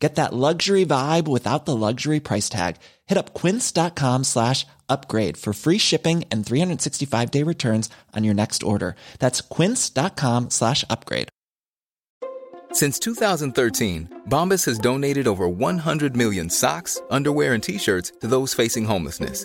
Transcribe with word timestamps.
Get 0.00 0.14
that 0.14 0.32
luxury 0.32 0.86
vibe 0.86 1.28
without 1.28 1.66
the 1.66 1.76
luxury 1.76 2.20
price 2.20 2.48
tag. 2.48 2.76
Hit 3.06 3.18
up 3.18 3.34
quince.com 3.34 4.24
slash 4.24 4.66
upgrade 4.88 5.36
for 5.36 5.52
free 5.52 5.76
shipping 5.78 6.24
and 6.30 6.44
365 6.44 7.30
day 7.30 7.42
returns 7.42 7.90
on 8.16 8.24
your 8.24 8.34
next 8.34 8.62
order. 8.62 8.96
That's 9.18 9.42
quince.com 9.42 10.50
slash 10.50 10.84
upgrade. 10.88 11.28
Since 12.72 12.98
2013, 13.00 14.22
Bombas 14.28 14.64
has 14.66 14.78
donated 14.78 15.26
over 15.26 15.48
100 15.48 16.16
million 16.16 16.48
socks, 16.48 17.00
underwear, 17.10 17.52
and 17.52 17.62
t-shirts 17.62 18.12
to 18.20 18.28
those 18.28 18.54
facing 18.54 18.84
homelessness. 18.84 19.44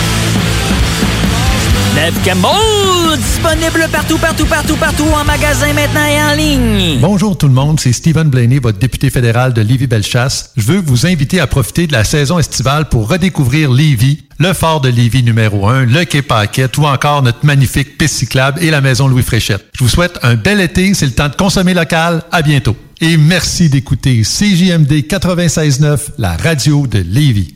Campbell, 2.23 3.17
disponible 3.17 3.87
partout, 3.91 4.17
partout, 4.17 4.45
partout, 4.45 4.75
partout, 4.75 5.07
en 5.13 5.25
magasin 5.25 5.73
maintenant 5.73 6.05
et 6.05 6.21
en 6.21 6.35
ligne. 6.35 6.99
Bonjour 7.01 7.37
tout 7.37 7.47
le 7.47 7.53
monde, 7.53 7.79
c'est 7.79 7.91
Stephen 7.91 8.29
Blaney, 8.29 8.59
votre 8.59 8.79
député 8.79 9.09
fédéral 9.09 9.53
de 9.53 9.61
Lévis-Bellechasse. 9.61 10.51
Je 10.55 10.63
veux 10.63 10.79
vous 10.79 11.05
inviter 11.05 11.39
à 11.39 11.47
profiter 11.47 11.87
de 11.87 11.91
la 11.91 12.03
saison 12.03 12.39
estivale 12.39 12.87
pour 12.87 13.09
redécouvrir 13.09 13.71
Lévis, 13.71 14.23
le 14.39 14.53
fort 14.53 14.81
de 14.81 14.89
Lévis 14.89 15.23
numéro 15.23 15.67
1, 15.67 15.85
le 15.85 16.05
quai 16.05 16.21
Paquette 16.21 16.77
ou 16.77 16.85
encore 16.85 17.23
notre 17.23 17.45
magnifique 17.45 17.97
piste 17.97 18.15
cyclable 18.15 18.63
et 18.63 18.71
la 18.71 18.81
maison 18.81 19.07
Louis 19.07 19.23
Fréchette. 19.23 19.65
Je 19.73 19.83
vous 19.83 19.89
souhaite 19.89 20.17
un 20.23 20.35
bel 20.35 20.61
été, 20.61 20.93
c'est 20.93 21.05
le 21.05 21.11
temps 21.11 21.29
de 21.29 21.35
consommer 21.35 21.73
local. 21.73 22.23
À 22.31 22.41
bientôt. 22.41 22.75
Et 23.01 23.17
merci 23.17 23.69
d'écouter 23.69 24.21
CJMD 24.21 24.91
96.9, 25.07 25.99
la 26.17 26.37
radio 26.37 26.87
de 26.87 26.99
Lévis. 26.99 27.55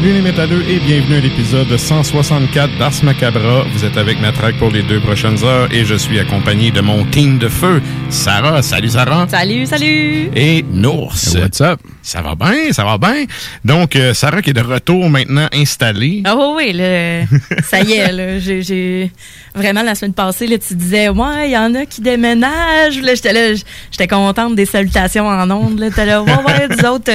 Salut 0.00 0.14
les 0.14 0.22
métalleux 0.22 0.64
et 0.66 0.78
bienvenue 0.78 1.16
à 1.16 1.20
l'épisode 1.20 1.76
164 1.76 2.78
d'Ars 2.78 2.90
Macabra. 3.02 3.64
Vous 3.70 3.84
êtes 3.84 3.98
avec 3.98 4.18
Matraque 4.18 4.56
pour 4.56 4.70
les 4.70 4.82
deux 4.82 4.98
prochaines 4.98 5.44
heures 5.44 5.68
et 5.74 5.84
je 5.84 5.94
suis 5.94 6.18
accompagné 6.18 6.70
de 6.70 6.80
mon 6.80 7.04
team 7.04 7.36
de 7.36 7.48
feu, 7.48 7.82
Sarah. 8.08 8.62
Salut 8.62 8.88
Sarah. 8.88 9.26
Salut, 9.28 9.66
salut. 9.66 10.30
Et 10.34 10.64
Nours. 10.72 11.34
What's 11.34 11.60
up? 11.60 11.80
Ça 12.02 12.22
va 12.22 12.34
bien, 12.34 12.72
ça 12.72 12.82
va 12.82 12.96
bien. 12.96 13.26
Donc, 13.62 13.94
euh, 13.94 14.14
Sarah 14.14 14.40
qui 14.40 14.50
est 14.50 14.54
de 14.54 14.62
retour 14.62 15.10
maintenant 15.10 15.48
installée. 15.52 16.22
Ah 16.24 16.34
oui, 16.34 16.44
oui, 16.56 16.72
là, 16.72 17.24
ça 17.62 17.82
y 17.82 17.92
est, 17.92 18.10
là, 18.10 18.38
j'ai, 18.38 18.62
j'ai- 18.62 19.12
vraiment 19.54 19.82
la 19.82 19.94
semaine 19.94 20.14
passée, 20.14 20.46
là, 20.46 20.56
tu 20.58 20.74
disais, 20.76 21.08
ouais, 21.10 21.48
il 21.48 21.50
y 21.52 21.58
en 21.58 21.74
a 21.74 21.84
qui 21.84 22.00
déménagent. 22.00 23.00
Là, 23.02 23.14
j'étais 23.14 23.32
là, 23.34 23.54
j'étais 23.90 24.08
contente 24.08 24.54
des 24.54 24.64
salutations 24.64 25.26
en 25.26 25.48
ondes. 25.50 25.78
Là, 25.78 25.90
t'es 25.90 26.06
là, 26.06 26.22
ouais, 26.22 26.32
ouais, 26.32 26.68
nous 26.70 26.88
autres, 26.88 27.12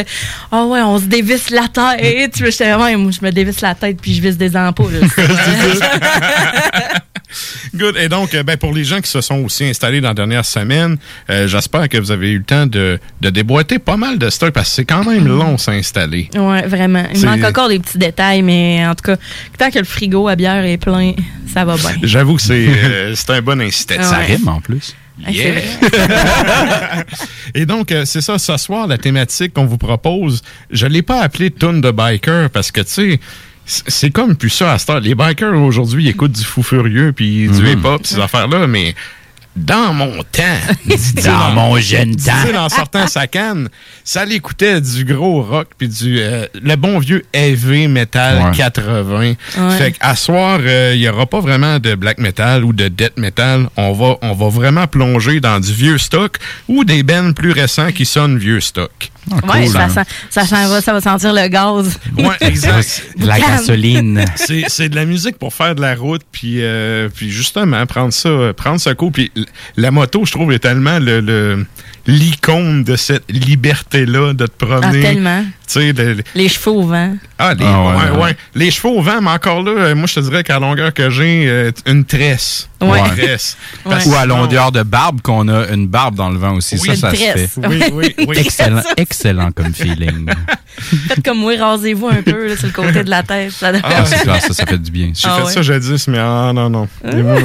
ah 0.52 0.66
ouais, 0.66 0.82
on 0.82 1.00
se 1.00 1.06
dévisse 1.06 1.50
la 1.50 1.68
tête. 1.68 2.36
J'étais 2.38 2.75
moi, 2.78 2.92
je 2.92 3.26
me 3.26 3.32
dévisse 3.32 3.62
la 3.62 3.76
tête 3.76 3.98
puis 4.02 4.14
je 4.14 4.22
visse 4.22 4.38
des 4.38 4.56
ampoules. 4.56 5.00
Good. 7.76 7.98
Et 7.98 8.08
donc, 8.08 8.34
euh, 8.34 8.44
ben, 8.44 8.58
pour 8.58 8.74
les 8.74 8.84
gens 8.84 9.02
qui 9.02 9.10
se 9.10 9.20
sont 9.22 9.44
aussi 9.44 9.66
installés 9.66 10.00
dans 10.00 10.10
la 10.10 10.14
dernière 10.14 10.46
semaine, 10.46 10.98
euh, 11.30 11.48
j'espère 11.48 11.90
que 11.90 11.98
vous 11.98 12.12
avez 12.12 12.32
eu 12.32 12.38
le 12.38 12.44
temps 12.44 12.66
de, 12.66 13.00
de 13.22 13.30
déboîter 13.30 13.80
pas 13.80 13.98
mal 13.98 14.18
de 14.18 14.30
stock 14.30 14.52
parce 14.54 14.70
que 14.70 14.76
c'est 14.76 14.86
quand 14.86 15.04
même 15.04 15.28
long 15.28 15.58
s'installer. 15.58 16.30
Ouais, 16.36 16.66
vraiment. 16.68 17.04
Il 17.14 17.26
manque 17.26 17.44
encore 17.44 17.70
des 17.70 17.80
petits 17.80 17.98
détails, 17.98 18.42
mais 18.42 18.86
en 18.88 18.96
tout 18.96 19.04
cas, 19.04 19.18
tant 19.58 19.70
que 19.70 19.80
le 19.80 19.86
frigo 19.86 20.28
à 20.28 20.36
bière 20.36 20.64
est 20.64 20.78
plein, 20.78 21.14
ça 21.54 21.66
va 21.66 21.76
bien. 21.76 21.92
J'avoue 22.04 22.36
que 22.36 22.42
c'est 22.42 22.68
euh, 22.68 23.14
c'est 23.16 23.32
un 23.32 23.42
bon 23.42 23.60
incitatif. 23.60 24.06
Ça 24.06 24.18
rime, 24.18 24.48
en 24.48 24.62
plus. 24.62 24.96
Ah, 25.26 25.32
Yeah. 25.32 25.62
Et 27.56 27.66
donc, 27.66 27.92
euh, 27.92 28.04
c'est 28.06 28.22
ça, 28.22 28.38
ce 28.38 28.58
soir, 28.58 28.88
la 28.88 28.98
thématique 28.98 29.54
qu'on 29.54 29.66
vous 29.66 29.78
propose, 29.78 30.42
je 30.72 30.88
l'ai 30.88 31.02
pas 31.02 31.22
appelée 31.22 31.52
Tune 31.52 31.80
de 31.82 31.92
Biker 31.92 32.50
parce 32.50 32.72
que, 32.72 32.82
tu 32.82 32.92
sais, 32.92 33.20
c'est 33.66 34.12
comme 34.12 34.36
plus 34.36 34.50
ça 34.50 34.74
à 34.74 34.78
cette 34.78 34.90
heure. 34.90 35.00
Les 35.00 35.16
bikers 35.16 35.54
aujourd'hui 35.62 36.08
écoutent 36.10 36.34
du 36.34 36.44
fou 36.44 36.62
furieux 36.64 37.14
puis 37.14 37.48
du 37.48 37.62
Mhm. 37.62 37.68
hip-hop, 37.80 38.06
ces 38.06 38.20
affaires-là, 38.20 38.68
mais 38.68 38.94
dans 39.56 39.94
mon 39.94 40.12
temps, 40.32 40.44
Dans 41.24 41.52
mon 41.52 41.78
jeune 41.80 42.16
temps. 42.16 42.34
en 42.58 42.70
sortant 42.70 43.08
sa 43.08 43.28
canne, 43.28 43.70
ça 44.04 44.26
l'écoutait 44.26 44.82
du 44.82 45.06
gros 45.06 45.42
rock 45.42 45.70
puis 45.78 45.88
du 45.88 46.20
euh, 46.20 46.46
le 46.62 46.76
bon 46.76 47.00
vieux 47.00 47.24
heavy 47.34 47.88
metal 47.88 48.36
Ouais. 48.50 48.52
80. 48.58 49.20
Ouais. 49.20 49.36
Fait 49.78 49.92
qu'à 49.94 50.16
soir, 50.16 50.60
euh, 50.62 50.92
il 50.96 51.02
y 51.02 51.08
aura 51.10 51.26
pas 51.26 51.40
vraiment 51.40 51.80
de 51.80 51.96
black 51.96 52.18
metal 52.20 52.64
ou 52.66 52.74
de 52.74 52.88
death 52.90 53.18
metal. 53.18 53.68
On 53.78 53.94
va 53.94 54.18
on 54.22 54.34
va 54.34 54.50
vraiment 54.50 54.88
plonger 54.88 55.40
dans 55.40 55.60
du 55.60 55.72
vieux 55.74 55.98
stock 55.98 56.38
ou 56.68 56.84
des 56.84 57.04
bands 57.04 57.32
plus 57.34 57.52
récents 57.52 57.92
qui 57.92 58.06
sonnent 58.06 58.38
vieux 58.38 58.60
stock. 58.62 59.12
ouais, 59.52 59.68
ça, 59.68 59.90
sent- 59.90 60.04
ça, 60.30 60.68
va- 60.68 60.82
ça 60.82 60.94
va 60.94 61.02
sentir 61.02 61.34
le 61.34 61.48
gaz. 61.48 61.98
Ouais, 62.18 62.36
exact. 62.42 63.04
La 63.18 63.40
gasoline. 63.40 64.24
c'est 64.36 64.66
c'est 64.68 64.90
de 64.90 64.96
la 64.96 65.06
musique 65.06 65.38
pour 65.40 65.54
faire 65.54 65.76
de 65.76 65.82
la 65.82 65.96
route 65.96 66.22
puis 66.32 66.58
euh, 66.62 67.10
puis 67.14 67.32
justement 67.32 67.86
prendre 67.86 68.14
ça 68.14 68.30
euh, 68.30 68.54
prendre 68.54 68.80
ce 68.80 68.90
coup 68.92 69.12
puis 69.12 69.32
la 69.78 69.92
moto 69.92 70.26
je 70.26 70.32
trouve 70.32 70.52
est 70.54 70.60
tellement 70.60 71.00
le 71.00 71.20
le- 71.22 71.66
l'icône 72.08 72.84
de 72.84 72.96
cette 72.96 73.24
liberté 73.32 74.06
là 74.06 74.34
de 74.34 74.46
te 74.46 74.52
Ah, 74.62 74.66
promener 74.66 75.02
tellement. 75.02 75.44
Tu 75.68 75.74
sais, 75.82 75.94
de- 75.94 76.24
Les 76.36 76.48
cheveux 76.50 76.72
au 76.76 76.84
vent. 76.84 77.16
ah, 77.40 77.54
les, 77.54 77.66
Ah, 77.66 77.82
ouais, 77.82 77.88
ouais, 77.88 78.12
ouais. 78.18 78.24
ouais. 78.26 78.38
les 78.54 78.70
cheveux 78.72 78.90
au 78.94 79.02
vent, 79.02 79.20
mais 79.22 79.32
encore 79.32 79.62
là, 79.64 79.72
euh, 79.72 79.96
moi, 79.96 80.06
je 80.08 80.16
te 80.16 80.20
dirais 80.20 80.44
qu'à 80.44 80.54
la 80.54 80.60
longueur 80.60 80.94
que 80.94 81.10
j'ai, 81.10 81.46
euh, 81.48 81.72
une 81.88 82.06
tresse. 82.06 82.70
Ouais. 82.82 83.00
Une 83.00 83.16
tresse. 83.16 83.58
Parce 83.84 84.06
Ou 84.06 84.14
à 84.16 84.26
longueur 84.26 84.72
de 84.72 84.84
barbe, 84.84 85.22
qu'on 85.22 85.48
a 85.48 85.68
une 85.70 85.88
barbe 85.88 86.16
dans 86.16 86.30
le 86.30 86.38
vent 86.38 86.54
aussi. 86.54 86.76
Oui, 86.76 86.88
ça, 86.88 86.94
une 86.94 86.98
ça 87.00 87.12
se 87.12 87.16
fait. 87.18 87.50
Oui, 87.68 87.82
oui, 87.94 88.16
oui. 88.28 88.38
Excellent, 88.38 88.84
excellent 88.98 89.52
comme 89.52 89.74
feeling. 89.74 90.30
Faites 91.08 91.24
comme 91.24 91.40
moi, 91.40 91.54
rasez-vous 91.58 92.08
un 92.10 92.22
peu 92.22 92.48
là, 92.50 92.58
sur 92.58 92.68
le 92.68 92.74
côté 92.74 93.04
de 93.04 93.10
la 93.10 93.24
tête. 93.24 93.52
Ça 93.52 93.72
doit- 93.72 93.82
Ah, 93.84 94.06
c'est 94.06 94.20
clair, 94.22 94.42
ça, 94.42 94.54
ça 94.54 94.66
fait 94.66 94.78
du 94.78 94.92
bien. 94.92 95.12
J'ai 95.16 95.28
Ah 95.28 95.38
fait 95.38 95.44
ouais? 95.46 95.52
ça 95.54 95.62
jadis, 95.62 96.08
mais 96.10 96.20
ah 96.20 96.52
non, 96.54 96.70
non. 96.70 96.88
Et 97.12 97.16
moi, 97.16 97.38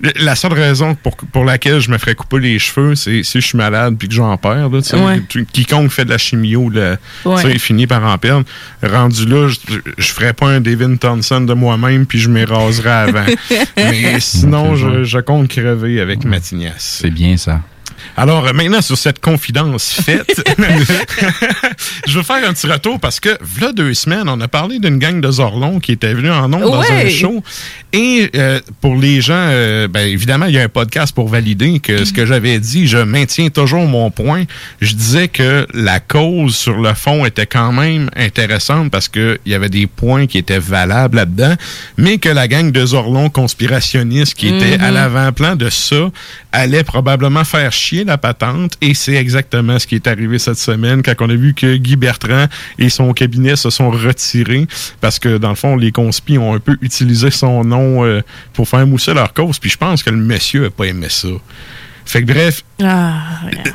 mais- 0.00 0.12
la 0.18 0.34
seule 0.34 0.52
raison 0.52 0.94
pour, 0.96 1.16
pour 1.16 1.44
laquelle 1.44 1.80
je 1.80 1.90
me 1.90 1.96
ferais 1.96 2.14
couper 2.16 2.40
les 2.40 2.58
cheveux, 2.58 2.96
c'est 2.96 3.22
si 3.22 3.40
je 3.40 3.46
suis 3.46 3.56
malade 3.56 3.94
puis 3.98 4.08
que 4.08 4.14
j'en 4.14 4.36
perds. 4.36 4.68
Quiconque 5.52 5.90
fait 5.90 6.04
de 6.04 6.10
la 6.10 6.18
chimio, 6.18 6.68
là, 6.70 6.96
Sais, 7.52 7.58
finit 7.58 7.86
par 7.86 8.04
en 8.04 8.18
perdre. 8.18 8.44
Rendu 8.82 9.26
là, 9.26 9.48
je, 9.48 9.56
je 9.98 10.12
ferais 10.12 10.32
pas 10.32 10.48
un 10.48 10.60
David 10.60 10.98
Thompson 10.98 11.40
de 11.40 11.54
moi-même 11.54 12.06
puis 12.06 12.18
je 12.18 12.28
m'éraserais 12.28 12.90
avant. 12.90 13.26
mais 13.76 14.20
sinon, 14.20 14.76
je, 14.76 15.04
je 15.04 15.18
compte 15.18 15.48
crever 15.48 16.00
avec 16.00 16.24
ma 16.24 16.40
tignasse. 16.40 16.98
C'est 17.02 17.10
bien 17.10 17.36
ça. 17.36 17.60
Alors 18.16 18.46
euh, 18.46 18.52
maintenant, 18.52 18.80
sur 18.80 18.96
cette 18.96 19.20
confidence 19.20 19.92
faite, 19.92 20.42
je 22.06 22.18
veux 22.18 22.22
faire 22.22 22.48
un 22.48 22.52
petit 22.52 22.66
retour 22.66 23.00
parce 23.00 23.20
que, 23.20 23.36
voilà 23.40 23.72
deux 23.72 23.94
semaines, 23.94 24.28
on 24.28 24.40
a 24.40 24.48
parlé 24.48 24.78
d'une 24.78 24.98
gang 24.98 25.20
de 25.20 25.30
Zorlons 25.30 25.80
qui 25.80 25.92
était 25.92 26.14
venue 26.14 26.30
en 26.30 26.48
nombre 26.48 26.70
dans 26.70 26.92
un 26.92 27.08
show. 27.08 27.42
Et 27.92 28.30
euh, 28.36 28.60
pour 28.80 28.96
les 28.96 29.20
gens, 29.20 29.34
euh, 29.36 29.88
ben, 29.88 30.06
évidemment, 30.06 30.46
il 30.46 30.54
y 30.54 30.58
a 30.58 30.62
un 30.62 30.68
podcast 30.68 31.14
pour 31.14 31.28
valider 31.28 31.78
que 31.80 32.04
ce 32.04 32.12
que 32.12 32.26
j'avais 32.26 32.58
dit, 32.58 32.86
je 32.86 32.98
maintiens 32.98 33.48
toujours 33.48 33.86
mon 33.86 34.10
point. 34.10 34.44
Je 34.80 34.94
disais 34.94 35.28
que 35.28 35.66
la 35.72 36.00
cause 36.00 36.54
sur 36.56 36.76
le 36.76 36.92
fond 36.94 37.24
était 37.24 37.46
quand 37.46 37.72
même 37.72 38.10
intéressante 38.14 38.90
parce 38.90 39.08
qu'il 39.08 39.38
y 39.46 39.54
avait 39.54 39.68
des 39.68 39.86
points 39.86 40.26
qui 40.26 40.38
étaient 40.38 40.58
valables 40.58 41.16
là-dedans, 41.16 41.54
mais 41.96 42.18
que 42.18 42.28
la 42.28 42.48
gang 42.48 42.70
de 42.70 42.84
Zorlons 42.84 43.30
conspirationnistes 43.30 44.34
qui 44.34 44.48
était 44.48 44.78
à 44.78 44.90
l'avant-plan 44.90 45.56
de 45.56 45.70
ça 45.70 46.10
allait 46.52 46.84
probablement 46.84 47.44
faire 47.44 47.72
chier 47.72 47.95
la 48.04 48.18
patente 48.18 48.74
et 48.80 48.94
c'est 48.94 49.14
exactement 49.14 49.78
ce 49.78 49.86
qui 49.86 49.94
est 49.94 50.06
arrivé 50.06 50.38
cette 50.38 50.58
semaine 50.58 51.02
quand 51.02 51.14
on 51.20 51.30
a 51.30 51.34
vu 51.34 51.54
que 51.54 51.76
Guy 51.76 51.96
Bertrand 51.96 52.46
et 52.78 52.88
son 52.88 53.12
cabinet 53.12 53.56
se 53.56 53.70
sont 53.70 53.90
retirés 53.90 54.66
parce 55.00 55.18
que 55.18 55.38
dans 55.38 55.50
le 55.50 55.54
fond 55.54 55.76
les 55.76 55.92
conspis 55.92 56.38
ont 56.38 56.54
un 56.54 56.60
peu 56.60 56.76
utilisé 56.80 57.30
son 57.30 57.64
nom 57.64 58.04
euh, 58.04 58.22
pour 58.52 58.68
faire 58.68 58.86
mousser 58.86 59.14
leur 59.14 59.32
cause 59.32 59.58
puis 59.58 59.70
je 59.70 59.78
pense 59.78 60.02
que 60.02 60.10
le 60.10 60.16
monsieur 60.16 60.66
a 60.66 60.70
pas 60.70 60.84
aimé 60.84 61.06
ça. 61.08 61.28
Fait 62.06 62.22
que 62.22 62.32
bref, 62.32 62.62
Ah, 62.82 63.14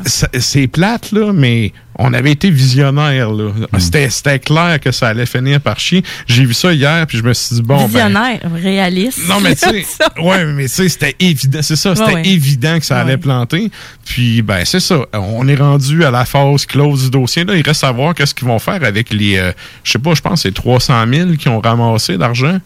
ça- 0.05 0.29
c'est 0.39 0.67
plate, 0.67 1.11
là, 1.11 1.33
mais 1.33 1.73
on 1.99 2.13
avait 2.13 2.31
été 2.31 2.49
visionnaire, 2.49 3.29
là. 3.31 3.51
C'était, 3.77 4.09
c'était 4.09 4.39
clair 4.39 4.79
que 4.79 4.91
ça 4.91 5.09
allait 5.09 5.25
finir 5.25 5.59
par 5.59 5.79
chier. 5.79 6.01
J'ai 6.27 6.45
vu 6.45 6.53
ça 6.53 6.71
hier, 6.73 7.05
puis 7.07 7.17
je 7.17 7.23
me 7.23 7.33
suis 7.33 7.57
dit, 7.57 7.61
bon, 7.61 7.75
ben... 7.77 7.87
Visionnaire, 7.87 8.39
réaliste. 8.55 9.27
Non, 9.27 9.41
mais 9.41 9.53
tu 9.57 9.67
sais, 9.69 9.83
Ça. 9.83 10.09
ouais, 10.21 10.45
mais 10.45 10.63
tu 10.63 10.69
sais, 10.69 10.89
c'était 10.89 11.15
évident, 11.19 11.59
c'est 11.61 11.75
ça, 11.75 11.93
c'était 11.95 12.07
Ouais, 12.07 12.21
ouais. 12.21 12.27
évident 12.29 12.79
que 12.79 12.85
ça 12.85 13.01
allait 13.01 13.11
Ouais. 13.13 13.17
planter. 13.17 13.69
Puis, 14.05 14.41
ben, 14.41 14.63
c'est 14.65 14.79
ça, 14.79 14.99
on 15.13 15.45
est 15.47 15.55
rendu 15.55 16.03
à 16.05 16.11
la 16.11 16.23
phase 16.23 16.65
close 16.65 17.03
du 17.03 17.09
dossier. 17.09 17.43
Là, 17.43 17.55
il 17.55 17.63
reste 17.63 17.83
à 17.83 17.91
voir 17.91 18.13
qu'est-ce 18.15 18.33
qu'ils 18.33 18.47
vont 18.47 18.59
faire 18.59 18.81
avec 18.83 19.11
les, 19.11 19.37
euh, 19.37 19.51
je 19.83 19.91
sais 19.91 19.99
pas, 19.99 20.13
je 20.13 20.21
pense 20.21 20.41
que 20.43 20.49
c'est 20.49 20.53
300 20.53 21.03
000 21.11 21.31
qui 21.33 21.49
ont 21.49 21.59
ramassé 21.59 22.17
d'argent. 22.17 22.59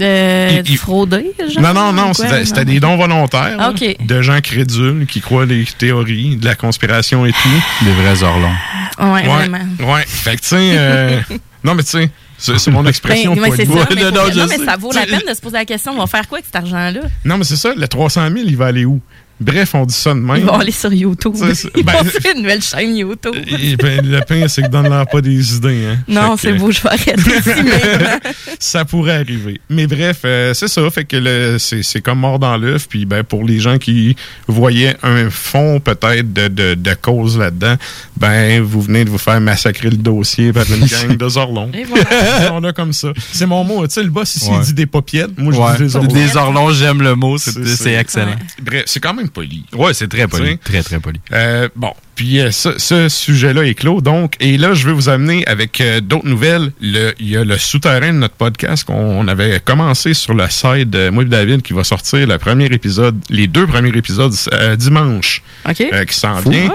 Euh, 0.00 0.60
Il- 0.64 0.70
il- 0.72 0.76
frauder, 0.78 1.32
genre? 1.38 1.62
Non, 1.62 1.72
non, 1.74 1.92
non, 1.92 2.12
Quoi, 2.12 2.44
c'était, 2.44 2.64
des 2.64 2.80
dons 2.80 2.96
volontaires. 2.96 3.56
Ah, 3.58 3.72
là, 3.78 3.92
de 4.00 4.22
gens 4.22 4.40
crédules 4.40 5.06
qui 5.06 5.20
croient 5.20 5.46
les 5.46 5.64
théories 5.78 6.36
de 6.36 6.44
la 6.44 6.54
conspiration 6.56 7.24
et 7.26 7.32
tout. 7.32 7.84
Des 7.84 7.92
vrais 7.92 8.22
orlons. 8.22 8.50
Ouais, 8.98 9.06
Ouais, 9.10 9.22
vraiment. 9.22 9.58
ouais. 9.92 10.04
Fait 10.06 10.36
que, 10.36 10.40
tu 10.42 10.48
sais, 10.48 10.56
euh, 10.76 11.20
non, 11.64 11.74
mais 11.74 11.82
tu 11.84 11.90
sais, 11.90 12.10
c'est, 12.38 12.58
c'est 12.58 12.70
mon 12.72 12.84
expression. 12.86 13.34
Ben, 13.34 13.42
ouais, 13.42 13.50
c'est 13.56 13.66
ça. 13.66 13.86
mais 13.94 14.02
non, 14.10 14.10
non, 14.10 14.46
mais 14.48 14.64
ça 14.64 14.76
vaut 14.76 14.92
la 14.92 15.06
peine 15.06 15.22
de 15.28 15.34
se 15.34 15.40
poser 15.40 15.58
la 15.58 15.64
question, 15.64 15.92
on 15.92 15.98
va 15.98 16.06
faire 16.06 16.26
quoi 16.28 16.38
avec 16.38 16.46
cet 16.46 16.56
argent-là? 16.56 17.00
Non, 17.24 17.38
mais 17.38 17.44
c'est 17.44 17.56
ça, 17.56 17.72
le 17.76 17.86
300 17.86 18.28
000, 18.32 18.40
il 18.46 18.56
va 18.56 18.66
aller 18.66 18.84
où? 18.84 19.00
Bref, 19.40 19.74
on 19.74 19.84
dit 19.84 19.94
ça 19.94 20.10
de 20.14 20.20
même. 20.20 20.36
Ils 20.36 20.44
vont 20.44 20.58
aller 20.58 20.70
sur 20.70 20.92
YouTube. 20.92 21.34
Ça, 21.34 21.46
Ils 21.76 21.82
ben- 21.84 21.92
vont 21.92 22.04
faire 22.04 22.32
une 22.36 22.42
nouvelle 22.42 22.62
chaîne 22.62 22.96
YouTube. 22.96 23.34
Et, 23.46 23.76
ben, 23.76 24.00
le 24.06 24.20
pire, 24.20 24.48
c'est 24.48 24.62
que 24.62 24.68
donne-leur 24.68 25.06
pas 25.06 25.20
des 25.20 25.56
idées. 25.56 25.86
Hein. 25.86 25.98
Non, 26.08 26.36
c'est 26.36 26.52
beau, 26.52 26.70
je 26.70 26.80
vais 26.80 26.88
arrêter. 26.90 27.14
Ça 28.58 28.84
pourrait 28.84 29.16
arriver. 29.16 29.60
Mais 29.68 29.86
bref, 29.86 30.20
euh, 30.24 30.54
c'est 30.54 30.68
ça. 30.68 30.88
Fait 30.90 31.04
que 31.04 31.56
c'est, 31.58 31.82
c'est 31.82 32.00
comme 32.00 32.20
mort 32.20 32.38
dans 32.38 32.56
l'œuf. 32.56 32.86
Puis 32.88 33.04
ben, 33.06 33.22
pour 33.24 33.44
les 33.44 33.58
gens 33.60 33.78
qui 33.78 34.16
voyaient 34.46 34.96
un 35.02 35.28
fond 35.30 35.80
peut-être 35.80 36.32
de, 36.32 36.48
de, 36.48 36.74
de 36.74 36.94
cause 36.94 37.38
là-dedans, 37.38 37.74
ben 38.16 38.62
vous 38.62 38.80
venez 38.82 39.04
de 39.04 39.10
vous 39.10 39.18
faire 39.18 39.40
massacrer 39.40 39.90
le 39.90 39.96
dossier 39.96 40.52
par 40.52 40.64
une 40.70 40.84
gang 40.86 41.16
de 41.16 41.28
Zorlons. 41.28 41.70
Et 41.74 41.84
voilà. 41.84 42.52
On 42.54 42.62
a 42.64 42.72
comme 42.72 42.92
ça. 42.92 43.08
C'est 43.32 43.46
mon 43.46 43.64
mot. 43.64 43.86
Tu 43.86 43.94
sais, 43.94 44.02
le 44.02 44.10
boss 44.10 44.36
ici, 44.36 44.50
Ouais. 44.50 44.56
il 44.60 44.66
dit 44.66 44.74
des 44.74 44.86
popiettes. 44.86 45.36
Moi, 45.38 45.52
je 45.52 45.58
Ouais. 45.58 45.72
dis 45.76 45.82
des 45.82 45.88
Zorlons. 45.88 46.12
Des 46.14 46.36
orlons, 46.36 46.72
j'aime 46.72 47.02
le 47.02 47.14
mot. 47.14 47.36
C'est 47.38 47.94
excellent. 47.94 48.26
Ouais. 48.28 48.36
Bref, 48.62 48.82
c'est 48.86 49.00
quand 49.00 49.14
même 49.14 49.23
poli. 49.28 49.64
Ouais, 49.72 49.94
c'est 49.94 50.08
très 50.08 50.26
poli. 50.28 50.58
Très, 50.58 50.82
très 50.82 50.98
poli. 51.00 51.20
Euh, 51.32 51.68
bon, 51.76 51.92
puis 52.14 52.40
euh, 52.40 52.50
ce, 52.50 52.78
ce 52.78 53.08
sujet-là 53.08 53.62
est 53.64 53.74
clos, 53.74 54.00
donc, 54.00 54.34
et 54.40 54.56
là, 54.56 54.74
je 54.74 54.86
vais 54.86 54.92
vous 54.92 55.08
amener 55.08 55.44
avec 55.46 55.80
euh, 55.80 56.00
d'autres 56.00 56.28
nouvelles. 56.28 56.72
Le- 56.80 57.12
Il 57.18 57.28
y 57.28 57.36
a 57.36 57.44
le 57.44 57.58
souterrain 57.58 58.12
de 58.12 58.18
notre 58.18 58.34
podcast 58.34 58.84
qu'on 58.84 59.26
avait 59.28 59.60
commencé 59.60 60.14
sur 60.14 60.34
le 60.34 60.48
site 60.48 60.90
de 60.90 61.08
moi 61.10 61.22
et 61.22 61.26
David 61.26 61.62
qui 61.62 61.72
va 61.72 61.84
sortir 61.84 62.26
le 62.26 62.38
premier 62.38 62.66
épisode, 62.66 63.18
les 63.30 63.46
deux 63.46 63.66
premiers 63.66 63.96
épisodes 63.96 64.34
euh, 64.52 64.76
dimanche 64.76 65.42
OK. 65.68 65.80
euh, 65.92 66.04
qui 66.04 66.16
s'en 66.16 66.40
vient. 66.40 66.68
Wow. 66.68 66.74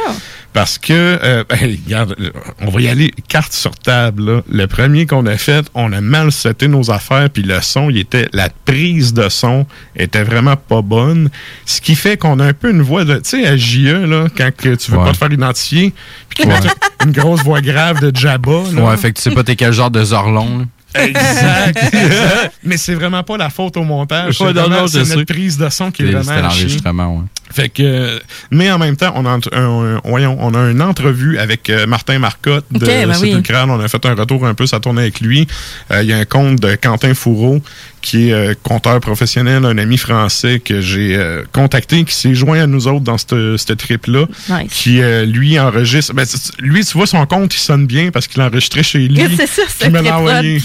Parce 0.51 0.77
que, 0.79 0.93
euh, 0.93 1.43
ben, 1.49 1.57
regarde, 1.85 2.15
euh, 2.19 2.31
on 2.61 2.69
va 2.69 2.81
y 2.81 2.87
aller 2.87 3.13
carte 3.27 3.53
sur 3.53 3.71
table. 3.75 4.25
là. 4.25 4.41
Le 4.49 4.65
premier 4.67 5.05
qu'on 5.05 5.25
a 5.27 5.37
fait, 5.37 5.65
on 5.75 5.93
a 5.93 6.01
mal 6.01 6.31
seté 6.31 6.67
nos 6.67 6.89
affaires, 6.91 7.29
puis 7.29 7.43
le 7.43 7.61
son, 7.61 7.89
il 7.89 7.97
était, 7.99 8.27
la 8.33 8.49
prise 8.65 9.13
de 9.13 9.29
son 9.29 9.65
était 9.95 10.23
vraiment 10.23 10.55
pas 10.55 10.81
bonne. 10.81 11.29
Ce 11.65 11.81
qui 11.81 11.95
fait 11.95 12.17
qu'on 12.17 12.39
a 12.39 12.45
un 12.45 12.53
peu 12.53 12.71
une 12.71 12.81
voix 12.81 13.05
de, 13.05 13.15
tu 13.15 13.21
sais, 13.41 13.47
à 13.47 13.55
JE, 13.57 14.05
là, 14.07 14.27
quand 14.35 14.49
que 14.55 14.75
tu 14.75 14.91
veux 14.91 14.97
Ouais. 14.97 15.05
pas 15.05 15.11
te 15.11 15.17
faire 15.17 15.31
identifier, 15.31 15.93
puis 16.29 16.45
t'as 16.47 17.05
une 17.05 17.11
grosse 17.11 17.43
voix 17.43 17.61
grave 17.61 18.01
de 18.01 18.15
Jabba. 18.15 18.63
là. 18.73 18.81
Ouais, 18.89 18.97
fait 18.97 19.11
que 19.11 19.17
tu 19.17 19.21
sais 19.21 19.31
pas 19.31 19.43
t'es 19.43 19.55
quel 19.55 19.71
genre 19.71 19.91
de 19.91 20.03
zorlon. 20.03 20.59
là. 20.59 20.65
Exact. 20.95 21.79
Mais 22.63 22.77
c'est 22.77 22.95
vraiment 22.95 23.23
pas 23.23 23.37
la 23.37 23.49
faute 23.49 23.77
au 23.77 23.83
montage. 23.83 24.37
C'est 24.37 24.53
notre 24.53 25.23
prise 25.23 25.57
de 25.57 25.69
son 25.69 25.91
qui 25.91 26.03
est 26.03 26.11
vraiment 26.11 26.41
l'enregistrement, 26.41 27.17
ouais. 27.17 27.23
Fait 27.51 27.67
que, 27.69 28.21
mais 28.51 28.71
en 28.71 28.77
même 28.77 28.95
temps, 28.95 29.11
on 29.15 29.25
a, 29.25 29.29
un, 29.31 29.39
un- 29.53 30.01
voyons, 30.05 30.37
on 30.39 30.53
a 30.53 30.69
une 30.69 30.83
entrevue 30.83 31.39
avec 31.39 31.67
euh, 31.71 31.87
Martin 31.87 32.19
Marcotte 32.19 32.65
de 32.69 32.77
Ok, 32.77 32.85
ben 32.85 33.11
C'est 33.15 33.21
oui. 33.23 33.31
une 33.31 33.41
crâne. 33.41 33.71
On 33.71 33.79
a 33.79 33.87
fait 33.87 34.05
un 34.05 34.13
retour 34.13 34.45
un 34.45 34.53
peu, 34.53 34.67
ça 34.67 34.79
tournait 34.79 35.01
avec 35.01 35.19
lui. 35.19 35.47
Euh, 35.91 36.03
Il 36.03 36.09
y 36.09 36.13
a 36.13 36.17
un 36.17 36.25
compte 36.25 36.57
de 36.59 36.75
Quentin 36.75 37.15
Fourreau, 37.15 37.59
qui 38.01 38.29
est 38.29 38.33
euh, 38.33 38.53
conteur 38.63 38.99
professionnel, 38.99 39.65
un 39.65 39.77
ami 39.77 39.97
français 39.97 40.59
que 40.59 40.81
j'ai 40.81 41.15
euh, 41.15 41.43
contacté, 41.51 42.03
qui 42.03 42.13
s'est 42.13 42.33
joint 42.33 42.61
à 42.61 42.67
nous 42.67 42.87
autres 42.87 43.01
dans 43.01 43.17
cette, 43.17 43.77
trip-là. 43.77 44.25
Nice. 44.49 44.71
Qui, 44.71 45.01
euh, 45.01 45.25
lui, 45.25 45.59
enregistre. 45.59 46.13
Ben, 46.13 46.25
lui, 46.59 46.85
tu 46.85 46.97
vois, 46.97 47.07
son 47.07 47.25
compte, 47.25 47.53
il 47.55 47.59
sonne 47.59 47.87
bien 47.87 48.11
parce 48.11 48.27
qu'il 48.27 48.41
enregistrait 48.41 48.83
chez 48.83 49.07
lui. 49.07 49.21
C'est 49.35 49.47
ça, 49.47 49.61
c'est 49.67 49.85
il 49.87 49.91
me 49.91 50.01
l'a 50.01 50.17
envoyé. 50.17 50.61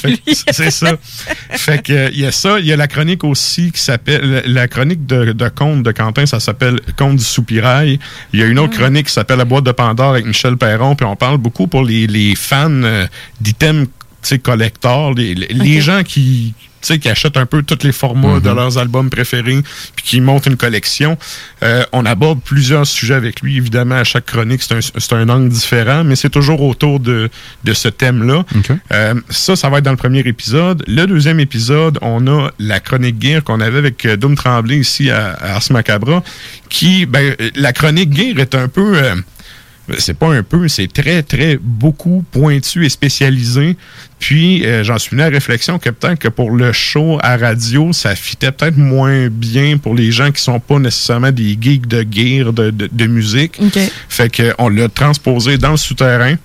C'est 0.52 0.70
ça. 0.70 0.96
Fait 1.50 1.82
que, 1.82 2.10
il 2.12 2.20
y 2.20 2.26
a 2.26 2.32
ça. 2.32 2.58
Il 2.60 2.66
y 2.66 2.72
a 2.72 2.76
la 2.76 2.86
chronique 2.88 3.24
aussi 3.24 3.72
qui 3.72 3.80
s'appelle. 3.80 4.42
La, 4.46 4.68
chronique 4.68 5.06
de, 5.06 5.32
de 5.32 5.48
Conte 5.48 5.82
de 5.82 5.92
Quentin, 5.92 6.26
ça 6.26 6.40
s'appelle 6.40 6.80
Conte 6.96 7.16
du 7.16 7.24
soupirail. 7.24 7.98
Il 8.32 8.40
y 8.40 8.42
a 8.42 8.46
une 8.46 8.58
autre 8.58 8.76
chronique 8.76 9.06
qui 9.06 9.12
s'appelle 9.12 9.38
La 9.38 9.44
boîte 9.44 9.64
de 9.64 9.72
Pandore 9.72 10.10
avec 10.10 10.26
Michel 10.26 10.56
Perron. 10.56 10.94
Puis 10.96 11.06
on 11.06 11.16
parle 11.16 11.38
beaucoup 11.38 11.66
pour 11.66 11.82
les, 11.84 12.06
les 12.06 12.34
fans 12.34 12.70
d'items 13.40 13.88
les, 15.16 15.34
les- 15.34 15.46
les 15.48 15.80
gens 15.80 16.02
qui. 16.02 16.54
Tu 16.84 16.92
sais, 16.92 16.98
qui 16.98 17.08
achètent 17.08 17.38
un 17.38 17.46
peu 17.46 17.62
tous 17.62 17.82
les 17.82 17.92
formats 17.92 18.40
de 18.40 18.50
leurs 18.50 18.76
albums 18.76 19.08
préférés, 19.08 19.62
puis 19.96 20.04
qui 20.04 20.20
montent 20.20 20.46
une 20.46 20.56
collection. 20.56 21.16
Euh, 21.62 21.84
on 21.92 22.04
aborde 22.04 22.40
plusieurs 22.42 22.86
sujets 22.86 23.14
avec 23.14 23.40
lui. 23.40 23.56
Évidemment, 23.56 23.94
à 23.94 24.04
chaque 24.04 24.26
chronique, 24.26 24.62
c'est 24.62 25.12
un, 25.12 25.18
un 25.18 25.28
angle 25.30 25.48
différent, 25.48 26.04
mais 26.04 26.14
c'est 26.14 26.30
toujours 26.30 26.60
autour 26.60 27.00
de, 27.00 27.30
de 27.64 27.72
ce 27.72 27.88
thème-là. 27.88 28.44
Euh, 28.92 29.14
ça, 29.30 29.56
ça 29.56 29.70
va 29.70 29.78
être 29.78 29.84
dans 29.84 29.92
le 29.92 29.96
premier 29.96 30.20
épisode. 30.20 30.84
Le 30.86 31.06
deuxième 31.06 31.40
épisode, 31.40 31.98
on 32.02 32.26
a 32.26 32.50
la 32.58 32.80
chronique 32.80 33.16
Gear 33.20 33.42
qu'on 33.42 33.60
avait 33.60 33.78
avec 33.78 34.04
euh, 34.04 34.16
Doom 34.16 34.34
Tremblay 34.36 34.76
ici 34.76 35.10
à, 35.10 35.32
à 35.32 35.54
Ars 35.54 35.62
Macabra, 35.70 36.22
qui, 36.68 37.06
ben, 37.06 37.34
la 37.54 37.72
chronique 37.72 38.14
Gear 38.14 38.38
est 38.38 38.54
un 38.54 38.68
peu... 38.68 38.98
euh, 38.98 39.14
c'est 39.98 40.14
pas 40.14 40.28
un 40.28 40.42
peu, 40.42 40.68
c'est 40.68 40.92
très, 40.92 41.22
très 41.22 41.58
beaucoup 41.60 42.24
pointu 42.30 42.84
et 42.84 42.88
spécialisé. 42.88 43.76
Puis, 44.18 44.64
euh, 44.64 44.82
j'en 44.84 44.98
suis 44.98 45.10
venu 45.10 45.22
à 45.22 45.30
la 45.30 45.34
réflexion 45.34 45.78
que 45.78 45.90
peut-être 45.90 46.18
que 46.18 46.28
pour 46.28 46.50
le 46.50 46.72
show 46.72 47.18
à 47.22 47.36
radio, 47.36 47.92
ça 47.92 48.14
fitait 48.14 48.52
peut-être 48.52 48.76
moins 48.76 49.28
bien 49.28 49.76
pour 49.76 49.94
les 49.94 50.12
gens 50.12 50.30
qui 50.30 50.42
sont 50.42 50.60
pas 50.60 50.78
nécessairement 50.78 51.32
des 51.32 51.58
geeks 51.60 51.86
de 51.86 52.06
gear, 52.10 52.52
de, 52.52 52.70
de, 52.70 52.88
de 52.90 53.06
musique. 53.06 53.58
OK. 53.60 53.78
Fait 54.08 54.30
qu'on 54.34 54.68
l'a 54.68 54.88
transposé 54.88 55.58
dans 55.58 55.72
le 55.72 55.76
souterrain. 55.76 56.36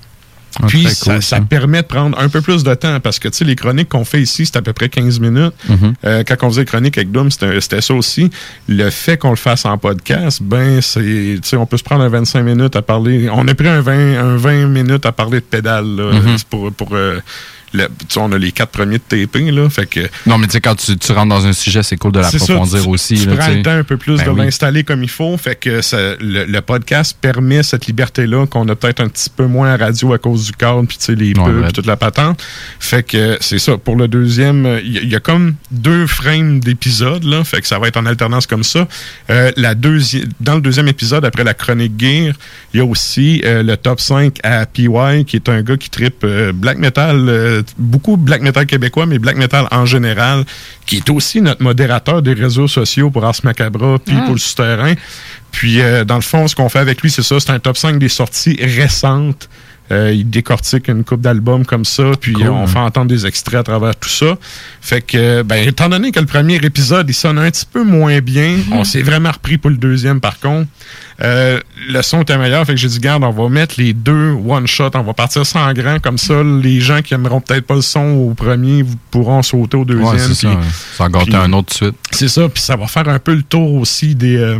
Ah, 0.61 0.67
Puis 0.67 0.83
ça, 0.89 1.13
cool, 1.13 1.21
ça 1.21 1.37
ça. 1.37 1.41
permet 1.41 1.81
de 1.81 1.87
prendre 1.87 2.19
un 2.19 2.27
peu 2.29 2.41
plus 2.41 2.63
de 2.63 2.73
temps 2.73 2.99
parce 2.99 3.19
que 3.19 3.27
tu 3.29 3.37
sais, 3.37 3.45
les 3.45 3.55
chroniques 3.55 3.89
qu'on 3.89 4.03
fait 4.05 4.21
ici, 4.21 4.45
c'est 4.45 4.57
à 4.57 4.61
peu 4.61 4.73
près 4.73 4.89
15 4.89 5.19
minutes. 5.19 5.53
Mhm. 5.67 5.93
Euh, 6.05 6.23
quand 6.27 6.35
on 6.43 6.49
faisait 6.49 6.61
les 6.61 6.65
chroniques 6.65 6.97
avec 6.97 7.11
Doom, 7.11 7.31
c'était 7.31 7.61
c'était 7.61 7.81
ça 7.81 7.93
aussi. 7.93 8.29
Le 8.67 8.89
fait 8.89 9.17
qu'on 9.17 9.29
le 9.29 9.35
fasse 9.35 9.65
en 9.65 9.77
podcast, 9.77 10.41
ben, 10.43 10.81
c'est, 10.81 10.99
tu 11.01 11.39
sais, 11.43 11.55
on 11.57 11.65
peut 11.65 11.77
se 11.77 11.83
prendre 11.83 12.03
un 12.03 12.09
25 12.09 12.43
minutes 12.43 12.75
à 12.75 12.81
parler. 12.81 13.29
On 13.31 13.47
a 13.47 13.55
pris 13.55 13.67
un 13.67 13.81
20, 13.81 14.17
un 14.19 14.35
20 14.37 14.67
minutes 14.67 15.05
à 15.05 15.11
parler 15.11 15.39
de 15.39 15.45
pédale, 15.45 15.85
là, 15.95 16.11
Mhm. 16.13 16.37
C'est 16.37 16.47
pour, 16.47 16.71
pour 16.73 16.89
euh, 16.93 17.19
le- 17.73 17.87
on 18.17 18.31
a 18.31 18.37
les 18.37 18.51
quatre 18.51 18.69
premiers 18.71 18.97
de 18.97 19.03
TP, 19.07 19.51
là. 19.51 19.69
Fait 19.69 19.85
que, 19.85 20.01
Non, 20.25 20.37
mais 20.37 20.47
tu 20.47 20.53
sais, 20.53 20.61
quand 20.61 20.75
tu, 20.75 20.97
tu 20.97 21.11
rentres 21.11 21.29
dans 21.29 21.45
un 21.45 21.53
sujet, 21.53 21.83
c'est 21.83 21.97
cool 21.97 22.11
de 22.11 22.19
l'approfondir 22.19 22.87
aussi. 22.89 23.15
Tu 23.15 23.27
là, 23.29 23.35
prends 23.35 23.47
le 23.49 23.61
temps 23.61 23.71
un 23.71 23.83
peu 23.83 23.97
plus 23.97 24.17
Ben 24.17 24.25
de 24.25 24.29
oui. 24.31 24.39
l'installer 24.41 24.83
comme 24.83 25.03
il 25.03 25.09
faut. 25.09 25.37
Fait 25.37 25.55
que 25.55 25.81
ça- 25.81 26.15
le, 26.19 26.45
le 26.45 26.61
podcast 26.61 27.17
permet 27.19 27.63
cette 27.63 27.87
liberté-là 27.87 28.45
qu'on 28.47 28.67
a 28.69 28.75
peut-être 28.75 29.01
un 29.01 29.07
petit 29.07 29.29
peu 29.29 29.45
moins 29.45 29.73
à 29.73 29.77
radio 29.77 30.13
à 30.13 30.17
cause 30.17 30.45
du 30.45 30.51
cadre, 30.53 30.83
puis 30.87 30.97
tu 30.97 31.05
sais, 31.05 31.15
les 31.15 31.29
Ouais, 31.33 31.45
pubs, 31.45 31.63
puis 31.63 31.73
toute 31.73 31.85
la 31.85 31.97
patente. 31.97 32.43
Fait 32.79 33.03
que 33.03 33.37
c'est 33.41 33.59
ça. 33.59 33.77
Pour 33.77 33.95
le 33.95 34.07
deuxième, 34.07 34.79
il 34.83 34.93
y, 34.93 34.97
a- 34.97 35.01
il 35.01 35.09
y 35.09 35.15
a 35.15 35.19
comme 35.19 35.55
deux 35.71 36.07
frames 36.07 36.59
d'épisodes, 36.59 37.23
là. 37.23 37.43
Fait 37.43 37.61
que 37.61 37.67
ça 37.67 37.79
va 37.79 37.87
être 37.87 37.97
en 37.97 38.05
alternance 38.05 38.47
comme 38.47 38.63
ça. 38.63 38.87
Euh, 39.29 39.51
la 39.57 39.75
deuxi- 39.75 40.25
dans 40.39 40.55
le 40.55 40.61
deuxième 40.61 40.87
épisode, 40.87 41.25
après 41.25 41.43
la 41.43 41.53
chronique 41.53 41.93
Gear, 41.97 42.33
il 42.73 42.77
y 42.79 42.81
a 42.81 42.85
aussi 42.85 43.41
euh, 43.45 43.63
le 43.63 43.77
top 43.77 43.99
5 43.99 44.37
à 44.43 44.65
PY, 44.65 45.25
qui 45.25 45.35
est 45.35 45.49
un 45.49 45.61
gars 45.61 45.77
qui 45.77 45.89
tripe 45.89 46.23
euh, 46.23 46.51
black 46.53 46.77
metal, 46.77 47.25
euh, 47.59 47.63
beaucoup 47.77 48.17
black 48.17 48.41
metal 48.41 48.65
québécois, 48.65 49.05
mais 49.05 49.19
black 49.19 49.37
metal 49.37 49.67
en 49.71 49.85
général, 49.85 50.45
qui 50.85 50.97
est 50.97 51.09
aussi 51.09 51.41
notre 51.41 51.61
modérateur 51.61 52.21
des 52.21 52.33
réseaux 52.33 52.67
sociaux 52.67 53.09
pour 53.09 53.25
Ars 53.25 53.35
Macabra, 53.43 53.99
puis 53.99 54.15
pour 54.25 54.33
le 54.33 54.39
souterrain. 54.39 54.93
Puis, 55.51 55.81
euh, 55.81 56.05
dans 56.05 56.15
le 56.15 56.21
fond, 56.21 56.47
ce 56.47 56.55
qu'on 56.55 56.69
fait 56.69 56.79
avec 56.79 57.01
lui, 57.01 57.09
c'est 57.09 57.23
ça, 57.23 57.39
c'est 57.39 57.51
un 57.51 57.59
top 57.59 57.77
5 57.77 57.99
des 57.99 58.09
sorties 58.09 58.57
récentes. 58.61 59.49
Euh, 59.91 60.13
il 60.13 60.29
décortique 60.29 60.87
une 60.87 61.03
coupe 61.03 61.21
d'albums 61.21 61.65
comme 61.65 61.85
ça, 61.85 62.11
puis 62.19 62.33
Cool, 62.33 62.49
on 62.49 62.67
fait 62.67 62.77
entendre 62.77 63.07
des 63.07 63.25
extraits 63.25 63.59
à 63.59 63.63
travers 63.63 63.95
tout 63.95 64.09
ça. 64.09 64.37
Fait 64.81 65.01
que, 65.01 65.41
ben, 65.41 65.67
étant 65.67 65.89
donné 65.89 66.11
que 66.11 66.19
le 66.19 66.27
premier 66.27 66.55
épisode, 66.57 67.09
il 67.09 67.13
sonne 67.13 67.39
un 67.39 67.49
petit 67.49 67.65
peu 67.65 67.83
moins 67.83 68.19
bien, 68.19 68.57
on 68.71 68.83
s'est 68.83 69.01
vraiment 69.01 69.31
repris 69.31 69.57
pour 69.57 69.71
le 69.71 69.77
deuxième, 69.77 70.21
par 70.21 70.39
contre. 70.39 70.67
Euh, 71.21 71.59
le 71.89 72.01
son 72.01 72.21
était 72.21 72.37
meilleur, 72.37 72.65
fait 72.65 72.73
que 72.73 72.79
j'ai 72.79 72.87
dit, 72.87 72.99
garde, 72.99 73.23
on 73.23 73.31
va 73.31 73.49
mettre 73.49 73.75
les 73.77 73.93
deux 73.93 74.31
one-shot, 74.31 74.91
on 74.93 75.01
va 75.01 75.13
partir 75.13 75.45
sans 75.45 75.73
grand, 75.73 75.99
comme 75.99 76.17
ça, 76.17 76.43
les 76.43 76.79
gens 76.79 77.01
qui 77.01 77.13
aimeront 77.13 77.41
peut-être 77.41 77.65
pas 77.65 77.75
le 77.75 77.81
son 77.81 78.11
au 78.11 78.33
premier 78.35 78.85
pourront 79.11 79.41
sauter 79.41 79.75
au 79.75 79.85
deuxième. 79.85 80.07
Ouais, 80.07 80.19
c'est 80.19 80.35
ça. 80.35 80.59
Ça 80.97 81.05
un 81.05 81.53
autre 81.53 81.69
de 81.69 81.73
suite. 81.73 81.95
c'est 82.11 82.27
ça, 82.27 82.47
puis 82.47 82.61
ça 82.61 82.75
va 82.75 82.87
faire 82.87 83.07
un 83.09 83.19
peu 83.19 83.33
le 83.33 83.43
tour 83.43 83.73
aussi 83.73 84.15
des 84.15 84.37
euh, 84.37 84.59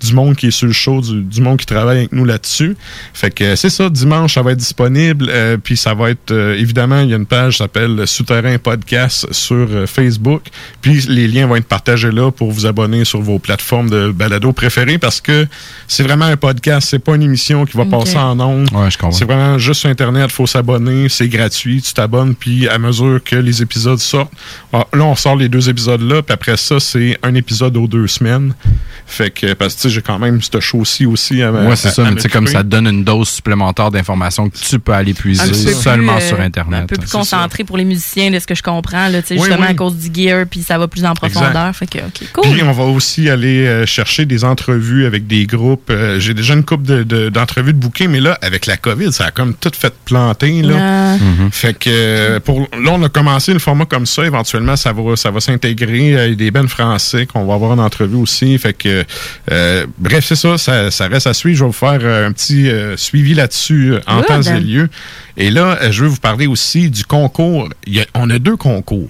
du 0.00 0.14
monde 0.14 0.36
qui 0.36 0.48
est 0.48 0.50
sur 0.50 0.66
le 0.66 0.72
show, 0.72 1.00
du, 1.00 1.22
du 1.22 1.40
monde 1.40 1.58
qui 1.58 1.66
travaille 1.66 1.98
avec 1.98 2.12
nous 2.12 2.24
là-dessus. 2.24 2.76
Fait 3.14 3.30
que 3.30 3.56
c'est 3.56 3.70
ça, 3.70 3.88
dimanche, 3.90 4.34
ça 4.34 4.42
va 4.42 4.52
être 4.52 4.58
disponible. 4.58 5.28
euh, 5.28 5.56
puis 5.62 5.76
ça 5.76 5.94
va 5.94 6.10
être, 6.10 6.30
euh, 6.30 6.56
évidemment, 6.58 7.00
il 7.00 7.10
y 7.10 7.12
a 7.14 7.16
une 7.16 7.26
page 7.26 7.54
qui 7.54 7.58
s'appelle 7.58 8.06
Souterrain 8.06 8.58
Podcast 8.58 9.26
sur 9.32 9.56
euh, 9.70 9.86
Facebook. 9.86 10.42
Puis 10.80 11.06
les 11.08 11.28
liens 11.28 11.46
vont 11.46 11.56
être 11.56 11.66
partagés 11.66 12.10
là 12.10 12.30
pour 12.30 12.50
vous 12.50 12.66
abonner 12.66 13.04
sur 13.04 13.20
vos 13.20 13.38
plateformes 13.38 13.90
de 13.90 14.10
balado 14.10 14.52
préférées 14.52 14.98
parce 14.98 15.20
que 15.20 15.46
c'est 15.86 16.02
vraiment 16.02 16.26
un 16.26 16.36
podcast, 16.36 16.88
c'est 16.90 16.98
pas 16.98 17.14
une 17.14 17.22
émission 17.22 17.64
qui 17.64 17.76
va 17.76 17.84
passer 17.84 18.16
en 18.16 18.38
ondes. 18.40 18.68
Ouais, 18.72 18.90
je 18.90 18.98
comprends. 18.98 19.16
C'est 19.16 19.24
vraiment 19.24 19.58
juste 19.58 19.80
sur 19.80 19.90
Internet, 19.90 20.30
faut 20.30 20.46
s'abonner, 20.46 21.08
c'est 21.08 21.28
gratuit, 21.28 21.82
tu 21.82 21.92
t'abonnes, 21.92 22.34
puis 22.34 22.68
à 22.68 22.78
mesure 22.78 23.20
que 23.24 23.36
les 23.36 23.62
épisodes 23.62 23.98
sortent, 23.98 24.32
ah, 24.72 24.86
là, 24.92 25.04
on 25.04 25.14
sort 25.14 25.36
les 25.36 25.48
deux 25.48 25.68
épisodes-là, 25.68 26.22
puis 26.22 26.32
après 26.32 26.56
ça, 26.56 26.80
c'est 26.80 27.18
un 27.22 27.34
épisode 27.34 27.76
aux 27.76 27.86
deux 27.86 28.06
semaines. 28.06 28.54
Fait 29.06 29.30
que, 29.30 29.54
parce 29.54 29.74
que, 29.74 29.82
tu 29.82 29.87
sais, 29.88 29.94
j'ai 29.94 30.02
quand 30.02 30.18
même 30.18 30.40
ce 30.42 30.60
show-ci 30.60 31.06
aussi 31.06 31.42
à 31.42 31.50
Ouais, 31.50 31.76
c'est 31.76 31.90
ça, 31.90 32.02
à 32.06 32.10
mais 32.10 32.16
tu 32.16 32.22
sais, 32.22 32.28
comme 32.28 32.46
ça 32.46 32.58
te 32.62 32.68
donne 32.68 32.86
une 32.86 33.04
dose 33.04 33.28
supplémentaire 33.28 33.90
d'informations 33.90 34.48
que 34.48 34.56
tu 34.58 34.78
peux 34.78 34.92
aller 34.92 35.14
puiser 35.14 35.42
Un 35.42 35.48
petit 35.48 35.64
peu 35.66 35.72
seulement 35.72 36.16
plus, 36.16 36.24
euh, 36.24 36.28
sur 36.28 36.40
Internet. 36.40 36.82
Un 36.82 36.86
peu 36.86 36.96
plus 36.96 37.06
ça. 37.08 37.18
concentré 37.18 37.64
pour 37.64 37.76
les 37.76 37.84
musiciens, 37.84 38.30
de 38.30 38.38
ce 38.38 38.46
que 38.46 38.54
je 38.54 38.62
comprends, 38.62 39.08
là, 39.08 39.22
tu 39.22 39.28
sais, 39.28 39.34
Oui, 39.34 39.40
justement 39.40 39.62
oui. 39.66 39.72
à 39.72 39.74
cause 39.74 39.96
du 39.96 40.10
gear, 40.22 40.46
puis 40.50 40.62
ça 40.62 40.78
va 40.78 40.88
plus 40.88 41.04
en 41.04 41.14
profondeur. 41.14 41.74
Fait 41.74 41.86
que, 41.86 41.98
OK, 41.98 42.28
cool. 42.32 42.52
Puis 42.52 42.62
on 42.62 42.72
va 42.72 42.84
aussi 42.84 43.28
aller 43.30 43.66
euh, 43.66 43.86
chercher 43.86 44.24
des 44.26 44.44
entrevues 44.44 45.06
avec 45.06 45.26
des 45.26 45.46
groupes. 45.46 45.90
Euh, 45.90 46.18
j'ai 46.20 46.34
déjà 46.34 46.54
une 46.54 46.64
couple 46.64 46.84
de- 46.86 47.02
de- 47.02 47.28
d'entrevues 47.28 47.72
de, 47.72 47.78
bouquets, 47.78 48.08
mais 48.08 48.20
là, 48.20 48.38
avec 48.42 48.66
la 48.66 48.76
COVID, 48.76 49.12
ça 49.12 49.26
a 49.26 49.30
comme 49.30 49.54
tout 49.54 49.70
fait 49.74 49.94
planter. 50.04 50.62
Là. 50.62 50.74
Ah, 50.78 51.16
Fait 51.50 51.74
que 51.78 52.38
pour 52.38 52.60
là, 52.60 52.90
on 52.92 53.02
a 53.02 53.08
commencé 53.08 53.52
le 53.52 53.58
format 53.58 53.84
comme 53.84 54.06
ça. 54.06 54.24
Éventuellement, 54.24 54.76
ça 54.76 54.92
va, 54.92 55.16
ça 55.16 55.30
va 55.30 55.40
s'intégrer. 55.40 56.08
Il 56.08 56.12
y 56.12 56.16
a 56.18 56.34
des 56.34 56.50
bennes 56.50 56.68
français 56.68 57.26
qu'on 57.26 57.44
va 57.44 57.54
avoir 57.54 57.70
en 57.72 57.78
entrevue 57.78 58.16
aussi. 58.16 58.56
Fait 58.58 58.72
que 58.72 59.04
euh, 59.78 59.86
bref, 59.98 60.24
c'est 60.26 60.36
ça, 60.36 60.58
ça. 60.58 60.90
ça 60.90 61.08
reste 61.08 61.26
à 61.26 61.34
suivre. 61.34 61.56
Je 61.58 61.64
vais 61.64 61.68
vous 61.68 61.72
faire 61.72 61.98
euh, 62.02 62.26
un 62.28 62.32
petit 62.32 62.68
euh, 62.68 62.96
suivi 62.96 63.34
là-dessus 63.34 63.94
euh, 63.94 64.00
en 64.06 64.18
Good. 64.18 64.26
temps 64.26 64.42
et 64.42 64.60
lieu. 64.60 64.88
Et 65.36 65.50
là, 65.50 65.90
je 65.90 66.02
vais 66.04 66.10
vous 66.10 66.16
parler 66.20 66.46
aussi 66.46 66.90
du 66.90 67.04
concours. 67.04 67.68
Il 67.86 67.94
y 67.94 68.00
a- 68.00 68.06
on 68.14 68.28
a 68.30 68.38
deux 68.38 68.56
concours. 68.56 69.08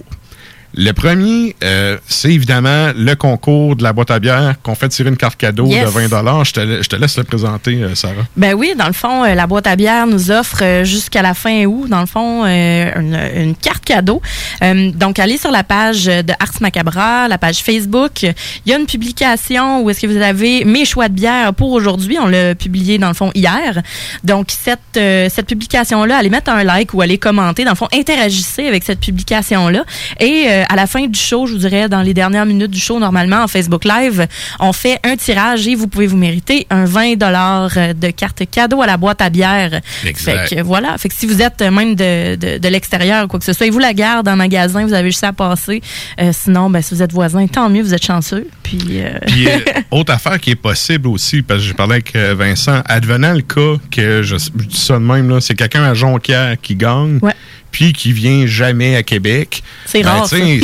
Le 0.75 0.91
premier, 0.91 1.55
euh, 1.63 1.97
c'est 2.07 2.31
évidemment 2.31 2.91
le 2.95 3.15
concours 3.15 3.75
de 3.75 3.81
la 3.83 3.91
boîte 3.91 4.11
à 4.11 4.19
bière 4.19 4.55
qu'on 4.61 4.75
fait 4.75 4.87
tirer 4.89 5.09
une 5.09 5.17
carte 5.17 5.35
cadeau 5.37 5.65
Yes. 5.65 5.85
de 5.85 5.89
20 6.07 6.43
je 6.43 6.51
te, 6.53 6.83
je 6.83 6.87
te 6.87 6.95
laisse 6.95 7.17
le 7.17 7.23
présenter, 7.23 7.81
euh, 7.81 7.95
Sarah. 7.95 8.13
Ben 8.37 8.53
oui, 8.53 8.73
dans 8.77 8.85
le 8.87 8.93
fond, 8.93 9.23
euh, 9.23 9.33
la 9.33 9.47
boîte 9.47 9.65
à 9.65 9.75
bière 9.75 10.05
nous 10.05 10.29
offre 10.31 10.83
jusqu'à 10.83 11.21
la 11.23 11.33
fin 11.33 11.65
août, 11.65 11.87
dans 11.89 11.99
le 12.01 12.05
fond, 12.05 12.45
une, 12.45 13.17
une 13.35 13.55
carte 13.55 13.83
cadeau. 13.83 14.21
Donc, 14.61 15.17
allez 15.19 15.37
sur 15.37 15.51
la 15.51 15.63
page 15.63 16.05
de 16.05 16.33
Ars 16.39 16.61
Macabra, 16.61 17.27
la 17.27 17.37
page 17.37 17.57
Facebook. 17.57 18.21
Il 18.23 18.33
y 18.67 18.73
a 18.73 18.77
une 18.77 18.85
publication 18.85 19.81
où 19.81 19.89
est-ce 19.89 20.01
que 20.01 20.07
vous 20.07 20.21
avez 20.21 20.65
mes 20.65 20.85
choix 20.85 21.07
de 21.09 21.13
bière 21.13 21.53
pour 21.53 21.71
aujourd'hui. 21.71 22.17
On 22.21 22.27
l'a 22.27 22.53
publié, 22.55 22.97
dans 22.97 23.07
le 23.07 23.13
fond, 23.13 23.31
hier. 23.33 23.81
Donc, 24.23 24.47
cette, 24.51 24.79
cette 24.93 25.47
publication-là, 25.47 26.17
allez 26.17 26.29
mettre 26.29 26.51
un 26.51 26.63
like 26.63 26.93
ou 26.93 27.01
allez 27.01 27.17
commenter. 27.17 27.63
Dans 27.63 27.71
le 27.71 27.75
fond, 27.77 27.87
interagissez 27.93 28.67
avec 28.67 28.83
cette 28.83 28.99
publication-là. 28.99 29.83
Et 30.19 30.47
euh, 30.59 30.63
à 30.69 30.75
la 30.75 30.87
fin 30.87 31.07
du 31.07 31.19
show, 31.19 31.45
je 31.47 31.53
vous 31.53 31.59
dirais, 31.59 31.89
dans 31.89 32.01
les 32.01 32.13
dernières 32.13 32.45
minutes 32.45 32.71
du 32.71 32.79
show, 32.79 32.99
normalement, 32.99 33.43
en 33.43 33.47
Facebook 33.47 33.85
Live, 33.85 34.27
on 34.59 34.73
fait 34.73 34.99
un 35.03 35.15
tirage 35.15 35.67
et 35.67 35.75
vous 35.75 35.87
pouvez 35.87 36.07
vous 36.07 36.17
mériter 36.17 36.67
un 36.69 36.85
20 36.85 37.15
de 37.17 38.11
carte 38.11 38.43
cadeau 38.49 38.81
à 38.81 38.87
la 38.87 38.97
boîte 38.97 39.21
à 39.21 39.29
bière. 39.29 39.81
Exact. 40.05 40.47
Fait 40.49 40.55
que 40.57 40.61
voilà. 40.61 40.97
Fait 40.97 41.09
que 41.09 41.15
si 41.15 41.25
vous 41.25 41.41
êtes 41.41 41.61
même 41.61 41.95
de, 41.95 42.35
de, 42.35 42.57
de 42.57 42.67
l'extérieur 42.67 43.25
ou 43.25 43.27
quoi 43.27 43.39
que 43.39 43.45
ce 43.45 43.53
soit, 43.53 43.67
et 43.67 43.69
vous 43.69 43.79
la 43.79 43.93
gardez 43.93 44.31
en 44.31 44.35
magasin, 44.35 44.85
vous 44.85 44.93
avez 44.93 45.09
juste 45.09 45.23
à 45.23 45.33
passer. 45.33 45.81
Euh, 46.19 46.31
sinon, 46.33 46.69
ben, 46.69 46.81
si 46.81 46.93
vous 46.93 47.03
êtes 47.03 47.13
voisin, 47.13 47.47
tant 47.47 47.69
mieux, 47.69 47.81
vous 47.81 47.93
êtes 47.93 48.05
chanceux. 48.05 48.47
Puis, 48.63 48.79
euh, 48.93 49.17
Puis, 49.27 49.47
euh, 49.47 49.59
autre 49.91 50.13
affaire 50.13 50.39
qui 50.39 50.51
est 50.51 50.55
possible 50.55 51.07
aussi, 51.07 51.41
parce 51.41 51.61
que 51.61 51.67
j'ai 51.67 51.73
parlé 51.73 51.93
avec 51.93 52.15
euh, 52.15 52.35
Vincent, 52.37 52.81
advenant 52.85 53.33
le 53.33 53.41
cas 53.41 53.81
que, 53.91 54.21
je, 54.21 54.37
je 54.37 54.65
dis 54.65 54.77
ça 54.77 54.95
de 54.95 54.99
même, 54.99 55.39
c'est 55.41 55.55
quelqu'un 55.55 55.83
à 55.83 55.93
Jonquière 55.93 56.55
qui 56.61 56.75
gagne, 56.75 57.19
Ouais. 57.21 57.33
Puis 57.71 57.93
qui 57.93 58.13
vient 58.13 58.45
jamais 58.45 58.95
à 58.95 59.03
Québec. 59.03 59.61
C'est 59.85 60.01
Ben, 60.03 60.09
rare, 60.09 60.27
si, 60.27 60.61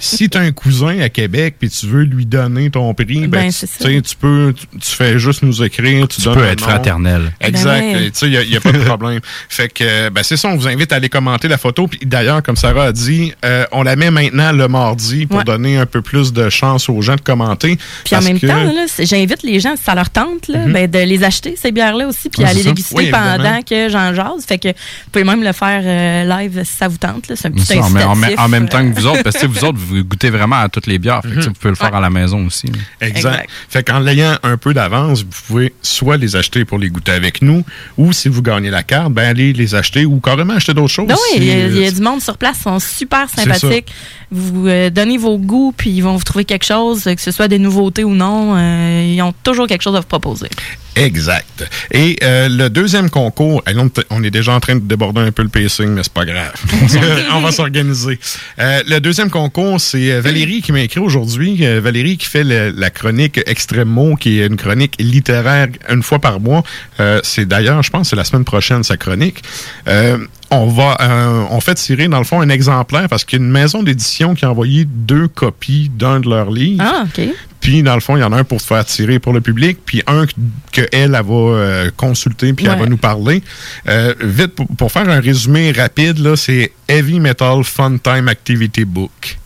si 0.00 0.28
tu 0.28 0.38
as 0.38 0.40
un 0.40 0.52
cousin 0.52 1.00
à 1.00 1.08
Québec, 1.08 1.56
puis 1.58 1.68
tu 1.70 1.86
veux 1.86 2.02
lui 2.02 2.26
donner 2.26 2.70
ton 2.70 2.92
prix, 2.94 3.26
ben, 3.26 3.50
Ben, 3.82 4.02
tu 4.02 4.16
peux, 4.16 4.54
tu, 4.56 4.78
tu 4.78 4.90
fais 4.90 5.18
juste 5.18 5.42
nous 5.42 5.62
écrire, 5.62 6.06
tu, 6.08 6.16
Tu 6.18 6.22
donnes 6.24 6.34
peux 6.34 6.44
être 6.44 6.60
nom. 6.60 6.66
fraternel. 6.68 7.32
Exact. 7.40 7.80
Ben 7.80 7.96
ouais. 7.96 8.10
Tu 8.10 8.18
sais, 8.18 8.26
il 8.44 8.50
n'y 8.50 8.56
a, 8.56 8.60
pas 8.60 8.72
de 8.72 8.78
problème. 8.78 9.20
fait 9.48 9.68
que, 9.68 10.08
ben, 10.10 10.22
c'est 10.22 10.36
ça, 10.36 10.48
on 10.48 10.56
vous 10.56 10.68
invite 10.68 10.92
à 10.92 10.96
aller 10.96 11.08
commenter 11.08 11.48
la 11.48 11.58
photo. 11.58 11.86
Puis 11.86 12.00
d'ailleurs, 12.04 12.42
comme 12.42 12.56
Sarah 12.56 12.86
a 12.86 12.92
dit, 12.92 13.32
euh, 13.44 13.64
on 13.72 13.82
la 13.82 13.96
met 13.96 14.10
maintenant 14.10 14.52
le 14.52 14.68
mardi 14.68 15.26
pour 15.26 15.38
Ouais. 15.38 15.44
donner 15.44 15.76
un 15.76 15.86
peu 15.86 16.02
plus 16.02 16.32
de 16.32 16.48
chance 16.50 16.88
aux 16.88 17.00
gens 17.02 17.16
de 17.16 17.20
commenter. 17.20 17.76
Puis 18.04 18.14
en 18.14 18.18
Parce 18.18 18.24
même 18.26 18.38
que- 18.38 18.46
Mhm. 18.46 18.52
temps, 18.52 18.64
là, 18.72 18.86
j'invite 19.00 19.42
les 19.42 19.60
gens, 19.60 19.76
si 19.76 19.82
ça 19.84 19.94
leur 19.94 20.10
tente, 20.10 20.48
là, 20.48 20.66
ben, 20.66 20.90
de 20.90 20.98
les 20.98 21.24
acheter, 21.24 21.54
ces 21.60 21.72
bières-là 21.72 22.06
aussi, 22.08 22.28
puis 22.28 22.42
Ouais, 22.42 22.48
aller 22.50 22.62
déguster 22.62 22.94
Oui, 22.94 23.10
pendant 23.10 23.62
que 23.62 23.88
j'en 23.88 24.14
jase. 24.14 24.44
Fait 24.46 24.58
que 24.58 24.68
vous 24.68 25.10
pouvez 25.12 25.24
même 25.24 25.42
le 25.42 25.52
faire 25.52 25.82
euh, 25.84 26.24
live 26.38 26.62
si 26.64 26.72
ça 26.76 26.88
vous 26.88 26.96
tente. 26.98 27.24
C'est 27.34 27.46
un 27.46 27.50
petit 27.52 27.64
Ça, 27.64 27.78
en, 27.80 27.90
même- 27.90 28.08
en 28.08 28.14
même- 28.14 28.24
incitatif, 28.24 28.40
en 28.40 28.48
même 28.48 28.68
temps 28.68 28.78
euh, 28.84 28.90
que 28.90 28.94
vous 29.00 29.06
autres, 29.06 29.22
parce 29.24 29.36
que 29.38 29.46
vous 29.46 29.64
autres, 29.64 29.78
vous 29.78 30.02
goûtez 30.04 30.30
vraiment 30.30 30.56
à 30.56 30.68
toutes 30.68 30.86
les 30.86 30.98
bières. 30.98 31.22
Fait 31.22 31.28
que, 31.30 31.40
vous 31.40 31.52
pouvez 31.52 31.70
le 31.70 31.74
faire 31.76 31.90
Ouais. 31.92 31.98
à 31.98 32.00
la 32.00 32.10
maison 32.10 32.46
aussi. 32.46 32.66
Exact. 33.00 33.16
Exact. 33.16 33.50
Fait 33.68 33.82
qu'en 33.82 33.98
l'ayant 34.00 34.36
un 34.42 34.56
peu 34.56 34.74
d'avance, 34.74 35.22
vous 35.22 35.30
pouvez 35.46 35.74
soit 35.82 36.16
les 36.16 36.36
acheter 36.36 36.64
pour 36.64 36.78
les 36.78 36.88
goûter 36.90 37.12
avec 37.12 37.42
nous, 37.42 37.64
ou 37.98 38.12
si 38.12 38.28
vous 38.28 38.42
gagnez 38.42 38.70
la 38.70 38.82
carte, 38.82 39.12
ben 39.12 39.28
allez 39.28 39.52
les 39.52 39.74
acheter 39.74 40.04
ou 40.04 40.20
carrément 40.20 40.54
acheter 40.54 40.74
d'autres 40.74 40.92
choses. 40.92 41.08
Non, 41.08 41.14
oui, 41.14 41.30
si, 41.34 41.38
il 41.38 41.44
y, 41.44 41.50
a- 41.50 41.54
euh, 41.54 41.68
il 41.70 41.78
y 41.82 41.86
a 41.86 41.90
du 41.90 42.00
monde 42.00 42.20
sur 42.22 42.36
place, 42.38 42.56
ils 42.60 42.62
sont 42.64 42.78
super 42.80 43.28
sympathiques. 43.28 43.92
Vous 44.30 44.66
euh, 44.66 44.90
donnez 44.90 45.18
vos 45.18 45.38
goûts, 45.38 45.72
puis 45.76 45.90
ils 45.90 46.00
vont 46.00 46.16
vous 46.16 46.24
trouver 46.24 46.44
quelque 46.44 46.64
chose, 46.64 47.04
que 47.04 47.20
ce 47.20 47.30
soit 47.30 47.48
des 47.48 47.58
nouveautés 47.58 48.04
ou 48.04 48.14
non. 48.14 48.54
euh, 48.56 49.12
ils 49.14 49.20
ont 49.22 49.34
toujours 49.42 49.66
quelque 49.66 49.82
chose 49.82 49.94
à 49.96 50.00
vous 50.00 50.06
proposer. 50.06 50.48
Exact. 50.96 51.64
Et 51.92 52.16
euh, 52.22 52.48
le 52.48 52.68
deuxième 52.70 53.10
concours, 53.10 53.62
on 54.10 54.22
est 54.22 54.30
déjà 54.30 54.52
en 54.52 54.60
train 54.60 54.76
de 54.76 54.80
déborder 54.80 55.20
un 55.20 55.32
peu 55.32 55.42
le 55.42 55.48
pacing, 55.48 55.88
mais 55.88 56.02
c'est 56.02 56.12
pas 56.12 56.24
grave. 56.24 56.52
on 57.34 57.40
va 57.40 57.50
s'organiser. 57.52 58.18
Euh, 58.58 58.82
le 58.86 58.98
deuxième 59.00 59.30
concours, 59.30 59.80
c'est 59.80 60.12
euh, 60.12 60.20
Valérie 60.20 60.62
qui 60.62 60.72
m'a 60.72 60.80
écrit 60.80 61.00
aujourd'hui. 61.00 61.64
Euh, 61.66 61.80
Valérie 61.80 62.16
qui 62.16 62.26
fait 62.26 62.44
le- 62.44 62.70
la 62.76 62.90
chronique 62.90 63.40
Extremo, 63.46 64.16
qui 64.16 64.40
est 64.40 64.46
une 64.46 64.56
chronique 64.56 64.94
littéraire 64.98 65.68
une 65.90 66.02
fois 66.02 66.18
par 66.18 66.40
mois. 66.40 66.62
Euh, 67.00 67.20
c'est 67.22 67.46
d'ailleurs, 67.46 67.82
je 67.82 67.90
pense, 67.90 68.10
c'est 68.10 68.16
la 68.16 68.24
semaine 68.24 68.44
prochaine 68.44 68.82
sa 68.84 68.96
chronique. 68.96 69.42
Euh, 69.88 70.18
on 70.50 70.66
va, 70.68 70.96
euh, 71.00 71.44
on 71.50 71.60
fait 71.60 71.74
tirer 71.74 72.06
dans 72.06 72.18
le 72.18 72.24
fond 72.24 72.40
un 72.40 72.48
exemplaire 72.48 73.08
parce 73.08 73.24
qu'il 73.24 73.40
y 73.40 73.42
a 73.42 73.44
une 73.44 73.50
maison 73.50 73.82
d'édition 73.82 74.34
qui 74.34 74.44
a 74.44 74.50
envoyé 74.50 74.84
deux 74.84 75.26
copies 75.26 75.90
d'un 75.92 76.20
de 76.20 76.28
leurs 76.28 76.50
livres. 76.50 76.84
Ah, 76.86 77.04
OK. 77.06 77.28
Puis, 77.64 77.82
dans 77.82 77.94
le 77.94 78.00
fond, 78.00 78.14
il 78.16 78.20
y 78.20 78.22
en 78.22 78.30
a 78.32 78.36
un 78.36 78.44
pour 78.44 78.60
se 78.60 78.66
faire 78.66 78.84
tirer 78.84 79.18
pour 79.18 79.32
le 79.32 79.40
public, 79.40 79.78
puis 79.86 80.02
un 80.06 80.26
qu'elle, 80.70 80.86
elle 80.92 81.12
va 81.12 81.20
euh, 81.32 81.90
consulter, 81.96 82.52
puis 82.52 82.66
elle 82.66 82.78
va 82.78 82.84
nous 82.84 82.98
parler. 82.98 83.42
Euh, 83.88 84.14
vite, 84.20 84.48
pour, 84.54 84.66
pour 84.76 84.92
faire 84.92 85.08
un 85.08 85.18
résumé 85.18 85.72
rapide, 85.72 86.18
là, 86.18 86.36
c'est 86.36 86.72
Heavy 86.88 87.20
Metal 87.20 87.64
Fun 87.64 87.96
Time 87.96 88.28
Activity 88.28 88.84
Book. 88.84 89.38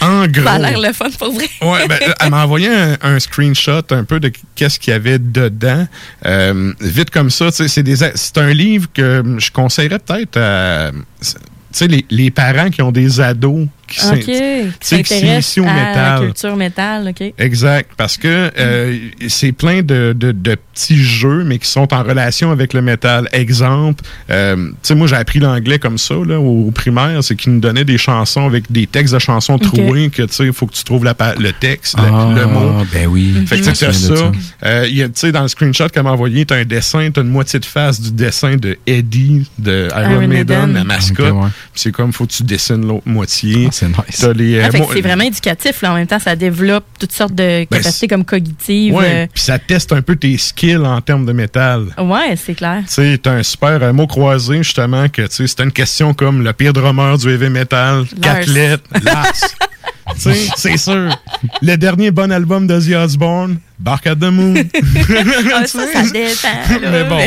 En 0.00 0.26
gros. 0.26 0.44
Ça 0.44 0.52
a 0.52 0.58
l'air 0.58 0.80
le 0.80 0.92
fun 0.94 1.10
pour 1.18 1.32
vrai. 1.34 1.44
Ouais, 1.60 1.86
ben, 1.86 1.98
elle 2.18 2.30
m'a 2.30 2.44
envoyé 2.44 2.68
un, 2.68 2.96
un 3.02 3.18
screenshot 3.20 3.82
un 3.90 4.04
peu 4.04 4.18
de 4.18 4.32
qu'est-ce 4.54 4.78
qu'il 4.80 4.92
y 4.92 4.96
avait 4.96 5.18
dedans. 5.18 5.86
Euh, 6.24 6.72
vite 6.80 7.10
comme 7.10 7.28
ça, 7.28 7.50
c'est 7.52 7.82
des- 7.82 7.96
c'est 8.14 8.38
un 8.38 8.54
livre 8.54 8.88
que 8.94 9.22
je 9.36 9.50
conseillerais 9.50 9.98
peut-être 9.98 10.38
à 10.38 10.92
tu 11.20 11.28
sais, 11.72 11.86
les, 11.86 12.04
les 12.10 12.30
parents 12.30 12.70
qui 12.70 12.80
ont 12.82 12.90
des 12.92 13.20
ados 13.20 13.68
qui 13.90 14.00
s'in- 14.00 14.14
OK. 14.14 14.20
tu 14.20 14.24
Qui 14.24 14.32
sais, 14.80 15.02
qui 15.02 15.14
s'intéresse 15.14 15.46
s'initient 15.46 15.60
au 15.60 15.78
à 15.78 15.94
la 16.14 16.20
culture 16.20 16.56
métal, 16.56 17.08
OK. 17.08 17.34
Exact, 17.38 17.90
parce 17.96 18.16
que 18.16 18.50
euh, 18.58 18.98
c'est 19.28 19.52
plein 19.52 19.82
de, 19.82 20.14
de- 20.16 20.32
de 20.32 20.54
petits 20.74 21.02
jeux, 21.02 21.44
mais 21.44 21.58
qui 21.58 21.68
sont 21.68 21.92
en 21.92 22.02
relation 22.02 22.50
avec 22.50 22.72
le 22.72 22.82
métal. 22.82 23.28
Exemple, 23.32 24.04
euh, 24.30 24.56
tu 24.56 24.72
sais, 24.82 24.94
moi 24.94 25.06
j'ai 25.06 25.16
appris 25.16 25.38
l'anglais 25.40 25.78
comme 25.78 25.98
ça 25.98 26.14
là, 26.14 26.38
au, 26.40 26.68
au 26.68 26.70
primaire, 26.70 27.22
c'est 27.22 27.36
qu'ils 27.36 27.52
nous 27.52 27.60
donnaient 27.60 27.84
des 27.84 27.98
chansons 27.98 28.46
avec 28.46 28.70
des 28.70 28.86
textes 28.86 29.12
de 29.14 29.18
chansons 29.18 29.58
troués, 29.58 30.08
que 30.10 30.22
tu 30.22 30.32
sais, 30.32 30.44
il 30.46 30.52
faut 30.52 30.66
que 30.66 30.74
tu 30.74 30.84
trouves 30.84 31.04
la 31.04 31.14
le 31.38 31.52
texte, 31.52 31.96
le- 31.98 32.04
Ah, 32.06 32.32
le 32.34 32.46
mot. 32.46 32.72
Ben 32.92 33.06
oui. 33.08 33.34
Fait 33.46 33.58
que 33.60 33.64
tu 33.68 33.74
sais, 33.74 33.92
ça. 33.92 34.14
Euh, 34.64 34.86
il 34.88 34.96
y 34.96 35.02
a, 35.02 35.06
tu 35.08 35.12
sais, 35.16 35.32
dans 35.32 35.42
le 35.42 35.48
screenshot 35.48 35.88
qu'elle 35.88 36.02
m'a 36.04 36.12
envoyé, 36.12 36.46
t'as 36.46 36.56
un 36.56 36.64
dessin, 36.64 37.10
t'as 37.12 37.20
une 37.22 37.28
moitié 37.28 37.58
de 37.58 37.64
face 37.64 38.00
du 38.00 38.10
dessin 38.12 38.56
de 38.56 38.78
Eddie 38.86 39.46
de 39.58 39.88
Iron, 39.90 40.10
Iron 40.12 40.28
Maiden, 40.28 40.28
Maiden. 40.60 40.74
la 40.74 40.84
mascotte. 40.84 41.32
Ouais. 41.32 41.48
C'est 41.74 41.92
comme, 41.92 42.12
faut 42.12 42.26
que 42.26 42.32
tu 42.32 42.42
dessines 42.42 42.86
l'autre 42.86 43.06
moitié. 43.06 43.66
Ah, 43.68 43.72
c'est 43.80 43.88
nice. 43.88 44.36
Les, 44.36 44.56
euh, 44.58 44.62
Ah, 44.66 44.78
c'est 44.92 45.00
vraiment 45.00 45.24
éducatif. 45.24 45.82
Là. 45.82 45.92
En 45.92 45.94
même 45.94 46.06
temps, 46.06 46.18
ça 46.18 46.36
développe 46.36 46.84
toutes 46.98 47.12
sortes 47.12 47.34
de 47.34 47.64
capacités 47.64 47.90
c'est- 47.92 48.08
comme 48.08 48.24
cognitives. 48.24 48.94
Ouais, 48.94 49.28
puis 49.32 49.42
ça 49.42 49.58
teste 49.58 49.92
un 49.92 50.02
peu 50.02 50.16
tes 50.16 50.36
skills 50.38 50.76
en 50.78 51.00
termes 51.00 51.26
de 51.26 51.32
métal. 51.32 51.86
euh, 51.98 52.02
ouais, 52.02 52.36
c'est 52.36 52.54
clair. 52.54 52.82
Tu 52.86 52.92
sais, 52.94 53.18
t'as 53.22 53.32
un 53.32 53.42
super 53.42 53.82
euh, 53.82 53.92
mot 53.92 54.06
croisé, 54.06 54.58
justement, 54.58 55.08
que, 55.08 55.22
tu 55.22 55.28
sais, 55.30 55.46
c'était 55.46 55.64
une 55.64 55.72
question 55.72 56.14
comme 56.14 56.42
le 56.44 56.52
pire 56.52 56.72
drummer 56.72 57.16
du 57.18 57.28
heavy 57.30 57.48
metal, 57.50 58.04
quatre 58.20 58.48
Lars. 59.02 59.32
C'est 60.16 60.76
sûr. 60.76 61.16
Le 61.62 61.76
dernier 61.76 62.10
bon 62.10 62.30
album 62.32 62.66
d'Ozzy 62.66 62.94
Osbourne, 62.94 63.58
Bark 63.78 64.06
at 64.06 64.16
the 64.16 64.24
Moon. 64.30 64.54
Ah, 65.52 65.66
ça, 65.66 65.80
ça 65.92 66.02
dépend. 66.02 66.80
là. 66.82 66.90
mais 66.90 67.04
bon. 67.04 67.18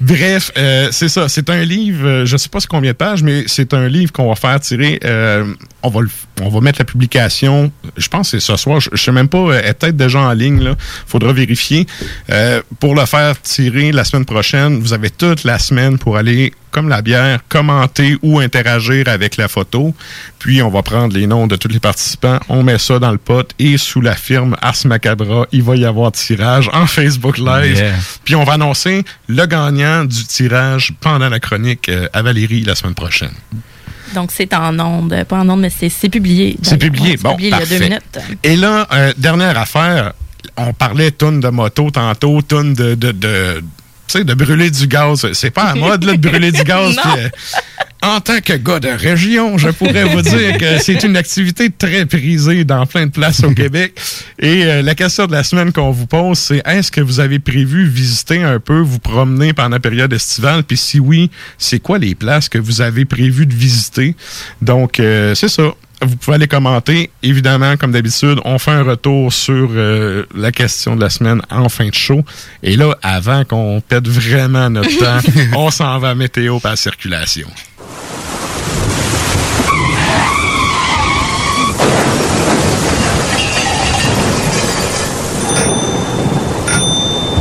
Bref, 0.00 0.50
euh, 0.56 0.88
c'est 0.92 1.08
ça. 1.08 1.28
C'est 1.28 1.48
un 1.50 1.62
livre, 1.62 2.06
euh, 2.06 2.26
je 2.26 2.36
sais 2.36 2.48
pas 2.48 2.58
combien 2.68 2.90
de 2.92 2.96
pages, 2.96 3.22
mais 3.22 3.44
c'est 3.46 3.72
un 3.74 3.88
livre 3.88 4.12
qu'on 4.12 4.28
va 4.28 4.34
faire 4.34 4.58
tirer. 4.60 4.98
euh, 5.04 5.44
on, 5.82 5.88
va 5.88 6.00
le- 6.02 6.10
on 6.42 6.48
va 6.48 6.60
mettre 6.60 6.78
la 6.80 6.84
publication, 6.84 7.70
je 7.96 8.08
pense 8.08 8.30
que 8.30 8.38
c'est 8.38 8.46
ce 8.46 8.56
soir. 8.56 8.80
Je, 8.80 8.90
je 8.92 9.02
sais 9.02 9.12
même 9.12 9.28
pas, 9.28 9.52
elle 9.54 9.70
est 9.70 9.74
peut-être 9.74 9.96
déjà 9.96 10.20
en 10.20 10.32
ligne. 10.32 10.62
Là. 10.62 10.74
Faudra 11.06 11.32
vérifier. 11.32 11.86
Pour 12.80 12.94
le 12.94 13.06
faire 13.06 13.40
tirer 13.40 13.92
la 13.92 14.04
semaine 14.04 14.24
prochaine, 14.24 14.78
vous 14.80 14.92
avez 14.92 15.10
toute 15.10 15.44
la 15.44 15.58
semaine 15.58 15.98
pour 15.98 16.16
aller, 16.16 16.52
comme 16.76 16.90
la 16.90 17.00
bière, 17.00 17.40
commenter 17.48 18.18
ou 18.20 18.38
interagir 18.38 19.08
avec 19.08 19.38
la 19.38 19.48
photo. 19.48 19.94
Puis 20.38 20.60
on 20.60 20.68
va 20.68 20.82
prendre 20.82 21.16
les 21.16 21.26
noms 21.26 21.46
de 21.46 21.56
tous 21.56 21.68
les 21.68 21.80
participants, 21.80 22.38
on 22.50 22.62
met 22.62 22.76
ça 22.76 22.98
dans 22.98 23.12
le 23.12 23.16
pot 23.16 23.48
et 23.58 23.78
sous 23.78 24.02
la 24.02 24.14
firme 24.14 24.54
Ars 24.60 24.76
Macabra, 24.84 25.46
il 25.52 25.62
va 25.62 25.74
y 25.76 25.86
avoir 25.86 26.12
tirage 26.12 26.68
en 26.74 26.86
Facebook 26.86 27.38
Live. 27.38 27.78
Yeah. 27.78 27.94
Puis 28.24 28.34
on 28.34 28.44
va 28.44 28.52
annoncer 28.52 29.06
le 29.26 29.46
gagnant 29.46 30.04
du 30.04 30.26
tirage 30.26 30.92
pendant 31.00 31.30
la 31.30 31.40
chronique 31.40 31.88
euh, 31.88 32.08
à 32.12 32.20
Valérie 32.20 32.60
la 32.62 32.74
semaine 32.74 32.94
prochaine. 32.94 33.32
Donc, 34.14 34.30
c'est 34.30 34.52
en 34.52 34.78
ondes. 34.78 35.24
Pas 35.26 35.38
en 35.38 35.48
ondes, 35.48 35.62
mais 35.62 35.70
c'est 35.70 36.10
publié. 36.10 36.58
C'est 36.60 36.76
publié. 36.76 37.12
Ouais, 37.12 37.16
Bon, 37.22 37.30
publié 37.36 37.48
il 37.48 37.52
y 37.52 37.54
a 37.54 37.58
parfait. 37.58 37.78
deux 37.78 37.84
minutes. 37.84 38.18
Et 38.42 38.56
là, 38.56 38.86
euh, 38.92 39.14
dernière 39.16 39.56
affaire, 39.58 40.12
on 40.58 40.74
parlait 40.74 41.10
tonne 41.10 41.40
de 41.40 41.48
moto 41.48 41.90
tantôt, 41.90 42.42
tonne 42.42 42.74
de, 42.74 42.94
de, 42.94 43.62
sais, 44.12 44.24
de 44.24 44.34
brûler 44.34 44.70
du 44.70 44.86
gaz. 44.86 45.26
C'est 45.32 45.50
pas 45.50 45.64
à 45.64 45.74
mode, 45.74 46.04
là, 46.04 46.12
de 46.12 46.28
brûler 46.28 46.52
du 46.52 46.62
gaz. 46.62 46.96
Puis, 47.02 47.22
euh, 47.22 47.28
en 48.02 48.20
tant 48.20 48.40
que 48.40 48.52
gars 48.52 48.78
de 48.78 48.88
région, 48.88 49.58
je 49.58 49.68
pourrais 49.68 50.04
vous 50.04 50.22
dire 50.22 50.58
que 50.58 50.78
c'est 50.80 51.02
une 51.02 51.16
activité 51.16 51.70
très 51.70 52.06
prisée 52.06 52.64
dans 52.64 52.86
plein 52.86 53.06
de 53.06 53.10
places 53.10 53.42
au 53.42 53.52
Québec. 53.52 53.98
Et 54.38 54.64
euh, 54.64 54.82
la 54.82 54.94
question 54.94 55.26
de 55.26 55.32
la 55.32 55.42
semaine 55.42 55.72
qu'on 55.72 55.90
vous 55.90 56.06
pose, 56.06 56.38
c'est 56.38 56.62
est-ce 56.66 56.92
que 56.92 57.00
vous 57.00 57.20
avez 57.20 57.38
prévu 57.38 57.86
visiter 57.86 58.42
un 58.42 58.60
peu, 58.60 58.78
vous 58.78 58.98
promener 58.98 59.52
pendant 59.52 59.70
la 59.76 59.80
période 59.80 60.12
estivale? 60.12 60.62
Puis 60.62 60.76
si 60.76 61.00
oui, 61.00 61.30
c'est 61.58 61.80
quoi 61.80 61.98
les 61.98 62.14
places 62.14 62.48
que 62.48 62.58
vous 62.58 62.80
avez 62.80 63.04
prévu 63.04 63.46
de 63.46 63.54
visiter? 63.54 64.14
Donc, 64.62 65.00
euh, 65.00 65.34
c'est 65.34 65.48
ça. 65.48 65.74
Vous 66.02 66.16
pouvez 66.16 66.34
aller 66.34 66.48
commenter. 66.48 67.10
Évidemment, 67.22 67.76
comme 67.76 67.92
d'habitude, 67.92 68.38
on 68.44 68.58
fait 68.58 68.72
un 68.72 68.82
retour 68.82 69.32
sur 69.32 69.70
euh, 69.72 70.24
la 70.34 70.52
question 70.52 70.94
de 70.94 71.00
la 71.00 71.08
semaine 71.08 71.40
en 71.50 71.68
fin 71.70 71.88
de 71.88 71.94
show. 71.94 72.22
Et 72.62 72.76
là, 72.76 72.96
avant 73.02 73.44
qu'on 73.44 73.80
pète 73.80 74.06
vraiment 74.06 74.68
notre 74.68 74.98
temps, 74.98 75.26
on 75.56 75.70
s'en 75.70 75.98
va 75.98 76.10
à 76.10 76.14
météo 76.14 76.60
par 76.60 76.76
circulation. 76.76 77.48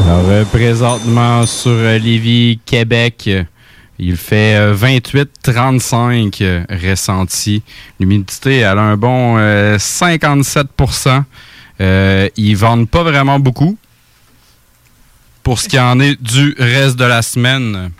Alors, 0.05 0.29
euh, 0.29 0.45
présentement 0.45 1.45
sur 1.45 1.71
euh, 1.71 1.97
Lévis, 1.97 2.59
Québec, 2.65 3.29
il 3.97 4.17
fait 4.17 4.55
euh, 4.55 4.75
28-35 4.75 6.37
euh, 6.41 6.63
ressenti. 6.69 7.63
L'humidité, 7.99 8.57
elle 8.57 8.77
a 8.77 8.81
un 8.81 8.97
bon 8.97 9.37
euh, 9.37 9.77
57% 9.77 11.23
euh, 11.81 12.29
Ils 12.35 12.57
vendent 12.57 12.89
pas 12.89 13.03
vraiment 13.03 13.39
beaucoup. 13.39 13.77
Pour 15.43 15.59
ce 15.59 15.69
qui 15.69 15.79
en 15.79 15.99
est 15.99 16.21
du 16.21 16.55
reste 16.57 16.97
de 16.97 17.05
la 17.05 17.21
semaine, 17.21 17.91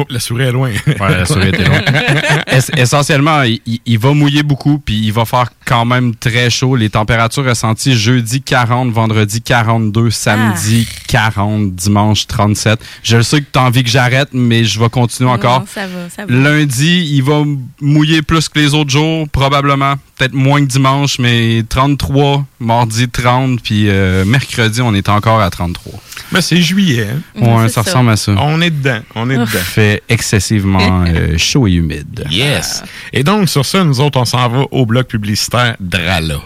Oh, 0.00 0.06
la 0.08 0.20
souris 0.20 0.44
est 0.44 0.52
loin. 0.52 0.70
Ouais, 0.86 0.96
la 1.00 1.26
souris 1.26 1.48
était 1.48 1.64
loin. 1.64 1.80
Ess- 2.46 2.70
essentiellement, 2.76 3.42
il, 3.42 3.98
va 3.98 4.12
mouiller 4.12 4.42
beaucoup, 4.42 4.78
puis 4.78 4.98
il 4.98 5.12
va 5.12 5.24
faire 5.24 5.50
quand 5.66 5.84
même 5.84 6.14
très 6.14 6.48
chaud. 6.50 6.76
Les 6.76 6.90
températures 6.90 7.44
ressenties 7.44 7.94
jeudi 7.96 8.40
40, 8.42 8.90
vendredi 8.92 9.42
42, 9.42 10.10
samedi 10.10 10.88
40, 11.08 11.74
dimanche 11.74 12.26
37. 12.26 12.80
Je 13.02 13.16
le 13.18 13.22
sais 13.22 13.40
que 13.40 13.46
tu 13.52 13.58
as 13.58 13.62
envie 13.62 13.82
que 13.84 13.90
j'arrête, 13.90 14.28
mais 14.32 14.64
je 14.64 14.78
vais 14.80 14.88
continuer 14.88 15.30
encore. 15.30 15.60
Non, 15.60 15.66
ça 15.66 15.86
va, 15.86 16.08
ça 16.08 16.24
va. 16.26 16.34
Lundi, 16.34 17.08
il 17.12 17.22
va 17.22 17.42
mouiller 17.80 18.22
plus 18.22 18.48
que 18.48 18.58
les 18.58 18.74
autres 18.74 18.90
jours, 18.90 19.28
probablement. 19.28 19.94
Peut-être 20.16 20.34
moins 20.34 20.60
que 20.60 20.66
dimanche, 20.66 21.18
mais 21.18 21.62
33, 21.68 22.44
mardi 22.60 23.08
30, 23.08 23.60
puis 23.62 23.88
euh, 23.88 24.24
mercredi, 24.26 24.82
on 24.82 24.94
est 24.94 25.08
encore 25.08 25.40
à 25.40 25.48
33. 25.50 25.94
Mais 26.32 26.42
c'est 26.42 26.60
juillet. 26.60 27.08
hein? 27.10 27.40
Ouais, 27.40 27.68
ça, 27.68 27.82
ça. 27.82 27.90
ressemble 27.90 28.10
à 28.10 28.16
ça. 28.16 28.32
On 28.38 28.60
est 28.60 28.70
dedans. 28.70 29.00
On 29.14 29.28
est 29.30 29.34
dedans. 29.38 29.46
fait 29.46 29.89
excessivement 30.08 31.04
euh, 31.08 31.36
chaud 31.38 31.66
et 31.66 31.72
humide. 31.72 32.24
Yes. 32.30 32.82
Et 33.12 33.22
donc, 33.22 33.48
sur 33.48 33.64
ça, 33.64 33.84
nous 33.84 34.00
autres, 34.00 34.18
on 34.18 34.24
s'en 34.24 34.48
va 34.48 34.64
au 34.70 34.86
bloc 34.86 35.08
publicitaire 35.08 35.76
Drala. 35.80 36.40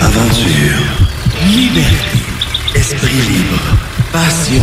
Aventure, 0.00 0.78
liberté, 1.46 2.18
esprit 2.74 3.12
libre, 3.12 3.60
passion. 4.12 4.62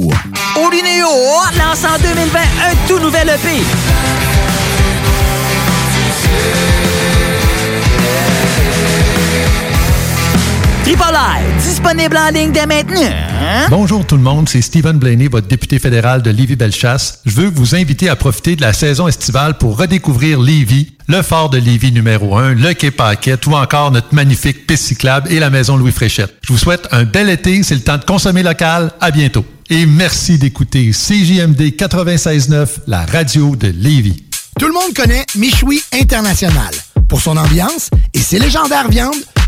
Olinéo 0.55 1.07
lance 1.57 1.85
en 1.85 1.99
2020 2.01 2.39
un 2.39 2.87
tout 2.87 2.99
nouvel 2.99 3.29
EP. 3.29 3.61
Tripoli, 10.83 11.61
disponible 11.63 12.17
en 12.17 12.29
ligne 12.31 12.51
dès 12.51 12.65
maintenant. 12.65 12.95
Bonjour 13.69 14.05
tout 14.05 14.17
le 14.17 14.23
monde, 14.23 14.49
c'est 14.49 14.61
Stephen 14.61 14.97
Blaney, 14.97 15.27
votre 15.27 15.47
député 15.47 15.77
fédéral 15.77 16.23
de 16.23 16.31
Lévis-Bellechasse. 16.31 17.19
Je 17.25 17.35
veux 17.35 17.49
vous 17.49 17.75
inviter 17.75 18.09
à 18.09 18.15
profiter 18.15 18.55
de 18.55 18.61
la 18.61 18.73
saison 18.73 19.07
estivale 19.07 19.57
pour 19.59 19.77
redécouvrir 19.77 20.41
Lévis, 20.41 20.93
le 21.07 21.21
fort 21.21 21.51
de 21.51 21.59
Lévis 21.59 21.91
numéro 21.91 22.35
1, 22.37 22.55
le 22.55 22.73
quai 22.73 22.89
Paquette 22.89 23.45
ou 23.45 23.53
encore 23.53 23.91
notre 23.91 24.13
magnifique 24.15 24.65
piste 24.65 24.85
cyclable 24.85 25.31
et 25.31 25.39
la 25.39 25.51
maison 25.51 25.77
Louis 25.77 25.91
Fréchette. 25.91 26.35
Je 26.41 26.51
vous 26.51 26.59
souhaite 26.59 26.87
un 26.91 27.03
bel 27.03 27.29
été, 27.29 27.61
c'est 27.61 27.75
le 27.75 27.81
temps 27.81 27.97
de 27.97 28.05
consommer 28.05 28.41
local. 28.41 28.91
À 28.99 29.11
bientôt. 29.11 29.45
Et 29.73 29.85
merci 29.85 30.37
d'écouter 30.37 30.91
CJMD 30.91 31.61
96.9, 31.61 32.67
la 32.87 33.05
radio 33.05 33.55
de 33.55 33.69
Lévis. 33.69 34.25
Tout 34.59 34.67
le 34.67 34.73
monde 34.73 34.93
connaît 34.93 35.25
Michoui 35.37 35.81
International 35.93 36.73
pour 37.07 37.21
son 37.21 37.37
ambiance 37.37 37.89
et 38.13 38.19
ses 38.19 38.37
légendaires 38.37 38.89
viandes 38.89 39.15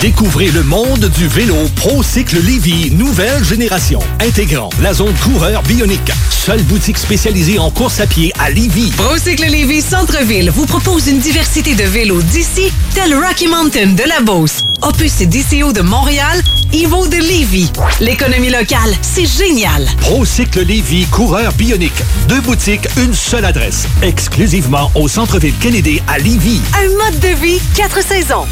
Découvrez 0.00 0.46
le 0.46 0.62
monde 0.62 1.10
du 1.16 1.28
vélo 1.28 1.56
ProCycle 1.76 2.40
Lévy 2.42 2.90
nouvelle 2.92 3.44
génération, 3.44 3.98
intégrant 4.20 4.70
la 4.80 4.94
zone 4.94 5.12
coureur 5.22 5.62
bionique. 5.62 6.10
Seule 6.30 6.62
boutique 6.62 6.96
spécialisée 6.96 7.58
en 7.58 7.70
course 7.70 8.00
à 8.00 8.06
pied 8.06 8.32
à 8.38 8.48
Lévy. 8.48 8.90
ProCycle 8.96 9.44
Lévy 9.44 9.82
Centre-Ville 9.82 10.50
vous 10.50 10.64
propose 10.64 11.06
une 11.08 11.18
diversité 11.18 11.74
de 11.74 11.84
vélos 11.84 12.22
d'ici, 12.22 12.72
tel 12.94 13.14
Rocky 13.14 13.46
Mountain 13.46 13.88
de 13.88 14.08
la 14.08 14.20
Beauce, 14.20 14.62
Opus 14.80 15.20
et 15.20 15.26
DCO 15.26 15.74
de 15.74 15.82
Montréal, 15.82 16.42
Evo 16.72 17.06
de 17.06 17.16
Lévy. 17.18 17.70
L'économie 18.00 18.48
locale, 18.50 18.94
c'est 19.02 19.26
génial. 19.26 19.86
ProCycle 20.00 20.62
Lévy 20.62 21.04
coureur 21.06 21.52
bionique. 21.52 22.02
Deux 22.26 22.40
boutiques, 22.40 22.88
une 22.96 23.12
seule 23.12 23.44
adresse. 23.44 23.86
Exclusivement 24.00 24.90
au 24.94 25.08
centre-ville 25.08 25.54
Kennedy 25.60 26.00
à 26.08 26.18
Lévy. 26.18 26.62
Un 26.74 26.88
mode 27.04 27.20
de 27.20 27.38
vie, 27.38 27.60
quatre 27.74 28.02
saisons. 28.02 28.46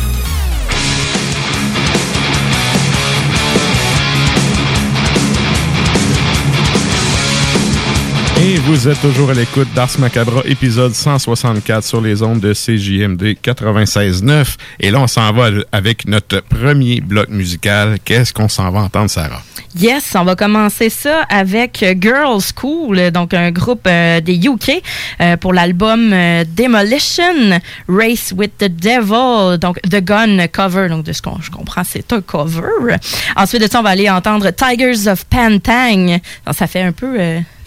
Et 8.40 8.54
vous 8.58 8.86
êtes 8.86 9.00
toujours 9.00 9.30
à 9.30 9.34
l'écoute 9.34 9.66
d'Ars 9.74 9.90
Macabra, 9.98 10.42
épisode 10.44 10.94
164 10.94 11.82
sur 11.82 12.00
les 12.00 12.22
ondes 12.22 12.38
de 12.38 12.52
CJMD 12.52 13.34
96.9. 13.42 14.56
Et 14.78 14.92
là, 14.92 15.00
on 15.00 15.08
s'en 15.08 15.32
va 15.32 15.48
avec 15.72 16.06
notre 16.06 16.40
premier 16.40 17.00
bloc 17.00 17.30
musical. 17.30 17.98
Qu'est-ce 18.04 18.32
qu'on 18.32 18.48
s'en 18.48 18.70
va 18.70 18.82
entendre, 18.82 19.10
Sarah? 19.10 19.42
Yes, 19.76 20.14
on 20.14 20.22
va 20.22 20.36
commencer 20.36 20.88
ça 20.88 21.22
avec 21.28 21.84
Girls 22.00 22.42
School, 22.56 23.10
donc 23.10 23.34
un 23.34 23.50
groupe 23.50 23.86
euh, 23.88 24.20
des 24.20 24.36
UK 24.36 24.82
euh, 25.20 25.36
pour 25.36 25.52
l'album 25.52 26.12
euh, 26.12 26.44
Demolition, 26.56 27.60
Race 27.88 28.32
with 28.36 28.56
the 28.58 28.68
Devil, 28.68 29.58
donc 29.58 29.80
The 29.82 30.02
Gun 30.02 30.46
cover. 30.52 30.88
Donc 30.88 31.04
de 31.04 31.12
ce 31.12 31.22
qu'on 31.22 31.40
je 31.40 31.50
comprends, 31.50 31.82
c'est 31.84 32.12
un 32.12 32.20
cover. 32.20 32.96
Ensuite 33.36 33.62
de 33.62 33.68
ça, 33.68 33.80
on 33.80 33.82
va 33.82 33.90
aller 33.90 34.08
entendre 34.08 34.50
Tigers 34.50 35.08
of 35.08 35.24
Pantang. 35.24 36.20
Donc, 36.46 36.54
ça 36.56 36.68
fait 36.68 36.82
un 36.82 36.92
peu 36.92 37.18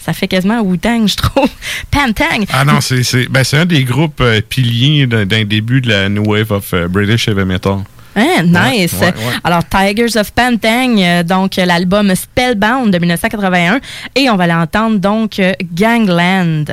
ça 0.04 0.12
fait 0.12 0.28
quasiment 0.28 0.60
Wu-Tang, 0.60 1.06
je 1.06 1.16
trouve. 1.16 1.48
Pantang. 1.90 2.44
Ah 2.52 2.64
non, 2.64 2.80
c'est 2.80 3.28
ben, 3.28 3.44
un 3.52 3.64
des 3.64 3.84
groupes 3.84 4.20
euh, 4.20 4.40
piliers 4.46 5.06
d'un 5.06 5.44
début 5.44 5.80
de 5.80 5.88
la 5.88 6.08
New 6.08 6.24
Wave 6.24 6.50
of 6.50 6.74
euh, 6.74 6.88
British 6.88 7.28
Heavy 7.28 7.44
Metal. 7.44 7.78
Hein, 8.14 8.42
nice. 8.44 8.92
Ouais, 8.94 9.06
ouais, 9.06 9.06
ouais. 9.06 9.34
Alors, 9.42 9.62
Tigers 9.68 10.18
of 10.18 10.32
Pantang, 10.32 10.98
euh, 10.98 11.22
donc 11.22 11.56
l'album 11.56 12.14
Spellbound 12.14 12.92
de 12.92 12.98
1981. 12.98 13.80
Et 14.16 14.28
on 14.28 14.36
va 14.36 14.46
l'entendre 14.46 14.98
donc 14.98 15.40
Gangland. 15.72 16.64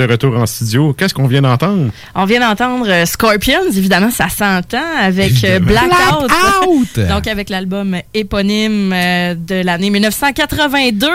De 0.00 0.10
retour 0.10 0.36
en 0.36 0.46
studio. 0.46 0.94
Qu'est-ce 0.94 1.14
qu'on 1.14 1.26
vient 1.26 1.42
d'entendre? 1.42 1.90
On 2.14 2.24
vient 2.24 2.40
d'entendre 2.40 2.88
euh, 2.88 3.04
Scorpions, 3.04 3.70
évidemment, 3.70 4.10
ça 4.10 4.28
s'entend, 4.28 4.78
avec 4.98 5.32
euh. 5.44 5.58
Blackout. 5.58 6.28
Blackout! 6.28 7.08
Donc, 7.08 7.26
avec 7.26 7.50
l'album 7.50 7.96
éponyme 8.14 8.92
euh, 8.92 9.34
de 9.34 9.56
l'année 9.62 9.90
1982. 9.90 11.08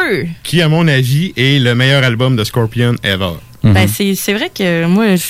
Qui, 0.43 0.61
à 0.61 0.69
mon 0.69 0.87
avis, 0.87 1.33
est 1.35 1.59
le 1.59 1.73
meilleur 1.73 2.03
album 2.03 2.35
de 2.35 2.43
Scorpion 2.43 2.95
ever. 3.03 3.33
Ben, 3.63 3.87
c'est 3.87 4.13
c'est 4.13 4.33
vrai 4.33 4.51
que 4.53 4.85
moi, 4.85 5.15
je 5.15 5.23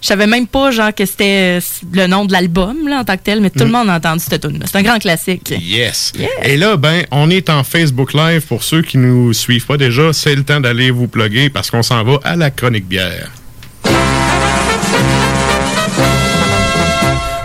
je 0.00 0.06
savais 0.06 0.26
même 0.26 0.46
pas 0.46 0.70
genre 0.70 0.94
que 0.94 1.04
c'était 1.04 1.58
euh, 1.58 1.60
le 1.92 2.06
nom 2.06 2.24
de 2.24 2.32
l'album 2.32 2.88
là, 2.88 3.00
en 3.00 3.04
tant 3.04 3.16
que 3.16 3.22
tel, 3.22 3.40
mais 3.40 3.50
tout 3.50 3.64
Mm. 3.64 3.66
le 3.66 3.72
monde 3.72 3.90
a 3.90 3.96
entendu 3.96 4.22
cette 4.28 4.40
tune. 4.40 4.62
C'est 4.64 4.76
un 4.78 4.82
grand 4.82 4.98
classique. 4.98 5.50
Yes. 5.60 6.12
Et 6.42 6.56
là, 6.56 6.76
ben, 6.76 7.04
on 7.10 7.28
est 7.30 7.50
en 7.50 7.62
Facebook 7.64 8.14
Live. 8.14 8.42
Pour 8.46 8.62
ceux 8.62 8.82
qui 8.82 8.96
nous 8.98 9.32
suivent 9.32 9.66
pas 9.66 9.76
déjà, 9.76 10.12
c'est 10.12 10.34
le 10.34 10.42
temps 10.44 10.60
d'aller 10.60 10.90
vous 10.90 11.06
plugger 11.08 11.50
parce 11.50 11.70
qu'on 11.70 11.82
s'en 11.82 12.02
va 12.04 12.18
à 12.24 12.36
la 12.36 12.50
chronique 12.50 12.86
bière. 12.88 13.30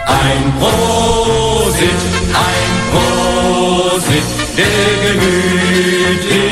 Ein 0.07 0.51
Prosit, 0.59 1.99
ein 2.33 2.71
Prosit 2.91 4.23
der 4.55 4.65
Gemütlichkeit. 5.03 6.44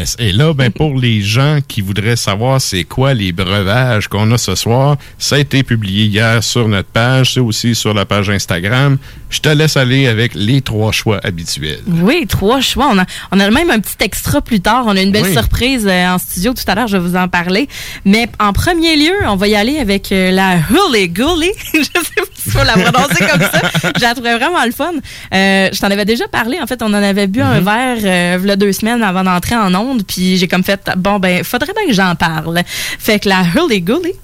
Yes. 0.00 0.16
Et 0.18 0.32
là, 0.32 0.54
ben, 0.54 0.70
pour 0.72 0.98
les 0.98 1.20
gens 1.20 1.58
qui 1.68 1.82
voudraient 1.82 2.16
savoir 2.16 2.60
c'est 2.60 2.84
quoi 2.84 3.12
les 3.12 3.32
breuvages 3.32 4.08
qu'on 4.08 4.30
a 4.32 4.38
ce 4.38 4.54
soir, 4.54 4.96
ça 5.18 5.36
a 5.36 5.38
été 5.38 5.62
publié 5.62 6.06
hier 6.06 6.42
sur 6.42 6.68
notre 6.68 6.88
page, 6.88 7.34
c'est 7.34 7.40
aussi 7.40 7.74
sur 7.74 7.92
la 7.92 8.06
page 8.06 8.30
Instagram. 8.30 8.96
Je 9.28 9.40
te 9.40 9.48
laisse 9.50 9.76
aller 9.76 10.06
avec 10.08 10.32
les 10.34 10.60
trois 10.62 10.90
choix 10.90 11.20
habituels. 11.22 11.80
Oui, 11.86 12.26
trois 12.26 12.60
choix. 12.60 12.88
On 12.92 12.98
a, 12.98 13.04
on 13.30 13.38
a 13.38 13.50
même 13.50 13.70
un 13.70 13.78
petit 13.78 13.94
extra 14.00 14.40
plus 14.40 14.60
tard. 14.60 14.84
On 14.86 14.96
a 14.96 15.02
une 15.02 15.12
belle 15.12 15.24
Oui. 15.24 15.32
surprise 15.32 15.86
euh, 15.86 16.08
en 16.08 16.18
studio 16.18 16.52
tout 16.52 16.64
à 16.66 16.74
l'heure. 16.74 16.88
Je 16.88 16.96
vais 16.96 17.08
vous 17.08 17.16
en 17.16 17.28
parler. 17.28 17.68
Mais 18.04 18.28
en 18.40 18.52
premier 18.52 18.96
lieu, 18.96 19.14
on 19.28 19.36
va 19.36 19.46
y 19.48 19.54
aller 19.54 19.78
avec 19.78 20.10
euh, 20.10 20.30
la 20.32 20.56
Hurley 20.70 21.08
Gully. 21.08 21.50
je 21.74 21.82
sais 21.82 21.90
pas 21.92 22.22
s'il 22.34 22.52
faut 22.52 22.64
la 22.64 22.72
prononcer 22.72 23.24
comme 23.30 23.40
ça. 23.40 23.60
Je 23.96 24.00
la 24.00 24.14
trouvais 24.14 24.36
vraiment 24.36 24.64
le 24.64 24.72
fun. 24.72 24.90
Euh, 25.32 25.68
je 25.72 25.78
t'en 25.78 25.90
avais 25.90 26.04
déjà 26.04 26.26
parlé. 26.26 26.58
En 26.60 26.66
fait, 26.66 26.82
on 26.82 26.86
en 26.86 26.94
avait 26.94 27.26
bu 27.28 27.40
un 27.40 27.60
verre 27.60 28.56
deux 28.56 28.72
semaines 28.72 29.02
avant 29.02 29.22
d'entrer 29.22 29.54
en 29.54 29.74
Puis 29.98 30.36
j'ai 30.36 30.48
comme 30.48 30.64
fait, 30.64 30.90
bon, 30.96 31.18
ben, 31.18 31.44
faudrait 31.44 31.72
bien 31.72 31.86
que 31.86 31.92
j'en 31.92 32.14
parle. 32.14 32.62
Fait 32.66 33.18
que 33.18 33.28
la 33.28 33.42
Hurley 33.54 33.80
Gully, 33.80 34.14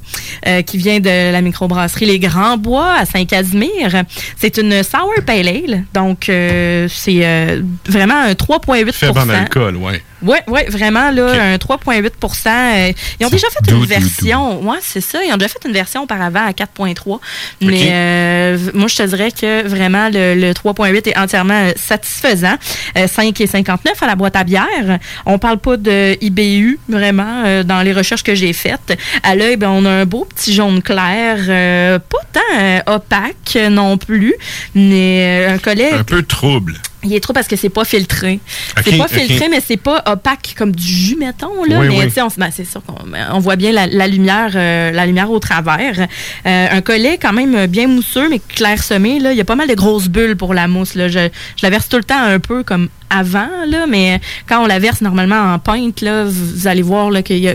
euh, 0.46 0.62
qui 0.62 0.78
vient 0.78 1.00
de 1.00 1.32
la 1.32 1.40
microbrasserie 1.40 2.06
Les 2.06 2.18
Grands 2.18 2.56
Bois 2.56 2.94
à 2.98 3.04
Saint-Casimir, 3.04 4.04
c'est 4.36 4.58
une 4.58 4.82
Sour 4.82 5.12
Pale 5.26 5.48
Ale. 5.48 5.84
Donc, 5.94 6.28
euh, 6.28 6.88
c'est 6.90 7.24
euh, 7.24 7.62
vraiment 7.88 8.20
un 8.20 8.32
3,8 8.32 8.92
Faible 8.92 9.18
en 9.18 9.28
alcool, 9.28 9.76
oui, 10.22 10.38
oui, 10.48 10.60
vraiment, 10.68 11.10
là, 11.10 11.52
un 11.52 11.56
3,8% 11.56 12.48
euh, 12.48 12.92
Ils 13.20 13.26
ont 13.26 13.30
déjà 13.30 13.48
fait 13.48 13.70
doux, 13.70 13.80
une 13.80 13.86
version. 13.86 14.62
Ouais, 14.62 14.78
c'est 14.80 15.00
ça. 15.00 15.22
Ils 15.22 15.32
ont 15.32 15.36
déjà 15.36 15.48
fait 15.48 15.66
une 15.66 15.74
version 15.74 16.02
auparavant 16.04 16.46
à 16.46 16.52
4,3. 16.52 17.20
Mais 17.60 17.88
euh, 17.90 18.58
moi, 18.72 18.88
je 18.88 18.96
te 18.96 19.02
dirais 19.02 19.30
que 19.30 19.66
vraiment, 19.68 20.08
le, 20.08 20.34
le 20.34 20.52
3,8 20.52 21.10
est 21.10 21.18
entièrement 21.18 21.68
satisfaisant. 21.76 22.56
Euh, 22.96 23.06
5,59 23.06 23.76
à 24.00 24.06
la 24.06 24.16
boîte 24.16 24.36
à 24.36 24.44
bière. 24.44 24.98
On 25.26 25.38
parle 25.38 25.58
pas 25.58 25.76
de 25.76 26.16
IBU, 26.22 26.78
vraiment, 26.88 27.42
euh, 27.44 27.62
dans 27.62 27.82
les 27.82 27.92
recherches 27.92 28.22
que 28.22 28.34
j'ai 28.34 28.52
faites. 28.52 28.98
À 29.22 29.34
l'œil, 29.34 29.57
ben, 29.57 29.68
on 29.68 29.84
a 29.84 29.95
un 29.97 30.05
beau 30.05 30.24
petit 30.24 30.53
jaune 30.53 30.82
clair, 30.82 31.38
euh, 31.49 31.99
pas 31.99 32.18
tant 32.32 32.59
euh, 32.59 32.80
opaque 32.86 33.59
non 33.70 33.97
plus, 33.99 34.34
mais 34.74 35.47
euh, 35.49 35.55
un 35.55 35.59
collet. 35.59 35.92
Un 35.92 36.05
peu 36.05 36.22
trouble. 36.22 36.74
Il 37.07 37.14
est 37.14 37.20
trop 37.20 37.32
parce 37.32 37.47
que 37.47 37.55
c'est 37.55 37.68
pas 37.68 37.84
filtré. 37.84 38.40
C'est 38.84 38.99
pas 38.99 39.07
filtré, 39.07 39.49
mais 39.49 39.61
c'est 39.64 39.76
pas 39.76 40.03
opaque 40.07 40.55
comme 40.59 40.74
du 40.74 40.84
jus, 40.84 41.16
mettons. 41.16 41.64
Là. 41.64 41.78
Oui, 41.78 41.88
mais 41.88 41.99
oui. 41.99 42.05
tu 42.07 42.11
sais, 42.14 42.22
on, 42.22 42.28
ben, 42.36 42.51
c'est 42.51 42.64
sûr 42.64 42.82
qu'on 42.84 42.97
on 43.32 43.38
voit 43.38 43.55
bien 43.55 43.70
la, 43.70 43.86
la 43.86 44.09
lumière, 44.09 44.51
euh, 44.57 44.90
la 44.90 45.07
lumière 45.07 45.30
au 45.30 45.38
travers. 45.38 46.01
Euh, 46.01 46.66
un 46.70 46.80
collet 46.80 47.16
quand 47.20 47.32
même 47.32 47.66
bien 47.66 47.86
mousseux, 47.86 48.28
mais 48.28 48.40
clairsemé. 48.40 49.20
Là. 49.20 49.32
Il 49.32 49.38
y 49.38 49.40
a 49.40 49.44
pas 49.44 49.55
mal 49.55 49.68
de 49.68 49.74
grosses 49.74 50.09
bulles 50.09 50.36
pour 50.36 50.53
la 50.53 50.66
mousse. 50.66 50.97
Là. 50.97 51.07
Je, 51.07 51.28
je 51.57 51.62
la 51.62 51.70
verse 51.70 51.88
tout 51.88 51.99
le 51.99 52.05
temps 52.05 52.20
un 52.20 52.40
peu 52.40 52.64
comme 52.64 52.88
avant, 53.11 53.48
là, 53.68 53.86
mais 53.88 54.20
quand 54.48 54.62
on 54.62 54.66
la 54.66 54.78
verse 54.78 55.00
normalement 55.00 55.54
en 55.54 55.59
pinte, 55.59 56.00
là, 56.00 56.24
vous, 56.24 56.66
allez 56.66 56.82
voir 56.82 57.11
qu'il 57.22 57.38
y 57.38 57.48
a 57.48 57.54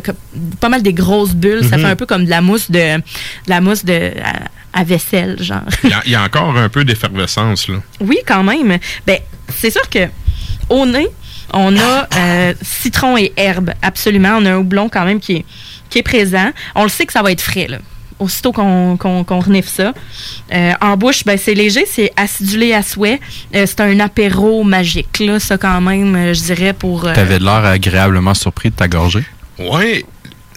pas 0.59 0.69
mal 0.69 0.81
des 0.81 0.93
grosses 0.93 1.33
bulles. 1.35 1.65
Ça 1.69 1.77
Mhm. 1.77 1.83
fait 1.83 1.89
un 1.89 1.95
peu 1.95 2.05
comme 2.05 2.25
de 2.25 2.29
la 2.29 2.41
mousse 2.41 2.69
de, 2.71 2.97
de 2.97 3.01
la 3.47 3.61
mousse 3.61 3.83
de 3.85 4.11
à, 4.73 4.79
à 4.79 4.83
vaisselle, 4.83 5.41
genre. 5.41 5.61
Il 5.83 5.89
y, 5.89 5.93
a- 5.93 6.01
il 6.05 6.11
y 6.11 6.15
a 6.15 6.23
encore 6.23 6.55
un 6.57 6.69
peu 6.69 6.83
d'effervescence, 6.85 7.67
là. 7.67 7.77
Oui, 7.99 8.17
quand 8.25 8.43
même. 8.43 8.77
Ben, 9.05 9.17
c'est 9.53 9.69
sûr 9.71 9.89
que 9.89 10.07
au 10.69 10.85
nez, 10.85 11.07
on 11.53 11.75
a 11.77 12.07
euh, 12.17 12.53
citron 12.61 13.17
et 13.17 13.33
herbe, 13.35 13.71
absolument. 13.81 14.37
On 14.37 14.45
a 14.45 14.51
un 14.53 14.57
houblon 14.57 14.87
quand 14.87 15.03
même 15.03 15.19
qui 15.19 15.33
est, 15.37 15.45
qui 15.89 15.99
est 15.99 16.03
présent. 16.03 16.51
On 16.75 16.83
le 16.83 16.89
sait 16.89 17.05
que 17.05 17.11
ça 17.11 17.21
va 17.21 17.31
être 17.33 17.41
frais, 17.41 17.67
là. 17.67 17.79
Aussitôt 18.21 18.51
qu'on 18.51 18.97
qu'on 18.97 19.23
qu'on 19.23 19.39
renifle 19.39 19.67
ça. 19.69 19.93
Euh, 20.53 20.71
en 20.79 20.95
bouche, 20.95 21.23
ben, 21.25 21.37
c'est 21.37 21.55
léger, 21.55 21.85
c'est 21.87 22.11
acidulé 22.15 22.71
à 22.73 22.83
souhait. 22.83 23.19
Euh, 23.55 23.65
c'est 23.65 23.81
un 23.81 23.99
apéro 23.99 24.63
magique, 24.63 25.19
là, 25.19 25.39
ça 25.39 25.57
quand 25.57 25.81
même, 25.81 26.15
euh, 26.15 26.33
je 26.33 26.41
dirais, 26.41 26.73
pour... 26.73 27.05
euh, 27.07 27.15
T'avais 27.15 27.39
l'air 27.39 27.65
agréablement 27.65 28.35
surpris 28.35 28.69
de 28.69 28.75
ta 28.75 28.87
gorgée? 28.87 29.25
Ouais, 29.57 30.05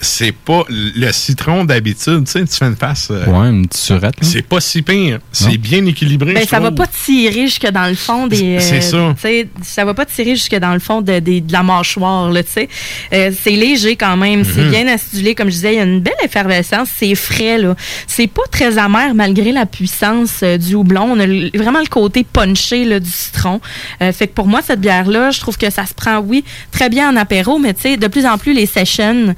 c'est 0.01 0.31
pas 0.33 0.63
le 0.69 1.11
citron 1.11 1.65
d'habitude. 1.65 2.23
Tu 2.25 2.31
sais, 2.31 2.45
tu 2.45 2.55
fais 2.55 2.65
une 2.65 2.75
face. 2.75 3.07
euh, 3.11 3.25
Ouais, 3.25 3.47
une 3.49 3.67
petite 3.67 3.81
surette. 3.81 4.15
là. 4.21 4.27
C'est 4.27 4.41
pas 4.41 4.59
si 4.59 4.81
pire. 4.81 5.15
Non. 5.15 5.19
C'est 5.31 5.57
bien 5.57 5.85
équilibré. 5.85 6.33
Ben, 6.33 6.43
je 6.43 6.47
ça 6.49 6.59
va 6.59 6.71
pas 6.71 6.87
tirer 6.87 7.47
jusque 7.47 7.67
dans 7.69 7.87
le 7.87 7.95
fond 7.95 8.27
des. 8.27 8.59
C'est 8.59 8.81
ça. 8.81 9.13
tu 9.15 9.21
sais, 9.21 9.47
ça 9.63 9.85
va 9.85 9.93
pas 9.93 10.05
tirer 10.05 10.31
jusque 10.35 10.55
dans 10.55 10.73
le 10.73 10.79
fond 10.79 11.01
de, 11.01 11.19
des- 11.19 11.41
de 11.41 11.51
la 11.51 11.63
mâchoire, 11.63 12.31
là, 12.31 12.43
tu 12.43 12.51
sais. 12.51 12.69
Euh, 13.13 13.31
c'est 13.41 13.51
léger 13.51 13.95
quand 13.95 14.17
même. 14.17 14.43
C'est 14.43 14.61
Mhm. 14.63 14.69
bien 14.71 14.87
acidulé, 14.87 15.35
comme 15.35 15.47
je 15.49 15.53
disais. 15.55 15.73
Il 15.73 15.77
y 15.77 15.81
a 15.81 15.83
une 15.83 16.01
belle 16.01 16.13
effervescence. 16.23 16.89
C'est 16.95 17.15
frais, 17.15 17.57
là. 17.57 17.75
C'est 18.07 18.27
pas 18.27 18.43
très 18.51 18.77
amer 18.77 19.13
malgré 19.15 19.51
la 19.51 19.65
puissance 19.65 20.41
euh, 20.43 20.57
du 20.57 20.75
houblon. 20.75 21.03
On 21.13 21.19
a 21.19 21.25
le- 21.25 21.49
vraiment 21.55 21.79
le 21.79 21.87
côté 21.87 22.25
punché, 22.31 22.85
là, 22.85 22.99
du 22.99 23.09
citron. 23.09 23.59
Euh, 24.01 24.11
fait 24.11 24.27
que 24.27 24.33
pour 24.33 24.47
moi, 24.47 24.61
cette 24.65 24.81
bière-là, 24.81 25.31
je 25.31 25.39
trouve 25.39 25.57
que 25.57 25.69
ça 25.69 25.85
se 25.85 25.93
prend, 25.93 26.19
oui, 26.19 26.43
très 26.71 26.89
bien 26.89 27.09
en 27.09 27.15
apéro, 27.15 27.57
mais 27.59 27.73
tu 27.73 27.81
sais, 27.81 27.97
de 27.97 28.07
plus 28.07 28.25
en 28.25 28.37
plus, 28.37 28.53
les 28.53 28.65
sessions, 28.65 29.33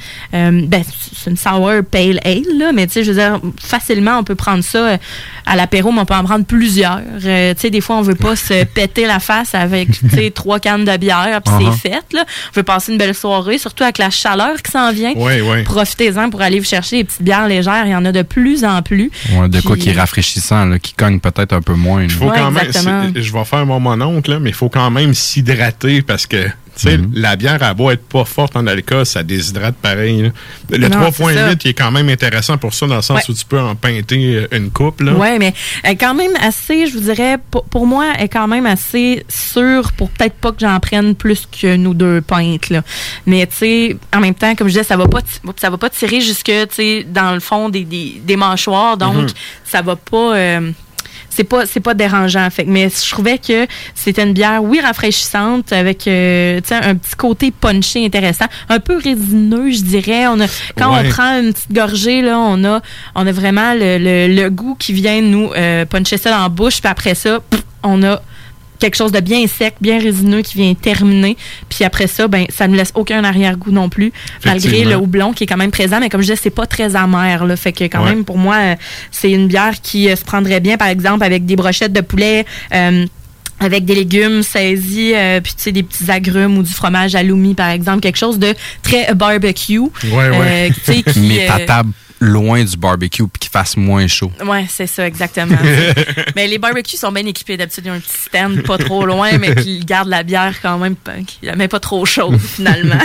euh, 0.52 0.62
ben, 0.68 0.84
c'est 1.16 1.30
une 1.30 1.38
sour 1.38 1.72
pale 1.89 2.20
ale, 2.24 2.43
là, 2.58 2.72
mais 2.74 2.88
tu 2.88 2.93
sais, 2.93 3.04
je 3.04 3.12
veux 3.12 3.18
dire, 3.20 3.39
facilement, 3.62 4.18
on 4.20 4.24
peut 4.24 4.36
prendre 4.36 4.64
ça 4.64 4.78
euh, 4.80 4.98
à 5.45 5.56
l'apéro, 5.56 5.91
mais 5.91 6.00
on 6.02 6.06
peut 6.06 6.14
en 6.16 6.24
prendre 6.24 6.45
plusieurs. 6.45 7.02
Euh, 7.26 7.54
tu 7.54 7.62
sais, 7.62 7.70
des 7.70 7.82
fois, 7.82 7.98
on 7.98 8.02
veut 8.02 8.16
pas 8.16 8.36
se 8.36 8.64
péter 8.74 9.06
la 9.06 9.20
face 9.20 9.54
avec, 9.56 9.89
tu 9.91 10.10
sais, 10.10 10.32
trois 10.32 10.60
cannes 10.60 10.86
de 10.86 10.98
bière, 10.98 11.41
puis 11.43 11.54
Uh-huh. 11.58 11.72
c'est 11.82 11.89
fait, 11.89 12.04
là. 12.14 12.24
On 12.52 12.56
veut 12.56 12.64
passer 12.64 12.91
une 12.91 12.98
belle 12.98 13.16
soirée, 13.16 13.58
surtout 13.58 13.84
avec 13.84 13.98
la 13.98 14.10
chaleur 14.10 14.62
qui 14.62 14.72
s'en 14.72 14.91
vient. 14.91 15.14
Ouais, 15.14 15.41
ouais. 15.41 15.64
Profitez-en 15.64 16.30
pour 16.30 16.41
aller 16.41 16.60
vous 16.60 16.66
chercher 16.66 16.98
des 16.98 17.04
petites 17.04 17.22
bières 17.24 17.48
légères. 17.48 17.84
Il 17.86 17.91
y 17.91 17.95
en 17.95 18.06
a 18.06 18.12
de 18.12 18.22
plus 18.22 18.64
en 18.64 18.82
plus. 18.82 19.10
Ouais, 19.34 19.50
de 19.50 19.60
quoi 19.62 19.74
Puis- 19.76 19.84
qui 19.86 19.89
est 19.89 19.93
rafraîchissant, 20.00 20.66
là, 20.66 20.78
qui 20.80 20.93
cogne 20.93 21.20
peut-être 21.20 21.54
un 21.54 21.62
peu 21.62 21.74
moins. 21.74 22.04
Il 22.04 22.12
faut 22.12 22.30
quand 22.30 22.52
même. 22.52 23.14
Je 23.16 23.34
vais 23.34 23.45
faire 23.45 23.66
mon 23.66 23.80
mononcle, 23.80 24.32
là, 24.32 24.39
mais 24.39 24.50
il 24.52 24.56
faut 24.56 24.70
quand 24.70 24.89
même 24.91 25.14
s'hydrater 25.14 26.02
parce 26.02 26.28
que. 26.28 26.48
Mhm. 26.86 27.12
la 27.16 27.36
bière, 27.36 27.62
à 27.64 27.74
beau 27.74 27.90
être 27.92 28.04
pas 28.08 28.26
forte 28.26 28.56
en 28.56 28.66
alcool, 28.68 29.06
ça 29.06 29.24
déshydrate 29.24 29.76
pareil. 29.76 30.22
là. 30.24 30.30
Le 30.70 30.88
Non, 30.90 31.12
c'est 31.12 31.24
3.8 31.24 31.62
il 31.66 31.70
est 31.70 31.74
quand 31.74 31.92
même 31.92 32.10
intéressant 32.10 32.58
pour 32.58 32.74
ça, 32.74 32.88
dans 32.88 32.96
le 32.98 33.02
sens 33.02 33.18
Ouais. 33.18 33.24
où 33.30 33.34
tu 33.34 33.46
peux 33.46 33.60
en 33.60 33.76
peinter 33.76 34.36
euh, 34.36 34.48
une 34.52 34.70
coupe. 34.72 35.02
Là. 35.02 35.14
Ouais, 35.14 35.40
mais 35.40 35.54
elle 35.84 35.92
est 35.94 35.96
quand 35.96 36.14
même 36.14 36.32
assez, 36.42 36.88
je 36.88 36.94
vous 36.94 37.00
dirais, 37.00 37.38
pour, 37.52 37.64
pour 37.66 37.88
moi, 37.88 38.06
elle 38.18 38.26
est 38.26 38.30
quand 38.30 38.48
même 38.48 38.66
assez 38.66 39.26
sûre 39.30 39.92
pour 39.94 40.10
peut-être 40.12 40.36
pas 40.36 40.52
que 40.52 40.60
j'en 40.60 40.80
prenne 40.80 41.16
plus 41.16 41.46
qu'une 41.52 41.88
ou 41.88 41.94
deux 41.94 42.22
pintes, 42.22 42.70
là. 42.70 42.84
Mais, 43.26 43.46
tu 43.48 43.56
sais, 43.56 43.98
en 44.16 44.20
même 44.20 44.36
temps, 44.36 44.54
comme 44.56 44.68
je 44.68 44.74
disais, 44.74 44.84
ça 44.84 44.98
va 44.98 45.08
pas, 45.08 45.20
ça 45.58 45.70
va 45.70 45.78
pas 45.78 45.90
tirer 45.90 46.22
jusque, 46.22 46.46
tu 46.46 46.68
sais, 46.72 47.06
dans 47.10 47.34
le 47.34 47.40
fond 47.40 47.70
des, 47.70 47.84
des, 47.86 48.22
des 48.24 48.36
mâchoires, 48.36 48.98
donc 48.98 49.16
Mhm. 49.16 49.28
ça 49.66 49.82
va 49.82 49.96
pas... 49.96 50.36
euh, 50.38 50.72
c'est 51.38 51.44
pas 51.44 51.66
c'est 51.68 51.80
pas 51.80 51.94
dérangeant. 51.94 52.50
Fait 52.50 52.66
mais 52.66 52.90
je 52.90 53.10
trouvais 53.12 53.38
que 53.38 53.68
c'était 53.94 54.24
une 54.24 54.34
bière 54.34 54.64
oui 54.64 54.80
rafraîchissante 54.82 55.72
avec 55.72 56.08
euh, 56.08 56.60
tu 56.62 56.70
sais, 56.70 56.76
un 56.76 56.96
petit 56.96 57.16
côté 57.16 57.52
punché 57.52 58.04
intéressant. 58.06 58.46
Un 58.70 58.80
peu 58.80 58.98
résineux 58.98 59.70
je 59.72 59.82
dirais. 59.84 60.26
On 60.28 60.40
a 60.40 60.48
quand 60.78 60.92
Ouais. 60.94 61.04
on 61.06 61.10
prend 61.10 61.40
une 61.40 61.54
petite 61.54 61.72
gorgée 61.72 62.22
là 62.22 62.40
on 62.40 62.64
a 62.64 62.82
on 63.16 63.28
a 63.28 63.32
vraiment 63.32 63.74
le, 63.74 63.98
le- 64.00 64.34
le 64.34 64.50
goût 64.50 64.76
qui 64.80 64.94
vient 64.94 65.22
nous 65.22 65.52
euh, 65.56 65.86
puncher 65.86 66.18
ça 66.18 66.32
dans 66.32 66.42
la 66.42 66.50
bouche. 66.50 66.82
Puis 66.82 66.90
après 66.90 67.14
ça 67.14 67.40
pff, 67.50 67.62
on 67.84 68.02
a 68.04 68.20
quelque 68.80 68.96
chose 68.96 69.12
de 69.12 69.20
bien 69.20 69.46
sec, 69.48 69.76
bien 69.82 70.00
résineux 70.00 70.42
qui 70.42 70.58
vient 70.58 70.74
terminer. 70.74 71.36
Puis 71.70 71.84
après 71.84 72.08
ça, 72.08 72.28
ben 72.28 72.46
ça 72.50 72.68
ne 72.68 72.76
laisse 72.76 72.92
aucun 72.96 73.24
arrière-goût 73.24 73.72
non 73.72 73.90
plus, 73.90 74.12
malgré 74.46 74.84
le 74.86 74.96
houblon 74.96 75.34
qui 75.34 75.44
est 75.44 75.48
quand 75.48 75.58
même 75.58 75.72
présent. 75.72 76.00
Mais 76.00 76.10
comme 76.10 76.22
je 76.22 76.28
disais, 76.28 76.40
c'est 76.42 76.50
pas 76.50 76.66
très 76.66 76.96
amer. 76.96 77.46
Là, 77.46 77.56
fait 77.56 77.72
que 77.74 77.84
quand 77.86 78.04
Ouais. 78.04 78.10
même, 78.12 78.26
pour 78.26 78.38
moi, 78.38 78.56
euh, 78.58 78.76
c'est 79.12 79.32
une 79.32 79.48
bière 79.48 79.74
qui 79.82 80.10
euh, 80.10 80.16
se 80.16 80.24
prendrait 80.24 80.60
bien, 80.60 80.78
par 80.78 80.88
exemple, 80.88 81.24
avec 81.24 81.46
des 81.46 81.56
brochettes 81.56 81.94
de 81.94 82.02
poulet. 82.02 82.46
euh, 82.74 83.06
avec 83.60 83.86
des 83.86 83.96
légumes 83.96 84.44
saisis, 84.44 85.14
euh, 85.16 85.42
puis 85.42 85.54
tu 85.58 85.64
sais, 85.64 85.72
des 85.72 85.82
petits 85.82 86.12
agrumes 86.12 86.60
ou 86.60 86.62
du 86.62 86.72
fromage 86.72 87.16
aloumi, 87.16 87.56
par 87.56 87.70
exemple, 87.70 88.02
quelque 88.02 88.18
chose 88.20 88.38
de 88.38 88.54
très 88.84 89.16
barbecue. 89.16 89.80
Ouais, 89.80 89.90
ouais. 90.12 90.38
Euh, 90.40 90.70
tu 90.86 90.94
sais, 90.94 91.02
qui, 91.02 91.20
Mets 91.28 91.48
ta 91.48 91.56
euh, 91.62 91.66
table 91.66 91.90
loin 92.20 92.63
du 92.63 92.76
barbecue 92.78 93.24
puis 93.28 93.39
qu'il 93.39 93.51
fasse 93.51 93.78
moins 93.78 94.07
chaud. 94.07 94.32
Ouais, 94.45 94.65
c'est 94.70 94.88
ça, 94.88 95.05
exactement. 95.05 95.57
mais 96.36 96.47
les 96.47 96.57
barbecues 96.57 96.97
sont 96.97 97.11
bien 97.11 97.26
équipés. 97.26 97.57
D'habitude, 97.57 97.84
il 97.86 97.88
y 97.88 97.91
a 97.91 97.93
un 97.93 97.99
petit 97.99 98.18
stand 98.18 98.61
pas 98.63 98.78
trop 98.78 99.05
loin, 99.05 99.38
mais 99.38 99.53
qui 99.55 99.80
garde 99.82 100.07
la 100.09 100.24
bière 100.24 100.55
quand 100.61 100.78
même, 100.80 100.95
pas- 100.95 101.13
qui 101.26 101.39
la 101.45 101.55
met 101.55 101.68
pas 101.68 101.80
trop 101.80 102.05
chaude, 102.05 102.39
finalement. 102.55 102.97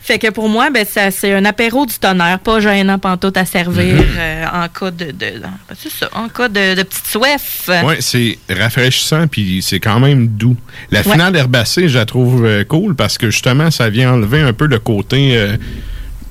fait 0.00 0.18
que 0.18 0.30
pour 0.30 0.48
moi, 0.48 0.70
ben, 0.70 0.86
ça- 0.86 1.10
c'est 1.10 1.32
un 1.32 1.44
apéro 1.44 1.84
du 1.86 1.94
tonnerre, 1.98 2.38
pas 2.38 2.60
gênant 2.60 2.98
pantoute 2.98 3.36
à 3.36 3.44
servir 3.44 3.94
Mhm. 3.96 4.04
euh, 4.18 4.44
en 4.52 4.68
cas 4.68 4.90
de, 4.90 5.06
de- 5.06 5.40
ben, 5.40 5.50
c'est 5.76 5.90
ça, 5.92 6.08
en 6.14 6.28
cas 6.28 6.48
de, 6.48 6.74
de 6.76 6.82
petite 6.82 7.06
soif. 7.06 7.68
Ouais, 7.84 7.98
c'est 8.00 8.38
rafraîchissant 8.48 9.26
puis 9.26 9.62
c'est 9.62 9.80
quand 9.80 9.98
même 10.00 10.28
doux. 10.28 10.56
La 10.90 11.00
Ouais. 11.00 11.12
finale 11.12 11.34
herbacée, 11.36 11.88
je 11.88 11.98
la 11.98 12.06
trouve 12.06 12.44
euh, 12.44 12.64
cool 12.64 12.94
parce 12.94 13.18
que 13.18 13.30
justement, 13.30 13.70
ça 13.70 13.90
vient 13.90 14.12
enlever 14.14 14.40
un 14.40 14.52
peu 14.52 14.66
le 14.66 14.78
côté. 14.78 15.36
euh, 15.36 15.56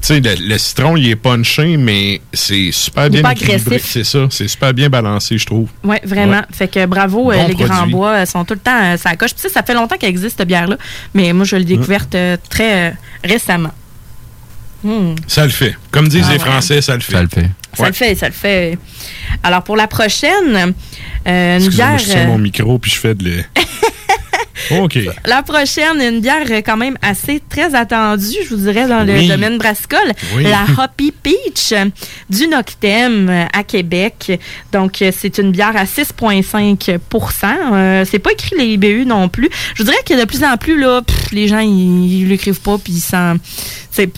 sais, 0.07 0.19
le, 0.19 0.35
le 0.47 0.57
citron, 0.57 0.97
il 0.97 1.09
est 1.09 1.15
punché, 1.15 1.77
mais 1.77 2.21
c'est 2.33 2.71
super 2.71 3.03
Il 3.03 3.07
est 3.07 3.09
bien 3.09 3.21
pas 3.21 3.31
équilibré. 3.33 3.75
agressif. 3.75 3.91
C'est 3.91 4.03
ça, 4.03 4.27
c'est 4.29 4.47
super 4.47 4.73
bien 4.73 4.89
balancé, 4.89 5.37
je 5.37 5.45
trouve. 5.45 5.69
Oui, 5.83 5.97
vraiment. 6.03 6.37
Ouais. 6.37 6.45
Fait 6.51 6.67
que 6.67 6.85
bravo, 6.85 7.31
euh, 7.31 7.47
les 7.47 7.55
Grands. 7.55 7.87
Bois 7.87 8.09
euh, 8.09 8.25
sont 8.25 8.43
tout 8.45 8.53
le 8.53 8.59
temps 8.59 8.81
euh, 8.83 8.97
ça 8.97 9.15
coche. 9.15 9.33
Puis 9.33 9.41
ça, 9.43 9.49
ça 9.49 9.63
fait 9.63 9.73
longtemps 9.73 9.97
qu'elle 9.97 10.09
existe, 10.09 10.37
cette 10.37 10.47
bière-là. 10.47 10.77
Mais 11.13 11.31
moi, 11.33 11.45
je 11.45 11.55
l'ai 11.55 11.65
découverte 11.65 12.15
euh, 12.15 12.37
très 12.49 12.89
euh, 12.89 12.93
récemment. 13.23 13.71
Hmm. 14.83 15.15
Ça 15.27 15.45
le 15.45 15.51
fait. 15.51 15.75
Comme 15.91 16.09
disent 16.09 16.25
Ah 16.27 16.33
les 16.33 16.39
ouais. 16.39 16.45
Français, 16.45 16.81
ça 16.81 16.95
le 16.95 17.01
fait. 17.01 17.13
Ça 17.13 17.21
le 17.21 17.29
fait. 17.29 17.49
Ça 17.73 17.87
le 17.87 17.93
fait, 17.93 18.15
ça 18.15 18.27
le 18.27 18.33
fait. 18.33 18.77
Alors, 19.41 19.63
pour 19.63 19.77
la 19.77 19.87
prochaine, 19.87 20.73
euh, 21.27 21.59
une 21.59 21.69
bière... 21.69 21.97
je 21.97 22.11
euh, 22.11 22.27
mon 22.27 22.37
micro 22.37 22.77
puis 22.79 22.91
je 22.91 22.97
fais 22.97 23.15
de. 23.15 23.43
OK. 24.71 24.99
La 25.25 25.43
prochaine, 25.43 25.99
une 26.01 26.19
bière 26.21 26.45
quand 26.65 26.77
même 26.77 26.97
assez 27.01 27.41
très 27.49 27.73
attendue, 27.75 28.37
je 28.43 28.49
vous 28.55 28.61
dirais, 28.63 28.87
dans 28.87 29.03
le 29.03 29.13
Oui. 29.13 29.27
domaine 29.27 29.57
brassicole. 29.57 30.11
Oui. 30.35 30.43
La 30.43 30.65
Hoppy 30.83 31.11
Peach 31.11 31.73
du 32.29 32.47
Noctem 32.47 33.29
euh, 33.29 33.45
à 33.53 33.63
Québec. 33.63 34.39
Donc, 34.71 35.01
euh, 35.01 35.11
c'est 35.17 35.37
une 35.37 35.51
bière 35.51 35.75
à 35.75 35.85
6,5% 35.85 36.99
euh, 37.73 38.05
C'est 38.09 38.19
pas 38.19 38.31
écrit 38.31 38.55
les 38.57 38.65
IBU 38.73 39.05
non 39.05 39.29
plus. 39.29 39.49
Je 39.75 39.83
vous 39.83 39.89
dirais 39.89 40.01
que 40.05 40.19
de 40.19 40.25
plus 40.25 40.43
en 40.43 40.57
plus, 40.57 40.79
là, 40.79 41.01
pff, 41.01 41.31
les 41.31 41.47
gens, 41.47 41.59
ils 41.59 42.27
l'écrivent 42.27 42.61
pas, 42.61 42.77
puis 42.77 42.93
ils 42.93 42.99
s'en... 43.01 43.35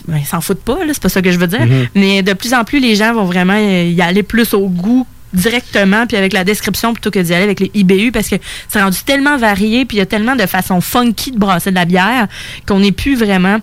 ben, 0.08 0.22
foutent 0.40 0.62
pas, 0.62 0.78
c'est 0.88 1.02
pas 1.02 1.08
ça 1.08 1.22
que 1.22 1.30
je 1.30 1.38
veux 1.38 1.46
dire. 1.46 1.66
Mhm. 1.66 1.88
Mais 1.94 2.22
de 2.22 2.32
plus 2.32 2.54
en 2.54 2.64
plus, 2.64 2.80
les 2.80 2.94
gens 2.94 3.12
vont 3.14 3.24
vraiment 3.24 3.56
euh, 3.56 3.84
y 3.84 4.00
aller 4.02 4.22
plus 4.22 4.54
au 4.54 4.68
goût 4.68 5.06
directement 5.36 6.06
puis 6.06 6.16
avec 6.16 6.32
la 6.32 6.44
description 6.44 6.92
plutôt 6.92 7.10
que 7.10 7.18
d'y 7.18 7.34
aller 7.34 7.44
avec 7.44 7.60
les 7.60 7.70
IBU 7.74 8.10
parce 8.10 8.28
que 8.28 8.36
c'est 8.68 8.82
rendu 8.82 8.98
tellement 9.04 9.36
varié 9.36 9.84
puis 9.84 9.98
il 9.98 10.00
y 10.00 10.02
a 10.02 10.06
tellement 10.06 10.36
de 10.36 10.46
façons 10.46 10.80
funky 10.80 11.30
de 11.30 11.38
brasser 11.38 11.70
de 11.70 11.76
la 11.76 11.84
bière 11.84 12.26
qu'on 12.66 12.80
n'est 12.80 12.92
plus 12.92 13.16
vraiment 13.16 13.60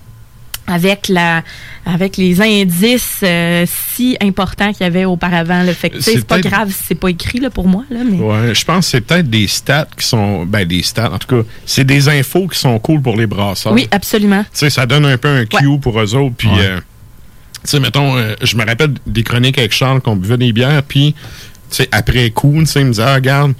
avec 0.67 1.09
la 1.09 1.43
avec 1.85 2.15
les 2.15 2.41
indices 2.41 3.19
euh, 3.23 3.65
si 3.67 4.15
importants 4.21 4.71
qu'il 4.71 4.83
y 4.83 4.87
avait 4.87 5.03
auparavant 5.03 5.63
le 5.63 5.73
fait 5.73 5.89
que 5.89 5.99
C'est 5.99 6.25
pas 6.25 6.39
grave 6.39 6.71
si 6.71 6.83
c'est 6.87 6.95
pas 6.95 7.09
écrit 7.09 7.39
là 7.39 7.49
pour 7.49 7.67
moi 7.67 7.83
là 7.89 7.99
mais 8.09 8.17
Ouais, 8.17 8.55
je 8.55 8.63
pense 8.63 8.85
que 8.85 8.91
c'est 8.91 9.01
peut-être 9.01 9.29
des 9.29 9.47
stats 9.47 9.89
qui 9.97 10.07
sont. 10.07 10.45
Ben, 10.45 10.65
des 10.65 10.81
stats, 10.81 11.11
en 11.11 11.17
tout 11.17 11.27
cas. 11.27 11.47
C'est 11.65 11.83
des 11.83 12.07
infos 12.07 12.47
qui 12.47 12.57
sont 12.57 12.79
cool 12.79 13.01
pour 13.01 13.17
les 13.17 13.27
brasseurs. 13.27 13.73
oui 13.73 13.87
absolument 13.91 14.43
Tu 14.43 14.59
sais, 14.59 14.69
ça 14.69 14.85
donne 14.85 15.05
un 15.05 15.17
peu 15.17 15.27
un 15.27 15.45
cue 15.45 15.79
pour 15.81 15.99
eux 15.99 16.15
autres. 16.15 16.35
Puis, 16.37 16.49
euh, 16.57 16.77
tu 17.63 17.71
sais, 17.71 17.79
mettons, 17.81 18.15
euh, 18.15 18.33
je 18.41 18.55
me 18.55 18.65
rappelle 18.65 18.93
des 19.05 19.23
chroniques 19.23 19.57
avec 19.57 19.73
Charles 19.73 19.99
qu'on 19.99 20.15
buvait 20.15 20.37
des 20.37 20.53
bières, 20.53 20.83
puis, 20.83 21.15
après 21.91 22.29
coup, 22.31 22.55
tu 22.59 22.65
sais, 22.65 22.81
il 22.81 22.87
me 22.87 22.91
disait, 22.91 23.03
ah, 23.03 23.15
regarde, 23.15 23.53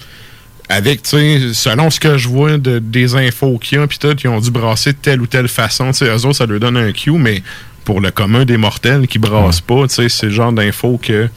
avec, 0.69 1.03
tu 1.03 1.09
sais, 1.09 1.53
selon 1.53 1.89
ce 1.89 1.99
que 1.99 2.17
je 2.17 2.27
vois 2.27 2.57
de, 2.57 2.79
des 2.79 3.15
infos 3.15 3.57
qu'il 3.57 3.77
y 3.77 3.81
a, 3.81 3.87
puis 3.87 3.97
tout, 3.97 4.15
ils 4.23 4.27
ont 4.27 4.39
dû 4.39 4.51
brasser 4.51 4.93
de 4.93 4.97
telle 4.97 5.21
ou 5.21 5.27
telle 5.27 5.47
façon. 5.47 5.91
Tu 5.91 5.99
sais, 5.99 6.05
eux 6.05 6.25
autres, 6.25 6.37
ça 6.37 6.45
leur 6.45 6.59
donne 6.59 6.77
un 6.77 6.91
cue, 6.91 7.11
mais 7.11 7.43
pour 7.85 7.99
le 7.99 8.11
commun 8.11 8.45
des 8.45 8.57
mortels 8.57 9.07
qui 9.07 9.19
brassent 9.19 9.61
pas, 9.61 9.87
tu 9.87 9.95
sais, 9.95 10.09
c'est 10.09 10.27
le 10.27 10.31
genre 10.31 10.53
d'infos 10.53 10.99
que. 11.01 11.29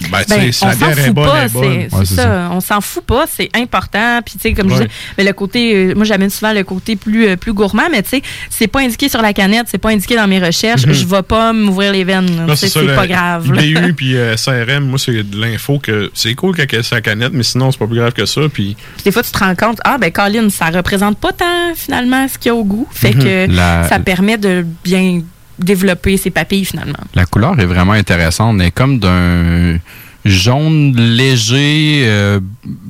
Ben, 0.00 0.22
Ben, 0.28 0.48
on 0.48 0.52
s'en 0.52 0.70
fout 0.92 1.14
pas, 1.14 1.48
c'est 1.48 2.14
ça. 2.14 2.48
On 2.52 2.60
s'en 2.60 2.80
fout 2.80 3.04
pas, 3.04 3.24
c'est 3.30 3.50
important. 3.54 4.20
Puis 4.24 4.34
tu 4.34 4.40
sais, 4.40 4.52
comme 4.54 4.70
je 4.74 4.84
mais 5.16 5.24
le 5.24 5.32
côté, 5.32 5.74
euh, 5.74 5.94
moi 5.94 6.04
j'amène 6.04 6.30
souvent 6.30 6.52
le 6.52 6.62
côté 6.64 6.94
plus 6.96 7.26
euh, 7.28 7.36
plus 7.36 7.52
gourmand, 7.52 7.88
mais 7.90 8.02
tu 8.02 8.10
sais, 8.10 8.22
c'est 8.50 8.68
pas 8.68 8.80
indiqué 8.80 9.08
sur 9.08 9.20
la 9.22 9.32
canette, 9.32 9.66
c'est 9.70 9.78
pas 9.78 9.90
indiqué 9.90 10.14
dans 10.16 10.26
mes 10.28 10.38
recherches. 10.38 10.86
Mhm. 10.86 10.92
Je 10.92 11.06
vais 11.06 11.22
pas 11.22 11.52
m'ouvrir 11.52 11.92
les 11.92 12.04
veines. 12.04 12.46
C'est 12.54 12.94
pas 12.94 13.06
grave. 13.06 13.46
IBU 13.60 13.92
puis 13.96 14.16
euh, 14.16 14.36
CRM, 14.36 14.84
moi, 14.86 14.98
c'est 14.98 15.28
de 15.28 15.40
l'info 15.40 15.78
que 15.78 16.10
c'est 16.14 16.34
cool 16.34 16.56
quand 16.56 16.64
c'est 16.82 16.94
la 16.94 17.00
canette, 17.00 17.32
mais 17.32 17.42
sinon, 17.42 17.70
c'est 17.72 17.78
pas 17.78 17.86
plus 17.86 17.96
grave 17.98 18.12
que 18.12 18.24
ça. 18.26 18.42
Puis 18.52 18.76
des 19.04 19.10
fois, 19.12 19.22
tu 19.22 19.30
te 19.32 19.38
rends 19.38 19.54
compte, 19.54 19.78
ah, 19.84 19.98
ben, 19.98 20.10
Colin, 20.12 20.48
ça 20.50 20.66
représente 20.66 21.18
pas 21.18 21.32
tant, 21.32 21.74
finalement, 21.74 22.26
ce 22.28 22.38
qu'il 22.38 22.48
y 22.48 22.50
a 22.50 22.54
au 22.54 22.64
goût. 22.64 22.86
Fait 22.90 23.14
Mhm. 23.14 23.22
que 23.24 23.46
La- 23.54 23.88
ça 23.88 23.98
permet 23.98 24.38
de 24.38 24.64
bien 24.84 25.22
développer 25.58 26.16
ses 26.16 26.30
papilles, 26.30 26.64
finalement. 26.64 26.98
La 27.14 27.26
couleur 27.26 27.58
est 27.60 27.66
vraiment 27.66 27.92
intéressante. 27.92 28.56
Elle 28.60 28.66
est 28.66 28.70
comme 28.70 28.98
d'un 28.98 29.78
jaune 30.24 30.94
léger, 30.96 32.02
euh, 32.06 32.40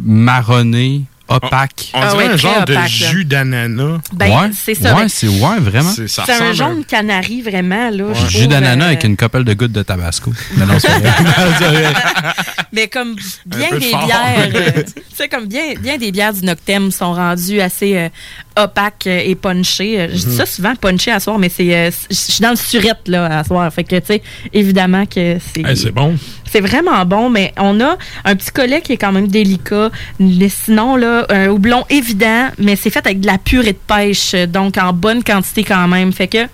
marronné, 0.05 1.03
opaque. 1.29 1.91
on 1.95 2.01
Ah 2.01 2.11
dirait 2.11 2.27
ouais, 2.27 2.33
un 2.33 2.37
genre 2.37 2.65
de 2.65 2.73
opaque, 2.73 2.89
jus 2.89 3.25
d'ananas. 3.25 3.99
Ben, 4.13 4.29
ouais, 4.29 4.51
c'est 4.55 4.75
ça. 4.75 4.95
Ouais, 4.95 5.09
c'est 5.09 5.29
ouais, 5.29 5.59
vraiment. 5.61 5.91
C'est- 5.91 6.31
un 6.43 6.53
jaune 6.53 6.85
canari, 6.85 7.43
vraiment, 7.43 7.91
là. 7.91 8.05
je 8.15 8.39
Jus 8.39 8.47
d'ananas 8.49 8.85
euh, 8.85 8.89
avec 8.89 9.05
une 9.05 9.17
couple 9.17 9.45
de 9.45 9.53
gouttes 9.55 9.73
de 9.73 9.83
tabasco. 9.83 10.33
Mais 10.57 10.67
non. 10.67 10.75
Mais 12.73 12.89
comme 12.89 13.17
bien 13.47 13.71
des 13.79 13.91
fort. 13.91 14.05
bières, 14.07 14.49
euh, 14.55 14.83
tu 14.83 15.03
sais, 15.15 15.29
comme 15.29 15.47
bien, 15.47 15.75
bien 15.81 15.97
des 15.97 16.13
bières 16.13 16.33
du 16.35 16.45
Noctem 16.45 16.91
sont 16.91 17.13
rendues 17.15 17.61
assez 17.61 17.97
euh, 17.97 18.09
opaques 18.57 19.07
euh, 19.07 19.23
et 19.25 19.35
punchées. 19.35 20.09
Je 20.13 20.17
dis 20.19 20.27
Mhm. 20.27 20.33
ça 20.37 20.47
souvent, 20.47 20.75
punché 20.77 21.11
à 21.11 21.21
soir, 21.21 21.39
mais 21.39 21.49
c'est, 21.49 21.75
euh, 21.75 21.91
je 22.11 22.15
suis 22.15 22.43
dans 22.43 22.51
le 22.51 22.57
surette 22.57 23.07
là 23.09 23.39
à 23.39 23.45
soir. 23.45 23.73
Fait 23.73 23.85
que 23.85 23.97
tu 23.97 24.07
sais, 24.07 24.23
évidemment 24.53 25.07
que 25.07 25.39
c'est. 25.55 25.63
Hey, 25.67 25.77
c'est 25.77 25.91
bon. 25.93 26.17
C'est 26.51 26.61
vraiment 26.61 27.05
bon, 27.05 27.29
mais 27.31 27.53
on 27.59 27.79
a 27.81 27.97
un 28.25 28.35
petit 28.37 28.51
collet 28.51 28.81
qui 28.81 28.93
est 28.93 28.97
quand 28.97 29.13
même 29.13 29.29
délicat. 29.29 29.91
Mais 30.19 30.49
sinon, 30.49 30.97
là, 30.97 31.27
un 31.29 31.49
houblon 31.49 31.85
évident, 31.91 32.49
mais 32.59 32.75
c'est 32.77 32.91
fait 32.91 33.07
avec 33.07 33.21
de 33.21 33.27
la 33.27 33.39
purée 33.39 33.73
de 33.75 33.79
pêche, 33.87 34.33
donc 34.49 34.79
en 34.79 34.93
bonne 34.93 35.23
quantité 35.23 35.63
quand 35.65 35.87
même. 35.89 36.13
Fait 36.13 36.29
que 36.29 36.47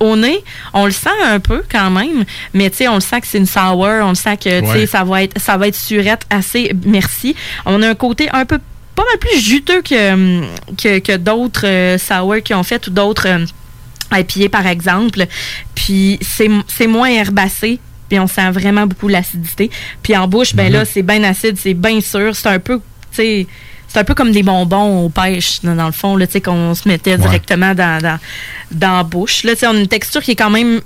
au 0.00 0.16
nez, 0.16 0.42
on 0.72 0.86
le 0.86 0.92
sent 0.92 1.08
un 1.24 1.40
peu 1.40 1.62
quand 1.70 1.90
même, 1.90 2.24
mais 2.54 2.70
tu 2.70 2.78
sais, 2.78 2.88
on 2.88 2.94
le 2.96 3.00
sent 3.00 3.20
que 3.20 3.26
c'est 3.26 3.38
une 3.38 3.46
sour, 3.46 3.78
on 4.02 4.10
le 4.10 4.14
sent 4.14 4.36
que 4.36 4.60
Ouais. 4.62 4.86
ça 4.86 5.04
va 5.04 5.22
être 5.24 5.40
ça 5.40 5.56
va 5.56 5.68
être 5.68 5.76
surette 5.76 6.22
assez 6.30 6.72
merci. 6.84 7.34
On 7.66 7.82
a 7.82 7.88
un 7.88 7.94
côté 7.94 8.28
un 8.32 8.44
peu 8.44 8.58
pas 8.94 9.04
mal 9.04 9.18
plus 9.20 9.40
juteux 9.40 9.82
que 9.82 10.40
que, 10.76 10.98
que 10.98 11.16
d'autres 11.16 11.66
euh, 11.66 11.98
sour 11.98 12.36
qui 12.44 12.54
ont 12.54 12.62
fait 12.62 12.86
ou 12.86 12.90
d'autres 12.90 13.28
euh, 13.28 13.44
IPA 14.12 14.48
par 14.50 14.66
exemple. 14.66 15.26
Puis 15.74 16.18
c'est 16.22 16.50
c'est 16.68 16.86
moins 16.86 17.08
herbacé. 17.10 17.78
Puis 18.08 18.18
on 18.18 18.26
sent 18.26 18.50
vraiment 18.52 18.86
beaucoup 18.86 19.08
l'acidité. 19.08 19.70
Puis 20.02 20.16
en 20.16 20.26
bouche, 20.26 20.54
ben 20.54 20.72
là, 20.72 20.86
c'est 20.86 21.02
bien 21.02 21.22
acide, 21.24 21.58
c'est 21.58 21.74
bien 21.74 22.00
sûr. 22.00 22.34
C'est 22.34 22.48
un 22.48 22.58
peu, 22.58 22.76
tu 22.78 22.82
sais, 23.12 23.46
c'est 23.88 23.98
un 23.98 24.04
peu 24.04 24.14
comme 24.14 24.32
des 24.32 24.42
bonbons 24.42 25.04
aux 25.04 25.08
pêches, 25.08 25.60
dans, 25.62 25.74
dans 25.74 25.86
le 25.86 25.92
fond, 25.92 26.16
là, 26.16 26.26
tu 26.26 26.34
sais, 26.34 26.40
qu'on 26.40 26.74
se 26.74 26.86
mettait 26.86 27.16
directement 27.16 27.74
dans, 27.74 28.00
dans, 28.00 28.18
dans 28.70 28.96
la 28.98 29.02
bouche. 29.02 29.44
Là, 29.44 29.54
on 29.62 29.76
a 29.76 29.80
une 29.80 29.88
texture 29.88 30.22
qui 30.22 30.32
est 30.32 30.36
quand 30.36 30.50
même, 30.50 30.80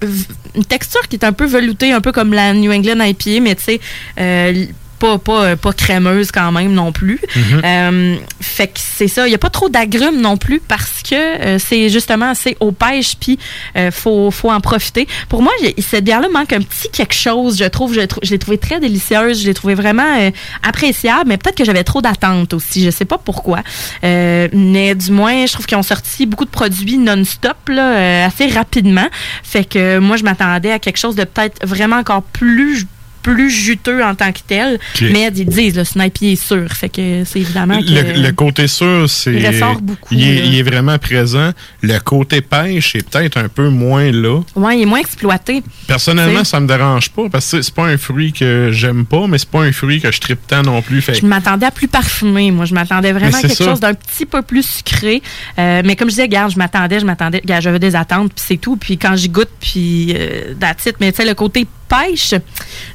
une 0.54 0.64
texture 0.64 1.06
qui 1.08 1.16
est 1.16 1.24
un 1.24 1.32
peu 1.32 1.46
veloutée, 1.46 1.92
un 1.92 2.00
peu 2.00 2.12
comme 2.12 2.32
la 2.32 2.54
New 2.54 2.72
England 2.72 3.04
IPA, 3.04 3.40
mais 3.40 3.54
tu 3.56 3.64
sais, 3.64 3.80
euh, 4.18 4.66
pas, 5.02 5.18
pas, 5.18 5.56
pas 5.56 5.72
crémeuse 5.72 6.30
quand 6.30 6.52
même 6.52 6.72
non 6.72 6.92
plus. 6.92 7.18
Mhm. 7.34 7.60
Euh, 7.64 8.16
fait 8.40 8.68
que 8.68 8.78
c'est 8.78 9.08
ça. 9.08 9.26
Il 9.26 9.30
n'y 9.30 9.34
a 9.34 9.38
pas 9.38 9.50
trop 9.50 9.68
d'agrumes 9.68 10.20
non 10.20 10.36
plus 10.36 10.60
parce 10.60 11.02
que 11.02 11.14
euh, 11.16 11.58
c'est 11.58 11.88
justement 11.88 12.30
assez 12.30 12.56
aux 12.60 12.70
pêches, 12.72 13.16
puis 13.18 13.36
euh, 13.76 13.90
faut, 13.90 14.30
faut 14.30 14.50
en 14.50 14.60
profiter. 14.60 15.08
Pour 15.28 15.42
moi, 15.42 15.52
il- 15.62 15.82
cette 15.82 16.04
bière-là 16.04 16.28
manque 16.32 16.52
un 16.52 16.60
petit 16.60 16.88
quelque 16.90 17.14
chose, 17.14 17.58
je 17.58 17.64
trouve. 17.64 17.94
Je, 17.94 18.00
je 18.22 18.30
l'ai 18.30 18.38
trouvée 18.38 18.58
très 18.58 18.78
délicieuse, 18.78 19.42
je 19.42 19.46
l'ai 19.48 19.54
trouvée 19.54 19.74
vraiment 19.74 20.06
euh, 20.20 20.30
appréciable, 20.62 21.24
mais 21.26 21.36
peut-être 21.36 21.56
que 21.56 21.64
j'avais 21.64 21.84
trop 21.84 22.00
d'attentes 22.00 22.54
aussi. 22.54 22.84
Je 22.84 22.90
sais 22.90 23.04
pas 23.04 23.18
pourquoi. 23.18 23.60
Euh, 24.04 24.48
mais 24.52 24.94
du 24.94 25.10
moins, 25.10 25.46
je 25.46 25.52
trouve 25.52 25.66
qu'ils 25.66 25.78
ont 25.78 25.82
sorti 25.82 26.26
beaucoup 26.26 26.44
de 26.44 26.50
produits 26.50 26.98
non-stop, 26.98 27.56
là, 27.68 27.96
euh, 27.96 28.26
assez 28.26 28.46
rapidement. 28.46 29.08
Fait 29.42 29.64
que 29.64 29.98
moi, 29.98 30.16
je 30.16 30.22
m'attendais 30.24 30.70
à 30.70 30.78
quelque 30.78 30.98
chose 30.98 31.16
de 31.16 31.24
peut-être 31.24 31.66
vraiment 31.66 31.96
encore 31.96 32.22
plus 32.22 32.86
plus 33.22 33.50
juteux 33.50 34.02
en 34.04 34.14
tant 34.14 34.32
que 34.32 34.40
tel, 34.46 34.78
mais 35.00 35.30
ils 35.34 35.46
disent 35.46 35.76
le 35.76 35.84
sniper 35.84 36.32
est 36.32 36.36
sûr, 36.36 36.70
fait 36.72 36.88
que 36.88 37.22
c'est 37.24 37.40
évidemment 37.40 37.80
que 37.80 37.88
Le, 37.90 38.22
le 38.22 38.32
côté 38.32 38.66
sûr, 38.66 39.08
c'est. 39.08 39.32
Il 39.34 39.46
ressort 39.46 39.80
beaucoup, 39.80 40.12
Il 40.14 40.22
est, 40.28 40.34
là. 40.40 40.44
il 40.44 40.58
est 40.58 40.62
vraiment 40.62 40.98
présent. 40.98 41.50
Le 41.82 41.98
côté 41.98 42.40
pêche 42.40 42.94
est 42.96 43.08
peut-être 43.08 43.36
un 43.38 43.48
peu 43.48 43.68
moins 43.68 44.10
là. 44.10 44.40
ouais, 44.56 44.78
il 44.78 44.82
est 44.82 44.86
moins 44.86 45.00
exploité. 45.00 45.62
Personnellement, 45.86 46.40
T'sais. 46.42 46.50
ça 46.50 46.60
me 46.60 46.66
dérange 46.66 47.10
pas 47.10 47.28
parce 47.30 47.50
que 47.50 47.62
c'est 47.62 47.74
pas 47.74 47.86
un 47.86 47.96
fruit 47.98 48.32
que 48.32 48.70
j'aime 48.72 49.04
pas, 49.06 49.26
mais 49.26 49.38
c'est 49.38 49.48
pas 49.50 49.60
un 49.62 49.72
fruit 49.72 50.00
que 50.00 50.10
je 50.10 50.20
tripe 50.20 50.46
tant 50.46 50.62
non 50.62 50.82
plus. 50.82 51.00
Fait 51.02 51.14
Je 51.14 51.24
m'attendais 51.26 51.66
à 51.66 51.70
plus 51.70 51.88
parfumé. 51.88 52.50
Moi, 52.50 52.64
je 52.64 52.74
m'attendais 52.74 53.12
vraiment 53.12 53.36
à 53.36 53.40
quelque 53.40 53.54
ça. 53.56 53.64
chose 53.64 53.80
d'un 53.80 53.94
petit 53.94 54.26
peu 54.26 54.42
plus 54.42 54.64
sucré. 54.66 55.22
Euh, 55.58 55.82
mais 55.84 55.96
comme 55.96 56.08
je 56.08 56.12
disais, 56.12 56.22
regarde, 56.22 56.52
je 56.52 56.58
m'attendais, 56.58 57.00
je 57.00 57.04
m'attendais. 57.06 57.38
Regarde, 57.38 57.62
j'avais 57.62 57.78
des 57.78 57.94
attentes, 57.96 58.32
puis 58.34 58.44
c'est 58.46 58.56
tout. 58.56 58.76
Puis 58.76 58.98
quand 58.98 59.14
j'y 59.16 59.28
goûte, 59.28 59.50
puis 59.60 60.14
euh, 60.16 60.54
that's 60.58 60.86
it. 60.86 60.96
Mais 61.00 61.12
tu 61.12 61.18
sais, 61.22 61.28
le 61.28 61.34
côté 61.34 61.66
pêche, 61.92 62.34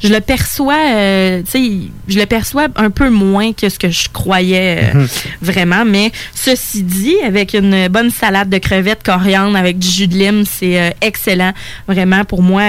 je 0.03 0.07
le 0.07 0.19
perçois, 0.21 0.73
euh, 0.89 1.41
tu 1.43 1.51
sais, 1.51 1.71
je 2.07 2.19
le 2.19 2.25
perçois 2.25 2.67
un 2.75 2.89
peu 2.89 3.09
moins 3.09 3.53
que 3.53 3.69
ce 3.69 3.77
que 3.77 3.89
je 3.89 4.09
croyais 4.11 4.79
euh, 4.93 4.93
Mhm. 4.99 5.07
vraiment. 5.41 5.85
Mais 5.85 6.11
ceci 6.33 6.83
dit, 6.83 7.15
avec 7.25 7.53
une 7.53 7.87
bonne 7.89 8.09
salade 8.11 8.49
de 8.49 8.57
crevettes 8.57 9.03
coriandre 9.03 9.55
avec 9.57 9.77
du 9.77 9.87
jus 9.87 10.07
de 10.07 10.15
lime, 10.15 10.43
c'est 10.45 10.79
euh, 10.79 10.89
excellent. 11.01 11.53
Vraiment, 11.87 12.23
pour 12.25 12.41
moi, 12.41 12.63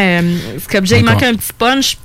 comme 0.70 0.86
j'ai 0.86 1.02
manque 1.02 1.22
un 1.22 1.34
petit 1.34 1.52
punch. 1.56 1.96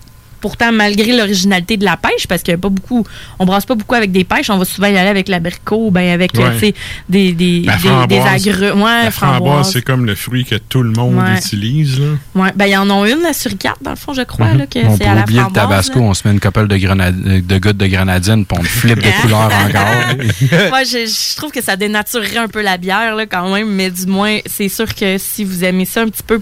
Pourtant, 0.44 0.74
malgré 0.74 1.16
l'originalité 1.16 1.78
de 1.78 1.86
la 1.86 1.96
pêche, 1.96 2.28
parce 2.28 2.44
qu'il 2.44 2.52
y 2.52 2.56
a 2.56 2.58
pas 2.58 2.68
beaucoup, 2.68 3.06
on 3.40 3.46
brasse 3.46 3.66
pas 3.66 3.76
beaucoup 3.76 3.96
avec 3.96 4.12
des 4.12 4.26
pêches, 4.26 4.50
on 4.50 4.58
va 4.58 4.66
souvent 4.66 4.88
y 4.88 4.98
aller 4.98 5.08
avec 5.10 5.30
l'abricot, 5.30 5.90
ben 5.90 6.10
avec 6.12 6.38
euh, 6.38 6.44
Ouais. 6.44 6.54
tu 6.56 6.60
sais, 6.60 6.74
des, 7.08 7.32
des, 7.32 7.62
La 7.62 7.78
des, 7.78 7.88
framboise, 7.88 8.08
des 8.44 8.50
agrumes. 8.50 8.82
Ouais, 8.82 9.04
la 9.06 9.12
framboise, 9.12 9.40
framboise. 9.40 9.72
c'est 9.72 9.82
comme 9.82 10.06
le 10.06 10.16
fruit 10.16 10.44
que 10.44 10.56
tout 10.56 10.84
le 10.84 10.90
monde 10.92 11.16
Ouais. 11.16 11.38
utilise. 11.38 11.98
Là. 12.02 12.08
Ouais, 12.36 12.52
ben 12.58 12.66
ils 12.66 12.76
en 12.76 12.90
ont 12.90 13.06
une, 13.06 13.22
la 13.22 13.32
suricate, 13.32 13.78
dans 13.82 13.92
le 13.92 13.96
fond, 13.96 14.14
je 14.14 14.24
crois, 14.24 14.54
là, 14.54 14.68
que 14.68 14.80
On 14.86 14.98
c'est 14.98 15.06
à 15.06 15.16
la 15.16 15.22
le 15.26 15.34
framboise. 15.34 15.54
tabasco, 15.54 16.00
on 16.02 16.14
se 16.14 16.28
met 16.28 16.34
une 16.34 16.42
couple 16.42 16.68
de, 16.68 16.76
grenade- 16.76 17.46
de 17.48 17.58
gouttes 17.58 17.78
de 17.78 17.88
grenadine, 17.88 18.46
puis 18.46 18.58
on 18.60 18.62
le 18.62 18.68
flippe 18.68 19.00
de 19.00 19.10
couleur 19.22 19.46
encore. 19.46 20.16
Moi, 20.70 20.84
je, 20.84 21.06
je 21.08 21.36
trouve 21.38 21.52
que 21.52 21.64
ça 21.64 21.78
dénaturerait 21.78 22.38
un 22.40 22.48
peu 22.50 22.62
la 22.62 22.76
bière, 22.78 23.16
là, 23.16 23.26
quand 23.26 23.48
même, 23.54 23.70
mais 23.70 23.90
du 23.90 24.06
moins, 24.08 24.40
c'est 24.46 24.68
sûr 24.68 24.94
que 24.94 25.18
si 25.18 25.46
vous 25.46 25.64
aimez 25.64 25.86
ça 25.86 26.02
un 26.02 26.10
petit 26.10 26.24
peu 26.24 26.42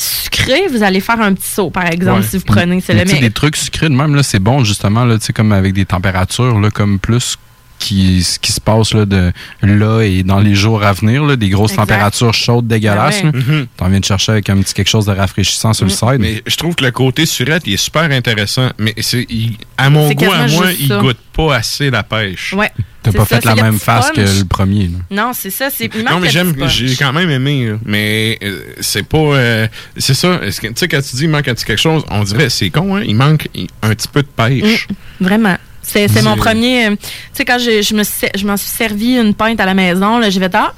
sucré, 0.00 0.66
vous 0.70 0.82
allez 0.82 1.00
faire 1.00 1.20
un 1.20 1.34
petit 1.34 1.48
saut, 1.48 1.70
par 1.70 1.86
exemple, 1.86 2.20
Ouais. 2.20 2.26
si 2.26 2.38
vous 2.38 2.44
prenez. 2.44 2.80
C'est 2.80 2.94
le 2.94 3.04
mais- 3.04 3.20
des 3.20 3.30
trucs 3.30 3.56
sucrés 3.56 3.88
de 3.88 3.94
même, 3.94 4.14
là, 4.14 4.22
c'est 4.22 4.38
bon, 4.38 4.64
justement, 4.64 5.04
là, 5.04 5.18
tu 5.18 5.26
sais, 5.26 5.32
comme 5.32 5.52
avec 5.52 5.72
des 5.74 5.84
températures, 5.84 6.58
là, 6.60 6.70
comme 6.70 6.98
plus 6.98 7.36
qui, 7.80 8.22
ce 8.22 8.38
qui 8.38 8.52
se 8.52 8.60
passe 8.60 8.94
là, 8.94 9.04
de, 9.06 9.32
là 9.62 10.02
et 10.02 10.22
dans 10.22 10.38
les 10.38 10.54
jours 10.54 10.84
à 10.84 10.92
venir, 10.92 11.24
là, 11.24 11.34
des 11.34 11.48
grosses 11.48 11.72
Exact. 11.72 11.86
températures 11.86 12.34
chaudes 12.34 12.68
dégueulasses. 12.68 13.22
Ah 13.22 13.26
ouais. 13.26 13.32
là. 13.32 13.38
Mhm. 13.38 13.66
T'en 13.76 13.88
viens 13.88 13.98
de 14.00 14.04
chercher 14.04 14.32
avec 14.32 14.48
un 14.50 14.58
petit 14.60 14.74
quelque 14.74 14.88
chose 14.90 15.06
de 15.06 15.12
rafraîchissant 15.12 15.72
sur 15.72 15.86
le 15.86 15.90
side. 15.90 16.18
Mais 16.20 16.42
je 16.46 16.56
trouve 16.56 16.74
que 16.76 16.84
le 16.84 16.92
côté 16.92 17.26
surette, 17.26 17.62
il 17.66 17.72
est 17.72 17.76
super 17.76 18.02
intéressant. 18.02 18.70
Mais 18.78 18.94
c'est, 19.00 19.26
il- 19.28 19.56
à 19.76 19.90
mon 19.90 20.10
goût, 20.12 20.30
à 20.30 20.46
moi, 20.46 20.66
il 20.78 20.88
ça. 20.88 20.98
goûte 20.98 21.18
pas 21.32 21.56
assez 21.56 21.90
la 21.90 22.02
pêche. 22.02 22.52
Ouais. 22.52 22.70
T'as 23.02 23.12
pas 23.12 23.24
ça, 23.24 23.40
fait 23.40 23.46
la 23.46 23.54
même 23.54 23.78
face 23.78 24.10
que 24.10 24.20
le 24.20 24.44
premier. 24.44 24.88
là. 24.88 24.98
Non, 25.24 25.32
c'est 25.34 25.48
ça. 25.48 25.70
C'est, 25.70 25.88
il 25.94 26.04
manque 26.04 26.12
Non, 26.12 26.20
mais 26.20 26.28
j'aime, 26.28 26.54
j'ai 26.68 26.94
quand 26.96 27.14
même 27.14 27.30
aimé, 27.30 27.68
là. 27.70 27.76
mais 27.86 28.38
euh, 28.42 28.60
c'est 28.80 29.04
pas. 29.08 29.16
euh, 29.16 29.66
c'est 29.96 30.12
ça. 30.12 30.38
Tu 30.44 30.68
sais, 30.74 30.86
quand 30.86 31.00
tu 31.00 31.16
dis 31.16 31.22
il 31.22 31.30
manque 31.30 31.48
un 31.48 31.54
petit 31.54 31.64
quelque 31.64 31.80
chose, 31.80 32.04
on 32.10 32.22
dirait 32.24 32.50
c'est 32.50 32.68
con, 32.68 32.96
hein? 32.96 33.02
Il 33.06 33.16
manque 33.16 33.48
un 33.80 33.88
petit 33.94 34.08
peu 34.08 34.20
de 34.22 34.28
pêche. 34.28 34.86
Mm, 35.18 35.24
vraiment. 35.24 35.56
C'est, 35.92 36.08
mon 36.22 36.36
premier. 36.36 36.86
euh, 36.86 36.90
Tu 36.96 37.06
sais, 37.34 37.44
quand 37.44 37.58
je, 37.58 37.82
je 37.82 37.94
me 37.94 38.02
suis- 38.04 38.28
je 38.36 38.46
m'en 38.46 38.56
suis 38.56 38.68
servi 38.70 39.16
une 39.18 39.34
pinte 39.34 39.58
à 39.60 39.66
la 39.66 39.74
maison, 39.74 40.18
là, 40.18 40.30
ah. 40.54 40.72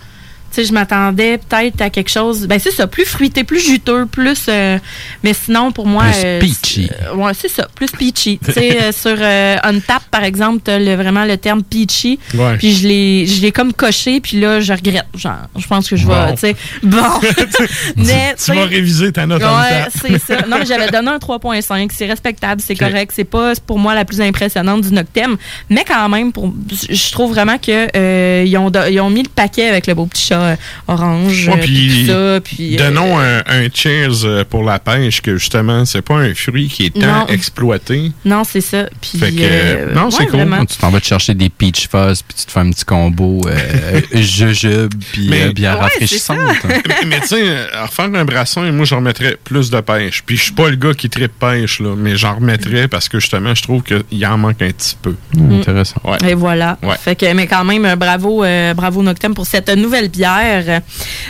Sais, 0.53 0.65
je 0.65 0.73
m'attendais 0.73 1.39
peut-être 1.39 1.81
à 1.81 1.89
quelque 1.91 2.11
chose. 2.11 2.47
Ben, 2.47 2.59
c'est 2.59 2.71
ça, 2.71 2.87
plus 2.87 3.07
fruité, 3.07 3.43
plus 3.43 3.59
juteux, 3.61 4.07
plus. 4.07 4.47
euh, 4.49 4.79
mais 5.23 5.33
sinon, 5.33 5.73
pour 5.73 5.87
moi. 5.87 6.05
Plus 6.05 6.23
euh, 6.25 6.41
peachy. 6.41 6.91
euh, 7.07 7.15
ouais, 7.15 7.33
c'est 7.35 7.49
ça, 7.49 7.69
plus 7.75 7.91
peachy. 7.91 8.39
tu 8.45 8.53
sais, 8.53 8.83
euh, 8.83 8.93
sur 8.93 9.17
Untap, 9.65 10.03
par 10.11 10.25
exemple, 10.25 10.61
t'as 10.63 10.79
le, 10.79 10.95
vraiment 10.95 11.25
le 11.25 11.37
terme 11.39 11.63
peachy. 11.63 12.19
Ouais. 12.35 12.57
Puis 12.59 12.75
je 12.75 12.87
l'ai, 12.87 13.27
je 13.27 13.41
l'ai 13.41 13.51
comme 13.51 13.73
coché, 13.73 14.21
puis 14.21 14.41
là, 14.41 14.61
je 14.61 14.73
regrette. 14.73 15.07
Genre, 15.17 15.33
je 15.57 15.67
pense 15.67 15.89
que 15.89 15.97
je 15.97 16.07
vais. 16.07 16.13
Bon. 16.13 16.33
Tu 16.33 16.41
sais, 16.41 16.57
bon. 16.83 16.99
mais, 17.97 18.35
tu 18.45 18.53
vas 18.53 18.67
réviser 18.67 19.13
ta 19.13 19.27
note 19.27 19.43
Ouais, 19.43 19.87
c'est 20.03 20.19
ça. 20.19 20.43
Non, 20.47 20.59
mais 20.59 20.67
j'avais 20.67 20.91
donné 20.91 21.09
un 21.09 21.17
3.5. 21.19 21.91
C'est 21.95 22.07
respectable, 22.07 22.61
c'est 22.65 22.75
correct. 22.77 23.13
C'est 23.15 23.25
pas 23.25 23.53
pour 23.67 23.79
moi 23.79 23.95
la 23.95 24.05
plus 24.05 24.21
impressionnante 24.21 24.83
du 24.83 24.93
Noctem. 24.93 25.37
Mais 25.71 25.85
quand 25.87 26.09
même, 26.09 26.33
pour, 26.33 26.53
je 26.91 27.13
trouve 27.13 27.33
vraiment 27.33 27.59
que 27.59 27.89
euh, 27.97 28.45
ils, 28.47 28.57
ont, 28.59 28.71
ils 28.91 29.01
ont 29.01 29.11
mis 29.11 29.23
le 29.23 29.29
paquet 29.29 29.69
avec 29.69 29.87
le 29.87 29.95
beau 29.95 30.07
petit 30.07 30.27
chat 30.27 30.42
euh, 30.43 30.57
orange. 30.89 31.49
Ouais, 31.49 31.55
euh, 31.55 31.61
puis 31.63 31.73
puis 31.89 32.01
tout 32.01 32.07
ça. 32.13 32.41
Puis, 32.43 32.75
euh, 32.75 32.79
donnons 32.79 33.19
un, 33.19 33.39
un 33.47 33.69
cheers 33.73 34.45
pour 34.49 34.65
la 34.65 34.79
pêche, 34.79 35.21
que 35.23 35.37
justement, 35.37 35.85
c'est 35.85 36.03
pas 36.03 36.17
un 36.17 36.35
fruit 36.35 36.69
qui 36.69 36.87
est 36.87 36.91
tant 37.01 37.21
Non. 37.21 37.27
exploité. 37.29 38.13
Non, 38.25 38.43
c'est 38.45 38.61
ça. 38.61 38.87
Puis, 39.01 39.19
Fait 39.19 39.31
que, 39.33 39.41
euh, 39.43 39.95
non, 39.95 40.11
c'est 40.11 40.21
ouais, 40.21 40.27
cool. 40.27 40.41
vraiment. 40.41 40.65
Tu 40.65 40.77
t'en 40.79 40.91
vas 40.91 41.01
te 41.01 41.07
chercher 41.07 41.35
des 41.35 41.49
peach 41.49 41.89
fuzz, 41.89 42.23
puis 42.23 42.37
tu 42.39 42.47
te 42.47 42.51
fais 42.53 42.61
un 42.61 42.71
petit 42.71 42.85
combo 42.85 43.41
euh, 43.47 44.01
jujube, 44.15 44.93
puis 45.13 45.29
Mais- 45.29 45.43
euh, 45.49 45.53
bière 45.53 45.75
Ouais, 45.77 45.83
rafraîchissante. 45.83 46.39
mais 46.65 46.83
mais 47.07 47.21
tu 47.21 47.29
sais, 47.29 47.43
à 47.75 47.87
refaire 47.87 48.11
un 48.15 48.25
brassin, 48.25 48.71
moi, 48.73 48.85
j'en 48.85 48.97
remettrais 48.97 49.37
plus 49.43 49.71
de 49.71 49.81
pêche. 49.81 50.23
Puis 50.25 50.37
je 50.37 50.43
suis 50.45 50.53
pas 50.53 50.69
le 50.71 50.77
gars 50.77 50.95
qui 50.95 51.09
tripe 51.09 51.33
pêche, 51.39 51.81
là, 51.81 51.95
mais 51.97 52.17
j'en 52.17 52.37
remettrais 52.37 52.89
parce 52.89 53.09
que 53.09 53.19
justement, 53.21 53.55
je 53.55 53.63
trouve 53.63 53.83
qu'il 53.83 54.27
en 54.27 54.39
manque 54.39 54.61
un 54.63 54.71
petit 54.71 54.97
peu. 55.01 55.15
Mm. 55.35 55.61
Intéressant. 55.61 56.01
Ouais. 56.05 56.19
Et 56.31 56.35
voilà. 56.35 56.79
Ouais. 56.83 56.97
Fait 57.01 57.17
que, 57.17 57.33
mais 57.33 57.47
quand 57.47 57.65
même, 57.65 57.95
bravo, 57.97 58.45
euh, 58.45 58.75
bravo 58.75 59.03
Noctem 59.03 59.35
pour 59.35 59.47
cette 59.47 59.69
nouvelle 59.71 60.09
bière. 60.09 60.32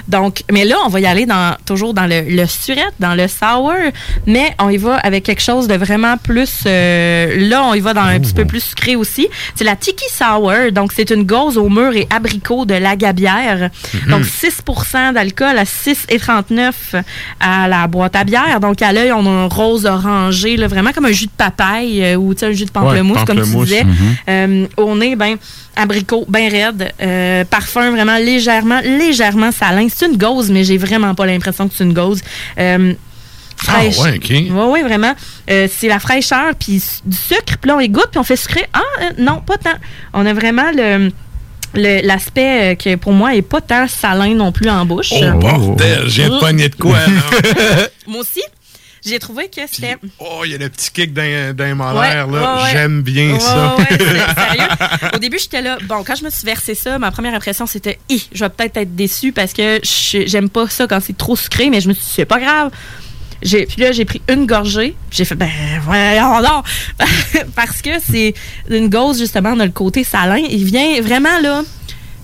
Donc, 0.08 0.42
mais 0.50 0.64
là, 0.64 0.76
on 0.84 0.88
va 0.88 1.00
y 1.00 1.06
aller 1.06 1.26
dans, 1.26 1.56
toujours 1.64 1.94
dans 1.94 2.06
le, 2.06 2.22
le 2.22 2.46
surette, 2.46 2.94
dans 3.00 3.14
le 3.14 3.28
sour, 3.28 3.72
mais 4.26 4.54
on 4.58 4.68
y 4.68 4.76
va 4.76 4.96
avec 4.96 5.24
quelque 5.24 5.42
chose 5.42 5.68
de 5.68 5.74
vraiment 5.74 6.16
plus. 6.16 6.60
euh, 6.66 7.48
là, 7.48 7.64
on 7.64 7.74
y 7.74 7.80
va 7.80 7.94
dans 7.94 8.02
un 8.02 8.18
petit 8.20 8.34
peu 8.34 8.44
plus 8.44 8.60
sucré 8.62 8.96
aussi. 8.96 9.28
C'est 9.54 9.64
la 9.64 9.76
Tiki 9.76 10.04
Sour. 10.10 10.72
Donc, 10.72 10.92
c'est 10.94 11.10
une 11.10 11.24
gauze 11.24 11.56
au 11.58 11.68
mûr 11.68 11.94
et 11.96 12.06
abricot 12.10 12.64
de 12.64 12.74
la 12.74 12.96
gabière. 12.96 13.70
Mhm. 13.94 14.10
Donc, 14.10 14.24
6% 14.24 15.12
d'alcool 15.12 15.56
à 15.58 15.64
6,39 15.64 16.72
à 17.40 17.68
la 17.68 17.86
boîte 17.86 18.16
à 18.16 18.24
bière. 18.24 18.60
Donc, 18.60 18.82
à 18.82 18.92
l'œil, 18.92 19.12
on 19.12 19.24
a 19.26 19.30
un 19.30 19.46
rose 19.46 19.86
orangé, 19.86 20.56
là, 20.56 20.66
vraiment 20.66 20.92
comme 20.92 21.06
un 21.06 21.12
jus 21.12 21.26
de 21.26 21.30
papaye 21.36 22.02
euh, 22.04 22.16
ou 22.16 22.34
un 22.42 22.52
jus 22.52 22.64
de 22.64 22.70
pamplemousse, 22.70 23.18
Ouais, 23.18 23.24
comme 23.26 23.42
tu 23.42 23.56
disais. 23.64 23.84
Mhm. 23.84 24.16
Euh, 24.28 24.66
au 24.76 24.96
nez, 24.96 25.16
ben, 25.16 25.36
abricot, 25.76 26.24
ben 26.28 26.50
raide. 26.50 26.92
Euh, 27.00 27.44
parfum 27.44 27.90
vraiment 27.90 28.16
légèrement, 28.16 28.80
légèrement 28.98 29.52
salin. 29.52 29.86
C'est 29.94 30.06
une 30.06 30.16
gauze, 30.16 30.50
mais 30.50 30.64
j'ai 30.64 30.78
vraiment 30.78 31.14
pas 31.14 31.26
l'impression 31.26 31.68
que 31.68 31.74
c'est 31.76 31.84
une 31.84 31.94
gauze. 31.94 32.22
Euh, 32.58 32.94
Ah, 33.68 33.72
fraîche. 33.74 33.98
ouais, 33.98 34.16
OK. 34.16 34.28
Oui, 34.30 34.50
oui, 34.50 34.82
vraiment. 34.82 35.14
Euh, 35.50 35.68
c'est 35.70 35.86
la 35.88 36.00
fraîcheur, 36.00 36.52
puis 36.58 36.82
du 37.04 37.16
sucre, 37.16 37.58
puis 37.60 37.68
là, 37.68 37.76
on 37.76 37.80
y 37.80 37.88
goûte, 37.88 38.08
puis 38.10 38.18
on 38.18 38.24
fait 38.24 38.36
sucrer. 38.36 38.64
Ah, 38.72 38.80
euh, 39.02 39.04
non, 39.18 39.40
pas 39.40 39.56
tant. 39.56 39.78
On 40.12 40.26
a 40.26 40.34
vraiment 40.34 40.70
le 40.74 41.10
l'aspect 41.74 42.72
euh, 42.72 42.74
que 42.74 42.96
pour 42.96 43.12
moi 43.12 43.34
est 43.34 43.40
pas 43.40 43.60
tant 43.62 43.88
salin 43.88 44.34
non 44.34 44.52
plus 44.52 44.68
en 44.68 44.84
bouche. 44.84 45.12
Oh, 45.12 45.38
bordel, 45.38 46.02
j'ai 46.06 46.28
pogné 46.28 46.68
de 46.68 46.74
quoi, 46.74 46.98
là? 46.98 47.86
Moi 48.06 48.20
aussi, 48.20 48.42
j'ai 49.04 49.18
trouvé 49.18 49.48
que 49.48 49.60
c'était. 49.70 49.96
Oh, 50.18 50.42
il 50.44 50.52
y 50.52 50.54
a 50.54 50.58
le 50.58 50.68
petit 50.68 50.90
kick 50.90 51.12
d'un 51.12 51.74
molaire, 51.74 52.28
Ouais, 52.28 52.38
là. 52.40 52.62
ouais. 52.64 52.70
J'aime 52.72 53.02
bien 53.02 53.38
ça. 53.38 53.76
sérieux. 53.88 54.68
Au 55.14 55.18
début, 55.18 55.38
j'étais 55.38 55.62
là. 55.62 55.78
Bon, 55.88 56.02
quand 56.04 56.14
je 56.14 56.24
me 56.24 56.30
suis 56.30 56.44
versé 56.46 56.74
ça, 56.74 56.98
ma 56.98 57.10
première 57.10 57.34
impression, 57.34 57.66
c'était 57.66 57.98
Hi, 58.08 58.28
je 58.32 58.44
vais 58.44 58.50
peut-être 58.50 58.76
être 58.76 58.94
déçue 58.94 59.32
parce 59.32 59.52
que 59.52 59.80
j'aime 59.82 60.48
pas 60.48 60.68
ça 60.68 60.86
quand 60.86 61.00
c'est 61.00 61.16
trop 61.16 61.36
sucré, 61.36 61.68
mais 61.70 61.80
je 61.80 61.88
me 61.88 61.94
suis 61.94 62.04
dit, 62.04 62.10
c'est 62.14 62.24
pas 62.24 62.38
grave. 62.40 62.70
J'ai- 63.42 63.66
Puis 63.66 63.82
là, 63.82 63.90
j'ai 63.90 64.04
pris 64.04 64.22
une 64.28 64.46
gorgée. 64.46 64.94
J'ai 65.10 65.24
fait, 65.24 65.34
ben, 65.34 65.50
voyons 65.82 66.40
donc. 66.42 66.64
Parce 67.56 67.82
que 67.82 67.90
c'est 68.08 68.34
une 68.70 68.88
gauze, 68.88 69.18
justement, 69.18 69.50
on 69.56 69.58
a 69.58 69.66
le 69.66 69.72
côté 69.72 70.04
salin. 70.04 70.36
Il 70.48 70.64
vient 70.64 71.00
vraiment, 71.00 71.40
là, 71.42 71.62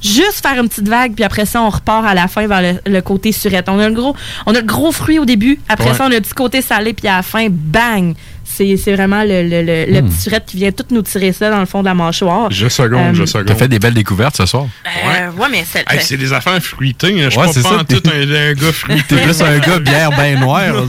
juste 0.03 0.41
faire 0.47 0.61
une 0.61 0.69
petite 0.69 0.89
vague, 0.89 1.15
puis 1.15 1.25
après 1.25 1.47
ça, 1.47 1.63
on 1.63 1.71
repart 1.71 2.07
à 2.07 2.15
la 2.15 2.29
fin 2.29 2.47
vers 2.47 2.63
le, 2.63 2.81
le 2.87 3.01
côté 3.01 3.33
surette. 3.33 3.69
On 3.69 3.79
a 3.79 3.89
le 3.89 3.95
gros, 3.95 4.15
on 4.47 4.55
a 4.55 4.61
le 4.61 4.67
gros 4.67 4.93
fruit 4.93 5.19
au 5.19 5.25
début. 5.25 5.59
Après 5.69 5.91
Ouais. 5.91 5.95
ça, 5.97 6.05
on 6.05 6.11
a 6.11 6.15
le 6.15 6.21
petit 6.21 6.35
côté 6.35 6.63
salé, 6.63 6.93
puis 6.95 7.09
à 7.09 7.17
la 7.17 7.23
fin, 7.23 7.49
bang! 7.51 8.15
C'est 8.59 8.77
c'est 8.77 8.95
vraiment 8.95 9.23
le, 9.23 9.43
le, 9.43 9.63
le, 9.63 9.85
le 9.93 10.01
Hmm. 10.03 10.09
petit 10.09 10.21
surette 10.21 10.45
qui 10.47 10.57
vient 10.57 10.73
tout 10.73 10.85
nous 10.91 11.03
tirer 11.03 11.33
ça 11.33 11.49
dans 11.51 11.61
le 11.61 11.67
fond 11.67 11.81
de 11.81 11.85
la 11.87 11.95
mâchoire. 11.95 12.51
Je 12.51 12.69
seconde, 12.69 13.11
Euh, 13.11 13.15
je 13.15 13.25
seconde. 13.25 13.47
T'as 13.47 13.55
fait 13.55 13.69
des 13.69 13.79
belles 13.79 13.95
découvertes 13.95 14.37
ce 14.37 14.47
soir? 14.47 14.67
Euh, 14.87 15.31
ouais. 15.31 15.47
mais 15.51 15.65
c'est. 15.71 15.85
Hey, 15.91 16.01
c'est 16.03 16.17
des 16.17 16.33
affaires 16.33 16.61
fruitées. 16.63 17.15
hein. 17.23 17.27
Je 17.27 17.31
suis 17.31 17.39
Ouais, 17.39 17.47
pas, 17.47 17.53
c'est 17.53 17.63
pas 17.63 17.79
en 17.79 17.85
tout 17.85 18.03
un, 18.07 18.21
un 18.51 18.53
gars 18.55 18.73
fruité. 18.83 19.03
T'es 19.09 19.23
plus 19.23 19.41
un 19.43 19.59
gars 19.59 19.79
bière 19.79 20.11
bien 20.11 20.41
noire. 20.41 20.75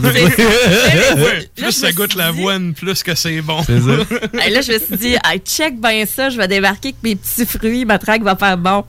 Ouais, 1.16 1.48
plus 1.56 1.72
ça 1.72 1.92
goûte 1.92 2.14
l'avoine, 2.14 2.72
plus 2.74 3.02
que 3.02 3.14
c'est 3.14 3.40
bon. 3.40 3.62
C'est 3.64 3.80
ça. 3.80 3.92
Hey, 4.42 4.52
là, 4.52 4.60
je 4.62 4.72
me 4.72 4.78
suis 4.78 4.96
dit, 4.96 5.14
hey, 5.24 5.38
check 5.44 5.80
bien 5.80 6.04
ça, 6.06 6.30
je 6.30 6.36
vais 6.36 6.48
débarquer 6.48 6.88
avec 6.88 6.96
mes 7.02 7.16
petits 7.16 7.46
fruits, 7.46 7.84
ma 7.84 7.98
traque 7.98 8.22
va 8.22 8.36
faire 8.36 8.56
bon. 8.58 8.84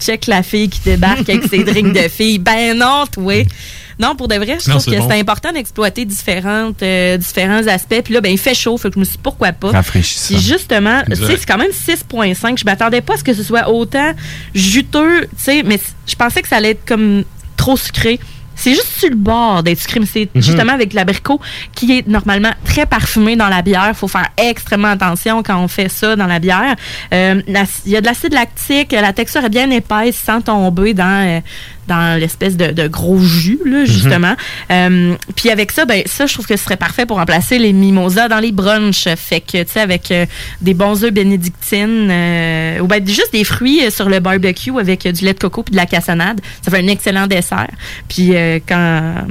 Check 0.00 0.26
la 0.26 0.42
fille 0.42 0.68
qui 0.68 0.80
débarque 0.84 1.28
avec 1.28 1.44
ses 1.48 1.62
drinks 1.62 1.92
de 1.92 2.08
filles. 2.08 2.38
Ben 2.38 2.76
non, 2.76 3.04
toi. 3.10 3.42
Non, 3.98 4.14
pour 4.16 4.28
de 4.28 4.34
vrai, 4.34 4.58
je 4.64 4.70
Non, 4.70 4.78
trouve 4.78 4.92
que 4.94 4.98
bon. 5.00 5.08
c'est 5.08 5.18
important 5.20 5.52
d'exploiter 5.52 6.04
différentes, 6.04 6.82
euh, 6.82 7.16
différents 7.16 7.66
aspects. 7.66 8.00
Puis 8.04 8.14
là, 8.14 8.20
ben, 8.20 8.32
il 8.32 8.38
fait 8.38 8.54
chaud, 8.54 8.76
fait 8.76 8.88
que 8.88 8.94
je 8.94 9.00
me 9.00 9.04
suis 9.04 9.14
dit, 9.14 9.20
pourquoi 9.22 9.52
pas? 9.52 9.70
Rafraîchissant. 9.70 10.34
Puis 10.34 10.42
justement, 10.44 11.02
tu 11.08 11.16
sais, 11.16 11.36
c'est 11.38 11.46
quand 11.46 11.58
même 11.58 11.70
6,5. 11.72 12.58
Je 12.58 12.64
m'attendais 12.64 13.00
pas 13.00 13.14
à 13.14 13.16
ce 13.18 13.24
que 13.24 13.34
ce 13.34 13.42
soit 13.42 13.68
autant 13.70 14.12
juteux, 14.54 15.22
tu 15.22 15.28
sais, 15.36 15.62
mais 15.64 15.78
je 16.06 16.14
pensais 16.14 16.42
que 16.42 16.48
ça 16.48 16.56
allait 16.56 16.70
être 16.70 16.84
comme 16.86 17.24
trop 17.56 17.76
sucré. 17.76 18.18
C'est 18.56 18.70
juste 18.70 18.98
sur 19.00 19.10
le 19.10 19.16
bord 19.16 19.64
d'être 19.64 19.80
sucré, 19.80 19.98
mais 19.98 20.06
c'est 20.06 20.28
Mhm. 20.32 20.40
justement 20.40 20.72
avec 20.74 20.92
l'abricot 20.92 21.40
qui 21.74 21.98
est 21.98 22.06
normalement 22.06 22.52
très 22.64 22.86
parfumé 22.86 23.34
dans 23.34 23.48
la 23.48 23.62
bière. 23.62 23.86
Il 23.88 23.94
faut 23.96 24.06
faire 24.06 24.28
extrêmement 24.36 24.90
attention 24.92 25.42
quand 25.42 25.58
on 25.58 25.66
fait 25.66 25.88
ça 25.88 26.14
dans 26.14 26.28
la 26.28 26.38
bière. 26.38 26.76
Euh, 27.12 27.42
Il 27.84 27.90
y 27.90 27.96
a 27.96 28.00
de 28.00 28.06
l'acide 28.06 28.32
lactique, 28.32 28.92
la 28.92 29.12
texture 29.12 29.42
est 29.44 29.48
bien 29.48 29.68
épaisse 29.70 30.14
sans 30.24 30.40
tomber 30.40 30.94
dans, 30.94 31.26
euh, 31.26 31.40
dans 31.88 32.18
l'espèce 32.18 32.56
de, 32.56 32.70
de 32.72 32.88
gros 32.88 33.18
jus, 33.18 33.60
là, 33.64 33.84
justement. 33.84 34.34
Euh, 34.70 35.14
Puis 35.36 35.50
avec 35.50 35.72
ça, 35.72 35.84
ben 35.84 36.02
ça, 36.06 36.26
je 36.26 36.34
trouve 36.34 36.46
que 36.46 36.56
ce 36.56 36.64
serait 36.64 36.76
parfait 36.76 37.06
pour 37.06 37.18
remplacer 37.18 37.58
les 37.58 37.72
mimosas 37.72 38.28
dans 38.28 38.40
les 38.40 38.52
brunchs. 38.52 39.08
Fait 39.16 39.40
que, 39.40 39.62
tu 39.62 39.72
sais, 39.72 39.80
avec 39.80 40.10
euh, 40.10 40.26
des 40.60 40.74
bons 40.74 41.04
œufs 41.04 41.12
bénédictines 41.12 42.08
euh, 42.10 42.78
ou 42.80 42.86
ben 42.86 43.06
juste 43.06 43.32
des 43.32 43.44
fruits 43.44 43.90
sur 43.90 44.08
le 44.08 44.20
barbecue 44.20 44.78
avec 44.78 45.06
du 45.06 45.24
lait 45.24 45.34
de 45.34 45.38
coco 45.38 45.62
puis 45.62 45.72
de 45.72 45.76
la 45.76 45.86
cassonade, 45.86 46.40
ça 46.62 46.70
fait 46.70 46.78
un 46.78 46.88
excellent 46.88 47.26
dessert. 47.26 47.70
Puis 48.08 48.34
quand 48.66 49.24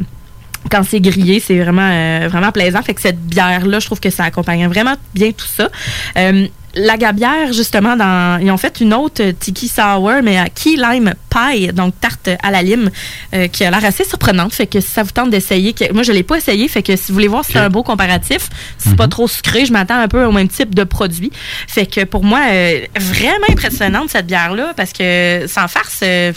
quand 0.70 0.84
c'est 0.84 1.01
grillé, 1.01 1.39
c'est 1.39 1.60
vraiment, 1.60 1.89
euh, 1.91 2.28
vraiment 2.30 2.51
plaisant. 2.51 2.82
Fait 2.82 2.93
que 2.93 3.01
cette 3.01 3.20
bière-là, 3.20 3.80
je 3.80 3.86
trouve 3.86 3.99
que 3.99 4.10
ça 4.10 4.24
accompagne 4.24 4.68
vraiment 4.68 4.95
bien 5.14 5.32
tout 5.32 5.47
ça. 5.47 5.70
Euh, 6.18 6.47
la 6.76 6.98
gabière, 6.98 7.54
justement, 7.54 7.96
dans, 7.96 8.40
ils 8.42 8.50
ont 8.52 8.58
fait 8.58 8.80
une 8.80 8.94
autre 8.94 9.22
euh, 9.24 9.32
Tiki 9.40 9.68
Sour, 9.68 10.12
mais 10.24 10.38
à 10.40 10.50
Key 10.50 10.76
Lime 10.76 11.14
Pie, 11.30 11.68
donc 11.68 11.94
tarte 12.02 12.30
à 12.42 12.50
la 12.52 12.64
lime, 12.64 12.90
euh, 13.34 13.48
qui 13.48 13.64
a 13.64 13.70
l'air 13.72 13.86
assez 13.86 14.04
surprenante. 14.04 14.54
Fait 14.54 14.66
que 14.68 14.80
si 14.82 14.88
ça 14.90 15.04
vous 15.04 15.12
tente 15.12 15.30
d'essayer, 15.30 15.76
moi 15.94 16.02
je 16.04 16.12
l'ai 16.12 16.24
pas 16.24 16.38
essayé, 16.38 16.68
fait 16.68 16.82
que 16.82 16.96
si 16.96 17.08
vous 17.10 17.14
voulez 17.14 17.28
voir 17.28 17.46
si 17.46 17.54
c'est 17.54 17.60
un 17.60 17.70
beau 17.70 17.84
comparatif, 17.84 18.50
si 18.80 18.90
c'est 18.90 18.96
pas 18.96 19.08
trop 19.08 19.28
sucré, 19.28 19.66
je 19.66 19.72
m'attends 19.72 20.00
un 20.00 20.08
peu 20.08 20.26
au 20.26 20.32
même 20.32 20.48
type 20.48 20.74
de 20.74 20.84
produit. 20.84 21.32
Fait 21.68 21.86
que 21.86 22.06
pour 22.06 22.24
moi, 22.24 22.40
euh, 22.52 22.82
vraiment 23.00 23.46
impressionnante 23.50 24.10
cette 24.10 24.26
bière-là, 24.28 24.74
parce 24.76 24.94
que 24.94 25.46
sans 25.48 25.68
farce, 25.68 26.00
euh, 26.04 26.34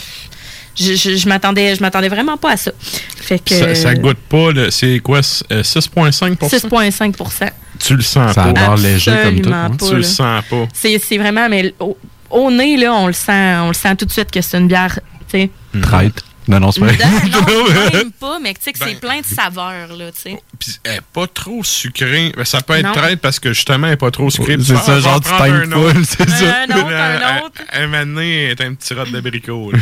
je, 0.79 0.93
je, 0.93 1.15
je 1.15 1.27
m'attendais, 1.27 1.73
je 1.75 1.81
m'attendais 1.81 2.09
vraiment 2.09 2.37
pas 2.37 2.51
à 2.51 2.57
ça. 2.57 2.71
Fait 3.15 3.39
que 3.39 3.55
Ça, 3.55 3.73
ça 3.73 3.95
goûte 3.95 4.17
pas, 4.29 4.49
c'est 4.69 4.99
quoi, 4.99 5.23
c- 5.23 5.43
euh, 5.51 5.63
6,5% 5.63 6.37
6,5 6.47 7.49
Tu 7.79 7.95
le 7.95 8.01
sens 8.01 8.33
Ça 8.33 8.43
a 8.43 8.53
pas. 8.53 8.59
l'air 8.59 8.77
léger 8.77 9.11
comme 9.23 9.41
tout. 9.41 9.53
Hein. 9.53 9.71
pas, 9.77 9.87
Tu 9.87 9.95
le 9.95 10.03
sens 10.03 10.43
pas. 10.49 10.67
C'est 10.73 10.99
c'est 10.99 11.17
vraiment, 11.17 11.47
mais 11.49 11.73
au, 11.79 11.97
au 12.29 12.51
nez, 12.51 12.77
là, 12.77 12.93
on 12.93 13.07
le 13.07 13.13
sent, 13.13 13.55
on 13.61 13.69
le 13.69 13.73
sent 13.73 13.95
tout 13.95 14.05
de 14.05 14.11
suite 14.11 14.31
que 14.31 14.41
c'est 14.41 14.57
une 14.57 14.67
bière, 14.67 14.99
tu 15.29 15.39
sais. 15.39 15.49
Traite. 15.81 16.23
Non, 16.47 16.61
non, 16.61 16.71
c'est 16.71 16.79
pas 16.79 16.87
Non, 16.87 17.89
même 17.93 18.11
pas, 18.13 18.39
mais 18.41 18.53
tu 18.53 18.61
sais 18.61 18.71
que 18.71 18.79
c'est 18.79 18.85
Ben, 18.85 18.99
plein 18.99 19.19
de 19.19 19.25
saveurs, 19.25 19.93
là, 19.97 20.11
tu 20.13 20.21
sais. 20.31 20.39
Puis 20.57 20.77
elle 20.85 20.93
est 20.95 21.01
pas 21.13 21.27
trop 21.27 21.61
sucrée. 21.61 22.31
Ben, 22.37 22.45
ça 22.45 22.61
peut 22.61 22.75
être 22.75 22.85
Non. 22.85 22.93
traite 22.93 23.19
parce 23.19 23.37
que 23.39 23.51
justement, 23.51 23.87
elle 23.87 23.93
est 23.93 23.97
pas 23.97 24.11
trop 24.11 24.29
sucrée. 24.29 24.55
C'est 24.61 24.77
ça, 24.77 24.99
genre, 25.01 25.17
autre. 25.17 25.27
full, 25.27 26.05
c'est 26.05 26.29
ça. 26.29 26.55
Un 26.61 26.77
autre, 26.77 26.87
un 26.87 27.45
autre. 27.45 27.61
Un 27.73 27.93
elle 27.93 28.51
est 28.51 28.61
un 28.61 28.73
petit 28.75 28.93
rot 28.93 29.03
d'abricot. 29.11 29.71
là. 29.73 29.79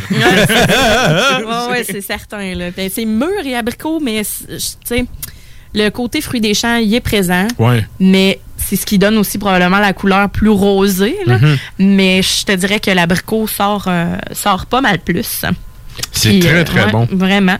ouais, 1.39 1.71
ouais, 1.71 1.83
c'est 1.83 2.01
certain, 2.01 2.55
là. 2.55 2.71
Ben, 2.71 2.89
c'est 2.91 3.05
mûr 3.05 3.45
et 3.45 3.55
abricot, 3.55 3.99
mais, 3.99 4.23
tu 4.23 4.57
sais, 4.83 5.05
le 5.75 5.89
côté 5.89 6.21
fruit 6.21 6.41
des 6.41 6.53
champs, 6.53 6.77
il 6.77 6.93
est 6.93 7.01
présent. 7.01 7.47
Ouais. 7.59 7.85
Mais 7.99 8.39
c'est 8.57 8.75
ce 8.75 8.85
qui 8.85 8.97
donne 8.97 9.17
aussi 9.17 9.37
probablement 9.37 9.79
la 9.79 9.93
couleur 9.93 10.29
plus 10.29 10.49
rosée, 10.49 11.17
là. 11.25 11.37
Mhm. 11.37 11.57
Mais 11.79 12.21
je 12.21 12.45
te 12.45 12.51
dirais 12.53 12.79
que 12.79 12.89
l'abricot 12.91 13.45
sort, 13.47 13.85
euh, 13.87 14.15
sort 14.33 14.65
pas 14.65 14.81
mal 14.81 14.99
plus. 14.99 15.43
C'est 16.11 16.39
très, 16.39 16.49
euh, 16.49 16.63
très 16.63 16.85
ouais, 16.85 16.91
bon. 16.91 17.07
Vraiment. 17.11 17.57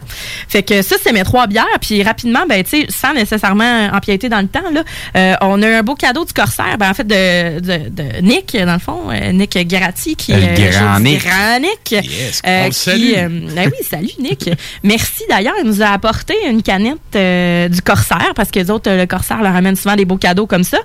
Fait 0.48 0.64
que 0.64 0.82
ça, 0.82 0.96
c'est 1.02 1.12
mes 1.12 1.24
trois 1.24 1.46
bières. 1.48 1.66
Puis 1.82 2.02
rapidement, 2.04 2.46
ben, 2.48 2.64
tu 2.64 2.70
sais, 2.82 2.86
sans 2.90 3.14
nécessairement 3.14 3.90
empiéter 3.94 4.30
dans 4.30 4.42
le 4.42 4.48
temps, 4.48 4.70
là, 4.74 4.84
euh, 5.16 5.36
on 5.42 5.62
a 5.62 5.68
eu 5.68 5.74
un 5.74 5.84
beau 5.84 5.96
cadeau 5.96 6.26
du 6.26 6.34
Corsaire, 6.34 6.78
ben, 6.80 6.90
en 6.90 6.94
fait, 6.94 7.06
de, 7.06 7.60
de, 7.60 7.90
de 7.90 8.22
Nick, 8.22 8.56
dans 8.58 8.74
le 8.74 8.80
fond, 8.80 9.02
euh, 9.12 9.32
Nick 9.32 9.58
Garatti, 9.68 10.16
qui 10.16 10.32
Le 10.32 10.38
euh, 10.40 10.72
grand 10.72 11.00
Nick. 11.00 11.24
grand 11.26 11.60
Nick. 11.60 11.92
Yes, 11.92 12.42
on 12.46 12.70
qui, 12.70 13.14
ben 13.16 13.66
oui, 13.72 13.86
salut 13.90 14.10
Nick. 14.20 14.50
Merci 14.84 15.24
d'ailleurs, 15.30 15.56
il 15.62 15.68
nous 15.68 15.82
a 15.82 15.88
apporté 15.88 16.34
une 16.50 16.62
canette 16.64 17.72
du 17.72 17.82
Corsaire, 17.82 18.32
parce 18.36 18.52
que 18.52 18.60
les 18.60 18.70
autres, 18.72 18.90
le 18.92 19.06
Corsaire 19.06 19.42
leur 19.42 19.56
amène 19.56 19.76
souvent 19.76 19.96
des 19.96 20.06
beaux 20.06 20.18
cadeaux 20.18 20.48
comme 20.48 20.64
ça. 20.64 20.78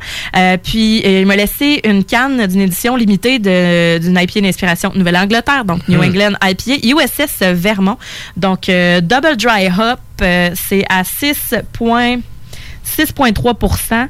Puis 0.63 1.03
il 1.05 1.27
m'a 1.27 1.37
laissé 1.37 1.81
une 1.85 2.05
canne 2.05 2.47
d'une 2.47 2.63
édition 2.63 2.97
limitée 2.97 3.39
d'une 3.39 4.19
IPA 4.21 4.41
d'inspiration 4.41 4.93
Nouvelle-Angleterre, 4.95 5.65
donc 5.65 5.87
New 5.89 6.01
Hmm. 6.01 6.05
England 6.05 6.33
IPA, 6.43 6.87
USS 6.87 7.40
Vermont. 7.45 7.97
Donc 8.37 8.69
euh, 8.69 9.01
Double 9.01 9.37
Dry 9.37 9.67
Hop, 9.69 10.01
euh, 10.23 10.51
c'est 10.55 10.85
à 10.89 11.05
6 11.05 11.55
points- 11.73 12.19
6,3% 12.85 14.09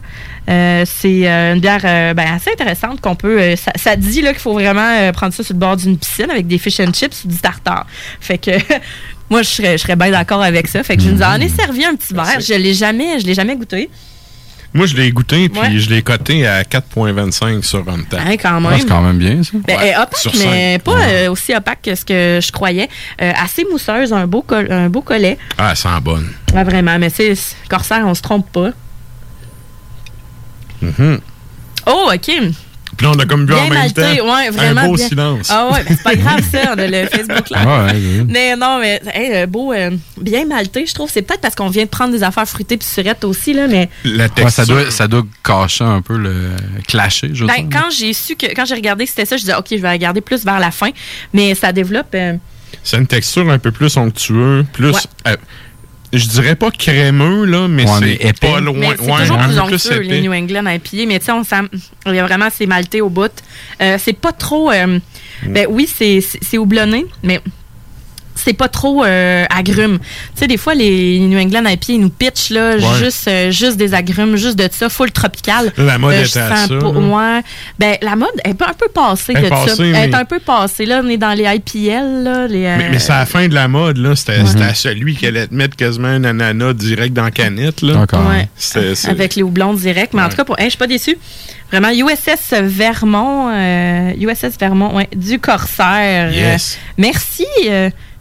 Euh, 0.49 0.85
c'est 0.87 1.28
euh, 1.28 1.55
une 1.55 1.61
bière 1.61 1.83
ben, 2.14 2.26
assez 2.35 2.51
intéressante 2.51 3.01
qu'on 3.01 3.14
peut. 3.14 3.55
ça, 3.57 3.72
ça 3.76 3.95
dit 3.95 4.20
là, 4.22 4.31
qu'il 4.33 4.41
faut 4.41 4.55
vraiment 4.55 5.12
prendre 5.12 5.33
ça 5.35 5.45
sur 5.45 5.55
le 5.55 5.61
bord 5.61 5.76
d'une 5.76 5.97
piscine 5.99 6.31
avec 6.31 6.47
des 6.49 6.59
fish 6.59 6.81
and 6.81 6.93
chips 6.93 7.24
ou 7.24 7.28
du 7.28 7.37
tartare. 7.37 7.87
Fait 8.20 8.39
que 8.39 8.51
moi, 9.31 9.43
je 9.43 9.49
serais, 9.49 9.72
je 9.78 9.83
serais 9.83 9.97
bien 9.97 10.11
d'accord 10.11 10.43
avec 10.43 10.66
ça. 10.66 10.83
Fait 10.83 10.97
que 10.97 11.03
je 11.03 11.11
nous 11.11 11.22
en 11.22 11.35
ai 11.41 11.49
servi 11.49 11.85
un 11.85 11.95
petit 11.95 12.14
verre. 12.14 12.41
Je 12.41 12.55
l'ai 12.55 12.74
jamais, 12.74 13.20
je 13.20 13.26
l'ai 13.26 13.35
jamais 13.35 13.55
goûté. 13.55 13.91
Moi, 14.73 14.87
je 14.87 14.95
l'ai 14.97 15.11
goûté, 15.11 15.49
puis 15.49 15.61
Ouais. 15.61 15.79
je 15.79 15.91
l'ai 15.91 16.01
coté 16.03 16.47
à 16.47 16.62
4,25 16.62 17.62
sur 17.64 17.81
Untappd. 17.89 18.14
Hein, 18.25 18.37
quand 18.41 18.61
même. 18.61 18.71
Ah, 18.73 18.77
c'est 18.79 18.87
quand 18.87 19.03
même 19.03 19.18
bien, 19.18 19.43
ça. 19.43 19.51
Ben, 19.66 19.77
Ouais, 19.77 19.89
est 19.89 19.97
opaque, 19.97 20.16
sur 20.16 20.33
mais 20.37 20.79
pas 20.79 20.93
euh, 21.09 21.31
aussi 21.31 21.53
opaque 21.55 21.83
que 21.83 21.95
ce 21.97 22.05
que 22.05 22.39
je 22.41 22.53
croyais. 22.53 22.89
Euh, 23.21 23.33
assez 23.37 23.64
mousseuse, 23.71 24.12
un 24.12 24.29
beau, 24.29 24.43
col- 24.43 24.71
un 24.71 24.89
beau 24.89 25.03
collet. 25.03 25.39
Ah, 25.59 25.71
elle 25.73 25.77
sent 25.77 25.89
bonne. 26.03 26.31
Ouais, 26.55 26.62
vraiment, 26.62 26.99
mais 27.01 27.11
c'est 27.11 27.35
Corsaire, 27.68 28.03
on 28.07 28.14
se 28.14 28.23
trompe 28.23 28.51
pas. 28.53 28.71
Mhm. 30.83 31.18
Oh, 31.87 32.11
OK. 32.14 32.31
Puis 33.01 33.07
là, 33.07 33.15
on 33.17 33.19
a 33.19 33.25
comme 33.25 33.47
bu 33.47 33.55
Bien 33.55 33.63
en 33.63 33.69
même 33.71 33.79
malté, 33.79 34.19
temps. 34.19 34.35
ouais, 34.37 34.51
vraiment. 34.51 34.81
Un 34.83 34.89
beau 34.89 34.95
bien. 34.97 35.09
silence. 35.09 35.49
Ah 35.51 35.71
ouais, 35.73 35.83
ben, 35.89 35.97
c'est 35.97 36.03
pas 36.03 36.15
grave 36.17 36.41
ça, 36.53 36.75
on 36.75 36.79
a 36.79 36.87
le 36.87 37.07
Facebook. 37.07 37.47
Ah 37.55 37.85
ouais, 37.87 37.93
oui. 37.95 38.25
Mais 38.29 38.55
non, 38.57 38.79
mais 38.79 39.01
hey, 39.15 39.31
euh, 39.37 39.47
beau, 39.47 39.73
euh, 39.73 39.91
bien 40.21 40.45
malté, 40.45 40.85
je 40.87 40.93
trouve. 40.93 41.09
C'est 41.11 41.23
peut-être 41.23 41.41
parce 41.41 41.55
qu'on 41.55 41.71
vient 41.71 41.85
de 41.85 41.89
prendre 41.89 42.13
des 42.13 42.23
affaires 42.23 42.47
fruitées 42.47 42.77
puis 42.77 42.87
surettes 42.87 43.25
aussi, 43.25 43.55
là, 43.55 43.69
mais 43.69 43.89
La 44.05 44.29
texture. 44.29 44.45
Ouais, 44.45 44.51
ça, 44.51 44.67
doit, 44.67 44.91
ça 44.91 45.09
doit 45.09 45.23
cacher 45.43 45.85
un 45.85 46.03
peu 46.03 46.19
le 46.19 46.51
clasher, 46.87 47.31
je 47.33 47.47
ben, 47.47 47.55
trouve. 47.55 47.69
quand 47.73 47.89
j'ai 47.91 48.13
su 48.13 48.37
que, 48.37 48.47
quand 48.55 48.67
j'ai 48.67 48.75
regardé 48.75 49.05
que 49.05 49.11
c'était 49.11 49.25
ça, 49.25 49.39
je 49.39 49.45
disais, 49.45 49.55
OK, 49.55 49.69
je 49.71 49.77
vais 49.77 49.81
la 49.83 49.93
regarder 49.93 50.21
plus 50.21 50.45
vers 50.45 50.61
la 50.61 50.71
fin. 50.71 50.91
Mais 51.33 51.55
ça 51.55 51.73
développe. 51.73 52.15
euh, 52.15 52.35
C'est 52.83 52.99
une 52.99 53.07
texture 53.07 53.49
un 53.51 53.59
peu 53.59 53.71
plus 53.73 53.97
onctueuse, 53.97 54.67
plus. 54.75 54.91
Ouais. 54.91 55.01
euh, 55.29 55.37
je 56.13 56.27
dirais 56.29 56.57
pas 56.57 56.71
crémeux, 56.71 57.45
là, 57.45 57.69
mais 57.69 57.85
Ouais, 57.89 58.19
c'est 58.23 58.41
pas 58.41 58.61
loin. 58.61 58.75
Mais 58.77 58.89
c'est 58.99 59.11
ouais, 59.11 59.19
toujours 59.21 59.39
plus 59.39 59.59
onctueux, 59.59 60.01
les. 60.01 60.21
New 60.23 60.33
England 60.33 60.67
IPA. 60.67 61.07
Mais 61.07 61.19
tu 61.19 61.27
sais, 61.27 61.33
on 61.33 61.45
sent, 61.45 61.63
il 62.07 62.15
y 62.15 62.19
a 62.19 62.25
vraiment 62.27 62.49
ces 62.51 62.67
maltais 62.67 63.01
au 63.01 63.09
bout. 63.11 63.31
Euh, 63.81 63.97
c'est 63.99 64.13
pas 64.19 64.33
trop. 64.33 64.71
euh, 64.71 64.99
ben 65.47 65.67
oui, 65.71 65.89
c'est 65.93 66.21
c'est- 66.21 66.39
c'est 66.43 66.59
houblonné, 66.59 67.07
mais 67.23 67.41
c'est 68.45 68.53
pas 68.55 68.68
trop 68.68 69.05
euh, 69.05 69.45
agrumes. 69.51 69.99
Tu 69.99 70.07
sais, 70.41 70.47
des 70.47 70.57
fois, 70.57 70.74
les 70.74 71.18
New 71.20 71.38
England 71.38 71.64
IPA, 71.66 71.93
ils 71.93 72.01
nous 72.01 72.11
pitchent 72.11 72.51
là, 72.51 72.76
Ouais. 72.76 72.99
juste, 72.99 73.28
euh, 73.28 73.51
juste 73.51 73.76
des 73.76 73.95
agrumes, 73.95 74.36
juste 74.36 74.57
de 74.59 74.68
ça, 74.70 74.88
full 74.88 75.11
tropical. 75.12 75.72
La 75.76 75.99
mode 75.99 76.14
Euh, 76.14 76.22
est 76.22 76.36
à 76.36 76.57
ça, 76.66 76.74
ouais. 76.74 77.41
Ben, 77.78 77.97
la 78.03 78.16
mode 78.16 78.28
est 78.45 78.51
un 78.62 78.72
peu 78.74 78.88
passée 78.93 79.32
Elle 79.36 79.43
de 79.43 79.47
est 79.47 79.68
ça. 79.68 79.84
Elle 79.84 80.11
est 80.11 80.14
un 80.14 80.24
peu 80.24 80.38
passée. 80.38 80.86
Là, 80.86 81.01
on 81.05 81.09
est 81.09 81.16
dans 81.16 81.32
les 81.32 81.45
IPL. 81.45 82.22
Là, 82.24 82.47
les, 82.47 82.59
Mais, 82.61 82.66
euh, 82.68 82.88
mais 82.93 82.99
c'est 82.99 83.12
à 83.12 83.18
la 83.20 83.26
fin 83.26 83.47
de 83.49 83.55
la 83.55 83.68
mode, 83.68 83.99
là. 83.99 84.14
C'était 84.16 84.45
c'était 84.47 84.64
à 84.64 84.74
celui 84.74 85.16
qui 85.16 85.26
allait 85.26 85.47
te 85.47 85.55
mettre 85.55 85.76
quasiment 85.76 86.09
un 86.09 86.24
ananas 86.24 86.72
direct 86.74 87.12
dans 87.14 87.24
la 87.24 87.30
canette, 87.30 87.82
là. 87.82 87.97
Encore. 87.99 88.26
Ouais. 88.28 88.49
Avec 89.09 89.34
les 89.36 89.43
houblons 89.43 89.74
directs. 89.74 90.11
Mais 90.14 90.20
en 90.22 90.24
Ouais. 90.24 90.30
tout 90.30 90.36
cas, 90.36 90.45
pour, 90.45 90.59
hey, 90.59 90.66
je 90.66 90.70
suis 90.70 90.78
pas 90.78 90.86
déçue. 90.86 91.16
Vraiment, 91.70 91.91
USS 91.91 92.53
Vermont, 92.62 93.49
euh, 93.53 94.11
USS 94.18 94.59
Vermont, 94.59 94.97
ouais, 94.97 95.09
du 95.14 95.38
Corsaire. 95.38 96.32
Yes. 96.32 96.76
Euh, 96.76 96.93
merci. 96.99 97.45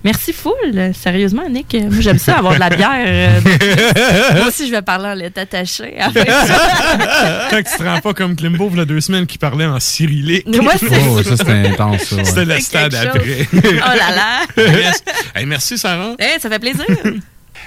Merci 0.03 0.33
full. 0.33 0.91
Sérieusement, 0.93 1.47
Nick. 1.49 1.73
euh, 1.75 1.89
Moi, 1.89 2.01
j'aime 2.01 2.17
ça, 2.19 2.37
avoir 2.37 2.55
de 2.55 2.59
la 2.59 2.69
bière. 2.69 2.89
euh, 3.05 3.41
moi 4.35 4.47
aussi, 4.47 4.67
je 4.67 4.71
vais 4.71 4.81
parler 4.81 5.07
en 5.09 5.13
l'état 5.13 5.41
attaché. 5.41 5.99
après 5.99 6.25
ça. 6.25 7.47
Tant 7.49 7.57
que 7.63 7.69
tu 7.69 7.77
te 7.77 7.83
rends 7.83 7.99
pas 7.99 8.13
comme 8.13 8.35
Klimbo, 8.35 8.69
il 8.71 8.77
y 8.77 8.81
a 8.81 8.85
deux 8.85 9.01
semaines, 9.01 9.25
qui 9.27 9.37
parlait 9.37 9.65
en 9.65 9.79
cyrillique. 9.79 10.45
C'est 10.51 10.59
Oh, 11.07 11.23
ça, 11.23 11.37
c'était 11.37 11.51
intense, 11.69 12.03
ça. 12.03 12.15
ouais. 12.15 12.23
C'était 12.25 12.45
le 12.45 12.59
stade 12.59 12.95
après. 12.95 13.47
oh 13.53 13.57
là 13.97 14.15
là. 14.15 14.39
Yes. 14.79 15.03
Hey, 15.35 15.45
merci, 15.45 15.77
Sarah. 15.77 16.13
Hey, 16.19 16.39
ça 16.39 16.49
fait 16.49 16.59
plaisir. 16.59 16.85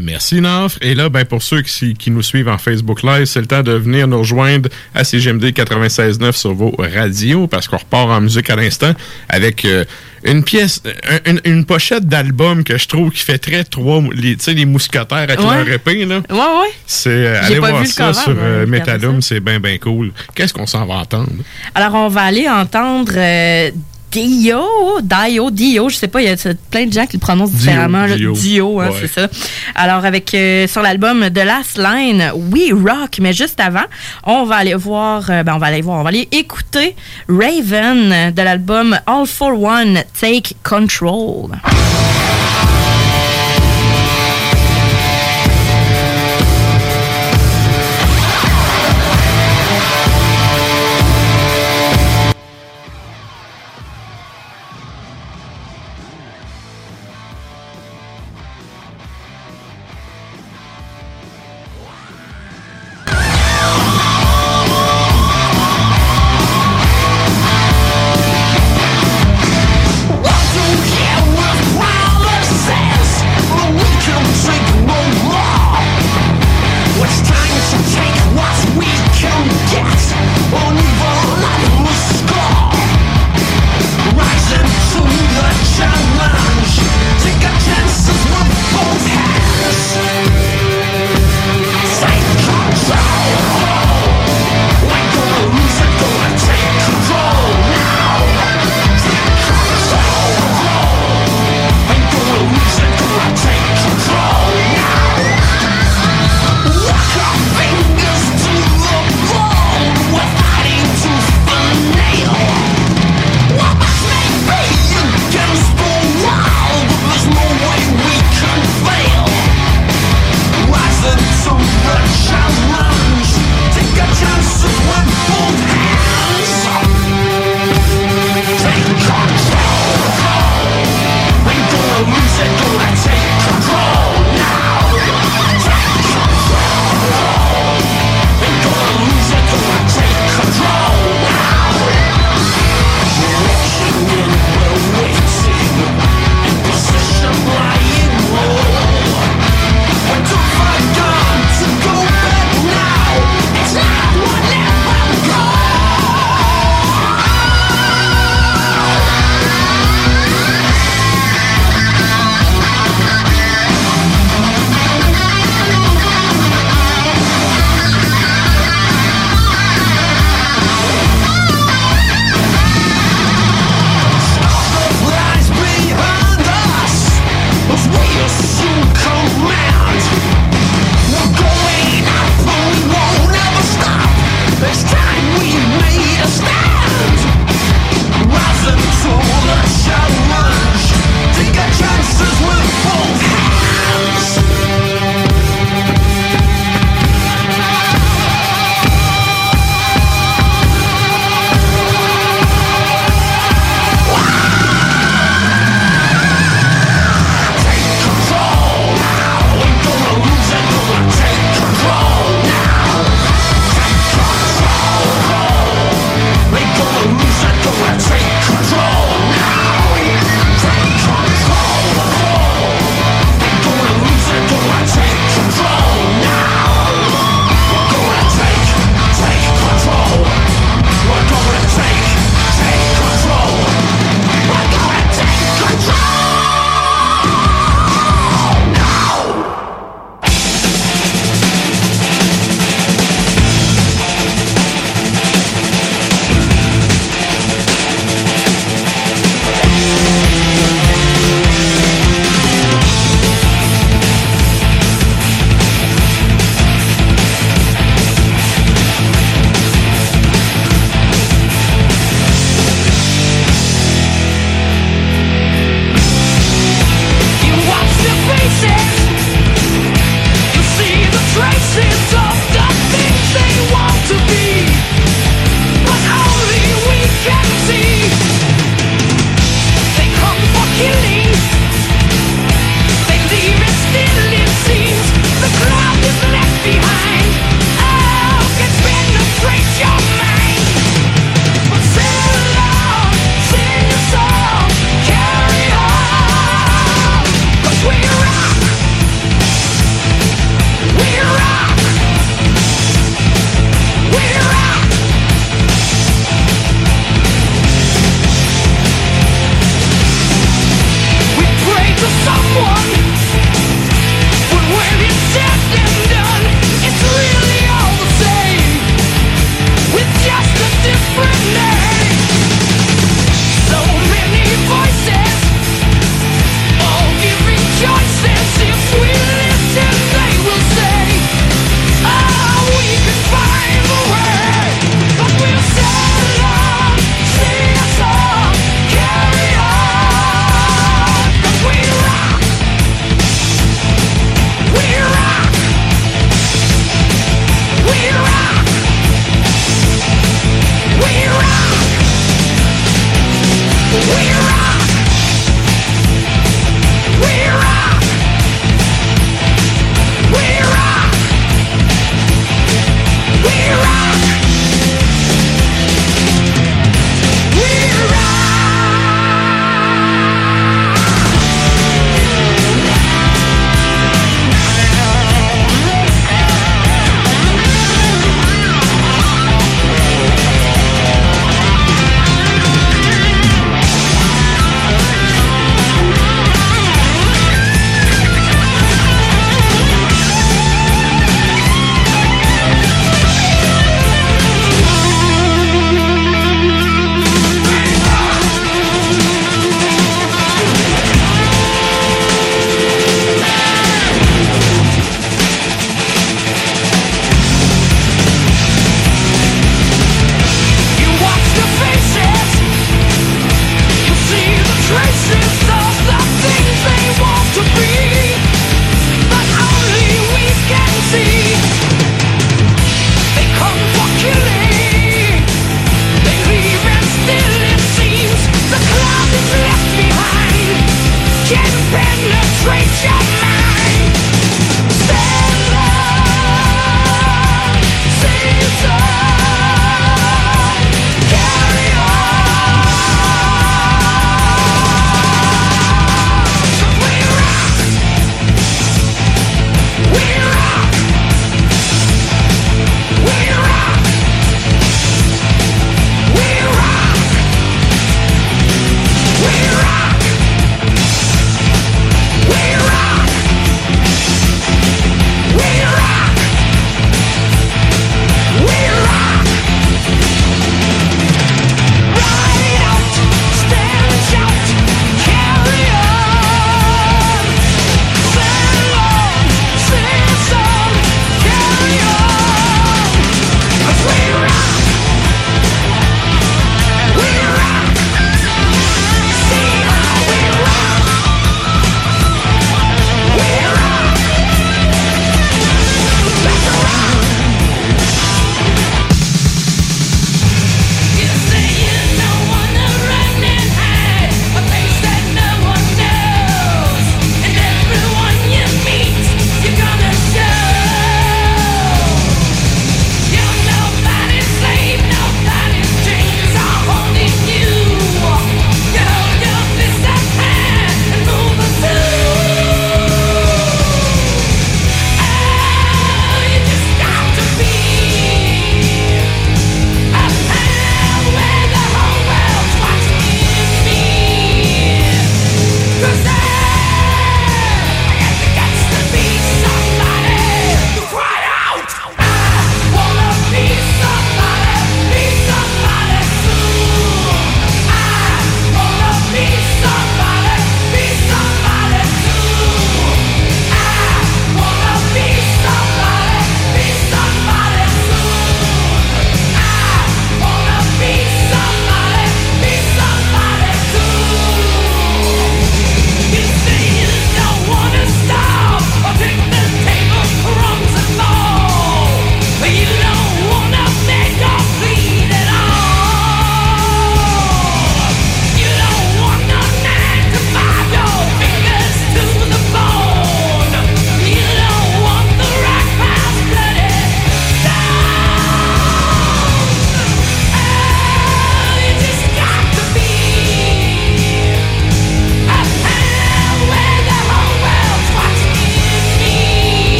Merci, 0.00 0.40
Nafre. 0.40 0.78
Et 0.80 0.94
là, 0.94 1.08
ben, 1.08 1.24
pour 1.24 1.42
ceux 1.42 1.62
qui, 1.62 1.94
qui 1.94 2.10
nous 2.12 2.22
suivent 2.22 2.48
en 2.48 2.58
Facebook 2.58 3.02
Live, 3.02 3.24
c'est 3.24 3.40
le 3.40 3.46
temps 3.46 3.62
de 3.62 3.72
venir 3.72 4.06
nous 4.06 4.18
rejoindre 4.18 4.68
à 4.94 5.02
CGMD 5.02 5.46
96.9 5.46 6.32
sur 6.32 6.54
vos 6.54 6.72
radios 6.78 7.48
parce 7.48 7.66
qu'on 7.66 7.78
repart 7.78 8.08
en 8.08 8.20
musique 8.20 8.48
à 8.48 8.54
l'instant 8.56 8.92
avec 9.28 9.64
euh, 9.64 9.84
une 10.24 10.44
pièce, 10.44 10.82
une, 11.26 11.40
une 11.44 11.64
pochette 11.64 12.06
d'album 12.06 12.62
que 12.62 12.78
je 12.78 12.86
trouve 12.86 13.10
qui 13.10 13.24
fait 13.24 13.38
très 13.38 13.64
trois, 13.64 14.00
les, 14.14 14.36
tu 14.36 14.44
sais, 14.44 14.54
les 14.54 14.66
mousquetaires 14.66 15.18
avec 15.18 15.40
Ouais. 15.40 15.64
leur 15.64 15.68
épée, 15.68 16.04
là. 16.04 16.20
Ouais, 16.30 16.36
ouais. 16.36 16.72
C'est, 16.86 17.10
euh, 17.10 17.42
allez 17.42 17.58
voir 17.58 17.84
ça 17.86 18.06
cover, 18.12 18.20
sur 18.22 18.34
euh, 18.38 18.66
Metalum, 18.66 19.20
c'est 19.20 19.40
bien, 19.40 19.58
bien 19.58 19.78
cool. 19.78 20.12
Qu'est-ce 20.34 20.54
qu'on 20.54 20.66
s'en 20.66 20.86
va 20.86 20.94
entendre? 20.96 21.30
Alors, 21.74 21.94
on 21.94 22.08
va 22.08 22.22
aller 22.22 22.48
entendre 22.48 23.12
euh, 23.16 23.70
Dio, 24.10 24.64
Dio, 25.02 25.50
Dio, 25.50 25.88
je 25.88 25.96
sais 25.96 26.08
pas, 26.08 26.22
il 26.22 26.28
y 26.28 26.30
a 26.30 26.36
plein 26.70 26.86
de 26.86 26.92
gens 26.92 27.06
qui 27.06 27.16
le 27.16 27.20
prononcent 27.20 27.50
Dio, 27.50 27.58
différemment. 27.58 28.06
là. 28.06 28.16
Dio. 28.16 28.80
Hein, 28.80 28.88
Ouais. 28.88 28.96
c'est 29.00 29.20
ça. 29.20 29.28
Alors, 29.74 30.04
avec 30.04 30.32
euh, 30.34 30.66
sur 30.66 30.80
l'album 30.82 31.28
The 31.30 31.44
Last 31.44 31.76
Line, 31.78 32.32
We 32.52 32.72
Rock, 32.72 33.18
mais 33.20 33.32
juste 33.32 33.60
avant, 33.60 33.84
on 34.24 34.44
va 34.44 34.56
aller 34.56 34.74
voir, 34.74 35.24
euh, 35.30 35.42
ben, 35.42 35.54
on 35.54 35.58
va 35.58 35.66
aller 35.66 35.82
voir, 35.82 36.00
on 36.00 36.02
va 36.02 36.08
aller 36.08 36.28
écouter 36.32 36.96
Raven 37.28 38.32
de 38.32 38.42
l'album 38.42 38.98
All 39.06 39.26
for 39.26 39.60
One, 39.60 40.02
Take 40.18 40.54
Control. 40.62 41.50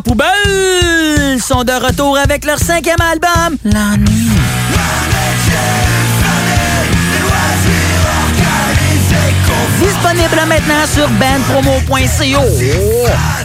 Poubelle 0.00 1.40
sont 1.40 1.64
de 1.64 1.72
retour 1.72 2.18
avec 2.18 2.44
leur 2.44 2.58
cinquième 2.58 3.00
album, 3.00 3.56
La 3.64 3.96
Nuit. 3.96 4.28
Disponible 9.80 10.42
maintenant 10.48 10.86
sur 10.92 11.08
bandpromo.co. 11.08 13.37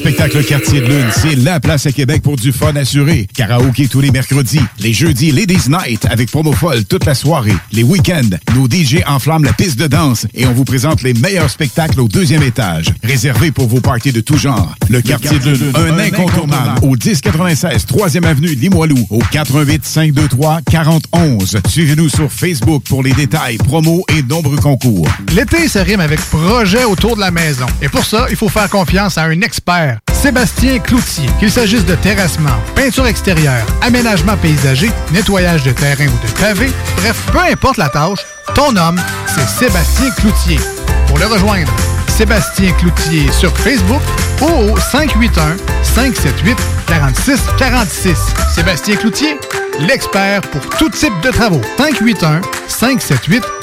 Spectacle 0.00 0.42
Quartier 0.44 0.80
de 0.80 0.86
Lune, 0.86 1.10
c'est 1.12 1.34
la 1.34 1.60
place 1.60 1.84
à 1.84 1.92
Québec 1.92 2.22
pour 2.22 2.36
du 2.36 2.52
fun 2.52 2.74
assuré. 2.74 3.28
Karaoké 3.36 3.86
tous 3.86 4.00
les 4.00 4.10
mercredis, 4.10 4.62
les 4.78 4.94
jeudis 4.94 5.30
Ladies 5.30 5.68
Night 5.68 6.06
avec 6.08 6.30
promo 6.30 6.52
folle 6.52 6.86
toute 6.86 7.04
la 7.04 7.14
soirée. 7.14 7.54
Les 7.70 7.82
week-ends, 7.82 8.30
nos 8.54 8.66
DJ 8.66 9.02
enflamment 9.06 9.44
la 9.44 9.52
piste 9.52 9.78
de 9.78 9.86
danse 9.86 10.26
et 10.32 10.46
on 10.46 10.54
vous 10.54 10.64
présente 10.64 11.02
les 11.02 11.12
meilleurs 11.12 11.50
spectacles 11.50 12.00
au 12.00 12.08
deuxième 12.08 12.42
étage. 12.42 12.86
Réservé 13.04 13.50
pour 13.50 13.68
vos 13.68 13.82
parties 13.82 14.10
de 14.10 14.22
tout 14.22 14.38
genre. 14.38 14.74
Le 14.88 15.02
Quartier 15.02 15.38
de 15.38 15.50
Lune, 15.50 15.72
un 15.74 15.98
incontournable 15.98 16.80
au 16.82 16.96
1096 16.96 17.84
3e 17.84 18.24
avenue 18.24 18.54
Limoilou 18.54 19.06
au 19.10 19.18
88 19.18 19.84
523 19.84 20.62
4011. 20.62 21.58
Suivez-nous 21.68 22.08
sur 22.08 22.32
Facebook 22.32 22.84
pour 22.88 23.02
les 23.02 23.12
détails, 23.12 23.58
promos 23.58 24.02
et 24.16 24.22
nombreux 24.22 24.56
concours. 24.56 25.06
L'été 25.34 25.68
se 25.68 25.78
rime 25.78 26.00
avec 26.00 26.20
projet 26.20 26.84
autour 26.84 27.16
de 27.16 27.20
la 27.20 27.30
maison. 27.30 27.66
Et 27.82 27.90
pour 27.90 28.06
ça, 28.06 28.28
il 28.30 28.36
faut 28.36 28.48
faire 28.48 28.70
confiance 28.70 29.18
à 29.18 29.24
un 29.24 29.42
expert, 29.42 29.90
Sébastien 30.20 30.78
Cloutier. 30.80 31.30
Qu'il 31.38 31.50
s'agisse 31.50 31.86
de 31.86 31.94
terrassement, 31.94 32.50
peinture 32.74 33.06
extérieure, 33.06 33.64
aménagement 33.80 34.36
paysager, 34.36 34.90
nettoyage 35.12 35.62
de 35.62 35.72
terrain 35.72 36.08
ou 36.08 36.26
de 36.26 36.32
pavé, 36.38 36.70
bref, 36.96 37.24
peu 37.32 37.38
importe 37.38 37.78
la 37.78 37.88
tâche, 37.88 38.18
ton 38.54 38.76
homme, 38.76 39.00
c'est 39.26 39.48
Sébastien 39.48 40.10
Cloutier. 40.10 40.60
Pour 41.06 41.18
le 41.18 41.26
rejoindre, 41.26 41.72
Sébastien 42.06 42.70
Cloutier 42.72 43.32
sur 43.32 43.56
Facebook 43.56 44.02
ou 44.42 44.72
au 44.72 44.76
581 44.78 45.56
578 45.82 46.58
46 46.86 47.40
46. 47.58 48.18
Sébastien 48.54 48.96
Cloutier, 48.96 49.38
l'expert 49.78 50.42
pour 50.42 50.68
tout 50.76 50.90
type 50.90 51.18
de 51.22 51.30
travaux. 51.30 51.62
581 51.78 52.42
578 52.68 53.42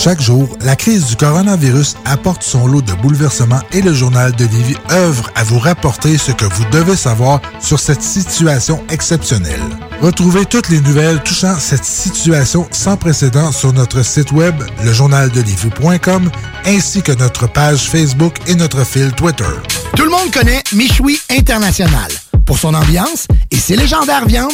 Chaque 0.05 0.21
jour, 0.21 0.47
la 0.61 0.75
crise 0.75 1.07
du 1.07 1.15
coronavirus 1.15 1.95
apporte 2.05 2.43
son 2.43 2.67
lot 2.67 2.83
de 2.83 2.93
bouleversements 2.93 3.61
et 3.71 3.81
le 3.81 3.91
journal 3.91 4.31
de 4.33 4.45
Lévis 4.45 4.77
œuvre 4.91 5.31
à 5.33 5.43
vous 5.43 5.57
rapporter 5.57 6.19
ce 6.19 6.31
que 6.31 6.45
vous 6.45 6.63
devez 6.65 6.95
savoir 6.95 7.41
sur 7.59 7.79
cette 7.79 8.03
situation 8.03 8.83
exceptionnelle. 8.91 9.63
Retrouvez 10.01 10.45
toutes 10.45 10.69
les 10.69 10.79
nouvelles 10.79 11.23
touchant 11.23 11.57
cette 11.57 11.85
situation 11.85 12.67
sans 12.69 12.97
précédent 12.97 13.51
sur 13.51 13.73
notre 13.73 14.05
site 14.05 14.31
web, 14.31 14.53
lejournaldelivie.com, 14.83 16.29
ainsi 16.67 17.01
que 17.01 17.13
notre 17.13 17.47
page 17.47 17.89
Facebook 17.89 18.35
et 18.45 18.53
notre 18.53 18.85
fil 18.85 19.11
Twitter. 19.13 19.43
Tout 19.95 20.03
le 20.03 20.11
monde 20.11 20.29
connaît 20.31 20.61
Michoui 20.71 21.19
International 21.31 22.11
pour 22.45 22.59
son 22.59 22.75
ambiance 22.75 23.25
et 23.49 23.57
ses 23.57 23.75
légendaires 23.75 24.27
viandes 24.27 24.53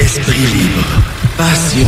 esprit 0.00 0.38
libre, 0.38 0.82
passion. 1.36 1.86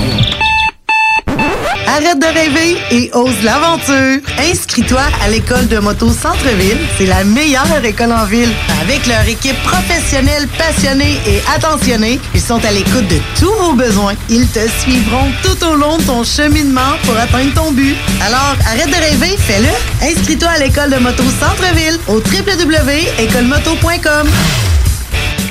Arrête 1.86 2.18
de 2.18 2.26
rêver 2.26 2.76
et 2.90 3.10
ose 3.14 3.40
l'aventure. 3.42 4.20
Inscris-toi 4.38 5.00
à 5.24 5.28
l'école 5.28 5.66
de 5.68 5.78
moto 5.78 6.10
Centre-ville. 6.10 6.76
C'est 6.98 7.06
la 7.06 7.24
meilleure 7.24 7.82
école 7.84 8.12
en 8.12 8.26
ville. 8.26 8.52
Avec 8.82 9.06
leur 9.06 9.26
équipe 9.26 9.56
professionnelle, 9.62 10.46
passionnée 10.58 11.18
et 11.26 11.40
attentionnée, 11.54 12.20
ils 12.34 12.40
sont 12.40 12.62
à 12.64 12.72
l'écoute 12.72 13.06
de 13.08 13.18
tous 13.38 13.52
vos 13.52 13.74
besoins. 13.74 14.14
Ils 14.28 14.48
te 14.48 14.68
suivront 14.80 15.30
tout 15.42 15.64
au 15.64 15.76
long 15.76 15.96
de 15.98 16.02
ton 16.02 16.24
cheminement 16.24 16.96
pour 17.04 17.16
atteindre 17.16 17.54
ton 17.54 17.70
but. 17.72 17.96
Alors, 18.20 18.56
arrête 18.66 18.88
de 18.88 18.94
rêver, 18.94 19.36
fais-le. 19.38 19.70
Inscris-toi 20.06 20.48
à 20.48 20.58
l'école 20.58 20.90
de 20.90 20.98
moto 20.98 21.22
Centre-ville 21.40 21.98
au 22.08 22.16
www.écolemoto.com. 22.16 24.28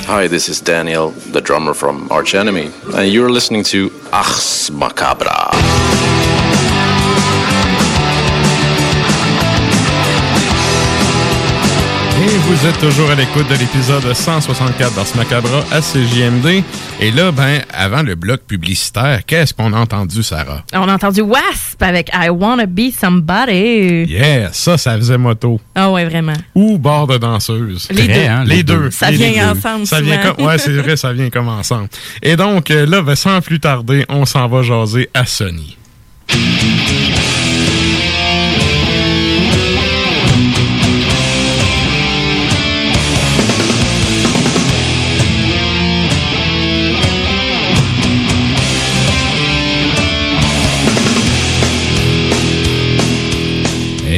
Hi, 0.06 0.28
this 0.28 0.48
is 0.48 0.60
Daniel, 0.60 1.10
the 1.10 1.40
drummer 1.40 1.74
from 1.74 2.06
Arch 2.12 2.36
Enemy, 2.36 2.70
and 2.94 3.12
you're 3.12 3.28
listening 3.28 3.64
to 3.64 3.90
Ars 4.12 4.70
Macabra. 4.70 5.75
Vous 12.48 12.64
êtes 12.66 12.78
toujours 12.78 13.10
à 13.10 13.14
l'écoute 13.16 13.48
de 13.48 13.54
l'épisode 13.56 14.12
164 14.14 14.94
d'Ars 14.94 15.16
Macabra 15.16 15.64
à 15.72 15.80
CJMD. 15.80 16.62
Et 17.00 17.10
là, 17.10 17.32
ben, 17.32 17.60
avant 17.74 18.02
le 18.02 18.14
bloc 18.14 18.42
publicitaire, 18.42 19.20
qu'est-ce 19.26 19.52
qu'on 19.52 19.72
a 19.72 19.78
entendu, 19.78 20.22
Sarah? 20.22 20.62
On 20.72 20.88
a 20.88 20.94
entendu 20.94 21.22
Wasp 21.22 21.82
avec 21.82 22.08
I 22.14 22.28
Wanna 22.28 22.66
Be 22.66 22.92
Somebody. 22.96 24.04
Yeah, 24.08 24.52
ça, 24.52 24.78
ça 24.78 24.96
faisait 24.96 25.18
moto. 25.18 25.60
Ah 25.74 25.90
ouais, 25.90 26.04
vraiment. 26.04 26.34
Ou 26.54 26.78
bord 26.78 27.08
de 27.08 27.18
danseuse. 27.18 27.88
Les 27.90 28.06
deux. 28.06 28.20
hein, 28.28 28.44
les, 28.46 28.62
deux. 28.62 28.90
Ça 28.92 29.10
Les 29.10 29.16
vient 29.16 29.52
deux. 29.52 29.58
ensemble 29.58 29.86
Ça 29.86 30.00
vient 30.00 30.18
comme, 30.18 30.46
ouais, 30.46 30.58
c'est 30.58 30.72
vrai, 30.76 30.96
ça 30.96 31.12
vient 31.12 31.30
comme 31.30 31.48
ensemble. 31.48 31.88
Et 32.22 32.36
donc, 32.36 32.68
là, 32.68 33.02
ben, 33.02 33.16
sans 33.16 33.40
plus 33.40 33.58
tarder, 33.58 34.04
on 34.08 34.24
s'en 34.24 34.46
va 34.46 34.62
jaser 34.62 35.10
à 35.14 35.26
Sony. 35.26 35.76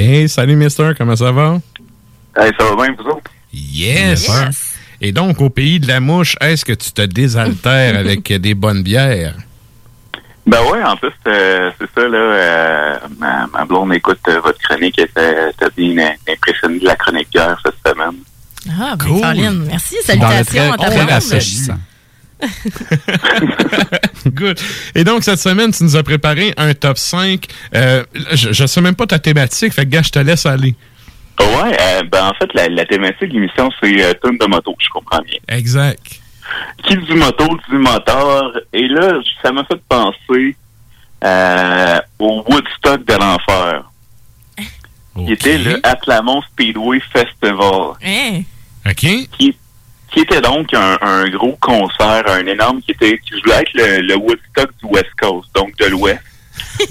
Hey, 0.08 0.26
salut 0.26 0.56
Mister, 0.56 0.92
comment 0.96 1.16
ça 1.16 1.30
va? 1.32 1.60
Hey, 2.34 2.50
ça 2.58 2.64
va 2.64 2.76
bien, 2.76 2.96
vous 2.98 3.10
autres? 3.10 3.30
Yes! 3.52 4.26
Et 5.02 5.12
donc, 5.12 5.38
au 5.42 5.50
pays 5.50 5.78
de 5.78 5.86
la 5.86 6.00
mouche, 6.00 6.34
est-ce 6.40 6.64
que 6.64 6.72
tu 6.72 6.90
te 6.92 7.02
désaltères 7.02 7.94
avec 7.98 8.32
des 8.32 8.54
bonnes 8.54 8.82
bières? 8.82 9.34
Ben 10.46 10.62
ouais, 10.72 10.82
en 10.82 10.96
plus, 10.96 11.12
euh, 11.26 11.70
c'est 11.78 11.90
ça, 11.94 12.08
là, 12.08 12.16
euh, 12.16 12.96
ma, 13.18 13.46
ma 13.48 13.66
blonde 13.66 13.92
écoute 13.92 14.18
euh, 14.28 14.40
votre 14.40 14.58
chronique, 14.60 14.98
elle 14.98 15.04
était 15.04 15.50
était 15.50 15.70
bien 15.76 16.14
impressionnée 16.26 16.78
de 16.78 16.86
la 16.86 16.96
chronique 16.96 17.28
d'hier 17.30 17.60
cette 17.62 17.92
semaine. 17.92 18.16
Ah, 18.80 18.96
ben, 18.96 19.04
Cool. 19.04 19.66
Merci. 19.66 19.96
Salutations 20.04 20.72
à 20.72 20.78
ta 20.78 20.88
blonde. 20.88 21.78
Good. 24.26 24.58
Et 24.94 25.04
donc, 25.04 25.24
cette 25.24 25.40
semaine, 25.40 25.72
tu 25.72 25.82
nous 25.84 25.96
as 25.96 26.02
préparé 26.02 26.54
un 26.56 26.72
top 26.74 26.98
5. 26.98 27.46
Euh, 27.74 28.04
je, 28.32 28.52
je 28.52 28.66
sais 28.66 28.80
même 28.80 28.94
pas 28.94 29.06
ta 29.06 29.18
thématique, 29.18 29.72
fait 29.72 29.84
que, 29.84 29.90
gars, 29.90 30.02
je 30.02 30.10
te 30.10 30.18
laisse 30.18 30.46
aller. 30.46 30.74
Ouais, 31.40 31.76
euh, 31.80 32.02
ben 32.10 32.26
en 32.26 32.34
fait, 32.34 32.52
la, 32.54 32.68
la 32.68 32.84
thématique 32.84 33.28
de 33.28 33.34
l'émission, 33.34 33.70
c'est 33.80 34.04
euh, 34.04 34.12
tune 34.22 34.38
de 34.38 34.46
moto, 34.46 34.74
je 34.78 34.88
comprends 34.88 35.22
bien. 35.22 35.38
Exact. 35.48 36.20
Qui 36.84 36.96
dit 36.96 37.14
moto, 37.14 37.46
dit 37.70 37.76
moteur. 37.76 38.52
Et 38.72 38.88
là, 38.88 39.20
ça 39.42 39.52
m'a 39.52 39.64
fait 39.64 39.80
penser 39.88 40.56
euh, 41.24 42.00
au 42.18 42.44
Woodstock 42.48 43.04
de 43.04 43.14
l'enfer. 43.14 43.84
Qui 45.16 45.32
était 45.32 45.58
le 45.58 45.80
Atlamon 45.84 46.42
Speedway 46.42 47.00
Festival. 47.12 47.94
Hein? 48.04 48.42
OK. 48.86 49.28
Qui, 49.36 49.56
qui 50.12 50.20
était 50.20 50.40
donc 50.40 50.72
un, 50.74 50.96
un 51.00 51.28
gros 51.28 51.56
concert, 51.60 52.22
un 52.28 52.46
énorme, 52.46 52.80
qui 52.82 52.92
était 52.92 53.18
qui 53.18 53.40
voulait 53.40 53.56
être 53.62 53.72
le, 53.74 54.00
le 54.00 54.16
Woodstock 54.16 54.70
du 54.82 54.86
West 54.86 55.10
Coast, 55.20 55.48
donc 55.54 55.76
de 55.76 55.86
l'Ouest, 55.86 56.20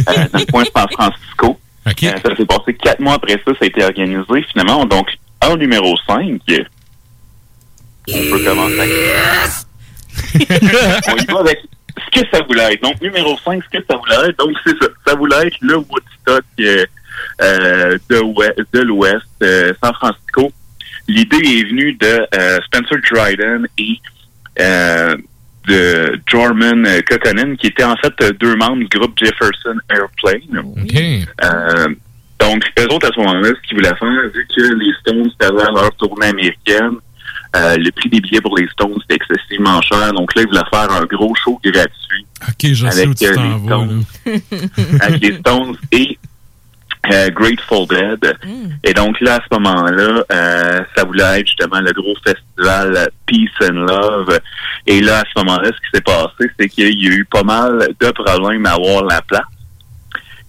euh, 0.09 0.13
dans 0.33 0.39
le 0.39 0.45
coin 0.51 0.63
de 0.63 0.69
San 0.75 0.87
Francisco. 0.91 1.59
Euh, 2.13 2.19
ça 2.23 2.35
s'est 2.35 2.45
passé 2.45 2.73
quatre 2.75 2.99
mois 2.99 3.13
après 3.15 3.33
ça, 3.45 3.51
ça 3.53 3.57
a 3.61 3.65
été 3.65 3.83
organisé 3.83 4.43
finalement. 4.51 4.85
Donc, 4.85 5.07
en 5.41 5.55
numéro 5.55 5.95
5, 6.05 6.25
on 8.09 8.13
peut 8.31 8.43
commencer 8.43 8.79
avec... 8.79 8.91
on 11.07 11.15
y 11.17 11.25
va 11.25 11.39
avec 11.39 11.59
ce 12.13 12.19
que 12.21 12.27
ça 12.31 12.41
voulait 12.43 12.73
être. 12.73 12.83
Donc, 12.83 13.01
numéro 13.01 13.37
5, 13.43 13.61
ce 13.63 13.77
que 13.77 13.83
ça 13.89 13.97
voulait 13.97 14.29
être. 14.29 14.37
Donc, 14.39 14.55
c'est 14.65 14.77
ça. 14.81 14.87
Ça 15.05 15.15
voulait 15.15 15.47
être 15.47 15.57
le 15.61 15.77
Woodstock 15.77 16.43
euh, 16.59 16.85
euh, 17.41 17.97
de, 18.09 18.19
ouest- 18.19 18.59
de 18.73 18.79
l'Ouest, 18.81 19.25
euh, 19.43 19.73
San 19.83 19.93
Francisco. 19.93 20.51
L'idée 21.07 21.37
est 21.37 21.63
venue 21.69 21.93
de 21.93 22.27
euh, 22.35 22.59
Spencer 22.65 22.97
Dryden 23.09 23.67
et 23.77 23.99
euh, 24.59 25.15
de 25.67 26.19
Jorman 26.27 26.87
Kokkonen, 27.09 27.57
qui 27.57 27.67
étaient 27.67 27.83
en 27.83 27.95
fait 27.97 28.13
deux 28.39 28.55
membres 28.55 28.77
du 28.77 28.97
groupe 28.97 29.17
Jefferson 29.17 29.77
Airplane. 29.89 30.63
Euh, 31.43 31.87
donc, 32.39 32.63
eux 32.79 32.93
autres, 32.93 33.09
à 33.09 33.13
ce 33.13 33.19
moment-là, 33.19 33.49
ce 33.49 33.67
qu'ils 33.67 33.77
voulaient 33.77 33.95
faire, 33.95 34.29
vu 34.33 34.47
que 34.55 34.73
les 34.75 34.93
Stones 35.01 35.29
faisaient 35.41 35.71
leur 35.73 35.91
tournée 35.95 36.27
américaine, 36.27 36.97
euh, 37.55 37.75
le 37.77 37.91
prix 37.91 38.09
des 38.09 38.21
billets 38.21 38.41
pour 38.41 38.57
les 38.57 38.67
Stones 38.69 38.97
était 39.09 39.15
excessivement 39.15 39.81
cher. 39.81 40.13
Donc 40.13 40.35
là, 40.35 40.43
ils 40.43 40.47
voulaient 40.47 40.69
faire 40.71 40.91
un 40.91 41.05
gros 41.05 41.33
show 41.35 41.59
gratuit 41.63 42.25
OK, 42.47 42.73
je 42.73 42.87
sais 42.89 43.07
où 43.07 43.13
tu 43.13 43.25
t'en 43.33 43.43
les. 43.43 43.65
Stones, 43.65 44.03
avec 45.01 45.21
les 45.21 45.37
Stones 45.37 45.75
et 45.91 46.19
euh, 47.11 47.29
Grateful 47.29 47.87
Dead. 47.87 48.37
Et 48.83 48.93
donc 48.93 49.19
là, 49.21 49.35
à 49.35 49.39
ce 49.39 49.59
moment-là, 49.59 50.23
euh, 50.31 50.81
ça 50.95 51.03
voulait 51.03 51.39
être 51.39 51.47
justement 51.47 51.79
le 51.79 51.91
gros 51.91 52.15
festival 52.25 53.09
Peace 53.25 53.69
and 53.69 53.85
Love. 53.85 54.39
Et 54.85 55.01
là, 55.01 55.19
à 55.19 55.23
ce 55.23 55.39
moment-là, 55.43 55.65
ce 55.65 55.71
qui 55.71 55.89
s'est 55.93 56.01
passé, 56.01 56.51
c'est 56.59 56.69
qu'il 56.69 57.01
y 57.01 57.07
a 57.07 57.11
eu 57.11 57.25
pas 57.25 57.43
mal 57.43 57.89
de 57.99 58.11
problèmes 58.11 58.65
à 58.65 58.73
avoir 58.73 59.03
la 59.03 59.21
place. 59.21 59.41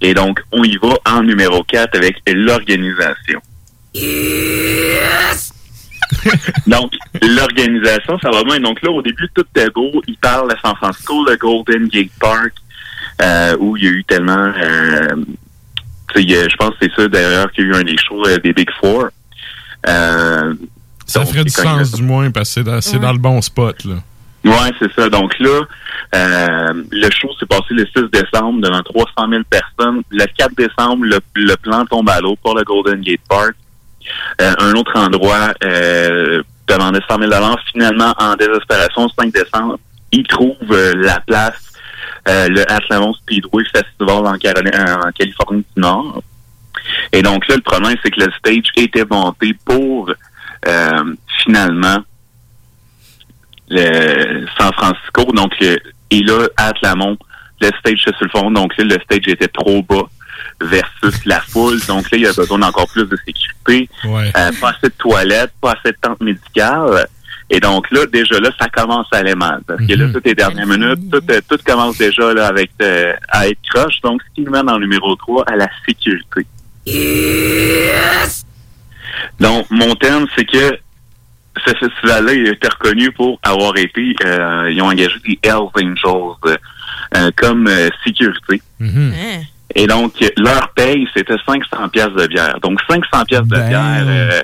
Et 0.01 0.15
donc, 0.15 0.41
on 0.53 0.63
y 0.63 0.77
va 0.77 0.97
en 1.07 1.23
numéro 1.23 1.63
4 1.65 1.97
avec 1.97 2.17
l'organisation. 2.27 3.41
donc, 6.67 6.93
l'organisation, 7.21 8.19
ça 8.21 8.31
va 8.31 8.45
bien. 8.45 8.61
Donc 8.61 8.81
là, 8.83 8.91
au 8.91 9.03
début, 9.03 9.29
tout 9.35 9.45
est 9.57 9.71
beau. 9.71 10.03
Il 10.07 10.17
parle 10.19 10.53
à 10.53 10.57
San 10.61 10.77
Francisco, 10.77 11.25
le 11.25 11.37
Golden 11.37 11.89
Gate 11.89 12.13
Park, 12.21 12.53
euh, 13.23 13.57
où 13.59 13.77
il 13.77 13.85
y 13.85 13.87
a 13.89 13.91
eu 13.91 14.05
tellement... 14.05 14.53
euh, 14.57 15.17
je 16.17 16.57
pense 16.57 16.71
que 16.71 16.77
c'est 16.83 16.93
ça, 16.95 17.09
d'ailleurs, 17.09 17.51
qu'il 17.53 17.65
y 17.65 17.69
a 17.69 17.71
eu 17.71 17.75
un 17.81 17.85
des 17.85 17.97
shows 17.97 18.27
euh, 18.27 18.39
des 18.39 18.53
Big 18.53 18.69
Four. 18.81 19.09
Euh, 19.87 20.55
Ça 21.07 21.21
donc, 21.21 21.29
ferait 21.29 21.45
du 21.45 21.51
sens, 21.51 21.93
du 21.93 22.03
moins, 22.03 22.31
parce 22.31 22.55
que 22.55 22.81
c'est 22.81 22.99
dans, 22.99 23.13
le 23.13 23.19
bon 23.19 23.41
spot, 23.41 23.85
là. 23.85 23.97
Ouais, 24.45 24.73
c'est 24.79 24.93
ça. 24.95 25.09
Donc 25.09 25.37
là, 25.41 25.61
euh, 26.15 26.83
le 26.91 27.11
show 27.11 27.29
s'est 27.39 27.47
passé 27.47 27.67
le 27.71 27.85
6 27.87 28.05
décembre 28.13 28.61
devant 28.63 28.83
300 28.83 29.29
000 29.29 29.43
personnes. 29.51 30.03
Le 30.11 30.25
4 30.39 30.55
décembre, 30.57 31.05
le, 31.05 31.19
le 31.35 31.57
plan 31.57 31.85
tombe 31.85 32.09
à 32.09 32.21
l'eau 32.21 32.37
pour 32.43 32.57
le 32.57 32.63
Golden 32.63 33.01
Gate 33.01 33.21
Park. 33.29 33.55
Euh, 34.41 34.55
un 34.59 34.73
autre 34.75 34.97
endroit 34.97 35.53
euh, 35.65 36.43
demandait 36.67 37.01
100 37.09 37.19
000 37.19 37.31
Finalement, 37.73 38.15
en 38.19 38.37
désespération, 38.37 39.09
5 39.19 39.33
décembre, 39.33 39.79
ils 40.13 40.27
trouvent 40.27 40.57
euh, 40.71 40.95
la 40.97 41.21
place, 41.27 41.68
euh, 42.29 42.49
le 42.49 42.71
Atlamon 42.71 43.15
Speedway 43.15 43.65
Festival 43.65 44.27
en, 44.27 44.35
en 44.35 45.13
Californie 45.13 45.65
du 45.77 45.81
Nord. 45.81 46.23
Et 47.13 47.23
donc 47.23 47.47
là, 47.49 47.57
le 47.57 47.63
problème, 47.63 47.97
c'est 48.03 48.11
que 48.11 48.21
le 48.21 48.31
stage 48.39 48.71
était 48.77 49.05
monté 49.11 49.55
pour 49.65 50.11
euh, 50.67 51.15
finalement 51.43 51.99
le 53.69 54.47
San 54.59 54.73
Francisco. 54.73 55.25
Donc, 55.33 55.53
le- 55.61 55.79
et 56.11 56.21
là, 56.23 56.47
à 56.57 56.69
Atlamon, 56.69 57.17
le 57.61 57.69
stage 57.81 58.03
c'est 58.05 58.17
sur 58.17 58.25
le 58.27 58.31
fond. 58.31 58.51
Donc 58.51 58.77
là, 58.77 58.85
le 58.85 58.99
stage 59.05 59.27
était 59.27 59.49
trop 59.49 59.83
bas 59.83 60.05
versus 60.61 61.25
la 61.27 61.41
foule. 61.41 61.79
Donc 61.87 62.11
là, 62.11 62.17
il 62.19 62.23
y 62.23 62.27
a 62.27 62.33
besoin 62.33 62.59
d'encore 62.59 62.89
plus 62.89 63.05
de 63.07 63.17
sécurité. 63.27 63.89
Ouais. 64.05 64.29
Euh, 64.37 64.51
pas 64.61 64.71
assez 64.71 64.89
de 64.89 64.95
toilettes, 64.99 65.53
pas 65.61 65.73
assez 65.73 65.93
de 65.93 65.99
tentes 66.01 66.21
médicales. 66.21 67.07
Et 67.51 67.61
donc 67.61 67.91
là, 67.91 68.05
déjà 68.07 68.39
là, 68.41 68.51
ça 68.61 68.69
commence 68.69 69.07
à 69.13 69.19
aller 69.19 69.35
mal. 69.35 69.63
Parce 69.67 69.81
que 69.87 69.95
là, 69.95 70.07
toutes 70.13 70.27
les 70.27 70.35
dernières 70.35 70.67
minutes, 70.67 71.11
tout, 71.11 71.23
euh, 71.31 71.41
tout 71.49 71.59
commence 71.65 71.97
déjà 71.97 72.35
là, 72.35 72.47
avec 72.47 72.71
euh, 72.83 73.15
à 73.29 73.49
être 73.49 73.59
croche. 73.73 74.01
Donc, 74.03 74.21
ce 74.23 74.35
qui 74.35 74.43
nous 74.43 74.51
mène 74.53 74.69
en 74.69 74.79
numéro 74.79 75.15
3 75.17 75.45
à 75.47 75.57
la 75.57 75.69
sécurité. 75.87 76.47
Donc, 79.41 79.67
mon 79.71 79.95
thème, 79.95 80.27
c'est 80.37 80.45
que 80.45 80.79
ce 81.67 81.75
festival-là, 81.75 82.33
il 82.35 82.49
a 82.49 82.53
été 82.53 82.69
reconnu 82.69 83.11
pour 83.13 83.39
avoir 83.43 83.77
été, 83.77 84.15
euh, 84.25 84.71
ils 84.71 84.81
ont 84.83 84.87
engagé 84.87 85.17
des 85.27 85.39
Hells 85.43 85.71
Angels 85.75 86.59
euh, 87.17 87.31
comme 87.37 87.67
euh, 87.67 87.89
sécurité. 88.05 88.63
Et 89.75 89.87
donc, 89.87 90.13
leur 90.37 90.71
paye, 90.75 91.07
c'était 91.15 91.37
500 91.47 91.89
pièces 91.91 92.13
de 92.13 92.27
bière. 92.27 92.59
Donc, 92.63 92.81
500 92.89 93.25
pièces 93.27 93.43
de 93.43 93.57
Ben. 93.57 93.69
bière, 93.69 94.05
euh, 94.07 94.41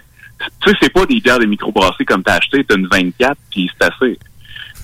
tu 0.62 0.70
sais, 0.70 0.76
c'est 0.82 0.92
pas 0.92 1.06
des 1.06 1.20
bières 1.20 1.38
de 1.38 1.46
microbrasserie 1.46 2.04
comme 2.04 2.22
t'as 2.22 2.34
acheté, 2.36 2.64
t'as 2.68 2.76
une 2.76 2.88
24, 2.90 3.36
puis 3.50 3.70
c'est 3.78 3.86
assez. 3.86 4.18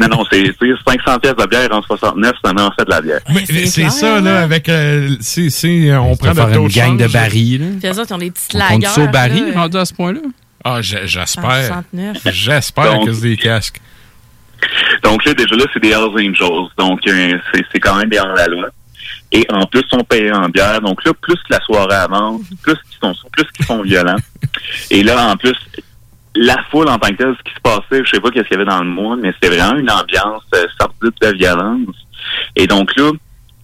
Non, 0.00 0.08
non, 0.08 0.24
c'est 0.32 0.42
tu 0.42 0.54
sais, 0.74 0.74
500 1.04 1.18
pièces 1.18 1.36
de 1.36 1.46
bière 1.46 1.68
en 1.72 1.82
69, 1.82 2.32
ça 2.42 2.50
en 2.56 2.70
fait 2.72 2.84
de 2.86 2.90
la 2.90 3.00
bière. 3.02 3.20
Mais, 3.28 3.44
mais 3.52 3.66
c'est 3.66 3.90
ça, 3.90 4.20
là, 4.20 4.42
avec. 4.42 4.68
euh, 4.70 5.10
c'est, 5.20 5.50
c'est, 5.50 5.90
euh, 5.90 6.00
on 6.00 6.16
prend 6.16 6.32
taux 6.34 6.48
une 6.62 6.68
gang 6.68 6.96
de 6.96 7.06
barils, 7.06 7.60
là. 7.60 7.66
Puis 7.80 7.88
eux 7.88 8.00
autres, 8.00 8.06
ils 8.10 8.14
ont 8.14 8.18
des 8.18 8.30
petites 8.30 8.54
On 8.54 8.58
lagers. 8.58 8.74
compte 8.76 8.86
ça 8.86 9.02
au 9.02 9.08
baril, 9.08 9.52
là. 9.52 9.60
rendu 9.60 9.76
à 9.76 9.84
ce 9.84 9.92
point-là? 9.92 10.20
Ah, 10.64 10.80
j'espère. 10.80 11.44
169. 11.92 12.16
J'espère 12.32 12.92
Donc- 12.94 13.06
que 13.06 13.12
c'est 13.12 13.22
des 13.28 13.36
casques. 13.36 13.80
Donc 15.02 15.24
là, 15.24 15.34
déjà 15.34 15.56
là, 15.56 15.64
c'est 15.72 15.80
des 15.80 15.88
Hells 15.90 16.14
Angels. 16.14 16.68
Donc, 16.78 17.00
euh, 17.08 17.38
c'est 17.52 17.64
c'est 17.72 17.80
quand 17.80 17.96
même 17.96 18.08
bien 18.08 18.24
la 18.34 18.46
loi. 18.46 18.68
Et 19.32 19.46
en 19.50 19.64
plus, 19.66 19.84
on 19.92 20.02
paye 20.02 20.30
en 20.32 20.48
bière. 20.48 20.80
Donc 20.80 21.04
là, 21.04 21.12
plus 21.20 21.36
que 21.36 21.50
la 21.50 21.60
soirée 21.60 21.94
avance, 21.94 22.42
plus 22.62 22.74
qu'ils 22.74 22.98
sont, 23.00 23.14
plus 23.32 23.44
qu'ils 23.52 23.66
sont 23.66 23.82
violents. 23.82 24.16
Et 24.90 25.02
là, 25.02 25.30
en 25.30 25.36
plus, 25.36 25.54
la 26.34 26.56
foule 26.70 26.88
en 26.88 26.98
tant 26.98 27.10
que 27.10 27.16
telle, 27.16 27.36
ce 27.38 27.42
qui 27.42 27.54
se 27.54 27.60
passait, 27.60 28.04
je 28.04 28.10
sais 28.10 28.20
pas 28.20 28.30
qu'est-ce 28.30 28.48
qu'il 28.48 28.58
y 28.58 28.60
avait 28.60 28.70
dans 28.70 28.82
le 28.82 28.90
monde, 28.90 29.20
mais 29.22 29.32
c'était 29.34 29.56
vraiment 29.56 29.78
une 29.78 29.90
ambiance 29.90 30.42
euh, 30.54 30.66
sordide 30.78 31.14
de 31.20 31.36
violence. 31.36 31.96
Et 32.56 32.66
donc 32.66 32.94
là, 32.96 33.10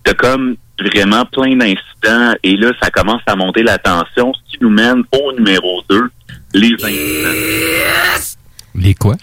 t'as 0.05 0.15
comme 0.15 0.57
vraiment 0.81 1.25
plein 1.25 1.57
d'incidents. 1.57 2.35
Et 2.43 2.57
là, 2.57 2.73
ça 2.81 2.91
commence 2.91 3.23
à 3.27 3.37
monter 3.37 3.63
la 3.63 3.79
tension, 3.79 4.33
ce 4.35 4.53
qui 4.53 4.59
nous 4.61 4.71
mène 4.71 5.03
au 5.13 5.33
numéro 5.33 5.83
2, 5.89 6.11
les 6.55 6.75
incidents. 6.75 8.37
Les 8.75 8.95
quoi? 8.95 9.15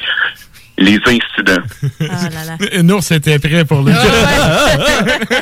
Les 0.78 0.98
incidents. 1.06 1.62
Ah 2.10 2.30
là 2.30 3.16
était 3.16 3.40
prêt 3.40 3.64
pour 3.66 3.82
le, 3.84 3.92
Ah 3.94 4.76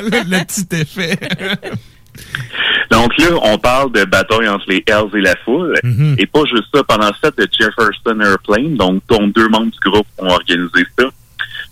le 0.02 0.44
petit 0.44 0.66
effet. 0.76 1.18
Donc 2.90 3.16
là, 3.18 3.26
on 3.42 3.56
parle 3.58 3.90
de 3.92 4.04
bataille 4.04 4.48
entre 4.48 4.66
les 4.68 4.84
Hells 4.86 5.08
et 5.14 5.20
la 5.22 5.34
foule. 5.44 5.74
Mhm. 5.82 6.16
Et 6.18 6.26
pas 6.26 6.42
juste 6.44 6.64
ça, 6.74 6.82
pendant 6.84 7.10
set 7.22 7.36
de 7.38 7.48
Jefferson 7.58 8.20
Airplane, 8.20 8.76
donc 8.76 9.02
dont 9.08 9.26
deux 9.28 9.48
membres 9.48 9.72
du 9.72 9.90
groupe 9.90 10.06
ont 10.18 10.28
organisé 10.28 10.84
ça, 10.98 11.06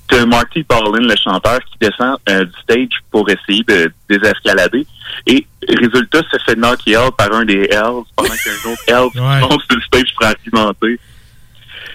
t'as 0.08 0.24
Marty 0.24 0.62
Paulin, 0.62 1.06
le 1.06 1.14
chanteur, 1.22 1.58
qui 1.70 1.76
descend 1.78 2.16
euh, 2.30 2.44
du 2.46 2.52
stage 2.62 2.88
pour 3.10 3.28
essayer 3.28 3.62
de 3.68 3.92
désescalader. 4.08 4.86
Et 5.26 5.46
résultat, 5.68 6.20
se 6.32 6.38
fait 6.46 6.56
knocker 6.56 6.96
out 6.96 7.14
par 7.18 7.32
un 7.34 7.44
des 7.44 7.68
Hells 7.70 8.02
pendant 8.16 8.30
qu'un 8.30 8.70
autre 8.70 8.82
Hells 8.88 9.20
Ouais. 9.22 9.40
monte 9.40 9.60
sur 9.68 9.76
le 9.76 9.82
stage 9.82 10.14
pour 10.16 10.26
argumenter. 10.26 10.98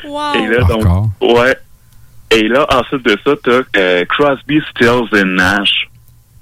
Wow. 0.08 0.36
Et 0.36 0.48
là, 0.48 0.64
donc, 0.68 0.84
ouais. 1.22 1.58
Et 2.32 2.48
là, 2.48 2.66
ensuite 2.72 3.06
de 3.06 3.18
ça, 3.24 3.32
t'as 3.44 3.80
euh, 3.80 4.06
Crosby, 4.06 4.60
Stills 4.72 5.20
et 5.20 5.24
Nash. 5.24 5.88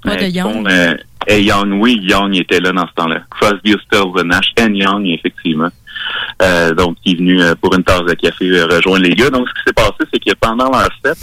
Pas 0.02 0.16
de 0.16 0.24
qui 0.24 0.30
Young. 0.32 0.66
euh, 0.68 0.94
et 1.26 1.42
Young, 1.42 1.72
oui, 1.80 1.98
Young 2.02 2.34
était 2.36 2.60
là 2.60 2.72
dans 2.72 2.86
ce 2.86 2.92
temps-là. 2.94 3.20
Crosby, 3.30 3.74
Stills 3.86 4.20
et 4.20 4.24
Nash, 4.24 4.52
et 4.56 4.62
Young, 4.70 5.06
effectivement. 5.06 5.70
Euh, 6.42 6.74
donc, 6.74 6.96
qui 7.02 7.12
est 7.12 7.16
venu 7.16 7.40
euh, 7.40 7.54
pour 7.60 7.74
une 7.74 7.84
tasse 7.84 8.02
de 8.02 8.14
café 8.14 8.44
euh, 8.50 8.66
rejoindre 8.66 9.04
les 9.04 9.14
gars. 9.14 9.30
Donc, 9.30 9.46
ce 9.48 9.54
qui 9.54 9.60
s'est 9.68 9.72
passé, 9.72 10.10
c'est 10.12 10.18
que 10.18 10.34
pendant 10.38 10.70
leur 10.70 10.90
set, 11.04 11.16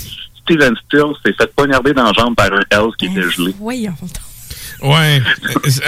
Steven 0.44 0.74
Stills 0.86 1.14
s'est 1.24 1.34
fait 1.34 1.54
poignarder 1.56 1.94
dans 1.94 2.06
la 2.06 2.14
jambe 2.14 2.36
par 2.36 2.48
un 2.52 2.62
Hells 2.72 2.92
qui 2.98 3.06
était 3.08 3.30
gelé. 3.30 3.54
Voyons. 3.60 3.94
Ouais. 4.82 5.22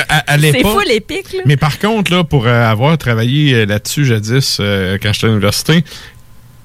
À, 0.10 0.34
à 0.34 0.38
C'est 0.38 0.62
fou 0.62 0.80
l'épique, 0.88 1.34
là. 1.34 1.42
Mais 1.46 1.58
par 1.58 1.80
contre, 1.80 2.12
là, 2.12 2.24
pour 2.24 2.46
euh, 2.46 2.70
avoir 2.70 2.96
travaillé 3.00 3.56
euh, 3.56 3.66
là-dessus 3.66 4.06
jadis 4.06 4.58
euh, 4.60 5.00
quand 5.02 5.12
j'étais 5.14 5.26
à 5.26 5.30
l'université, 5.30 5.84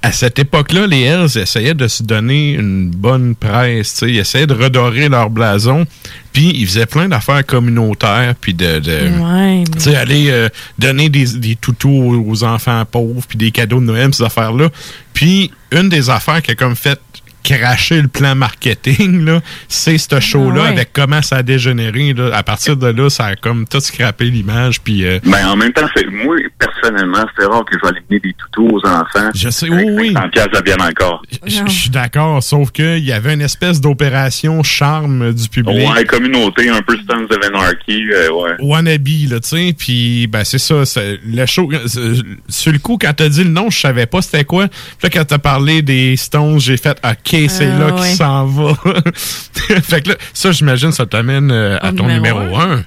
à 0.01 0.11
cette 0.13 0.39
époque-là, 0.39 0.87
les 0.87 1.01
Hells 1.01 1.37
essayaient 1.37 1.73
de 1.73 1.87
se 1.89 2.03
donner 2.03 2.53
une 2.53 2.89
bonne 2.89 3.35
presse. 3.35 4.01
Ils 4.07 4.17
essayaient 4.17 4.47
de 4.47 4.53
redorer 4.53 5.09
leur 5.09 5.29
blason. 5.29 5.85
Puis 6.31 6.53
ils 6.55 6.65
faisaient 6.65 6.85
plein 6.85 7.09
d'affaires 7.09 7.45
communautaires. 7.45 8.33
Puis 8.39 8.53
de, 8.53 8.79
de 8.79 9.09
Ouais, 9.19 9.63
tu 9.65 9.79
sais, 9.79 9.95
aller 9.97 10.29
euh, 10.29 10.47
donner 10.77 11.09
des, 11.09 11.25
des 11.33 11.55
toutous 11.55 11.89
aux, 11.89 12.31
aux 12.31 12.43
enfants 12.45 12.83
pauvres. 12.89 13.23
Puis 13.27 13.37
des 13.37 13.51
cadeaux 13.51 13.81
de 13.81 13.85
Noël, 13.85 14.13
ces 14.13 14.23
affaires-là. 14.23 14.69
Puis 15.13 15.51
une 15.71 15.89
des 15.89 16.09
affaires 16.09 16.41
qui 16.41 16.51
a 16.51 16.55
comme 16.55 16.77
fait 16.77 16.99
cracher 17.43 18.01
le 18.01 18.07
plan 18.07 18.35
marketing, 18.35 19.25
là, 19.25 19.41
c'est 19.67 19.97
ce 19.97 20.19
show-là 20.19 20.61
Ah 20.61 20.63
ouais. 20.63 20.69
avec 20.69 20.89
comment 20.93 21.21
ça 21.21 21.37
a 21.37 21.43
dégénéré. 21.43 22.13
Là. 22.13 22.31
À 22.35 22.43
partir 22.43 22.77
de 22.77 22.87
là, 22.87 23.09
ça 23.09 23.25
a 23.27 23.35
comme 23.35 23.67
tout 23.67 23.79
scrappé 23.79 24.25
l'image. 24.25 24.81
Puis 24.81 25.05
euh, 25.05 25.19
Ben, 25.23 25.47
en 25.47 25.55
même 25.55 25.71
temps, 25.73 25.87
c'est, 25.95 26.05
moi, 26.07 26.35
personnellement, 26.57 27.25
c'est 27.37 27.45
rare 27.45 27.63
que 27.65 27.75
je 27.81 27.89
vais 27.89 28.19
des 28.19 28.33
toutous 28.33 28.67
aux 28.77 28.87
enfants. 28.87 29.29
Je 29.35 29.49
sais, 29.49 29.69
oui, 29.69 29.83
oui. 29.89 30.13
500 30.13 30.29
piastres 30.29 30.57
de 30.57 30.61
bien 30.63 30.77
encore. 30.79 31.21
Je 31.45 31.67
suis 31.71 31.89
d'accord, 31.89 32.41
sauf 32.43 32.71
qu'il 32.71 32.99
y 33.05 33.11
avait 33.11 33.33
une 33.33 33.41
espèce 33.41 33.81
d'opération 33.81 34.61
charme 34.63 35.33
du 35.33 35.47
public. 35.49 35.89
Ouais, 35.89 36.03
communauté, 36.05 36.69
un 36.69 36.81
peu 36.81 36.95
Sons 37.09 37.25
of 37.29 37.37
Anarchy, 37.45 38.03
euh, 38.11 38.29
ouais. 38.31 38.51
Wannabe, 38.59 39.07
là, 39.29 39.39
tu 39.39 39.47
sais, 39.49 39.75
puis 39.77 40.27
ben 40.27 40.43
c'est 40.43 40.57
ça, 40.57 40.85
c'est- 40.85 41.19
le 41.25 41.45
show, 41.45 41.69
c'est- 41.85 41.99
sur 42.47 42.71
le 42.71 42.79
coup, 42.79 42.97
quand 42.99 43.13
t'as 43.15 43.29
dit 43.29 43.43
le 43.43 43.49
nom, 43.49 43.69
je 43.69 43.79
savais 43.79 44.05
pas 44.05 44.21
c'était 44.21 44.43
quoi. 44.45 44.67
Puis 44.67 44.77
là, 45.03 45.09
quand 45.11 45.25
t'as 45.25 45.37
parlé 45.37 45.81
des 45.81 46.15
Stones, 46.17 46.59
j'ai 46.59 46.77
fait, 46.77 46.97
OK, 47.03 47.28
c'est 47.49 47.65
Ah, 47.71 47.79
là 47.79 47.93
ouais. 47.95 48.01
qu'il 48.07 48.15
s'en 48.17 48.45
va. 48.45 48.73
fait 49.83 50.01
que 50.01 50.09
là, 50.09 50.15
ça, 50.33 50.51
j'imagine, 50.51 50.91
ça 50.91 51.05
t'amène 51.05 51.51
euh, 51.51 51.77
à 51.81 51.91
ton 51.91 52.07
numéro 52.07 52.39
numéro 52.41 52.57
1. 52.59 52.83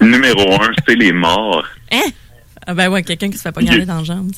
Numéro 0.00 0.54
un, 0.62 0.70
c'est 0.86 0.94
les 0.96 1.12
morts. 1.12 1.64
Hein? 1.92 2.10
Ah 2.66 2.74
ben 2.74 2.88
ouais, 2.90 3.02
quelqu'un 3.02 3.30
qui 3.30 3.36
se 3.36 3.42
fait 3.42 3.52
pas 3.52 3.62
garder 3.62 3.84
dans 3.84 3.98
la 3.98 4.04
jambe. 4.04 4.30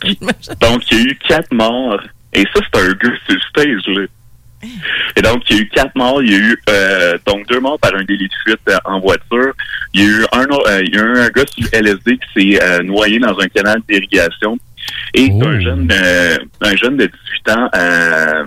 Donc, 0.61 0.83
il 0.91 0.99
y 0.99 1.01
a 1.01 1.05
eu 1.05 1.19
quatre 1.29 1.53
morts. 1.53 2.01
Et 2.33 2.43
ça, 2.55 2.61
c'est 2.73 2.81
un 2.81 2.89
gars 2.93 3.17
sur 3.27 3.35
le 3.37 3.41
stage, 3.51 3.95
là. 3.95 4.03
Et 5.17 5.23
donc, 5.23 5.43
il 5.51 5.57
y 5.57 5.59
a 5.59 5.63
eu 5.63 5.69
quatre 5.69 5.95
morts. 5.97 6.23
Il 6.23 6.31
y 6.31 6.35
a 6.35 6.39
eu 6.39 6.57
euh, 6.71 7.19
donc 7.27 7.47
deux 7.49 7.61
morts 7.61 7.79
par 7.81 7.95
un 7.95 8.05
délit 8.05 8.29
de 8.29 8.35
fuite 8.45 8.61
euh, 8.69 8.79
en 8.85 9.01
voiture. 9.01 9.53
Il 9.93 10.01
y 10.01 10.05
a 10.05 10.07
eu 10.09 10.25
un, 10.33 10.45
autre- 10.45 10.69
euh, 10.71 10.83
il 10.85 10.95
y 10.95 10.99
a 10.99 11.03
eu 11.03 11.19
un 11.19 11.29
gars 11.29 11.45
sur 11.57 11.69
LSD 11.73 12.19
qui 12.19 12.53
s'est 12.53 12.63
euh, 12.63 12.83
noyé 12.83 13.19
dans 13.19 13.37
un 13.39 13.49
canal 13.49 13.81
d'irrigation. 13.89 14.57
Et 15.15 15.29
t'as 15.39 15.47
un 15.49 15.61
jeune, 15.61 15.89
euh, 15.93 16.39
un 16.63 16.77
jeune 16.77 16.97
de 16.97 17.07
18 17.07 17.51
ans 17.57 17.69
euh, 17.75 18.45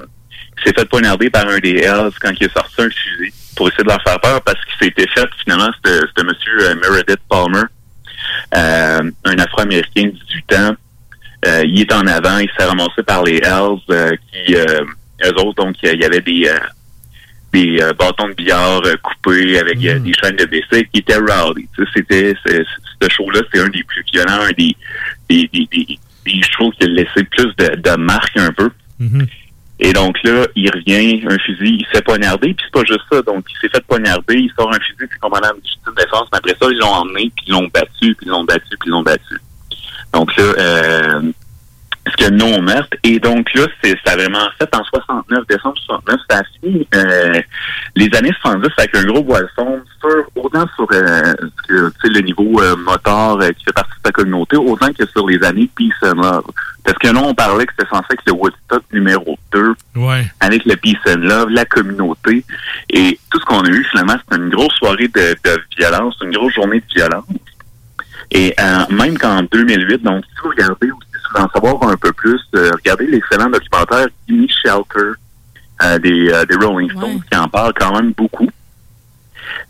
s'est 0.64 0.74
fait 0.74 0.86
poignarder 0.90 1.30
par 1.30 1.48
un 1.48 1.60
des 1.60 1.78
Hells 1.82 2.12
quand 2.20 2.32
il 2.40 2.48
a 2.48 2.50
sorti 2.54 2.82
un 2.82 2.90
fusil 2.90 3.34
pour 3.56 3.68
essayer 3.68 3.84
de 3.84 3.90
leur 3.90 4.02
faire 4.04 4.20
peur 4.20 4.42
parce 4.42 4.58
qu'il 4.66 4.88
s'était 4.88 5.08
fait, 5.14 5.28
finalement, 5.44 5.70
c'était 5.84 6.24
monsieur 6.24 6.70
euh, 6.70 6.76
Meredith 6.76 7.20
Palmer, 7.30 7.64
euh, 8.56 9.12
un 9.26 9.38
Afro-Américain 9.40 10.06
de 10.06 10.12
18 10.12 10.54
ans. 10.56 10.76
Euh, 11.48 11.62
il 11.66 11.82
est 11.82 11.94
en 11.94 12.06
avant, 12.08 12.40
il 12.40 12.50
s'est 12.58 12.66
ramassé 12.66 13.04
par 13.06 13.24
les 13.24 13.38
Hells 13.38 13.78
euh, 13.92 14.12
qui, 14.32 14.56
euh, 14.56 14.84
eux 15.26 15.34
autres, 15.40 15.64
donc, 15.64 15.76
il 15.84 16.00
y 16.02 16.06
avait 16.06 16.22
des, 16.22 16.48
euh, 16.50 16.58
des 17.54 17.80
euh, 17.82 17.94
bâtons 17.94 18.28
de 18.30 18.34
billard 18.34 18.82
euh, 18.86 18.96
coupés 19.04 19.60
avec 19.60 19.78
euh, 19.86 20.00
des 20.00 20.12
chaînes 20.14 20.36
de 20.36 20.46
BC 20.46 20.90
qui 20.92 21.00
étaient 21.00 21.18
rowdy. 21.18 21.68
Tu 21.76 21.84
sais, 21.86 21.90
C'était, 21.96 22.34
c'est- 22.46 22.64
ce 23.02 23.10
show-là, 23.10 23.42
c'est 23.54 23.60
un 23.62 23.68
des 23.70 23.84
plus 23.84 24.04
violents, 24.12 24.42
un 24.42 24.52
des, 24.58 24.76
des, 25.30 25.50
des, 25.54 25.68
des, 25.72 26.00
des 26.26 26.42
shows 26.52 26.72
qui 26.72 26.86
a 26.86 26.88
laissé 26.88 27.24
plus 27.24 27.52
de, 27.58 27.76
de 27.76 27.96
marques 27.98 28.38
un 28.38 28.52
peu. 28.52 28.70
Et 29.80 29.92
donc 29.92 30.16
là, 30.24 30.48
il 30.56 30.70
revient, 30.72 31.22
un 31.30 31.38
fusil, 31.40 31.78
il 31.80 31.86
se 31.86 31.98
fait 31.98 32.02
poignarder, 32.02 32.54
puis 32.54 32.66
c'est 32.66 32.80
pas 32.80 32.86
juste 32.86 33.04
ça. 33.12 33.22
Donc, 33.24 33.46
il 33.50 33.58
s'est 33.60 33.70
fait 33.70 33.86
poignarder, 33.86 34.36
il 34.36 34.52
sort 34.58 34.70
un 34.70 34.80
fusil, 34.80 34.96
puis 34.98 35.10
le 35.12 35.20
commandant 35.20 35.50
de 35.50 35.96
défense, 36.02 36.28
mais 36.32 36.38
après 36.38 36.56
ça, 36.60 36.68
ils 36.72 36.78
l'ont 36.78 36.88
emmené, 36.88 37.32
puis 37.36 37.46
ils 37.48 37.52
l'ont 37.52 37.68
battu, 37.74 38.16
puis 38.16 38.26
ils 38.26 38.30
l'ont 38.30 38.46
battu, 38.46 38.70
puis 38.70 38.88
ils 38.88 38.92
l'ont 38.92 39.04
battu. 39.04 39.36
Donc 40.14 40.36
là, 40.38 40.44
euh, 40.44 41.22
ce 42.08 42.26
que 42.26 42.30
non 42.32 42.62
meurtre. 42.62 42.96
Et 43.04 43.20
donc 43.20 43.52
là, 43.54 43.66
c'est 43.84 43.96
ça 44.06 44.14
a 44.14 44.16
vraiment 44.16 44.48
fait 44.60 44.70
en 44.76 44.84
69, 44.84 45.48
décembre 45.48 45.78
69, 45.86 46.20
ça 46.30 46.40
a 46.40 46.44
fini 46.62 46.88
euh, 46.94 47.42
les 47.96 48.10
années 48.16 48.32
70 48.42 48.70
avec 48.78 48.96
un 48.96 49.04
gros 49.06 49.26
sombre 49.56 49.84
sur, 50.00 50.44
autant 50.44 50.66
sur 50.76 50.88
euh, 50.92 51.34
que, 51.68 52.08
le 52.08 52.20
niveau 52.22 52.62
euh, 52.62 52.76
moteur 52.76 53.42
euh, 53.42 53.50
qui 53.50 53.64
fait 53.66 53.74
partie 53.74 53.92
de 53.92 54.06
sa 54.06 54.12
communauté, 54.12 54.58
autant 54.58 54.92
que 54.94 55.06
sur 55.08 55.28
les 55.28 55.44
années 55.44 55.70
Peace 55.76 55.94
and 56.04 56.22
Love. 56.22 56.46
Parce 56.84 56.98
que 57.00 57.08
là, 57.08 57.22
on 57.24 57.34
parlait 57.34 57.66
que 57.66 57.74
c'était 57.78 57.90
censé 57.90 58.06
être 58.12 58.24
le 58.28 58.34
Woodstock 58.34 58.84
numéro 58.94 59.38
2 59.52 59.74
Ouais. 59.96 60.26
avec 60.40 60.66
le 60.66 60.76
Peace 60.76 61.00
and 61.08 61.22
Love, 61.22 61.50
la 61.50 61.66
communauté. 61.66 62.46
Et 62.92 63.20
tout 63.32 63.40
ce 63.40 63.46
qu'on 63.46 63.62
a 63.62 63.70
eu, 63.70 63.84
finalement, 63.86 64.16
c'est 64.30 64.38
une 64.38 64.50
grosse 64.50 64.76
soirée 64.76 65.08
de, 65.08 65.36
de 65.44 65.62
violence, 65.78 66.16
une 66.22 66.32
grosse 66.32 66.54
journée 66.54 66.82
de 66.82 66.94
violence. 66.96 67.26
Et 68.32 68.54
euh, 68.60 68.96
même 68.96 69.18
qu'en 69.18 69.44
2008, 69.44 70.04
donc 70.04 70.24
si 70.26 70.42
vous 70.44 70.50
regardez 70.50 70.92
aussi, 70.92 71.05
en 71.38 71.50
savoir 71.50 71.90
un 71.90 71.98
peu 71.98 72.12
plus, 72.14 72.42
euh, 72.56 72.72
regardez 72.74 73.08
l'excellent 73.08 73.50
documentaire 73.50 74.08
Gimme 74.28 74.48
Shelter 74.50 75.12
euh, 75.84 76.00
des, 76.00 76.30
euh, 76.30 76.46
des 76.46 76.56
Rolling 76.56 76.90
Stones 76.92 77.22
qui 77.30 77.38
en 77.38 77.48
parle 77.48 77.74
quand 77.78 77.94
même 77.94 78.14
beaucoup. 78.14 78.50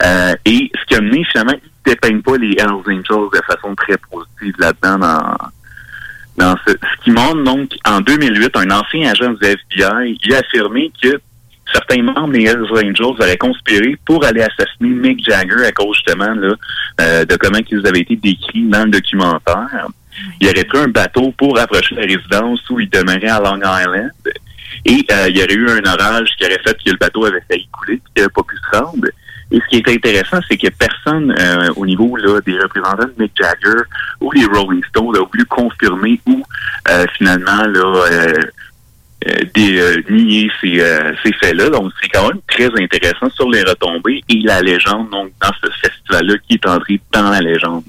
Euh, 0.03 0.33
et 0.45 0.71
ce 0.73 0.85
qui 0.85 0.95
a 0.95 1.01
mené, 1.01 1.23
finalement, 1.31 1.53
ils 1.53 1.89
ne 1.89 1.93
dépeignent 1.93 2.21
pas 2.21 2.37
les 2.37 2.55
Hells 2.57 2.69
Angels 2.69 3.29
de 3.33 3.41
façon 3.47 3.75
très 3.75 3.97
positive 3.97 4.53
là-dedans 4.59 4.99
dans, 4.99 5.37
dans 6.37 6.55
ce, 6.65 6.73
ce 6.73 7.03
qui 7.03 7.11
montre 7.11 7.43
donc 7.43 7.71
en 7.85 8.01
2008, 8.01 8.55
un 8.55 8.71
ancien 8.71 9.09
agent 9.11 9.31
du 9.33 9.45
FBI, 9.45 10.17
il 10.23 10.33
a 10.33 10.39
affirmé 10.39 10.91
que 11.01 11.19
certains 11.73 12.03
membres 12.03 12.33
des 12.33 12.43
Hells 12.43 12.67
Angels 12.71 13.15
auraient 13.19 13.37
conspiré 13.37 13.97
pour 14.05 14.23
aller 14.25 14.41
assassiner 14.41 14.89
Mick 14.89 15.25
Jagger 15.25 15.65
à 15.65 15.71
cause 15.71 15.95
justement 15.95 16.33
là, 16.33 16.53
euh, 17.01 17.25
de 17.25 17.35
comment 17.37 17.59
ils 17.69 17.87
avaient 17.87 18.01
été 18.01 18.15
décrits 18.15 18.63
dans 18.63 18.83
le 18.83 18.91
documentaire. 18.91 19.87
Il 20.39 20.47
aurait 20.47 20.63
pris 20.63 20.79
un 20.79 20.87
bateau 20.87 21.33
pour 21.37 21.57
approcher 21.59 21.95
la 21.95 22.01
résidence 22.03 22.61
où 22.69 22.79
il 22.79 22.89
demeurait 22.89 23.27
à 23.27 23.39
Long 23.39 23.57
Island. 23.57 24.11
Et 24.85 25.05
euh, 25.11 25.29
il 25.29 25.37
y 25.37 25.43
aurait 25.43 25.53
eu 25.53 25.69
un 25.69 25.93
orage 25.93 26.29
qui 26.37 26.45
aurait 26.45 26.59
fait 26.63 26.77
que 26.83 26.91
le 26.91 26.97
bateau 26.97 27.25
avait 27.25 27.41
failli 27.49 27.67
couler, 27.71 27.97
qu'il 27.97 28.21
n'avait 28.21 28.33
pas 28.33 28.43
pu 28.43 28.55
se 28.57 28.77
rendre. 28.77 29.07
Et 29.51 29.59
ce 29.59 29.67
qui 29.69 29.77
est 29.77 29.89
intéressant, 29.89 30.39
c'est 30.49 30.57
que 30.57 30.67
personne 30.69 31.33
euh, 31.39 31.69
au 31.75 31.85
niveau 31.85 32.15
là, 32.17 32.41
des 32.41 32.57
représentants 32.59 33.05
de 33.05 33.13
Mick 33.17 33.31
Jagger 33.39 33.83
ou 34.19 34.31
les 34.31 34.45
Rolling 34.45 34.83
Stones 34.89 35.15
a 35.15 35.19
voulu 35.19 35.45
confirmer 35.45 36.19
ou 36.25 36.43
euh, 36.89 37.05
finalement 37.15 37.63
là, 37.63 38.05
euh, 38.11 38.33
euh, 39.27 39.31
des, 39.53 39.79
euh, 39.79 40.03
nier 40.09 40.51
ces, 40.61 40.83
ces 41.23 41.33
faits-là. 41.33 41.69
Donc, 41.69 41.91
c'est 42.01 42.09
quand 42.09 42.27
même 42.27 42.41
très 42.47 42.69
intéressant 42.81 43.29
sur 43.29 43.49
les 43.49 43.63
retombées 43.63 44.23
et 44.29 44.39
la 44.43 44.61
légende, 44.61 45.09
donc, 45.11 45.31
dans 45.41 45.53
ce 45.63 45.71
festival-là 45.87 46.35
qui 46.47 46.55
est 46.55 46.65
entré 46.67 46.99
dans 47.11 47.29
la 47.29 47.39
légende. 47.39 47.83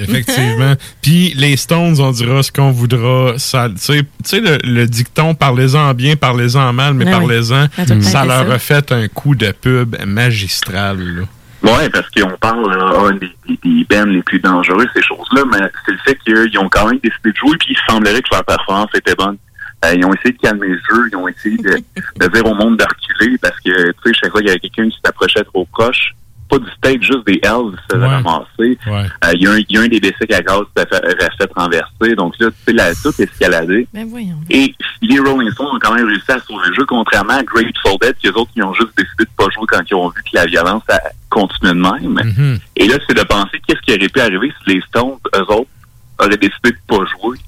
Effectivement. 0.00 0.74
Puis 1.02 1.34
les 1.36 1.56
Stones, 1.56 2.00
on 2.00 2.10
dira 2.10 2.42
ce 2.42 2.50
qu'on 2.52 2.70
voudra. 2.70 3.34
Ça, 3.38 3.68
Tu 3.68 3.76
sais, 3.78 3.98
tu 4.02 4.06
sais, 4.24 4.40
le, 4.40 4.58
le 4.64 4.86
dicton 4.86 5.34
parlez-en 5.34 5.92
bien, 5.94 6.16
parlez-en 6.16 6.72
mal, 6.72 6.94
mais 6.94 7.04
oui. 7.06 7.10
parlez-en, 7.10 7.66
Ça 7.76 7.82
a 7.82 7.86
tout 7.86 7.94
le 7.94 8.00
temps 8.02 8.08
ça 8.08 8.24
leur 8.24 8.50
a 8.50 8.58
fait 8.58 8.92
un 8.92 9.08
coup 9.08 9.34
de 9.34 9.52
pub 9.52 9.96
magistral. 10.06 10.98
là. 10.98 11.22
Oui, 11.62 11.90
parce 11.92 12.08
qu'on 12.10 12.36
parle 12.38 12.74
ah, 12.74 13.12
des, 13.12 13.30
des, 13.46 13.58
des 13.62 13.84
bands 13.84 14.06
les 14.06 14.22
plus 14.22 14.38
dangereux, 14.38 14.86
ces 14.94 15.02
choses-là, 15.02 15.42
mais 15.52 15.58
c'est 15.84 15.92
le 15.92 15.98
fait 16.06 16.18
qu'ils 16.24 16.58
ont 16.58 16.68
quand 16.70 16.86
même 16.88 16.98
décidé 17.02 17.32
de 17.32 17.36
jouer, 17.36 17.56
puis 17.58 17.68
il 17.76 17.92
semblerait 17.92 18.22
que 18.22 18.28
leur 18.32 18.44
performance 18.44 18.88
était 18.94 19.14
bonne. 19.14 19.36
Euh, 19.84 19.94
ils 19.94 20.04
ont 20.04 20.12
essayé 20.14 20.32
de 20.32 20.38
calmer 20.38 20.68
le 20.68 20.76
jeu, 20.90 21.08
ils 21.12 21.16
ont 21.16 21.28
essayé 21.28 21.56
de, 21.58 21.70
de 22.26 22.26
dire 22.32 22.46
au 22.46 22.54
monde 22.54 22.78
de 22.78 22.84
reculer, 22.84 23.36
parce 23.38 23.56
que, 23.60 23.88
tu 23.90 23.94
sais, 24.06 24.12
chaque 24.14 24.30
fois 24.30 24.40
qu'il 24.40 24.48
y 24.48 24.50
avait 24.52 24.60
quelqu'un 24.60 24.88
qui 24.88 24.98
s'approchait 25.04 25.44
trop 25.44 25.66
proche, 25.70 26.14
pas 26.50 26.58
du 26.58 26.70
stage, 26.72 26.98
juste 27.00 27.26
des 27.26 27.40
Hells 27.42 27.76
se 27.88 27.94
faisaient 27.96 28.06
ramasser. 28.06 28.78
Euh, 28.88 29.32
Il 29.34 29.42
y, 29.42 29.46
a 29.46 29.52
un- 29.52 29.58
il 29.58 29.66
y 29.68 29.78
a 29.78 29.80
un 29.82 29.88
des 29.88 30.00
bicycles 30.00 30.34
à 30.34 30.42
gaz 30.42 30.60
qui 30.76 30.82
s'est 30.82 30.88
fait, 31.38 31.50
renverser. 31.56 32.14
Donc 32.16 32.34
là, 32.40 32.48
tu 32.50 32.56
sais, 32.66 32.72
la, 32.72 32.94
tout 32.94 33.12
escaladé. 33.18 33.86
Ben 33.94 34.06
voyons. 34.08 34.36
Et 34.50 34.74
les 35.02 35.18
Rolling 35.20 35.50
Stones 35.52 35.68
ont 35.76 35.78
quand 35.80 35.94
même 35.94 36.06
réussi 36.06 36.30
à 36.32 36.40
sauver 36.40 36.68
le 36.68 36.74
jeu, 36.74 36.84
contrairement 36.86 37.34
à 37.34 37.42
Grateful 37.42 37.98
Dead, 38.00 38.14
qui 38.18 38.28
eux 38.28 38.36
autres, 38.36 38.50
qui 38.52 38.62
ont 38.62 38.74
juste 38.74 38.90
décidé 38.96 39.24
de 39.24 39.30
pas 39.36 39.44
jouer 39.54 39.64
quand 39.68 39.80
ils 39.90 39.94
ont 39.94 40.08
vu 40.08 40.22
que 40.22 40.30
la 40.34 40.46
violence 40.46 40.82
a 40.88 41.00
continué 41.30 41.72
de 41.72 41.78
même. 41.78 42.14
Mm-hmm. 42.14 42.60
Et 42.76 42.88
là, 42.88 42.96
c'est 43.08 43.16
de 43.16 43.22
penser 43.22 43.60
qu'est-ce 43.66 43.80
qui 43.82 43.92
aurait 43.94 44.08
pu 44.08 44.20
arriver 44.20 44.52
si 44.64 44.74
les 44.74 44.80
Stones, 44.82 45.16
eux 45.36 45.40
autres, 45.52 45.70
auraient 46.18 46.36
décidé 46.36 46.70
de 46.72 46.76
pas 46.86 47.04
jouer. 47.22 47.38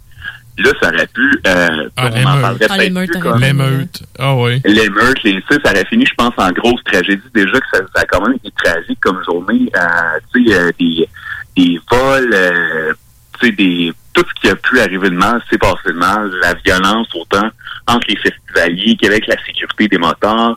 Là, 0.62 0.70
ça 0.80 0.88
aurait 0.88 1.06
pu, 1.08 1.40
euh, 1.46 1.88
Ah, 1.96 2.10
on 2.12 2.20
en 2.26 2.40
parlerait 2.40 2.78
l'émeute. 2.78 3.08
peut-être 3.08 3.20
plus 3.20 3.30
comme- 3.30 3.40
L'émeute. 3.40 4.02
Ah 4.18 4.34
oui. 4.36 4.60
L'émeute, 4.64 5.22
les 5.24 5.42
ça, 5.50 5.56
ça 5.64 5.70
aurait 5.72 5.84
fini, 5.86 6.06
je 6.06 6.14
pense, 6.14 6.34
en 6.36 6.50
grosse 6.52 6.82
tragédie. 6.84 7.22
Déjà 7.34 7.58
que 7.60 7.66
ça, 7.72 7.78
ça 7.94 8.02
a 8.02 8.04
quand 8.06 8.20
même 8.26 8.36
été 8.36 8.50
tragique 8.62 8.98
comme 9.00 9.22
journée. 9.24 9.70
Euh, 9.76 10.18
tu 10.32 10.46
sais, 10.46 10.54
euh, 10.54 10.70
des, 10.78 11.08
des 11.56 11.80
vols, 11.90 12.30
euh, 12.34 12.92
tu 13.40 13.46
sais, 13.46 13.52
des 13.52 13.92
tout 14.14 14.24
ce 14.28 14.40
qui 14.40 14.48
a 14.50 14.56
pu 14.56 14.78
arriver 14.78 15.08
de 15.08 15.14
mal 15.16 15.40
s'est 15.50 15.56
passé 15.58 15.78
de 15.88 15.92
mal. 15.92 16.30
La 16.42 16.52
violence, 16.54 17.08
autant 17.14 17.48
entre 17.88 18.06
les 18.08 18.16
festivaliers 18.16 18.96
qu'avec 19.00 19.26
la 19.26 19.36
sécurité 19.44 19.88
des 19.88 19.98
moteurs. 19.98 20.56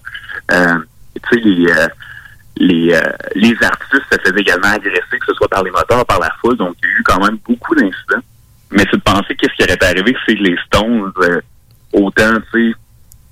Euh, 0.52 0.76
tu 1.30 1.38
sais, 1.40 1.42
les, 1.46 1.72
euh, 1.72 1.88
les, 2.58 2.94
euh, 2.94 3.02
les 3.36 3.56
artistes 3.64 4.04
se 4.12 4.18
faisaient 4.22 4.42
également 4.42 4.68
agresser, 4.68 5.18
que 5.20 5.26
ce 5.28 5.34
soit 5.34 5.48
par 5.48 5.64
les 5.64 5.72
moteurs, 5.72 6.06
par 6.06 6.20
la 6.20 6.30
foule. 6.42 6.58
Donc, 6.58 6.76
il 6.84 6.90
y 6.90 6.92
a 6.92 7.00
eu 7.00 7.04
quand 7.04 7.24
même 7.26 7.38
beaucoup 7.48 7.74
d'incidents. 7.76 8.24
Mais 8.76 8.84
c'est 8.92 8.98
de 8.98 9.02
penser 9.02 9.36
qu'est-ce 9.40 9.54
qui 9.56 9.64
aurait 9.64 9.78
pu 9.78 9.86
arriver, 9.86 10.16
c'est 10.26 10.36
que 10.36 10.44
les 10.44 10.56
Stones, 10.68 11.12
euh, 11.24 11.42
autant, 11.94 12.34
tu 12.54 12.72
sais, 12.72 12.78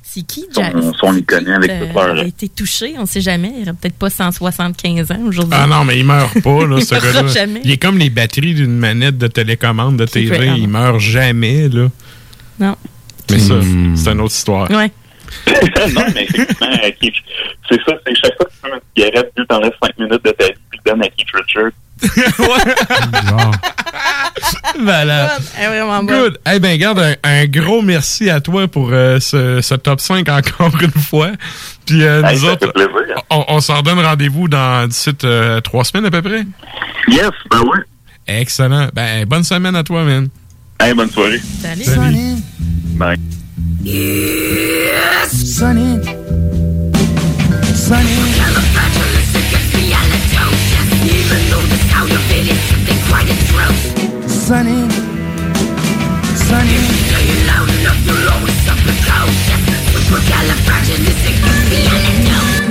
C'est 0.05 0.21
qui, 0.21 0.45
Jack? 0.53 0.73
sont 0.99 1.13
iconiques 1.15 1.49
avec 1.49 1.69
Euh, 1.71 1.87
ce 1.87 1.93
peur 1.93 2.17
a 2.19 2.23
été 2.23 2.47
touché, 2.49 2.93
on 2.97 3.01
ne 3.01 3.05
sait 3.07 3.21
jamais. 3.21 3.51
Il 3.57 3.59
n'aurait 3.65 3.73
peut-être 3.81 3.97
pas 3.97 4.09
175 4.09 5.11
ans 5.11 5.19
aujourd'hui. 5.27 5.57
Ah 5.59 5.65
non, 5.67 5.83
mais 5.85 5.97
il 5.99 6.05
meurt 6.05 6.41
pas, 6.41 6.65
là, 6.67 6.79
ce 6.81 6.95
Il 6.95 7.01
gars-là. 7.01 7.27
jamais. 7.27 7.61
Il 7.63 7.71
est 7.71 7.77
comme 7.81 7.97
les 7.97 8.09
batteries 8.09 8.53
d'une 8.53 8.77
manette 8.77 9.17
de 9.17 9.27
télécommande 9.27 9.97
de 9.97 10.05
TV. 10.05 10.37
ah 10.49 10.55
il 10.55 10.67
meurt 10.69 10.99
jamais, 10.99 11.67
là. 11.69 11.87
Non. 12.59 12.75
Mais 13.31 13.39
ça, 13.39 13.55
c'est 13.95 14.11
une 14.11 14.21
autre 14.21 14.33
histoire. 14.35 14.69
Ouais. 14.69 14.91
non, 15.47 16.03
mais 16.13 16.23
effectivement, 16.25 16.67
euh, 16.83 16.91
c'est 17.67 17.81
ça, 17.83 17.93
c'est 18.05 18.15
chaque 18.15 18.35
fois 18.37 18.45
que 18.45 18.51
tu 18.51 18.57
fumes 18.61 18.73
une 18.75 19.03
cigarette, 19.05 19.31
tu 19.35 19.45
t'enlèves 19.47 19.71
5 19.81 19.97
minutes 19.97 20.23
de 20.25 20.31
ta 20.31 20.45
vie, 20.45 20.51
donnes 20.85 21.03
à 21.03 21.07
Keith 21.09 21.27
Richards. 21.33 21.71
Est 25.59 25.67
vraiment 25.67 26.03
bonne. 26.03 26.17
Good. 26.23 26.39
Eh 26.53 26.59
bien, 26.59 26.75
garde 26.77 26.99
un, 26.99 27.15
un 27.23 27.45
gros 27.45 27.81
merci 27.81 28.29
à 28.29 28.41
toi 28.41 28.67
pour 28.67 28.89
euh, 28.91 29.19
ce, 29.19 29.61
ce 29.61 29.75
top 29.75 30.01
5 30.01 30.27
encore 30.29 30.71
une 30.81 30.91
fois. 30.91 31.31
Puis 31.85 32.03
euh, 32.03 32.23
Hey, 32.23 32.37
nous 32.37 32.45
autres, 32.45 32.71
on, 33.29 33.45
on 33.47 33.61
s'en 33.61 33.81
donne 33.81 33.99
rendez-vous 33.99 34.47
dans 34.47 34.87
d'ici 34.87 35.11
euh, 35.23 35.61
trois 35.61 35.83
semaines 35.83 36.05
à 36.05 36.11
peu 36.11 36.21
près. 36.21 36.43
Yes, 37.07 37.29
ben 37.49 37.61
oui. 37.61 37.79
Excellent. 38.27 38.89
Ben, 38.93 39.25
bonne 39.25 39.43
semaine 39.43 39.75
à 39.75 39.83
toi, 39.83 40.03
man. 40.03 40.29
Hey, 40.79 40.93
bonne 40.93 41.09
soirée. 41.11 41.41
Salut. 41.61 41.83
Salut. 41.83 42.35
Bye. 42.97 43.19
Sunny, 54.27 54.89
sunny. 56.47 56.77
Are 57.15 57.23
you 57.29 57.37
loud 57.47 57.69
enough? 57.79 57.99
You'll 58.05 58.29
always 58.33 58.57
suffer 58.65 58.95
cold. 59.07 59.35
Supercalifragilisticexpialidocious. 59.93 62.63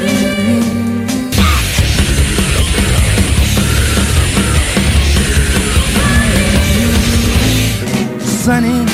sunny. 8.43 8.85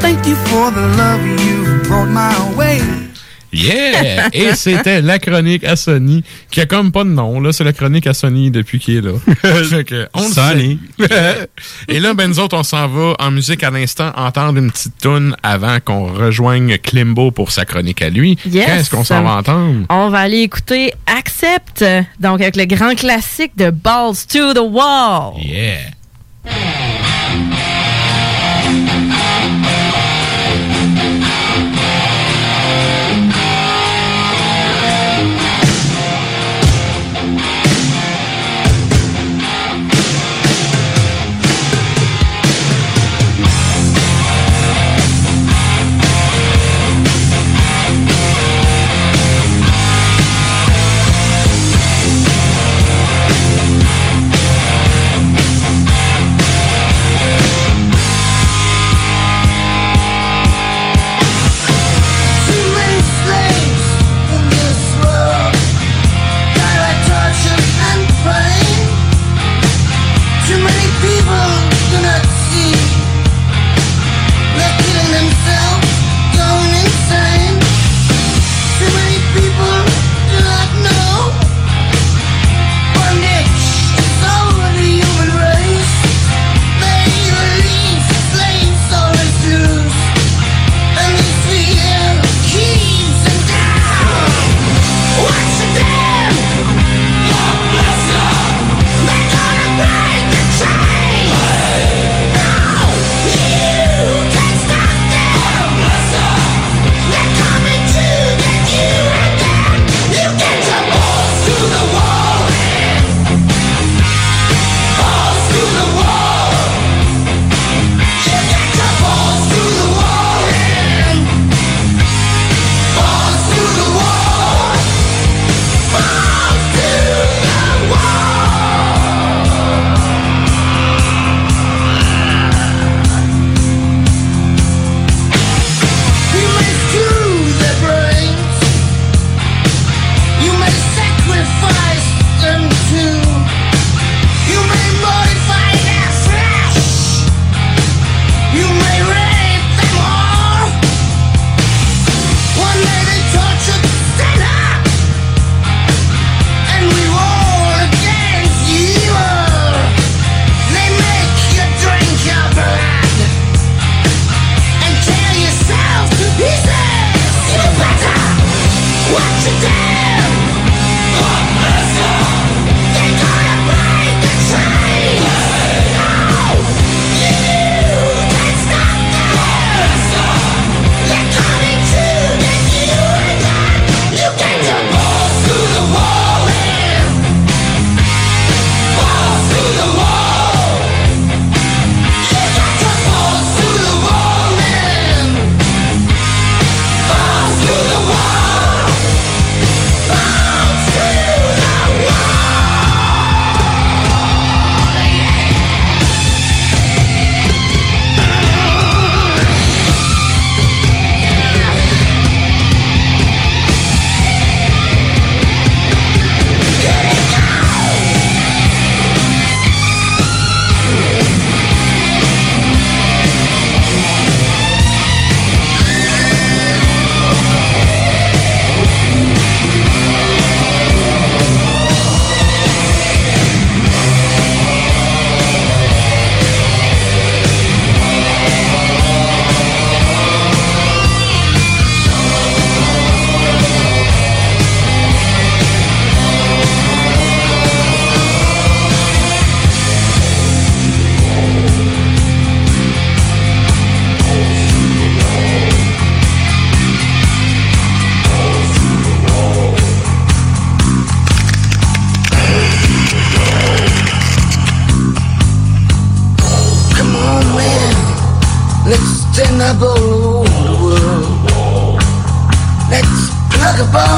Thank 0.00 0.26
you 0.26 0.34
for 0.50 0.72
the 0.72 0.88
love 0.98 1.22
you 1.46 1.80
brought 1.84 2.08
my 2.08 2.34
way. 2.58 3.11
Yeah! 3.52 4.28
Et 4.32 4.54
c'était 4.54 5.02
la 5.02 5.18
chronique 5.18 5.64
à 5.64 5.76
Sony, 5.76 6.24
qui 6.50 6.60
a 6.60 6.66
comme 6.66 6.90
pas 6.92 7.04
de 7.04 7.10
nom, 7.10 7.40
là. 7.40 7.52
C'est 7.52 7.64
la 7.64 7.72
chronique 7.72 8.06
à 8.06 8.14
Sony 8.14 8.50
depuis 8.50 8.78
qu'il 8.78 8.96
est 8.96 9.00
là. 9.02 9.12
Fait 9.68 9.84
que, 9.84 10.08
on 10.14 10.26
le 10.28 10.32
Sony. 10.32 10.78
sait. 10.98 11.48
Et 11.88 12.00
là, 12.00 12.14
ben, 12.14 12.28
nous 12.28 12.40
autres, 12.40 12.56
on 12.56 12.62
s'en 12.62 12.88
va 12.88 13.14
en 13.18 13.30
musique 13.30 13.62
à 13.62 13.70
l'instant, 13.70 14.10
entendre 14.16 14.58
une 14.58 14.70
petite 14.70 14.98
toune 15.00 15.36
avant 15.42 15.78
qu'on 15.84 16.12
rejoigne 16.12 16.78
Klimbo 16.78 17.30
pour 17.30 17.50
sa 17.52 17.64
chronique 17.64 18.02
à 18.02 18.08
lui. 18.10 18.38
Yes. 18.46 18.66
Qu'est-ce 18.66 18.90
qu'on 18.90 19.04
s'en 19.04 19.22
va 19.22 19.36
entendre? 19.36 19.86
On 19.90 20.08
va 20.08 20.20
aller 20.20 20.40
écouter 20.40 20.92
Accept, 21.06 21.84
donc 22.20 22.40
avec 22.40 22.56
le 22.56 22.64
grand 22.64 22.94
classique 22.94 23.52
de 23.56 23.70
Balls 23.70 24.14
to 24.28 24.54
the 24.54 24.62
Wall. 24.62 25.34
Yeah! 25.40 25.78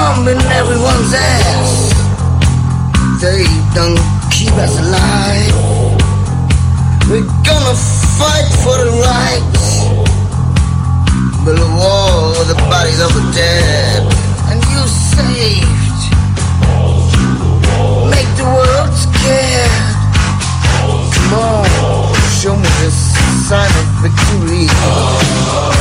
bomb 0.05 0.29
everyone's 0.29 1.13
ass. 1.15 1.73
They 3.23 3.45
don't 3.77 4.01
keep 4.37 4.53
us 4.65 4.75
alive. 4.85 5.55
We're 7.09 7.31
gonna 7.49 7.77
fight 8.21 8.51
for 8.63 8.77
the 8.85 8.91
rights. 9.11 9.65
Build 11.45 11.61
a 11.69 11.71
wall 11.79 12.37
with 12.39 12.49
the 12.53 12.61
bodies 12.73 13.01
of 13.01 13.11
the 13.17 13.25
dead. 13.33 14.01
And 14.51 14.61
you 14.73 14.83
saved. 15.15 16.01
Make 18.15 18.31
the 18.41 18.49
world 18.57 18.93
scared. 19.05 19.87
Come 21.15 21.33
on, 21.49 21.67
show 22.41 22.57
me 22.57 22.71
this 22.83 22.99
sign 23.49 23.73
of 23.81 23.87
victory. 24.05 25.74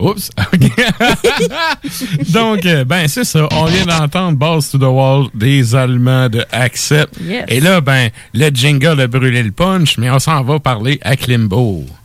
Oups. 0.00 0.30
Donc, 2.32 2.64
euh, 2.66 2.84
ben, 2.84 3.08
c'est 3.08 3.24
ça. 3.24 3.48
On 3.50 3.64
vient 3.64 3.84
d'entendre 3.86 4.36
Balls 4.38 4.62
to 4.70 4.78
the 4.78 4.82
Wall 4.82 5.26
des 5.34 5.74
Allemands 5.74 6.28
de 6.28 6.44
Accept. 6.52 7.14
Yes. 7.20 7.44
Et 7.48 7.60
là, 7.60 7.80
ben, 7.80 8.10
le 8.32 8.48
jingle 8.50 9.00
a 9.00 9.06
brûlé 9.08 9.42
le 9.42 9.50
punch, 9.50 9.98
mais 9.98 10.08
on 10.10 10.18
s'en 10.18 10.42
va 10.44 10.60
parler 10.60 10.98
à 11.02 11.16
Klimbo. 11.16 11.84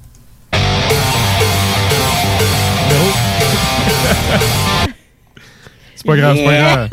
C'est 5.96 6.06
pas 6.08 6.18
grave, 6.18 6.36
c'est 6.36 6.44
pas 6.44 6.58
grave. 6.58 6.90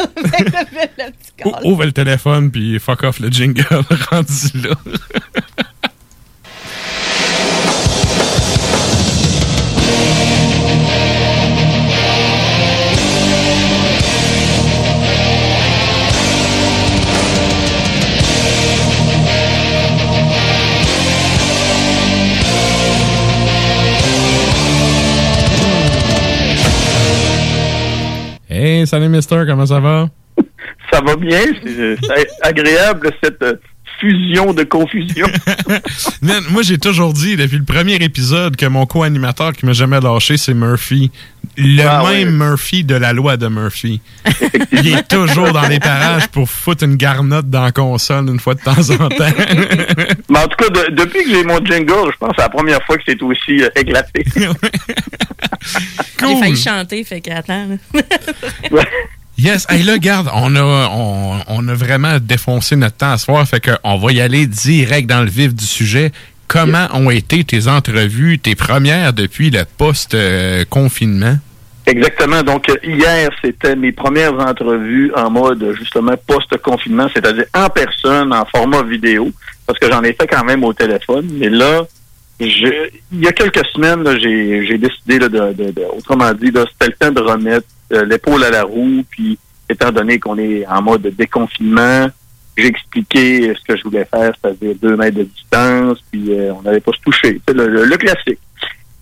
Ou- 1.64 1.70
Ouvre 1.70 1.85
le 1.85 1.93
téléphone, 1.93 2.51
puis 2.51 2.78
fuck 2.78 3.02
off 3.02 3.18
le 3.18 3.28
jingle 3.28 3.64
rendu 4.10 4.62
là. 4.62 4.70
Salut 28.91 29.09
Mister, 29.09 29.45
comment 29.47 29.67
ça 29.67 29.79
va? 29.79 30.09
Ça 30.93 31.01
va 31.01 31.15
bien, 31.15 31.39
c'est 31.62 31.97
c'est 32.03 32.27
agréable 32.43 33.12
cette 33.23 33.41
euh, 33.43 33.55
fusion 34.01 34.52
de 34.55 34.62
confusion. 34.64 35.27
Man, 36.22 36.43
moi, 36.51 36.62
j'ai 36.62 36.78
toujours 36.78 37.12
dit 37.12 37.36
depuis 37.36 37.59
le 37.59 37.64
premier 37.64 37.94
épisode 37.97 38.56
que 38.56 38.66
mon 38.66 38.86
co-animateur 38.86 39.52
qui 39.52 39.66
m'a 39.66 39.72
jamais 39.74 40.01
lâché, 40.01 40.36
c'est 40.36 40.55
Murphy. 40.55 41.10
Le 41.56 41.82
Ah, 41.82 42.02
même 42.05 42.28
ouais. 42.40 42.47
Murphy 42.48 42.85
de 42.85 42.94
la 42.94 43.12
loi 43.12 43.36
de 43.36 43.48
Murphy. 43.48 44.01
Il 44.72 44.89
est 44.89 45.06
toujours 45.09 45.52
dans 45.52 45.66
les 45.68 45.78
parages 45.81 46.28
pour 46.28 46.48
foutre 46.48 46.85
une 46.85 46.97
garnotte 46.97 47.51
dans 47.51 47.62
la 47.64 47.72
console 47.72 48.28
une 48.28 48.39
fois 48.40 48.55
de 48.55 48.60
temps 48.60 48.72
en 48.90 49.09
temps. 49.09 49.24
Mais 50.31 50.39
en 50.39 50.48
tout 50.48 50.56
cas, 50.56 50.68
de- 50.68 50.94
depuis 50.94 51.24
que 51.24 51.31
j'ai 51.31 51.44
mon 51.44 51.59
jingle, 51.64 52.10
je 52.12 52.16
pense 52.18 52.31
que 52.31 52.35
c'est 52.36 52.43
la 52.43 52.48
première 52.48 52.82
fois 52.85 52.97
que 52.97 53.02
c'est 53.06 53.22
aussi 53.22 53.62
euh, 53.62 53.68
éclaté. 53.77 54.24
J'ai 56.20 56.36
failli 56.39 56.56
chanter, 56.56 57.05
fait 57.05 57.20
que 57.20 57.31
attends. 57.31 57.66
là. 58.70 58.82
Yes, 59.43 59.67
hey, 59.71 59.83
là, 59.85 59.95
regarde, 59.95 60.29
on 60.35 60.55
a, 60.55 60.91
on, 61.49 61.69
a 61.69 61.75
vraiment 61.75 62.19
défoncé 62.21 62.77
notre 62.77 62.97
temps 62.97 63.12
à 63.12 63.17
ce 63.17 63.25
soir, 63.25 63.47
fait 63.49 63.61
qu'on 63.65 63.97
va 63.97 64.12
y 64.12 64.21
aller 64.21 64.47
direct 64.47 65.09
dans 65.09 65.23
le 65.23 65.31
vif 65.31 65.55
du 65.55 65.65
sujet. 65.65 66.12
Comment 66.47 66.89
ont 66.93 67.09
été 67.11 67.43
tes 67.45 67.67
entrevues, 67.67 68.39
tes 68.39 68.55
premières 68.55 69.15
depuis 69.15 69.49
le 69.51 69.65
post-confinement? 69.79 71.39
Exactement. 71.87 72.43
Donc, 72.43 72.67
hier, 72.85 73.31
c'était 73.43 73.77
mes 73.77 73.93
premières 73.93 74.35
entrevues 74.35 75.11
en 75.17 75.31
mode, 75.31 75.75
justement, 75.79 76.15
post-confinement, 76.27 77.09
c'est-à-dire 77.15 77.47
en 77.55 77.71
personne, 77.71 78.35
en 78.35 78.45
format 78.45 78.83
vidéo, 78.83 79.31
parce 79.67 79.79
que 79.79 79.91
j'en 79.91 80.03
ai 80.03 80.12
fait 80.12 80.27
quand 80.27 80.45
même 80.45 80.62
au 80.65 80.75
téléphone. 80.75 81.27
Mais 81.33 81.49
là, 81.49 81.87
je- 82.39 82.91
il 83.11 83.21
y 83.25 83.27
a 83.27 83.33
quelques 83.33 83.65
semaines, 83.73 84.05
j'ai 84.21 84.77
décidé, 84.77 85.19
de, 85.19 85.29
de- 85.29 85.73
autrement 85.97 86.31
dit, 86.35 86.49
c'était 86.49 86.89
le 86.89 86.93
temps 86.99 87.11
de 87.12 87.21
remettre 87.21 87.67
euh, 87.93 88.05
l'épaule 88.05 88.45
à 88.45 88.51
la 88.51 88.62
roue, 88.65 89.05
puis 89.11 89.39
étant 89.69 89.91
donné 89.93 90.19
qu'on 90.19 90.39
est 90.39 90.67
en 90.67 90.83
mode 90.83 91.03
déconfinement, 91.17 92.09
j'ai 92.57 92.67
expliqué 92.67 93.55
ce 93.55 93.65
que 93.73 93.77
je 93.79 93.85
voulais 93.85 94.05
faire, 94.12 94.33
c'est-à-dire 94.43 94.75
deux 94.83 94.97
mètres 94.97 95.19
de 95.19 95.23
distance, 95.25 95.99
puis 96.11 96.33
euh, 96.35 96.53
on 96.55 96.62
n'allait 96.62 96.81
pas 96.81 96.93
se 96.93 97.01
toucher. 97.03 97.41
C'est 97.47 97.55
le, 97.55 97.69
le- 97.69 97.85
le 97.85 97.97
classique. 97.97 98.39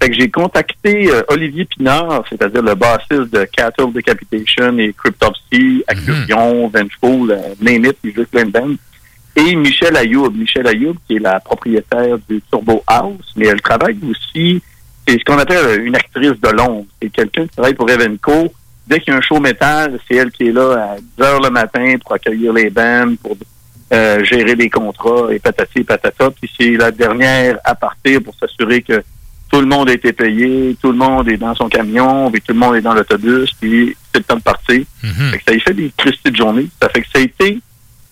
Fait 0.01 0.10
que 0.10 0.15
j'ai 0.15 0.31
contacté 0.31 1.10
euh, 1.10 1.23
Olivier 1.28 1.65
Pinard, 1.65 2.23
c'est-à-dire 2.28 2.62
le 2.62 2.74
bassiste 2.77 3.32
de 3.35 3.44
Cattle 3.47 3.93
Decapitation 3.93 4.78
et 4.78 4.93
Cryptopsy, 4.97 5.82
Acclusion, 5.89 6.69
Vengeful, 6.69 7.32
euh, 7.32 7.55
Name 7.60 7.86
It, 7.86 7.97
puis 8.01 8.12
juste 8.15 8.31
plein 8.31 8.44
de 8.44 8.51
bandes. 8.52 8.77
Et 9.35 9.56
Michel 9.56 9.97
Ayoub. 9.97 10.31
Michel 10.31 10.66
Ayoub, 10.69 10.94
qui 11.06 11.16
est 11.16 11.20
la 11.20 11.40
propriétaire 11.40 12.16
du 12.28 12.40
Turbo 12.51 12.82
House, 12.86 13.32
mais 13.36 13.47
elle 13.47 13.60
travaille 13.60 13.97
aussi, 14.09 14.60
c'est 15.06 15.19
ce 15.19 15.24
qu'on 15.24 15.39
appelle 15.39 15.82
une 15.85 15.97
actrice 15.97 16.39
de 16.40 16.48
l'ombre. 16.51 16.86
C'est 17.02 17.10
quelqu'un 17.10 17.43
qui 17.47 17.56
travaille 17.56 17.74
pour 17.74 17.89
Evenco. 17.90 18.52
Dès 18.89 19.01
qu'il 19.01 19.12
y 19.12 19.16
a 19.16 19.19
un 19.19 19.23
show 19.23 19.39
métal, 19.39 19.98
c'est 20.09 20.16
elle 20.16 20.31
qui 20.31 20.48
est 20.48 20.52
là 20.52 20.94
à 20.94 20.97
10 20.97 21.24
heures 21.24 21.40
le 21.40 21.51
matin 21.51 21.97
pour 22.02 22.15
accueillir 22.15 22.52
les 22.52 22.70
bands, 22.70 23.15
pour 23.23 23.36
euh, 23.93 24.24
gérer 24.24 24.55
les 24.55 24.70
contrats 24.70 25.28
et 25.31 25.39
patati 25.39 25.81
et 25.81 25.85
patata. 25.85 26.31
Puis 26.31 26.51
c'est 26.59 26.70
la 26.70 26.90
dernière 26.90 27.59
à 27.65 27.74
partir 27.74 28.23
pour 28.23 28.35
s'assurer 28.35 28.82
que 28.82 29.02
tout 29.51 29.60
le 29.60 29.66
monde 29.66 29.90
a 29.90 29.93
été 29.93 30.12
payé, 30.12 30.77
tout 30.81 30.93
le 30.93 30.98
monde 30.98 31.28
est 31.28 31.36
dans 31.36 31.55
son 31.55 31.69
camion, 31.69 32.31
puis 32.31 32.40
tout 32.40 32.52
le 32.52 32.59
monde 32.59 32.77
est 32.77 32.81
dans 32.81 32.94
l'autobus, 32.94 33.51
puis 33.59 33.97
c'est 34.12 34.19
le 34.19 34.24
temps 34.24 34.36
de 34.36 34.43
partir. 34.43 34.82
Fait 35.31 35.39
que 35.39 35.44
ça 35.48 35.55
y 35.55 35.60
fait 35.60 35.74
des 35.74 35.93
Christy 35.97 36.31
de 36.31 36.36
journée. 36.36 36.69
Ça 36.81 36.89
fait 36.89 37.02
que 37.02 37.06
ça 37.12 37.19
a 37.19 37.23
été, 37.23 37.59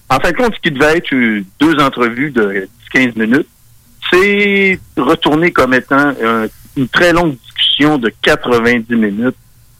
en 0.09 0.19
fin 0.19 0.31
de 0.31 0.36
compte, 0.36 0.55
ce 0.55 0.61
qui 0.61 0.70
devait 0.70 0.98
être 0.98 1.43
deux 1.59 1.74
entrevues 1.82 2.31
de 2.31 2.69
10-15 2.94 3.19
minutes, 3.19 3.48
c'est 4.11 4.78
retourné 4.97 5.51
comme 5.51 5.74
étant 5.74 6.15
euh, 6.23 6.48
une 6.77 6.89
très 6.89 7.12
longue 7.12 7.36
discussion 7.36 7.98
de 7.98 8.11
90 8.23 8.94
minutes. 8.94 9.36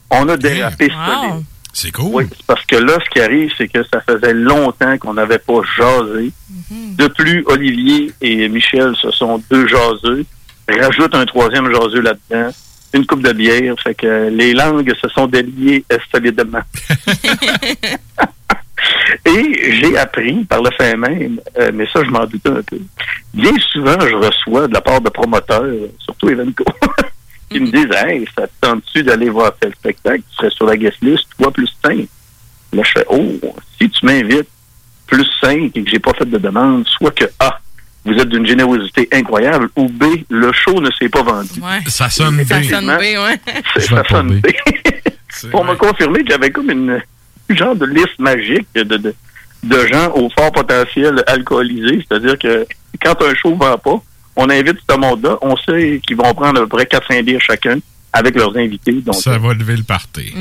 On 0.09 0.27
a 0.29 0.37
dérapé 0.37 0.89
solide. 0.89 1.43
C'est 1.73 1.91
cool. 1.91 2.11
Oui, 2.11 2.23
parce 2.47 2.65
que 2.65 2.75
là, 2.75 2.97
ce 3.03 3.09
qui 3.09 3.19
arrive, 3.19 3.51
c'est 3.57 3.67
que 3.67 3.83
ça 3.91 4.01
faisait 4.01 4.33
longtemps 4.33 4.97
qu'on 4.97 5.13
n'avait 5.13 5.37
pas 5.37 5.61
jasé. 5.77 6.31
De 6.71 7.07
plus, 7.07 7.43
Olivier 7.45 8.11
et 8.21 8.49
Michel, 8.49 8.95
ce 8.99 9.11
sont 9.11 9.41
deux 9.51 9.67
jaseux. 9.67 10.25
Rajoute 10.67 11.13
un 11.13 11.25
troisième 11.25 11.71
jaseux 11.71 12.01
là-dedans. 12.01 12.51
Une 12.93 13.05
coupe 13.05 13.21
de 13.21 13.31
bière. 13.31 13.75
Fait 13.83 13.93
que 13.93 14.29
les 14.29 14.53
langues 14.53 14.93
se 14.99 15.07
sont 15.09 15.27
déliées 15.27 15.85
solidement. 16.11 16.61
Et 19.25 19.73
j'ai 19.73 19.97
appris 19.97 20.45
par 20.45 20.61
le 20.61 20.69
fait 20.71 20.95
même, 20.95 21.39
euh, 21.59 21.71
mais 21.73 21.87
ça, 21.91 22.03
je 22.03 22.09
m'en 22.09 22.25
doutais 22.25 22.49
un 22.49 22.61
peu. 22.61 22.79
Bien 23.33 23.51
souvent, 23.71 23.99
je 23.99 24.15
reçois 24.15 24.67
de 24.67 24.73
la 24.73 24.81
part 24.81 25.01
de 25.01 25.09
promoteurs, 25.09 25.65
surtout 25.99 26.29
Evenco, 26.29 26.63
qui 27.49 27.59
me 27.59 27.71
disent 27.71 27.95
Hey, 27.95 28.25
ça 28.37 28.47
te 28.47 28.51
tente-tu 28.61 29.03
d'aller 29.03 29.29
voir 29.29 29.53
tel 29.59 29.73
spectacle? 29.73 30.21
Tu 30.29 30.35
serais 30.35 30.49
sur 30.51 30.65
la 30.65 30.77
guest 30.77 30.97
list, 31.01 31.25
toi 31.39 31.51
plus 31.51 31.69
5. 31.85 32.07
Là, 32.73 32.83
je 32.83 32.91
fais 32.91 33.05
Oh, 33.09 33.55
si 33.79 33.89
tu 33.89 34.05
m'invites 34.05 34.47
plus 35.07 35.25
5 35.41 35.71
et 35.75 35.83
que 35.83 35.89
j'ai 35.89 35.99
pas 35.99 36.13
fait 36.13 36.25
de 36.29 36.37
demande, 36.37 36.85
soit 36.87 37.11
que 37.11 37.25
A, 37.39 37.59
vous 38.05 38.13
êtes 38.13 38.29
d'une 38.29 38.45
générosité 38.45 39.07
incroyable, 39.13 39.69
ou 39.75 39.87
B, 39.89 40.03
le 40.29 40.51
show 40.53 40.79
ne 40.81 40.89
s'est 40.91 41.09
pas 41.09 41.23
vendu. 41.23 41.61
Ça 41.87 42.09
sonne 42.09 42.43
Ça 42.45 42.59
B. 42.59 42.63
sonne 42.63 42.85
B, 42.85 43.01
ouais. 43.01 43.39
Ça 43.79 44.03
sonne 44.09 44.39
B. 44.41 44.47
Pour 45.51 45.63
me 45.65 45.75
confirmer 45.75 46.19
qu'il 46.21 46.31
y 46.31 46.33
avait 46.33 46.49
comme 46.51 46.69
une 46.71 47.01
genre 47.49 47.75
de 47.75 47.85
liste 47.85 48.17
magique 48.19 48.67
de, 48.75 48.83
de, 48.83 49.13
de 49.63 49.87
gens 49.87 50.11
au 50.15 50.29
fort 50.29 50.51
potentiel 50.51 51.23
alcoolisé. 51.27 52.05
C'est-à-dire 52.07 52.37
que 52.39 52.65
quand 53.01 53.21
un 53.21 53.35
show 53.35 53.51
ne 53.51 53.57
vend 53.57 53.77
pas, 53.77 54.01
on 54.37 54.49
invite 54.49 54.77
ce 54.89 54.95
monde-là. 54.95 55.37
On 55.41 55.55
sait 55.57 55.99
qu'ils 56.05 56.15
vont 56.15 56.33
prendre 56.33 56.61
à 56.61 56.65
peu 56.65 56.67
près 56.67 56.85
4-5 56.85 57.23
bières 57.23 57.41
chacun 57.41 57.77
avec 58.13 58.35
leurs 58.35 58.55
invités. 58.57 58.93
Donc, 58.93 59.15
Ça 59.15 59.37
va 59.37 59.53
lever 59.53 59.75
le 59.75 59.83
party. 59.83 60.33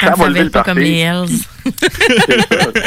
ça 0.00 0.10
Comme 0.10 0.20
va 0.24 0.28
lever 0.28 0.44
le 0.44 0.50
pas 0.50 0.62
comme 0.64 0.74
party. 0.74 0.90
les 0.90 0.98
Hells. 0.98 1.28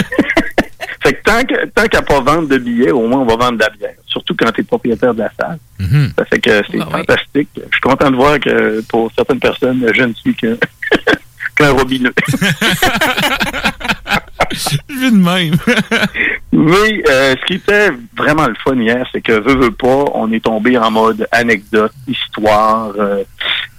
Fait 1.03 1.13
que 1.13 1.21
tant 1.23 1.43
que- 1.45 1.65
tant 1.67 1.85
qu'à 1.87 2.01
pas 2.01 2.19
vendre 2.21 2.47
de 2.49 2.57
billets, 2.57 2.91
au 2.91 3.07
moins 3.07 3.19
on 3.21 3.25
va 3.25 3.35
vendre 3.35 3.57
de 3.59 3.63
la 3.63 3.69
bière. 3.69 3.93
Surtout 4.07 4.35
quand 4.37 4.51
tu 4.51 4.61
es 4.61 4.63
propriétaire 4.63 5.13
de 5.13 5.19
la 5.19 5.31
salle. 5.39 5.59
Mhm. 5.79 6.11
Ça 6.17 6.25
fait 6.25 6.39
que 6.39 6.61
c'est 6.69 6.77
fantastique. 6.79 7.49
Je 7.55 7.61
suis 7.71 7.81
content 7.81 8.09
de 8.11 8.15
voir 8.15 8.39
que 8.39 8.81
pour 8.89 9.11
certaines 9.15 9.39
personnes, 9.39 9.85
je 9.95 10.01
ne 10.03 10.13
suis 10.13 10.35
que- 10.35 10.57
qu'un 11.55 11.71
robineux. 11.71 12.13
Je 14.51 14.77
vis 14.99 15.11
de 15.11 15.17
même. 15.17 15.55
Mais 16.51 17.03
euh, 17.09 17.35
ce 17.39 17.45
qui 17.45 17.53
était 17.55 17.89
vraiment 18.17 18.47
le 18.47 18.55
fun 18.63 18.75
hier, 18.75 19.05
c'est 19.11 19.21
que 19.21 19.33
veut, 19.33 19.55
veut 19.59 19.71
pas, 19.71 20.05
on 20.13 20.31
est 20.31 20.43
tombé 20.43 20.77
en 20.77 20.89
mode 20.91 21.27
anecdote, 21.31 21.91
histoire. 22.07 22.91
euh, 22.97 23.23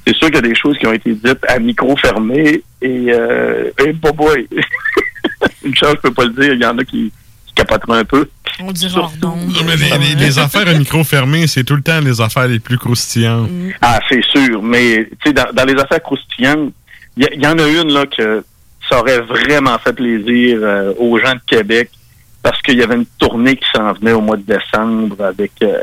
c'est 0.07 0.15
sûr 0.17 0.27
qu'il 0.29 0.37
y 0.37 0.39
a 0.39 0.43
des 0.43 0.55
choses 0.55 0.79
qui 0.79 0.87
ont 0.87 0.93
été 0.93 1.13
dites 1.15 1.45
à 1.49 1.59
micro 1.59 1.97
fermé 1.97 2.63
et, 2.81 3.07
euh, 3.11 3.71
et 3.85 3.93
boy, 3.93 4.13
boy. 4.13 4.49
Une 5.65 5.75
chose, 5.75 5.95
je 5.97 6.01
peux 6.09 6.13
pas 6.15 6.25
le 6.25 6.31
dire, 6.31 6.55
il 6.55 6.61
y 6.63 6.67
en 6.67 6.79
a 6.79 6.85
qui, 6.85 7.13
qui 7.47 7.55
capoteraient 7.55 8.01
un 8.01 8.05
peu. 8.05 8.29
On 8.61 8.73
d'onde. 8.73 9.21
Non, 9.21 9.65
mais 9.67 9.77
les, 9.77 9.99
les- 9.99 10.15
les 10.27 10.39
affaires 10.39 10.67
à 10.67 10.73
micro 10.75 11.05
fermé, 11.05 11.47
c'est 11.47 11.63
tout 11.65 11.77
le 11.77 11.83
temps 11.83 12.01
les 12.01 12.21
affaires 12.21 12.49
les 12.49 12.59
plus 12.59 12.79
croustillantes. 12.79 13.51
Ah, 13.81 14.01
c'est 14.09 14.23
sûr. 14.25 14.63
Mais 14.63 15.09
tu 15.23 15.29
sais, 15.29 15.33
dans, 15.33 15.47
dans 15.53 15.65
les 15.65 15.75
affaires 15.81 16.03
croustillantes, 16.03 16.73
il 17.17 17.25
y, 17.25 17.27
a- 17.27 17.35
il 17.35 17.43
y 17.43 17.47
en 17.47 17.59
a 17.59 17.69
une 17.69 17.93
là 17.93 18.05
que 18.07 18.43
ça 18.89 19.01
aurait 19.01 19.21
vraiment 19.21 19.79
fait 19.79 19.93
plaisir 19.93 20.59
euh, 20.63 20.93
aux 20.99 21.19
gens 21.19 21.35
de 21.35 21.41
Québec 21.47 21.91
parce 22.43 22.61
qu'il 22.63 22.79
y 22.79 22.83
avait 22.83 22.95
une 22.95 23.07
tournée 23.19 23.57
qui 23.57 23.67
s'en 23.75 23.93
venait 23.93 24.13
au 24.13 24.21
mois 24.21 24.37
de 24.37 24.43
décembre 24.43 25.23
avec 25.23 25.53
euh, 25.63 25.77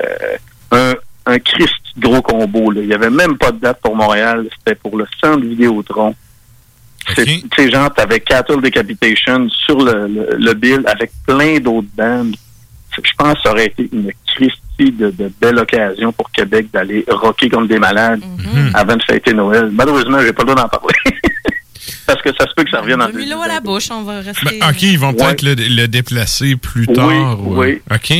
un, 0.71 0.93
un 1.25 1.39
Christ 1.39 1.81
gros 1.97 2.21
combo. 2.21 2.71
Là. 2.71 2.81
Il 2.81 2.87
n'y 2.87 2.93
avait 2.93 3.09
même 3.09 3.37
pas 3.37 3.51
de 3.51 3.59
date 3.59 3.79
pour 3.81 3.95
Montréal. 3.95 4.47
C'était 4.57 4.75
pour 4.75 4.97
le 4.97 5.05
centre 5.21 5.45
Vidéotron. 5.45 6.15
Tu 7.15 7.23
sais, 7.55 7.69
genre, 7.69 7.93
t'avais 7.93 8.19
Cattle 8.19 8.61
Decapitation 8.61 9.47
sur 9.49 9.77
le, 9.77 10.07
le, 10.07 10.37
le 10.39 10.53
bill 10.55 10.81
avec 10.87 11.11
plein 11.27 11.59
d'autres 11.59 11.87
bandes. 11.95 12.35
Je 12.95 13.11
pense 13.17 13.33
que 13.35 13.41
ça 13.41 13.51
aurait 13.51 13.67
été 13.67 13.87
une 13.91 14.11
Christie 14.25 14.91
de, 14.91 15.11
de 15.11 15.31
belle 15.39 15.59
occasion 15.59 16.11
pour 16.11 16.31
Québec 16.31 16.67
d'aller 16.73 17.05
rocker 17.07 17.49
comme 17.49 17.67
des 17.67 17.77
malades 17.77 18.21
avant 18.73 18.95
de 18.95 19.03
fêter 19.03 19.33
Noël. 19.33 19.69
Malheureusement, 19.71 20.19
j'ai 20.21 20.33
pas 20.33 20.43
le 20.43 20.53
droit 20.53 20.63
d'en 20.63 20.69
parler. 20.69 20.95
Parce 22.07 22.21
que 22.21 22.29
ça 22.37 22.45
se 22.47 22.53
peut 22.55 22.63
que 22.63 22.69
ça 22.71 22.81
revienne 22.81 23.01
en 23.01 23.09
Mille 23.09 23.33
à 23.33 23.47
la 23.47 23.59
bouche, 23.59 23.89
on 23.91 24.03
va 24.03 24.19
rester. 24.21 24.59
OK, 24.67 24.81
ils 24.83 24.99
vont 24.99 25.13
peut-être 25.13 25.41
le, 25.41 25.53
le 25.55 25.87
déplacer 25.87 26.55
plus 26.55 26.85
Oui, 26.87 26.95
tard. 26.95 27.39
ou- 27.45 27.57
oui. 27.59 27.81
OK, 27.91 28.11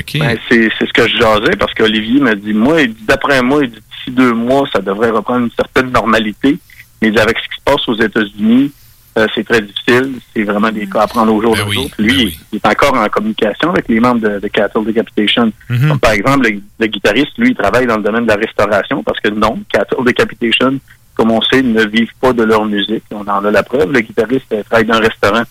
OK. 0.00 0.18
Ben, 0.20 0.38
c'est 0.48 0.68
c'est 0.78 0.86
ce 0.86 0.92
que 0.92 1.08
je 1.08 1.16
jasais 1.18 1.56
parce 1.58 1.72
qu'Olivier 1.74 2.20
m'a 2.20 2.34
dit, 2.34 2.52
moi, 2.52 2.82
il 2.82 2.94
dit, 2.94 3.04
d'après 3.06 3.42
moi, 3.42 3.60
il 3.64 3.70
dit, 3.70 3.76
d'ici 3.76 4.10
deux 4.10 4.32
mois, 4.32 4.68
ça 4.72 4.80
devrait 4.80 5.10
reprendre 5.10 5.44
une 5.46 5.50
certaine 5.56 5.90
normalité. 5.90 6.58
Mais 7.02 7.08
il 7.08 7.14
dit, 7.14 7.20
avec 7.20 7.36
ce 7.38 7.44
qui 7.48 7.56
se 7.56 7.62
passe 7.64 7.88
aux 7.88 7.96
États-Unis, 8.00 8.72
euh, 9.16 9.26
c'est 9.34 9.44
très 9.46 9.60
difficile. 9.62 10.14
C'est 10.34 10.42
vraiment 10.42 10.70
des 10.72 10.86
cas 10.88 11.02
à 11.02 11.06
prendre 11.06 11.32
au 11.32 11.40
jour 11.40 11.54
le 11.54 11.72
jour. 11.72 11.88
Lui, 11.98 12.36
il 12.52 12.56
est 12.56 12.66
encore 12.66 12.94
en 12.94 13.06
communication 13.08 13.70
avec 13.70 13.88
les 13.88 14.00
membres 14.00 14.20
de, 14.20 14.40
de 14.40 14.48
Cattle 14.48 14.84
Decapitation. 14.84 15.52
Mhm. 15.70 15.88
Comme 15.88 16.00
par 16.00 16.12
exemple, 16.12 16.48
le, 16.50 16.60
le 16.80 16.86
guitariste, 16.88 17.30
lui, 17.38 17.50
il 17.50 17.54
travaille 17.56 17.86
dans 17.86 17.96
le 17.96 18.02
domaine 18.02 18.24
de 18.24 18.28
la 18.30 18.36
restauration 18.36 19.02
parce 19.04 19.20
que 19.20 19.28
non, 19.30 19.62
Cattle 19.72 20.02
Decapitation, 20.04 20.80
comme 21.14 21.30
on 21.30 21.40
sait, 21.42 21.62
ne 21.62 21.84
vivent 21.84 22.14
pas 22.20 22.32
de 22.32 22.42
leur 22.42 22.64
musique. 22.64 23.04
On 23.10 23.20
en 23.26 23.44
a 23.44 23.50
la 23.50 23.62
preuve. 23.62 23.92
Le 23.92 24.00
guitariste 24.00 24.52
euh, 24.52 24.62
travaille 24.64 24.84
dans 24.86 24.94
un 24.94 25.00
restaurant. 25.00 25.42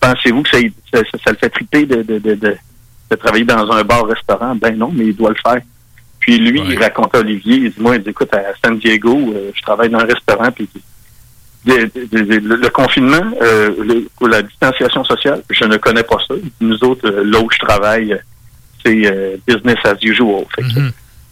Pensez-vous 0.00 0.42
que 0.42 0.50
ça, 0.50 0.58
ça, 0.92 1.00
ça- 1.00 1.18
ça 1.24 1.30
le 1.30 1.36
fait 1.36 1.50
triper 1.50 1.86
de, 1.86 2.02
de, 2.02 2.18
de, 2.18 2.34
de, 2.34 2.56
travailler 3.16 3.44
dans 3.44 3.70
un 3.70 3.84
bar-restaurant? 3.84 4.54
Ben 4.56 4.76
non, 4.76 4.90
mais 4.92 5.06
il 5.06 5.16
doit 5.16 5.30
le 5.30 5.36
faire. 5.36 5.60
Puis 6.18 6.38
lui, 6.38 6.60
il 6.72 6.78
raconte 6.78 7.14
à 7.14 7.18
Olivier, 7.18 7.56
il 7.56 7.70
dit, 7.70 7.80
moi, 7.80 7.96
il 7.96 8.02
dit, 8.02 8.10
écoute, 8.10 8.32
à 8.34 8.42
San 8.64 8.78
Diego, 8.78 9.16
euh, 9.34 9.50
je 9.54 9.62
travaille 9.62 9.90
dans 9.90 9.98
un 10.00 10.04
restaurant, 10.06 10.50
puis 10.52 10.68
le, 11.64 11.88
le 12.56 12.68
confinement, 12.70 13.22
euh, 13.40 13.70
le- 13.84 14.08
pour 14.16 14.28
la 14.28 14.42
distanciation 14.42 15.04
sociale, 15.04 15.42
je 15.50 15.64
ne 15.64 15.76
connais 15.76 16.02
pas 16.02 16.18
ça. 16.26 16.34
Nous 16.60 16.82
autres, 16.84 17.08
euh, 17.08 17.22
là 17.24 17.38
où 17.40 17.48
je 17.50 17.58
travaille, 17.58 18.18
c'est 18.84 19.40
business 19.46 19.78
as 19.84 19.94
usual. 20.02 20.44
Que 20.56 20.62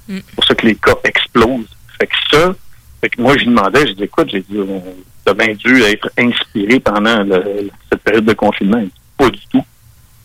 C'est 0.09 0.35
pour 0.37 0.45
ça 0.45 0.55
que 0.55 0.67
les 0.67 0.77
cas 0.77 0.95
explosent. 1.05 1.69
Fait 1.99 2.07
que 2.07 2.15
ça, 2.31 2.55
fait 3.01 3.09
que 3.10 3.20
moi, 3.22 3.35
je 3.35 3.40
lui 3.44 3.47
demandais, 3.51 3.86
je 3.86 3.93
dis, 3.93 4.02
écoute, 4.05 4.28
j'ai 4.31 4.40
dit, 4.40 4.59
on 4.59 4.82
a 5.31 5.35
bien 5.35 5.55
dû 5.55 5.82
être 5.82 6.10
inspiré 6.18 6.81
pendant 6.81 7.22
le- 7.22 7.70
cette 7.90 8.02
période 8.02 8.24
de 8.24 8.32
confinement. 8.35 8.78
Il 8.78 8.86
dit, 8.86 8.93
pas 9.16 9.31
du 9.31 9.40
tout. 9.51 9.64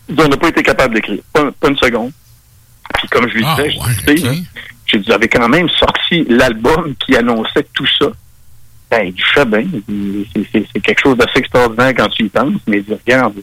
Il 0.08 0.14
dit, 0.16 0.22
on 0.24 0.28
n'a 0.28 0.36
pas 0.36 0.48
été 0.48 0.62
capable 0.62 0.94
d'écrire. 0.94 1.20
Pas, 1.32 1.50
pas 1.52 1.68
une 1.68 1.76
seconde. 1.78 2.12
Puis 2.98 3.08
comme 3.08 3.28
je 3.28 3.34
lui 3.34 3.44
disais, 3.56 3.70
je 3.70 3.78
dis, 3.78 4.04
Tu 4.06 4.18
sais, 4.18 4.42
j'ai 4.86 4.98
dit, 4.98 5.12
avez 5.12 5.28
quand 5.28 5.48
même 5.48 5.68
sorti 5.70 6.24
l'album 6.28 6.94
qui 6.96 7.16
annonçait 7.16 7.66
tout 7.74 7.86
ça. 7.98 8.06
Ben, 8.90 9.06
il 9.06 9.14
dit, 9.14 9.22
je 9.34 9.40
sais 9.40 9.44
bien. 9.46 9.64
C'est 10.72 10.80
quelque 10.80 11.00
chose 11.00 11.16
d'assez 11.16 11.38
extraordinaire 11.40 11.92
quand 11.96 12.08
tu 12.08 12.24
y 12.24 12.28
penses, 12.28 12.60
mais 12.68 12.78
il 12.78 12.84
dit, 12.84 12.92
regarde, 12.94 13.34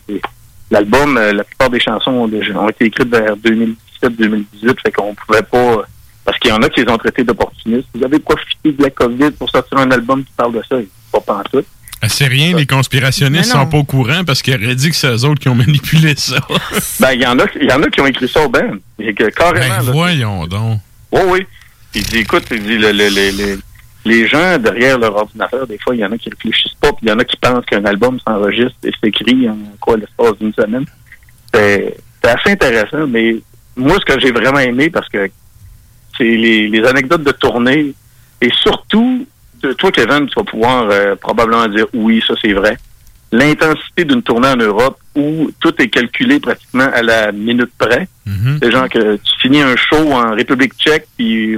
l'album, 0.72 1.18
euh, 1.18 1.34
la 1.34 1.44
plupart 1.44 1.70
des 1.70 1.80
chansons 1.82 2.12
ont, 2.12 2.28
déjà- 2.28 2.58
ont 2.58 2.70
été 2.70 2.86
écrites 2.86 3.10
vers 3.10 3.36
2017-2018, 3.38 4.80
fait 4.82 4.92
qu'on 4.92 5.14
pouvait 5.16 5.42
pas... 5.44 5.84
Parce 6.26 6.40
qu'il 6.40 6.52
y 6.52 6.54
en 6.54 6.62
a 6.62 6.70
qui 6.70 6.84
les 6.84 6.92
ont 6.92 6.98
traités 6.98 7.24
d'opportunistes. 7.24 7.88
Vous 7.94 8.04
avez 8.04 8.20
profité 8.20 8.72
de 8.72 8.82
la 8.82 8.90
COVID 8.90 9.32
pour 9.32 9.50
sortir 9.50 9.78
un 9.78 9.92
album 9.92 10.24
qui 10.24 10.32
parle 10.38 10.54
de 10.54 10.62
ça. 10.68 10.80
Dit, 10.80 10.88
Pas 11.12 11.20
pantoute. 11.20 11.66
Ah, 12.02 12.10
C'est 12.10 12.28
rien, 12.28 12.56
les 12.56 12.66
conspirationnistes 12.66 13.54
non. 13.54 13.62
sont 13.62 13.68
pas 13.68 13.78
au 13.78 13.84
courant 13.84 14.24
parce 14.26 14.42
qu'ils 14.42 14.56
auraient 14.56 14.76
dit 14.76 14.90
que 14.90 14.96
c'est 14.96 15.08
eux 15.10 15.26
autres 15.26 15.40
qui 15.42 15.50
ont 15.50 15.56
manipulé 15.56 16.14
ça. 16.18 16.36
Ben, 17.00 17.12
il 17.14 17.22
y 17.22 17.26
en 17.26 17.40
a, 17.40 17.46
il 17.62 17.70
y 17.70 17.74
en 17.74 17.82
a 17.84 17.88
qui 17.90 18.02
ont 18.02 18.08
écrit 18.08 18.28
ça 18.28 18.42
au 18.46 18.50
Ben. 18.50 18.80
Et 19.00 19.14
que 19.14 19.26
carrément. 19.30 19.60
Ben, 19.78 19.86
là, 19.86 19.92
voyons 19.92 20.48
donc. 20.48 20.80
Oui, 21.12 21.22
oui. 21.28 21.48
Il 21.96 22.04
dit, 22.04 22.18
écoute, 22.20 22.44
il 22.52 22.64
dit, 22.64 22.78
le- 22.78 22.92
le- 22.92 23.10
le- 23.10 23.32
le- 23.56 23.60
les 24.06 24.28
gens 24.28 24.58
derrière 24.58 24.98
leur 24.98 25.16
ordinateur, 25.16 25.66
des 25.68 25.78
fois, 25.80 25.96
il 25.96 26.00
y 26.02 26.06
en 26.06 26.12
a 26.12 26.18
qui 26.18 26.30
réfléchissent 26.30 26.74
pas, 26.82 26.90
puis 26.90 27.04
il 27.04 27.10
y 27.10 27.12
en 27.12 27.20
a 27.20 27.24
qui 27.24 27.38
pensent 27.38 27.66
qu'un 27.66 27.86
album 27.86 28.20
s'enregistre 28.26 28.76
et 28.84 28.92
s'écrit 29.02 29.48
en 29.50 29.58
quoi, 29.80 29.96
l'espace 29.98 30.38
d'une 30.42 30.54
semaine. 30.54 30.86
C'est 31.54 31.96
assez 32.24 32.52
intéressant, 32.52 33.08
mais 33.08 33.38
moi, 33.78 33.96
ce 34.00 34.14
que 34.14 34.20
j'ai 34.20 34.32
vraiment 34.32 34.60
aimé, 34.60 34.90
parce 34.90 35.08
que 35.08 35.30
c'est 36.18 36.24
les, 36.24 36.68
les 36.70 36.84
anecdotes 36.86 37.24
de 37.24 37.32
tournée, 37.32 37.94
et 38.42 38.50
surtout, 38.62 39.26
toi, 39.78 39.92
Kevin, 39.92 40.28
tu 40.28 40.34
vas 40.36 40.44
pouvoir 40.44 40.90
euh, 40.92 41.16
probablement 41.16 41.68
dire 41.68 41.86
oui, 41.94 42.22
ça 42.28 42.34
c'est 42.42 42.54
vrai. 42.54 42.78
L'intensité 43.32 44.06
d'une 44.06 44.22
tournée 44.22 44.50
en 44.50 44.58
Europe 44.58 45.00
où 45.16 45.50
tout 45.60 45.74
est 45.82 45.88
calculé 45.88 46.40
pratiquement 46.40 46.90
à 46.94 47.02
la 47.02 47.32
minute 47.32 47.72
près. 47.78 48.08
C'est 48.62 48.72
genre 48.72 48.90
que 48.90 49.16
tu 49.16 49.32
finis 49.42 49.62
un 49.62 49.76
show 49.76 50.12
en 50.12 50.36
République 50.36 50.74
tchèque, 50.76 51.08
puis 51.18 51.58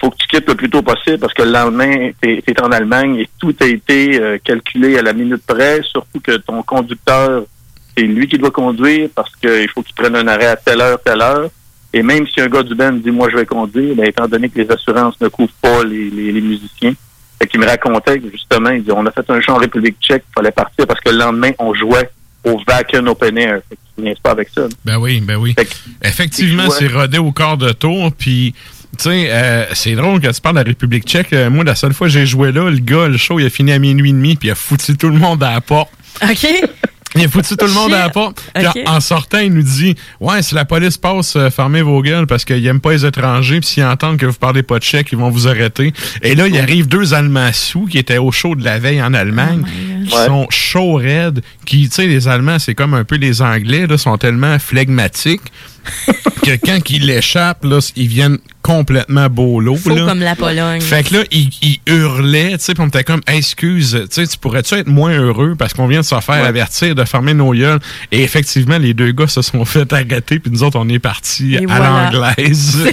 faut 0.00 0.10
que 0.10 0.16
tu 0.16 0.26
quittes 0.26 0.48
le 0.48 0.56
plus 0.56 0.68
tôt 0.68 0.82
possible 0.82 1.18
parce 1.18 1.32
que 1.32 1.42
le 1.42 1.52
lendemain, 1.52 2.10
tu 2.20 2.42
es, 2.46 2.60
en 2.60 2.72
Allemagne 2.72 3.16
et 3.18 3.28
tout 3.38 3.54
a 3.60 3.66
été 3.66 4.20
euh, 4.20 4.38
calculé 4.42 4.98
à 4.98 5.02
la 5.02 5.12
minute 5.12 5.42
près, 5.46 5.80
surtout 5.82 6.20
que 6.20 6.36
ton 6.38 6.62
conducteur, 6.62 7.44
c'est 7.96 8.02
lui 8.02 8.26
qui 8.26 8.36
doit 8.36 8.50
conduire 8.50 9.08
parce 9.14 9.34
qu'il 9.36 9.68
faut 9.68 9.82
qu'il 9.82 9.94
prenne 9.94 10.16
un 10.16 10.26
arrêt 10.26 10.46
à 10.46 10.56
telle 10.56 10.80
heure, 10.80 11.00
telle 11.02 11.22
heure. 11.22 11.48
Et 11.94 12.02
même 12.02 12.26
si 12.26 12.40
un 12.40 12.48
gars 12.48 12.62
du 12.62 12.74
band 12.74 12.92
dit 12.92 13.10
moi 13.10 13.28
je 13.30 13.36
vais 13.36 13.46
conduire, 13.46 13.94
ben, 13.94 14.06
étant 14.06 14.26
donné 14.26 14.48
que 14.48 14.58
les 14.58 14.70
assurances 14.70 15.20
ne 15.20 15.28
couvrent 15.28 15.52
pas 15.60 15.84
les, 15.84 16.10
les, 16.10 16.32
les 16.32 16.40
musiciens, 16.40 16.94
fait 17.40 17.48
qu'il 17.48 17.60
me 17.60 17.66
racontait 17.66 18.18
que 18.20 18.30
justement, 18.30 18.70
il 18.70 18.84
dit 18.84 18.92
on 18.92 19.04
a 19.04 19.10
fait 19.10 19.28
un 19.28 19.40
show 19.40 19.52
en 19.52 19.58
République 19.58 19.96
tchèque, 20.00 20.24
il 20.30 20.34
fallait 20.34 20.52
partir 20.52 20.86
parce 20.86 21.00
que 21.00 21.10
le 21.10 21.18
lendemain, 21.18 21.50
on 21.58 21.74
jouait 21.74 22.08
au 22.44 22.60
Vacan 22.66 23.06
Open 23.06 23.36
Air. 23.38 23.60
Fait 23.68 23.76
que 23.76 24.14
tu 24.14 24.22
pas 24.22 24.30
avec 24.30 24.48
ça. 24.48 24.62
là. 24.62 24.68
Ben 24.84 24.98
oui, 24.98 25.20
ben 25.20 25.36
oui. 25.36 25.54
Effectivement, 26.02 26.70
c'est 26.70 26.88
c'est 26.88 26.94
rodé 26.94 27.18
au 27.18 27.32
quart 27.32 27.56
de 27.56 27.72
tour, 27.72 28.12
puis... 28.16 28.54
Tu 28.98 29.04
sais, 29.04 29.28
euh, 29.30 29.64
c'est 29.72 29.94
drôle 29.94 30.20
que 30.20 30.28
tu 30.28 30.40
parles 30.42 30.56
de 30.56 30.60
la 30.60 30.66
République 30.66 31.04
tchèque. 31.04 31.32
Euh, 31.32 31.48
moi, 31.48 31.64
la 31.64 31.74
seule 31.74 31.94
fois 31.94 32.08
que 32.08 32.12
j'ai 32.12 32.26
joué 32.26 32.52
là, 32.52 32.68
le 32.68 32.76
gars, 32.76 33.08
le 33.08 33.16
show, 33.16 33.40
il 33.40 33.46
a 33.46 33.48
fini 33.48 33.72
à 33.72 33.78
minuit 33.78 34.10
et 34.10 34.12
demi, 34.12 34.36
puis 34.36 34.48
il 34.48 34.50
a 34.50 34.54
foutu 34.54 34.98
tout 34.98 35.08
le 35.08 35.16
monde 35.16 35.42
à 35.42 35.54
la 35.54 35.60
porte. 35.62 35.90
OK. 36.22 36.46
Il 37.14 37.24
a 37.24 37.28
foutu 37.28 37.56
tout 37.56 37.66
le 37.66 37.72
monde 37.72 37.92
à 37.92 37.98
la 38.00 38.08
porte. 38.08 38.42
Puis 38.54 38.66
en, 38.86 39.00
sortant, 39.00 39.38
il 39.38 39.52
nous 39.52 39.62
dit 39.62 39.94
Ouais, 40.20 40.42
si 40.42 40.54
la 40.54 40.64
police 40.64 40.96
passe, 40.96 41.36
euh, 41.36 41.50
fermez 41.50 41.82
vos 41.82 42.00
gueules 42.02 42.26
parce 42.26 42.44
qu'ils 42.44 42.66
aiment 42.66 42.80
pas 42.80 42.92
les 42.92 43.04
étrangers. 43.04 43.60
Puis 43.60 43.68
s'ils 43.70 43.84
entendent 43.84 44.16
que 44.16 44.26
vous 44.26 44.32
parlez 44.38 44.62
pas 44.62 44.78
tchèque, 44.78 45.08
ils 45.12 45.18
vont 45.18 45.30
vous 45.30 45.48
arrêter. 45.48 45.92
Et 46.22 46.34
là, 46.34 46.46
il 46.48 46.58
arrive 46.58 46.88
deux 46.88 47.14
Allemands 47.14 47.52
sous 47.52 47.86
qui 47.86 47.98
étaient 47.98 48.18
au 48.18 48.30
show 48.32 48.54
de 48.54 48.64
la 48.64 48.78
veille 48.78 49.02
en 49.02 49.12
Allemagne, 49.14 49.62
qui 50.08 50.14
Ouais. 50.14 50.26
sont 50.26 50.46
chauds 50.50 50.94
raides. 50.94 51.42
Qui, 51.66 51.88
tu 51.88 51.94
sais, 51.94 52.06
les 52.06 52.28
Allemands, 52.28 52.58
c'est 52.58 52.74
comme 52.74 52.94
un 52.94 53.04
peu 53.04 53.16
les 53.16 53.40
Anglais, 53.42 53.86
là, 53.86 53.96
sont 53.98 54.16
tellement 54.18 54.58
flegmatiques 54.58 55.42
que 56.42 56.56
quand 56.64 56.90
ils 56.90 57.06
l'échappent, 57.06 57.64
là, 57.64 57.78
ils 57.96 58.08
viennent 58.08 58.38
complètement 58.62 59.28
bolo. 59.28 59.76
Faux 59.76 59.90
là. 59.90 60.06
comme 60.06 60.20
la 60.20 60.36
Pologne. 60.36 60.80
Fait 60.80 61.02
que 61.02 61.14
là, 61.14 61.24
il, 61.30 61.50
il 61.62 61.78
hurlait, 61.86 62.52
tu 62.58 62.64
sais, 62.64 62.74
puis 62.74 62.82
on 62.82 62.86
était 62.86 63.04
comme, 63.04 63.20
excuse, 63.26 63.98
tu 64.02 64.06
sais, 64.10 64.26
tu 64.26 64.38
pourrais-tu 64.38 64.74
être 64.74 64.86
moins 64.86 65.12
heureux 65.18 65.56
parce 65.58 65.74
qu'on 65.74 65.88
vient 65.88 66.00
de 66.00 66.04
se 66.04 66.18
faire 66.20 66.44
avertir 66.44 66.94
de 66.94 67.04
fermer 67.04 67.34
nos 67.34 67.52
gueules? 67.52 67.80
Et 68.12 68.22
effectivement, 68.22 68.78
les 68.78 68.94
deux 68.94 69.10
gars 69.12 69.26
se 69.26 69.42
sont 69.42 69.64
fait 69.64 69.92
arrêter, 69.92 70.38
puis 70.38 70.50
nous 70.50 70.62
autres, 70.62 70.78
on 70.78 70.88
est 70.88 71.00
partis 71.00 71.54
Et 71.54 71.64
à 71.64 71.66
voilà. 71.66 72.10
l'anglaise. 72.12 72.88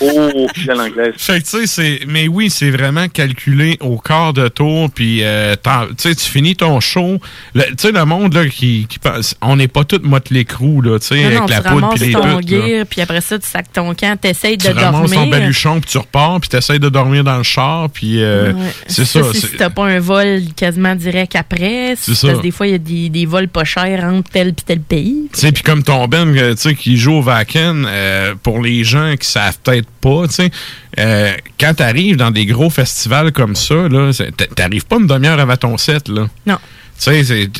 Oh, 0.00 0.46
à 0.68 0.74
l'anglaise. 0.74 1.14
Fait 1.16 1.40
que, 1.40 1.44
tu 1.44 1.50
sais, 1.50 1.66
c'est. 1.66 2.00
Mais 2.08 2.28
oui, 2.28 2.50
c'est 2.50 2.70
vraiment 2.70 3.08
calculé 3.08 3.76
au 3.80 3.98
quart 3.98 4.32
de 4.32 4.48
tour, 4.48 4.90
puis, 4.90 5.20
euh, 5.22 5.54
tu 5.54 5.94
sais, 5.98 6.14
tu 6.14 6.28
finis 6.28 6.56
ton 6.56 6.80
show. 6.80 7.20
Tu 7.54 7.62
sais, 7.78 7.92
le 7.92 8.04
monde, 8.04 8.34
là, 8.34 8.46
qui, 8.46 8.86
qui 8.88 8.98
pense. 8.98 9.34
On 9.40 9.56
n'est 9.56 9.68
pas 9.68 9.84
tous 9.84 10.00
motley 10.02 10.44
crew, 10.44 10.82
là, 10.82 10.98
tu 10.98 11.08
sais, 11.08 11.22
la 11.52 11.56
tu 11.62 11.68
poudre 11.68 11.80
ramasses 11.82 11.98
puis 12.00 12.06
les 12.08 12.12
ton 12.14 12.40
gear, 12.40 12.86
puis 12.88 13.00
après 13.00 13.20
ça, 13.20 13.38
tu 13.38 13.46
sacs 13.48 13.72
ton 13.72 13.94
camp, 13.94 14.18
t'essayes 14.20 14.56
de 14.56 14.62
Tu 14.62 14.72
ramasses 14.72 15.10
ton 15.10 15.16
dormir. 15.16 15.30
baluchon, 15.30 15.80
puis 15.80 15.90
tu 15.90 15.98
repars, 15.98 16.40
puis 16.40 16.48
t'essayes 16.48 16.78
de 16.80 16.88
dormir 16.88 17.24
dans 17.24 17.36
le 17.36 17.42
char, 17.42 17.88
puis 17.90 18.22
euh, 18.22 18.52
Ouais. 18.52 18.60
c'est 18.86 19.04
ça. 19.04 19.20
si 19.32 19.40
c'est- 19.40 19.56
t'as 19.56 19.70
pas 19.70 19.84
un 19.86 19.98
vol 20.00 20.40
quasiment 20.56 20.94
direct 20.94 21.36
après, 21.36 21.94
C'est 21.96 22.12
parce 22.12 22.20
ça. 22.20 22.32
que 22.34 22.42
des 22.42 22.50
fois, 22.50 22.66
il 22.66 22.72
y 22.72 22.74
a 22.74 22.78
des, 22.78 23.08
des 23.08 23.26
vols 23.26 23.48
pas 23.48 23.64
chers 23.64 24.04
entre 24.04 24.30
tel 24.30 24.52
puis 24.54 24.64
tel 24.66 24.80
pays. 24.80 25.28
Tu 25.32 25.38
sais, 25.40 25.52
puis 25.52 25.62
comme 25.62 25.82
ton 25.82 26.06
Ben, 26.08 26.36
euh, 26.36 26.54
tu 26.54 26.60
sais, 26.62 26.74
qui 26.74 26.96
joue 26.96 27.14
au 27.14 27.22
Vaken, 27.22 27.86
euh, 27.88 28.34
pour 28.42 28.60
les 28.60 28.84
gens 28.84 29.14
qui 29.18 29.26
savent 29.28 29.58
peut-être 29.62 29.88
pas, 30.00 30.26
tu 30.28 30.34
sais, 30.34 30.50
euh, 30.98 31.32
quand 31.58 31.74
t'arrives 31.74 32.16
dans 32.16 32.30
des 32.30 32.46
gros 32.46 32.70
festivals 32.70 33.32
comme 33.32 33.54
ça, 33.56 33.74
là, 33.88 34.10
t'arrives 34.56 34.84
pas 34.86 34.96
une 34.96 35.06
demi-heure 35.06 35.40
avant 35.40 35.56
ton 35.56 35.76
set, 35.78 36.08
là. 36.08 36.26
Non. 36.46 36.58
Tu 37.04 37.10
sais, 37.10 37.24
c'est- 37.24 37.50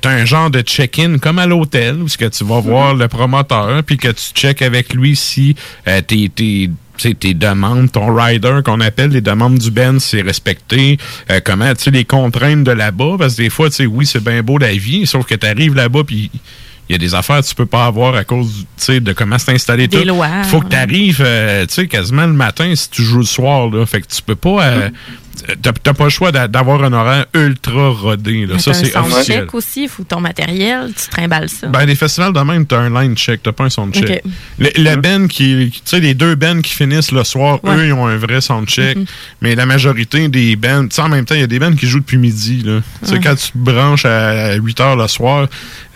t'as 0.00 0.10
un 0.10 0.24
genre 0.26 0.50
de 0.50 0.60
check-in 0.60 1.16
comme 1.18 1.38
à 1.38 1.46
l'hôtel, 1.46 2.02
où 2.02 2.08
ce 2.08 2.18
que 2.18 2.26
tu 2.26 2.44
vas 2.44 2.60
voir 2.60 2.94
le 2.94 3.08
promoteur, 3.08 3.82
puis 3.84 3.96
que 3.96 4.08
tu 4.08 4.32
check 4.34 4.60
avec 4.60 4.92
lui 4.92 5.16
si 5.16 5.54
euh, 5.88 6.00
tes, 6.02 6.28
tes, 6.28 6.68
demandes, 7.34 7.90
ton 7.90 8.14
rider 8.14 8.58
qu'on 8.62 8.80
appelle, 8.80 9.10
les 9.10 9.22
demandes 9.22 9.56
du 9.58 9.70
Ben, 9.70 9.98
c'est 9.98 10.20
respecté. 10.20 10.98
Euh, 11.30 11.40
comment, 11.42 11.72
tu 11.74 11.84
sais, 11.84 11.90
les 11.90 12.04
contraintes 12.04 12.64
de 12.64 12.72
là-bas, 12.72 13.16
parce 13.18 13.36
que 13.36 13.42
des 13.42 13.48
fois, 13.50 13.70
tu 13.70 13.76
sais, 13.76 13.86
oui, 13.86 14.04
c'est 14.04 14.22
bien 14.22 14.42
beau 14.42 14.58
la 14.58 14.72
vie, 14.74 15.06
sauf 15.06 15.24
que 15.24 15.34
tu 15.34 15.46
arrives 15.46 15.74
là-bas, 15.74 16.04
puis 16.06 16.30
il 16.88 16.92
y 16.92 16.94
a 16.96 16.98
des 16.98 17.14
affaires 17.14 17.40
que 17.40 17.46
tu 17.46 17.54
peux 17.54 17.64
pas 17.66 17.86
avoir 17.86 18.16
à 18.16 18.24
cause 18.24 18.52
du- 18.52 18.62
tu 18.64 18.66
sais, 18.76 19.00
de 19.00 19.12
comment 19.14 19.38
c'est 19.38 19.52
installé 19.52 19.86
Des 19.88 20.00
tout. 20.02 20.04
lois, 20.08 20.42
faut 20.42 20.60
que 20.60 20.68
tu 20.68 20.76
arrives 20.76 21.24
quasiment 21.88 22.26
le 22.26 22.32
matin 22.34 22.70
si 22.74 22.90
tu 22.90 23.02
joues 23.02 23.18
le 23.20 23.24
soir. 23.24 23.70
Là. 23.70 23.86
Fait 23.86 24.02
que 24.02 24.08
tu 24.08 24.20
peux 24.20 24.34
pas. 24.36 24.62
euh, 24.64 24.90
T'as 24.90 24.90
t'as 25.62 25.92
pas 25.94 26.04
le 26.04 26.10
choix 26.10 26.32
d'a- 26.32 26.48
d'avoir 26.48 26.82
un 26.84 26.92
horaire 26.92 27.26
ultra 27.34 27.88
rodé. 27.90 28.46
Là. 28.46 28.58
Ça, 28.58 28.72
c'est 28.74 28.94
officiel. 28.96 29.24
soundcheck 29.24 29.54
aussi, 29.54 29.82
il 29.84 29.88
faut 29.88 30.04
ton 30.04 30.20
matériel, 30.20 30.92
tu 30.96 31.08
trimbales 31.10 31.48
ça. 31.48 31.66
Ben, 31.68 31.86
des 31.86 31.94
festivals 31.94 32.32
de 32.32 32.40
même, 32.40 32.66
t'as 32.66 32.78
un 32.78 33.02
line 33.02 33.16
check, 33.16 33.42
t'as 33.42 33.52
pas 33.52 33.64
un 33.64 33.70
sound 33.70 33.94
check. 33.94 34.22
Ok. 34.24 34.32
Le, 34.58 34.70
le 34.76 34.96
band 34.96 35.26
qui, 35.28 35.70
tu 35.72 35.80
sais, 35.84 36.00
les 36.00 36.14
deux 36.14 36.34
bands 36.34 36.60
qui 36.60 36.72
finissent 36.72 37.12
le 37.12 37.24
soir, 37.24 37.58
Ouais. 37.64 37.76
eux, 37.76 37.86
ils 37.86 37.92
ont 37.92 38.06
un 38.06 38.16
vrai 38.16 38.40
sound 38.40 38.66
check. 38.68 38.96
Mhm. 38.96 39.04
Mais 39.42 39.54
la 39.54 39.66
majorité 39.66 40.28
des 40.28 40.56
bands, 40.56 40.82
tu 40.88 40.96
sais, 40.96 41.02
en 41.02 41.08
même 41.08 41.24
temps, 41.24 41.34
il 41.34 41.40
y 41.40 41.44
a 41.44 41.48
des 41.48 41.58
bands 41.58 41.72
qui 41.74 41.86
jouent 41.86 42.00
depuis 42.00 42.18
midi, 42.18 42.62
là. 42.64 42.80
Ouais. 43.10 43.20
quand 43.22 43.34
tu 43.34 43.52
te 43.52 43.58
branches 43.58 44.04
à 44.04 44.54
8 44.54 44.80
heures 44.80 44.96
le 44.96 45.08
soir, 45.08 45.48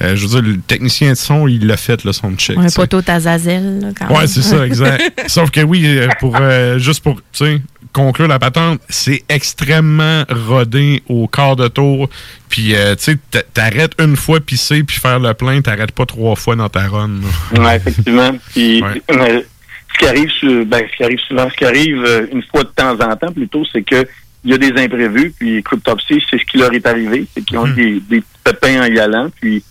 euh, 0.02 0.16
je 0.16 0.26
veux 0.26 0.40
dire, 0.40 0.42
le 0.52 0.58
technicien 0.58 1.10
de 1.10 1.14
son, 1.16 1.46
il 1.48 1.66
l'a 1.66 1.76
fait, 1.76 2.04
le 2.04 2.12
sound 2.12 2.38
check. 2.38 2.56
Un 2.58 2.66
poteau 2.68 3.00
Tazazel, 3.02 3.92
quand 3.98 4.08
Ouais, 4.08 4.18
même. 4.20 4.26
c'est 4.26 4.42
ça, 4.42 4.66
exact. 4.66 5.22
Sauf 5.28 5.50
que 5.50 5.60
oui, 5.60 5.82
euh, 5.86 6.08
pour 6.20 6.36
euh, 6.40 6.78
juste 6.78 7.02
pour, 7.02 7.16
tu 7.16 7.22
sais, 7.32 7.60
conclure 7.92 8.28
la 8.28 8.38
patente, 8.38 8.80
c'est 8.88 9.22
extrêmement 9.28 10.24
rodé 10.48 11.02
au 11.08 11.26
quart 11.28 11.56
de 11.56 11.68
tour. 11.68 12.08
Puis, 12.48 12.74
euh, 12.74 12.94
tu 12.96 13.04
sais, 13.04 13.18
t'a- 13.30 13.42
t'arrêtes 13.42 13.92
une 14.00 14.16
fois 14.16 14.40
pisser 14.40 14.82
puis 14.84 14.98
faire 14.98 15.18
le 15.20 15.34
plein, 15.34 15.60
t'arrêtes 15.60 15.92
pas 15.92 16.06
trois 16.06 16.36
fois 16.36 16.56
dans 16.56 16.68
ta 16.68 16.88
run. 16.88 17.10
Ouais, 17.56 17.76
effectivement. 17.76 18.32
Puis, 18.52 18.82
euh, 18.82 19.42
ce 19.92 19.98
qui 19.98 20.06
arrive, 20.06 20.64
ben, 20.66 20.82
ce 20.90 20.96
qui 20.96 21.04
arrive 21.04 21.18
souvent, 21.28 21.48
ce 21.50 21.56
qui 21.56 21.64
arrive 21.64 22.04
euh, 22.04 22.26
une 22.32 22.42
fois 22.42 22.62
de 22.64 22.68
temps 22.68 22.92
en 23.00 23.16
temps, 23.16 23.32
plutôt, 23.32 23.64
c'est 23.72 23.82
que 23.82 24.06
il 24.46 24.50
y 24.50 24.54
a 24.54 24.58
des 24.58 24.72
imprévus. 24.82 25.32
Puis, 25.38 25.62
Cryptopsy, 25.62 26.22
c'est 26.30 26.38
ce 26.38 26.44
qui 26.44 26.58
leur 26.58 26.72
est 26.74 26.86
arrivé, 26.86 27.26
c'est 27.34 27.42
qu'ils 27.44 27.56
ont 27.58 27.66
eu 27.66 27.72
des, 27.72 28.00
des 28.18 28.22
pépins 28.44 28.82
en 28.82 28.86
y 28.92 28.98
allant. 28.98 29.30
Puis, 29.40 29.64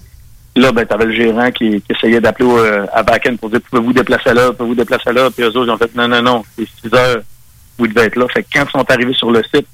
là, 0.56 0.72
ben, 0.72 0.84
t'avais 0.85 1.06
le 1.06 1.14
gérant 1.15 1.52
qui, 1.52 1.80
qui 1.81 1.91
essayait 1.95 2.19
d'appeler 2.19 2.49
euh, 2.49 2.85
à 2.91 3.03
Backen 3.03 3.38
pour 3.38 3.49
dire 3.52 3.60
pouvez-vous 3.69 3.94
déplacer 3.94 4.34
là, 4.34 4.52
pouvez-vous 4.52 4.76
déplacer 4.76 5.14
là? 5.14 5.30
Puis 5.30 5.44
eux 5.44 5.48
autres, 5.49 5.65
ils 5.65 5.69
ont 5.69 5.77
fait 5.77 5.95
non, 5.95 6.07
non, 6.07 6.22
non, 6.23 6.44
c'est 6.57 6.65
6 6.84 6.94
heures, 6.95 7.22
vous 7.78 7.88
devez 7.88 8.08
être 8.08 8.16
là. 8.16 8.28
Fait 8.28 8.44
que 8.44 8.48
quand 8.54 8.66
ils 8.68 8.72
sont 8.72 8.91
arrivés 8.91 9.14
sur 9.14 9.32
le 9.32 9.41
site, 9.54 9.68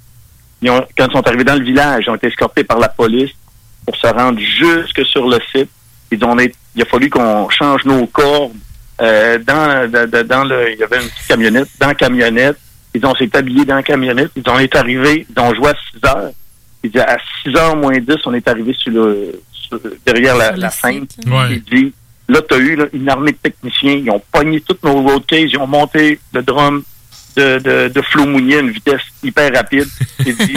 ils 0.62 0.70
ont, 0.70 0.86
quand 0.98 1.08
ils 1.08 1.12
sont 1.14 1.28
arrivés 1.28 1.44
dans 1.44 1.56
le 1.56 1.64
village, 1.64 2.04
ils 2.06 2.10
ont 2.10 2.16
été 2.16 2.28
escortés 2.28 2.64
par 2.64 2.80
la 2.80 2.90
police 2.90 3.32
pour 3.86 3.96
se 3.96 4.08
rendre 4.08 4.40
jusque 4.40 5.06
sur 5.06 5.28
le 5.28 5.38
site. 5.54 5.70
Ils 6.12 6.24
ont 6.26 6.38
été- 6.38 6.56
il 6.76 6.82
a 6.82 6.86
fallu 6.86 7.10
qu'on 7.10 7.50
change 7.50 7.86
nos 7.86 8.06
cordes 8.08 8.54
euh, 9.02 9.38
dans, 9.40 9.90
dans, 9.90 10.10
dans- 10.10 10.28
dans 10.28 10.44
le. 10.44 10.74
Il 10.74 10.80
y 10.80 10.84
avait 10.84 10.98
une 10.98 11.10
petite 11.10 11.28
camionnette. 11.28 11.68
Dans 11.80 11.88
la 11.88 11.96
camionnette, 11.96 12.58
ils 12.94 13.06
ont 13.06 13.16
s'est 13.16 13.34
habillés 13.36 13.64
dans 13.66 13.76
la 13.76 13.84
camionnette. 13.84 14.32
Ils 14.36 14.50
ont 14.50 14.60
été 14.60 14.78
arrivés, 14.78 15.26
ils 15.30 15.40
ont 15.42 15.54
joué 15.54 15.70
à 15.70 15.76
6 15.94 16.06
heures. 16.08 16.32
Il 16.84 16.92
dit 16.92 17.00
à 17.00 17.18
6 17.44 17.56
heures 17.56 17.76
moins 17.76 17.98
10, 17.98 18.16
on 18.26 18.34
est 18.34 18.48
arrivé 18.48 18.74
sur 18.74 18.92
le 18.92 19.42
sur- 19.52 19.80
derrière 20.06 20.36
la, 20.36 20.52
la 20.52 20.70
scène. 20.72 21.06
Il 21.52 21.64
dit 21.64 21.94
là, 22.28 22.42
tu 22.42 22.54
as 22.56 22.58
eu 22.58 22.76
là, 22.76 22.86
une 22.94 23.08
armée 23.10 23.32
de 23.32 23.38
techniciens, 23.38 23.94
ils 23.94 24.10
ont 24.10 24.22
pogné 24.32 24.62
toutes 24.62 24.84
nos 24.84 25.02
road 25.02 25.26
cases, 25.26 25.50
ils 25.52 25.58
ont 25.58 25.68
monté 25.68 26.20
le 26.34 26.42
drum 26.42 26.84
de, 27.40 27.60
de, 27.60 27.88
de 27.94 28.02
Flo 28.02 28.26
Mounier 28.26 28.57
à 28.57 28.60
une 28.60 28.72
vitesse 28.72 29.02
hyper 29.24 29.53
rapide. 29.53 29.88
Il 30.26 30.36
dit 30.36 30.56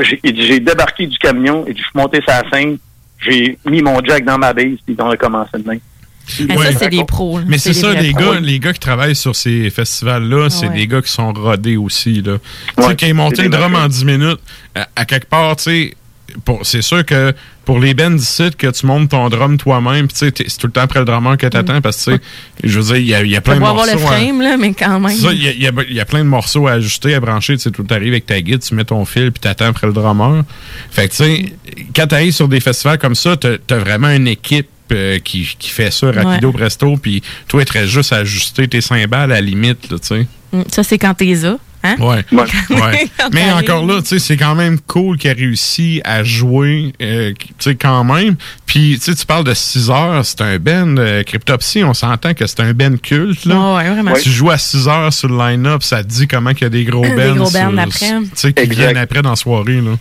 j'ai 0.34 0.60
débarqué 0.60 1.06
du 1.06 1.18
camion 1.18 1.64
et 1.66 1.72
je 1.72 1.78
suis 1.82 1.90
monté 1.94 2.18
sur 2.22 2.30
la 2.32 2.48
scène, 2.50 2.78
j'ai 3.20 3.58
mis 3.68 3.82
mon 3.82 4.02
jack 4.04 4.24
dans 4.24 4.38
ma 4.38 4.52
base, 4.52 4.78
puis 4.86 4.96
on 4.98 5.10
a 5.10 5.16
commencé 5.16 5.50
de 5.58 5.68
même. 5.68 5.80
Ouais. 6.56 6.72
c'est 6.78 6.88
des 6.88 7.04
pros. 7.04 7.38
là. 7.40 7.44
Mais 7.48 7.58
c'est 7.58 7.72
ça, 7.72 7.92
les 7.94 8.12
pros. 8.12 8.20
gars, 8.34 8.40
les 8.40 8.58
gars 8.60 8.72
qui 8.72 8.78
travaillent 8.78 9.16
sur 9.16 9.34
ces 9.34 9.68
festivals-là, 9.70 10.50
c'est 10.50 10.68
Ouais. 10.68 10.74
des 10.74 10.86
gars 10.86 11.02
qui 11.02 11.10
sont 11.10 11.32
rodés 11.32 11.76
aussi. 11.76 12.22
Là. 12.22 12.38
Tu 12.76 12.82
sais, 12.84 12.96
quand 12.96 13.06
ils 13.06 13.14
montent 13.14 13.36
c'est 13.36 13.42
le 13.42 13.48
des 13.50 13.56
drum 13.56 13.74
en 13.74 13.88
10 13.88 14.04
minutes, 14.04 14.40
à, 14.74 14.88
à 14.96 15.04
quelque 15.04 15.26
part, 15.26 15.56
tu 15.56 15.62
sais, 15.64 15.94
c'est 16.62 16.82
sûr 16.82 17.04
que 17.04 17.32
pour 17.64 17.78
les 17.78 17.94
bands 17.94 18.10
d'ici, 18.10 18.50
que 18.58 18.66
tu 18.68 18.86
montes 18.86 19.10
ton 19.10 19.28
drum 19.28 19.56
toi-même, 19.56 20.08
tu 20.08 20.16
sais, 20.16 20.32
c'est 20.36 20.58
tout 20.58 20.66
le 20.66 20.72
temps 20.72 20.80
après 20.82 20.98
le 20.98 21.04
drummer 21.04 21.36
que 21.36 21.46
t'attends, 21.46 21.80
parce 21.80 22.04
que, 22.04 22.12
tu 22.16 22.20
je 22.64 22.78
veux 22.80 22.84
dire, 22.86 22.96
il 22.96 23.06
y 23.06 23.14
a, 23.14 23.22
il 23.22 23.30
y 23.30 23.36
a 23.36 23.40
Tu 23.40 23.44
plein 23.44 23.54
de 23.54 23.64
avoir 23.64 23.74
morceaux. 23.74 23.92
à- 23.92 23.98
frame, 23.98 24.40
là, 24.42 24.56
mais 24.56 24.72
quand 24.74 24.98
même. 25.00 25.10
c'est 25.16 25.22
ça, 25.22 25.32
il 25.32 25.42
y, 25.42 25.48
a, 25.48 25.52
il 25.52 25.62
y 25.62 25.66
a- 25.68 25.72
il 25.88 25.94
y 25.94 26.00
a 26.00 26.04
plein 26.04 26.20
de 26.20 26.28
morceaux 26.28 26.66
à 26.66 26.72
ajuster, 26.72 27.14
à 27.14 27.20
brancher. 27.20 27.56
Tu 27.56 27.62
sais, 27.62 27.70
tout 27.70 27.86
arrive 27.90 28.12
avec 28.12 28.26
ta 28.26 28.40
guide, 28.40 28.60
tu 28.60 28.74
mets 28.74 28.84
ton 28.84 29.04
fil, 29.04 29.30
puis 29.32 29.40
t'attends 29.40 29.66
après 29.66 29.86
le 29.86 29.92
drummer. 29.92 30.42
Fait 30.90 31.08
que, 31.08 31.12
tu 31.12 31.16
sais, 31.18 31.52
quand 31.94 32.06
t'arrives 32.08 32.32
sur 32.34 32.48
des 32.48 32.60
festivals 32.60 32.98
comme 32.98 33.14
ça, 33.14 33.36
t'as 33.36 33.56
as 33.70 33.78
vraiment 33.78 34.08
une 34.10 34.26
équipe 34.28 34.68
euh, 34.90 35.18
qui, 35.20 35.48
qui 35.58 35.70
fait 35.70 35.90
ça 35.90 36.10
rapido 36.12 36.48
Ouais. 36.48 36.54
presto, 36.54 36.96
puis 36.98 37.22
toi, 37.48 37.64
tu 37.64 37.72
restes 37.72 37.86
juste 37.90 38.12
à 38.12 38.16
ajuster 38.16 38.68
tes 38.68 38.80
cymbales 38.82 39.30
à 39.32 39.36
la 39.36 39.40
limite, 39.40 39.88
tu 39.88 39.96
sais. 40.02 40.26
Mm, 40.52 40.62
Ça, 40.70 40.82
c'est 40.82 40.98
quand 40.98 41.14
t'es 41.14 41.32
là. 41.34 41.56
Hein? 41.84 41.96
Ouais. 41.98 42.24
ouais. 42.32 43.10
Quand 43.18 43.28
Mais 43.32 43.50
encore 43.52 43.84
là, 43.86 44.00
tu 44.00 44.08
sais, 44.08 44.18
c'est 44.18 44.36
quand 44.36 44.54
même 44.54 44.78
cool 44.80 45.16
qu'il 45.18 45.30
a 45.30 45.34
réussi 45.34 46.00
à 46.04 46.22
jouer, 46.24 46.92
euh, 47.02 47.32
tu 47.38 47.46
sais, 47.58 47.74
quand 47.74 48.04
même. 48.04 48.36
Puis, 48.66 49.00
tu 49.02 49.26
parles 49.26 49.44
de 49.44 49.54
6 49.54 49.90
heures, 49.90 50.24
c'est 50.24 50.40
un 50.40 50.58
Ben 50.58 50.98
euh, 50.98 51.22
Cryptopsy, 51.22 51.82
on 51.84 51.94
s'entend 51.94 52.34
que 52.34 52.46
c'est 52.46 52.60
un 52.60 52.72
Ben 52.72 52.98
culte, 52.98 53.44
là. 53.44 53.54
Ouais, 53.56 53.82
ouais, 53.82 53.90
vraiment. 53.90 54.12
Tu 54.14 54.30
joues 54.30 54.50
à 54.50 54.58
6 54.58 54.88
heures 54.88 55.12
sur 55.12 55.28
le 55.28 55.36
line-up, 55.36 55.82
ça 55.82 56.02
te 56.02 56.08
dit 56.08 56.28
comment 56.28 56.52
qu'il 56.52 56.62
y 56.62 56.66
a 56.66 56.70
des 56.70 56.84
gros 56.84 57.02
Des 57.02 57.10
sur- 57.50 57.78
après. 57.78 57.90
Tu 57.90 58.30
sais, 58.34 58.52
qui 58.52 58.62
Exact. 58.62 58.76
viennent 58.78 58.96
après 58.96 59.22
dans 59.22 59.30
la 59.30 59.36
soirée, 59.36 59.80
là. 59.80 59.92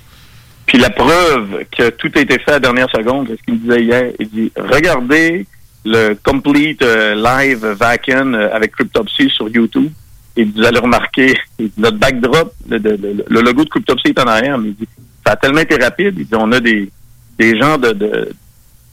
Puis 0.67 0.77
la 0.77 0.89
preuve 0.89 1.65
que 1.75 1.89
tout 1.89 2.09
a 2.15 2.19
été 2.19 2.35
fait 2.39 2.49
à 2.51 2.53
la 2.53 2.59
dernière 2.59 2.89
seconde, 2.89 3.27
c'est 3.29 3.37
ce 3.37 3.43
qu'il 3.43 3.55
me 3.55 3.59
disait 3.59 3.83
hier. 3.83 4.03
Il 4.19 4.29
dit 4.29 4.51
regardez 4.55 5.45
le 5.83 6.13
complete 6.23 6.81
euh, 6.83 7.15
live 7.15 7.65
Vacan 7.65 8.33
euh, 8.33 8.49
avec 8.53 8.71
Cryptopsy 8.71 9.29
sur 9.29 9.49
YouTube. 9.49 9.91
Et 10.37 10.45
vous 10.45 10.63
allez 10.63 10.79
remarquer 10.79 11.37
notre 11.77 11.97
backdrop, 11.97 12.53
le, 12.69 12.77
le- 12.77 12.95
le- 12.97 13.25
le 13.27 13.41
logo 13.41 13.65
de 13.65 13.69
Cryptopsy 13.69 14.07
est 14.09 14.19
en 14.19 14.27
arrière, 14.27 14.57
mais 14.57 14.69
il 14.69 14.75
dit 14.75 14.87
ça 15.25 15.33
a 15.33 15.35
tellement 15.35 15.59
été 15.59 15.75
rapide. 15.75 16.15
Il 16.17 16.25
dit 16.25 16.35
on 16.35 16.51
a 16.51 16.59
des 16.59 16.89
des 17.37 17.59
gens 17.59 17.77
de, 17.77 17.91
de 17.91 18.29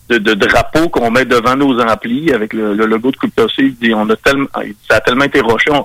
de, 0.09 0.19
de 0.19 0.35
drapeaux 0.35 0.89
qu'on 0.89 1.11
met 1.11 1.25
devant 1.27 1.55
nos 1.55 1.79
amplis 1.81 2.33
avec 2.33 2.53
le, 2.55 2.75
le 2.75 2.87
logo 2.87 3.11
de 3.13 3.17
Cryptopsy. 3.17 3.63
Il 3.63 3.75
dit 3.77 3.95
on 3.95 4.09
a 4.11 4.17
tellement 4.17 4.49
il 4.65 4.71
dit, 4.71 4.77
ça 4.91 4.97
a 4.97 5.01
tellement 5.01 5.25
été 5.25 5.41
roché. 5.41 5.71
On, 5.71 5.85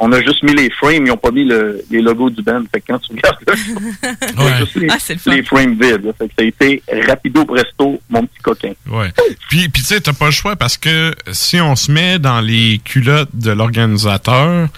on 0.00 0.10
a 0.10 0.20
juste 0.22 0.42
mis 0.42 0.52
les 0.54 0.70
frames, 0.70 1.06
ils 1.06 1.10
n'ont 1.10 1.16
pas 1.16 1.30
mis 1.30 1.44
le, 1.44 1.80
les 1.90 2.00
logos 2.02 2.28
du 2.30 2.42
band. 2.42 2.62
Fait 2.72 2.80
que 2.80 2.86
quand 2.88 2.98
tu 2.98 3.12
regardes 3.12 3.38
Ouais. 4.38 4.58
juste 4.58 4.74
les, 4.76 4.88
Ah, 4.90 4.96
c'est 4.98 5.14
le 5.14 5.18
fun. 5.20 5.30
les 5.34 5.42
frames 5.44 5.72
vides. 5.80 6.04
là. 6.04 6.12
Fait 6.18 6.26
que 6.28 6.34
ça 6.36 6.42
a 6.42 6.44
été 6.44 6.82
rapido 7.06 7.44
presto, 7.44 8.00
mon 8.10 8.22
petit 8.26 8.40
coquin. 8.42 8.72
Ouais. 8.90 9.12
Puis, 9.48 9.68
puis 9.68 9.82
tu 9.82 9.88
sais, 9.88 10.00
t'as 10.00 10.12
pas 10.12 10.26
le 10.26 10.30
choix 10.32 10.56
parce 10.56 10.76
que 10.78 11.14
si 11.30 11.60
on 11.60 11.76
se 11.76 11.92
met 11.92 12.18
dans 12.18 12.40
les 12.40 12.80
culottes 12.84 13.30
de 13.34 13.52
l'organisateur, 13.52 14.68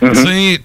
Tu 0.00 0.14
sais, 0.14 0.60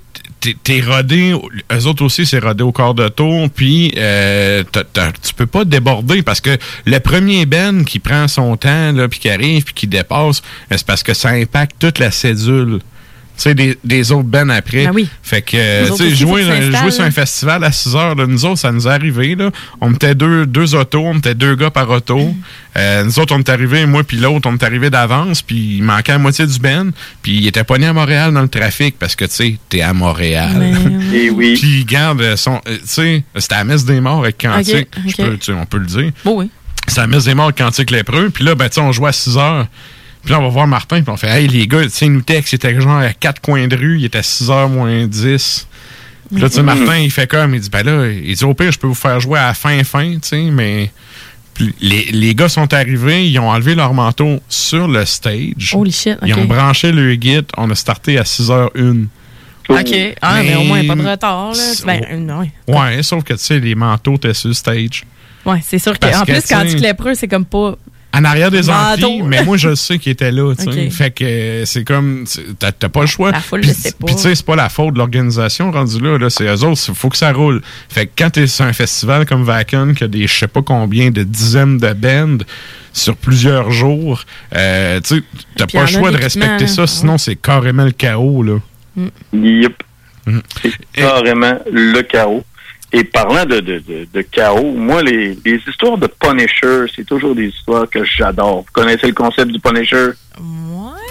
t'es- 0.63 0.81
rodé, 0.81 1.33
eux 1.71 1.85
autres 1.85 2.03
aussi, 2.03 2.25
c'est 2.25 2.39
rodé 2.39 2.63
au 2.63 2.71
quart 2.71 2.93
de 2.93 3.07
tour, 3.09 3.47
puis 3.49 3.93
euh, 3.97 4.63
tu 4.73 5.33
peux 5.35 5.45
pas 5.45 5.65
déborder 5.65 6.23
parce 6.23 6.41
que 6.41 6.57
le 6.85 6.99
premier 6.99 7.45
Ben 7.45 7.85
qui 7.85 7.99
prend 7.99 8.27
son 8.27 8.57
temps, 8.57 8.91
là, 8.91 9.07
puis 9.07 9.19
qui 9.19 9.29
arrive, 9.29 9.63
puis 9.63 9.73
qui 9.73 9.87
dépasse, 9.87 10.41
c'est 10.69 10.85
parce 10.85 11.03
que 11.03 11.13
ça 11.13 11.29
impacte 11.29 11.75
toute 11.79 11.99
la 11.99 12.11
cédule. 12.11 12.79
Tu 13.41 13.49
sais, 13.49 13.55
des, 13.55 13.75
des 13.83 14.11
autres 14.11 14.27
bands 14.27 14.49
après. 14.49 14.85
Ben 14.85 14.91
oui. 14.93 15.07
Fait 15.23 15.41
que, 15.41 15.89
tu 15.89 15.97
sais, 15.97 16.13
jouer, 16.15 16.43
jouer 16.43 16.91
sur 16.91 17.03
un 17.03 17.09
festival 17.09 17.63
à 17.63 17.71
6 17.71 17.95
heures, 17.95 18.13
là, 18.13 18.27
nous 18.27 18.45
autres, 18.45 18.59
ça 18.59 18.71
nous 18.71 18.87
est 18.87 18.91
arrivé, 18.91 19.33
là. 19.33 19.49
On 19.79 19.89
mettait 19.89 20.13
deux, 20.13 20.45
deux 20.45 20.75
autos, 20.75 20.99
on 20.99 21.15
mettait 21.15 21.33
deux 21.33 21.55
gars 21.55 21.71
par 21.71 21.89
auto. 21.89 22.19
Mm. 22.19 22.35
Euh, 22.77 23.03
nous 23.03 23.17
autres, 23.17 23.33
on 23.35 23.39
est 23.39 23.49
arrivés, 23.49 23.87
moi 23.87 24.03
puis 24.03 24.17
l'autre, 24.17 24.47
on 24.47 24.53
est 24.53 24.63
arrivés 24.63 24.91
d'avance, 24.91 25.41
puis 25.41 25.77
il 25.77 25.83
manquait 25.83 26.11
la 26.11 26.19
moitié 26.19 26.45
du 26.45 26.59
band, 26.59 26.89
puis 27.23 27.37
il 27.37 27.47
était 27.47 27.63
pogné 27.63 27.87
à 27.87 27.93
Montréal 27.93 28.31
dans 28.31 28.43
le 28.43 28.47
trafic, 28.47 28.99
parce 28.99 29.15
que, 29.15 29.25
tu 29.25 29.31
sais, 29.31 29.55
t'es 29.69 29.81
à 29.81 29.91
Montréal. 29.93 30.51
Ben 30.59 31.01
Et 31.11 31.31
oui. 31.31 31.57
Puis, 31.59 31.83
garde, 31.85 32.35
son, 32.35 32.61
euh, 32.67 32.77
tu 32.77 32.85
sais, 32.85 33.23
c'était 33.37 33.55
à 33.55 33.59
la 33.59 33.63
messe 33.63 33.85
des 33.85 34.01
morts 34.01 34.19
avec 34.19 34.37
Cantique. 34.37 34.87
Ok, 34.95 35.03
Je 35.07 35.09
ok. 35.23 35.29
peux- 35.29 35.37
tu 35.37 35.45
sais, 35.45 35.53
on 35.53 35.65
peut 35.65 35.79
le 35.79 35.87
dire. 35.87 36.11
Bon, 36.23 36.37
oui. 36.37 36.51
C'est 36.87 37.01
la 37.01 37.07
messe 37.07 37.25
des 37.25 37.33
morts 37.33 37.45
avec 37.45 37.57
Cantique 37.57 37.89
lépreux. 37.89 38.29
Puis 38.29 38.43
là, 38.43 38.53
ben, 38.53 38.69
tu 38.69 38.75
sais, 38.75 38.81
on 38.81 38.91
jouait 38.91 39.09
à 39.09 39.13
6 39.13 39.35
heures. 39.37 39.67
Puis 40.23 40.31
là, 40.33 40.39
on 40.39 40.43
va 40.43 40.49
voir 40.49 40.67
Martin, 40.67 41.01
puis 41.01 41.09
on 41.11 41.17
fait, 41.17 41.29
hey, 41.29 41.47
les 41.47 41.67
gars, 41.67 41.83
tu 41.83 41.89
sais, 41.89 42.07
nous 42.07 42.21
texte, 42.21 42.53
il 42.53 42.55
était 42.57 42.79
genre 42.79 42.97
à 42.97 43.13
quatre 43.13 43.41
coins 43.41 43.67
de 43.67 43.75
rue, 43.75 43.97
il 43.99 44.05
était 44.05 44.21
6 44.23 44.49
heures 44.51 44.69
moins 44.69 45.07
10. 45.07 45.67
Puis 46.31 46.41
là, 46.41 46.47
tu 46.49 46.55
sais, 46.55 46.61
Mhm. 46.61 46.65
Martin, 46.65 46.97
il 46.99 47.11
fait 47.11 47.27
comme, 47.27 47.55
il 47.55 47.61
dit, 47.61 47.69
ben 47.69 47.83
là, 47.83 48.07
il 48.07 48.35
dit, 48.35 48.43
au 48.43 48.53
pire, 48.53 48.71
je 48.71 48.77
peux 48.79 48.87
vous 48.87 48.93
faire 48.93 49.19
jouer 49.19 49.39
à 49.39 49.47
la 49.47 49.53
fin, 49.53 49.83
fin, 49.83 50.13
tu 50.13 50.19
sais, 50.23 50.41
mais. 50.51 50.91
Puis 51.53 51.75
les, 51.81 52.05
les 52.11 52.33
gars 52.33 52.47
sont 52.47 52.73
arrivés, 52.73 53.27
ils 53.27 53.37
ont 53.37 53.49
enlevé 53.49 53.75
leur 53.75 53.93
manteau 53.93 54.39
sur 54.47 54.87
le 54.87 55.03
stage. 55.05 55.73
Holy 55.73 55.91
shit, 55.91 56.17
Ils 56.25 56.33
ok. 56.33 56.39
ont 56.39 56.45
branché 56.45 56.91
le 56.93 57.13
guide, 57.15 57.45
on 57.57 57.69
a 57.69 57.75
starté 57.75 58.17
à 58.17 58.23
6h01. 58.23 59.07
OK. 59.69 60.15
Ah, 60.21 60.41
mais, 60.43 60.55
au 60.55 60.63
moins, 60.63 60.85
pas 60.85 60.95
de 60.95 61.07
retard, 61.07 61.51
là. 61.53 61.73
Ben, 61.85 62.25
non. 62.25 62.47
Ouais, 62.67 63.03
sauf 63.03 63.23
que, 63.23 63.33
tu 63.33 63.39
sais, 63.39 63.59
les 63.59 63.75
manteaux 63.75 64.15
étaient 64.15 64.33
sur 64.33 64.47
le 64.49 64.53
stage. 64.53 65.03
Ouais, 65.45 65.59
c'est 65.63 65.79
sûr 65.79 65.97
que, 65.97 66.23
plus, 66.25 66.45
quand 66.47 66.65
tu 66.65 66.77
lépreux, 66.77 67.15
c'est 67.15 67.27
comme 67.27 67.45
pas. 67.45 67.75
En 68.13 68.25
arrière 68.25 68.51
des 68.51 68.69
amphis, 68.69 69.21
mais 69.25 69.43
moi, 69.45 69.55
je 69.57 69.73
sais 69.73 69.97
qu'il 69.97 70.11
était 70.11 70.31
là. 70.31 70.53
Fait 70.91 71.11
que 71.11 71.23
euh, 71.23 71.65
c'est 71.65 71.83
comme, 71.85 72.25
tu- 72.29 72.41
t'as 72.59 72.71
pas 72.89 73.01
le 73.01 73.07
choix. 73.07 73.31
La 73.31 73.39
foule 73.39 73.61
Puis- 74.05 74.15
tu 74.15 74.21
sais, 74.21 74.35
c'est 74.35 74.45
pas 74.45 74.55
la 74.57 74.67
faute 74.69 74.93
de 74.93 74.97
l'organisation 74.99 75.71
rendu 75.71 75.99
là, 76.01 76.17
là 76.17 76.29
c'est 76.29 76.43
eux 76.45 76.63
autres, 76.65 76.81
il 76.89 76.93
faut 76.95 77.09
que 77.09 77.15
ça 77.17 77.31
roule. 77.31 77.61
Fait 77.89 78.07
que 78.07 78.11
quand 78.17 78.31
t'es 78.31 78.47
sur 78.47 78.65
un 78.65 78.73
festival 78.73 79.25
comme 79.25 79.43
Vacan, 79.43 79.93
qui 79.93 80.03
a 80.03 80.07
des 80.07 80.27
je 80.27 80.33
sais 80.39 80.47
pas 80.47 80.61
combien 80.61 81.09
de 81.11 81.23
dizaines 81.23 81.77
de 81.77 81.93
bands 81.93 82.43
sur 82.93 83.15
plusieurs 83.15 83.71
jours, 83.71 84.23
euh, 84.55 84.99
tu 84.99 85.15
sais, 85.17 85.23
t'as 85.55 85.67
pas 85.67 85.81
le 85.81 85.87
choix 85.87 86.11
de 86.11 86.17
respecter 86.17 86.65
là. 86.65 86.67
ça, 86.67 86.87
sinon 86.87 87.17
c'est 87.17 87.37
carrément 87.37 87.85
le 87.85 87.91
chaos, 87.91 88.43
là. 88.43 88.57
Yep. 89.33 89.83
C'est 90.61 90.71
carrément 90.93 91.57
le 91.71 92.01
chaos. 92.03 92.43
Et 92.93 93.03
parlant 93.05 93.45
de, 93.45 93.61
de, 93.61 93.79
de, 93.79 94.07
de 94.13 94.21
chaos, 94.21 94.73
moi, 94.73 95.01
les, 95.01 95.37
les 95.45 95.61
histoires 95.67 95.97
de 95.97 96.07
Punisher, 96.07 96.85
c'est 96.93 97.05
toujours 97.05 97.33
des 97.33 97.47
histoires 97.47 97.89
que 97.89 98.03
j'adore. 98.03 98.63
Vous 98.63 98.71
connaissez 98.73 99.07
le 99.07 99.13
concept 99.13 99.51
du 99.51 99.59
Punisher? 99.59 100.09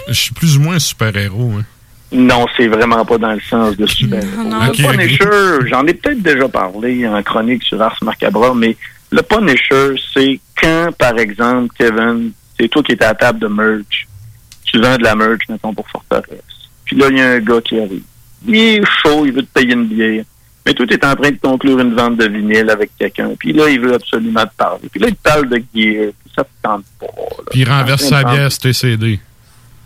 Je 0.09 0.13
suis 0.13 0.35
plus 0.35 0.57
ou 0.59 0.61
moins 0.61 0.75
un 0.75 0.79
super-héros, 0.81 1.53
hein. 1.59 1.65
Non, 2.13 2.47
c'est 2.57 2.67
vraiment 2.67 3.05
pas 3.05 3.19
dans 3.19 3.33
le 3.33 3.41
sens 3.41 3.77
de 3.77 3.87
super. 3.87 4.23
non. 4.37 4.65
Le 4.65 4.71
Ok, 4.71 4.77
Punisher, 4.91 5.69
j'en 5.69 5.87
ai 5.87 5.95
peut-être 5.95 6.21
déjà 6.21 6.49
parlé 6.49 7.07
en 7.07 7.23
chronique 7.23 7.63
sur 7.63 7.81
Ars 7.81 7.97
Macabra, 8.03 8.53
mais 8.53 8.77
le 9.13 9.23
Punisher, 9.23 9.95
c'est 10.13 10.41
quand, 10.61 10.91
par 10.99 11.17
exemple, 11.19 11.73
Kevin, 11.79 12.33
c'est 12.59 12.69
toi 12.69 12.83
qui 12.83 12.93
es 12.93 13.03
à 13.03 13.09
la 13.09 13.15
table 13.15 13.39
de 13.39 13.47
merch, 13.47 14.09
tu 14.65 14.81
vends 14.81 14.97
de 14.97 15.05
la 15.05 15.15
merch, 15.15 15.43
mettons, 15.49 15.73
pour 15.73 15.89
Forteresse. 15.89 16.43
Puis 16.85 16.97
là, 16.97 17.07
il 17.11 17.17
y 17.19 17.21
a 17.21 17.31
un 17.31 17.39
gars 17.39 17.61
qui 17.61 17.79
arrive. 17.79 18.03
Il 18.47 18.57
est 18.57 18.85
chaud, 18.85 19.25
il 19.25 19.33
veut 19.33 19.43
te 19.43 19.61
payer 19.61 19.73
une 19.75 19.87
bière. 19.87 20.25
Mais 20.67 20.75
toi, 20.75 20.87
tu 20.87 20.95
es 20.95 21.05
en 21.07 21.15
train 21.17 21.31
de 21.31 21.39
conclure 21.43 21.79
une 21.81 21.95
vente 21.95 22.17
de 22.19 22.27
vinyle 22.27 22.69
avec 22.71 22.91
quelqu'un. 22.99 23.31
Puis 23.39 23.53
là, 23.53 23.69
il 23.71 23.81
veut 23.81 23.95
absolument 23.95 24.45
te 24.45 24.55
parler. 24.57 24.89
Puis 24.91 25.01
là, 25.01 25.09
il 25.09 25.17
te 25.17 25.23
parle 25.23 25.49
de 25.49 25.57
gear. 25.75 26.13
Puis 26.23 26.33
ça 26.37 26.45
te 26.45 26.51
tente 26.63 26.85
pas. 26.99 27.07
là. 27.07 27.45
Puis 27.51 27.61
il 27.61 27.69
renverse 27.69 28.05
En 28.05 28.09
sa 28.09 28.25
bière 28.25 28.53
sur 28.53 28.61
TCD. 28.63 29.19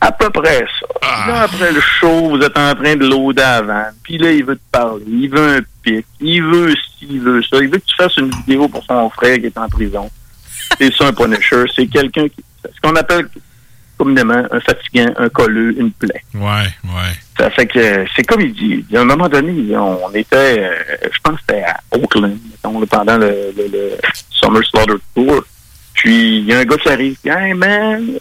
à 0.01 0.11
peu 0.13 0.31
près 0.31 0.67
ça. 0.81 0.87
Puis 1.01 1.31
Là, 1.33 1.43
après 1.43 1.73
le 1.73 1.81
show, 1.81 2.31
vous 2.31 2.39
êtes 2.41 2.59
en 2.59 2.75
train 2.75 2.97
de 2.97 3.07
loader 3.07 3.43
avant. 3.43 3.87
Puis 4.03 4.19
là, 4.19 4.33
il 4.33 4.45
veut 4.45 4.57
te 4.57 4.71
parler. 4.73 5.05
Il 5.09 5.29
veut 5.31 5.59
un 5.59 5.61
pic. 5.83 6.05
Il 6.21 6.43
veut 6.43 6.75
ci, 6.75 7.07
il 7.09 7.21
veut 7.21 7.43
ça. 7.43 7.59
Il 7.61 7.69
veut 7.69 7.79
que 7.79 7.85
tu 7.87 7.97
fasses 7.97 8.17
une 8.17 8.31
vidéo 8.31 8.69
pour 8.69 8.85
son 8.85 9.09
frère 9.11 9.39
qui 9.39 9.47
est 9.47 9.59
en 9.59 9.69
prison. 9.69 10.11
C'est 10.79 10.93
ça 10.95 11.07
un 11.07 11.13
Punisher. 11.13 11.65
C'est 11.75 11.87
quelqu'un 11.87 12.27
qui. 12.29 12.43
C'est 12.65 12.75
ce 12.75 12.81
qu'on 12.81 12.97
appelle 12.97 13.29
communément 13.99 14.43
un 14.51 14.61
fatigant, 14.61 15.13
un 15.17 15.29
colleux, 15.29 15.75
une 15.79 15.93
plaie. 15.93 16.23
Ouais, 16.35 16.69
ouais. 16.85 17.13
Ça 17.39 17.51
fait 17.51 17.67
que 17.67 18.05
c'est 18.15 18.23
comme 18.25 18.41
il 18.41 18.53
dit. 18.53 18.85
À 18.97 19.01
un 19.01 19.05
moment 19.05 19.29
donné, 19.29 19.77
on 19.77 20.11
était, 20.15 20.61
euh, 20.61 20.75
je 21.13 21.19
pense 21.23 21.37
que 21.37 21.41
c'était 21.49 21.63
à 21.63 21.81
Oakland, 21.93 22.37
mettons, 22.51 22.87
pendant 22.87 23.19
le, 23.19 23.53
le, 23.57 23.69
le 23.73 23.91
Summer 24.31 24.63
Slaughter 24.65 25.03
Tour. 25.15 25.45
Puis 25.95 26.39
il 26.39 26.47
y 26.47 26.53
a 26.53 26.59
un 26.59 26.65
gars 26.65 26.77
qui 26.77 26.89
arrive. 26.89 27.17
Hey 27.25 27.55
man, 27.55 28.19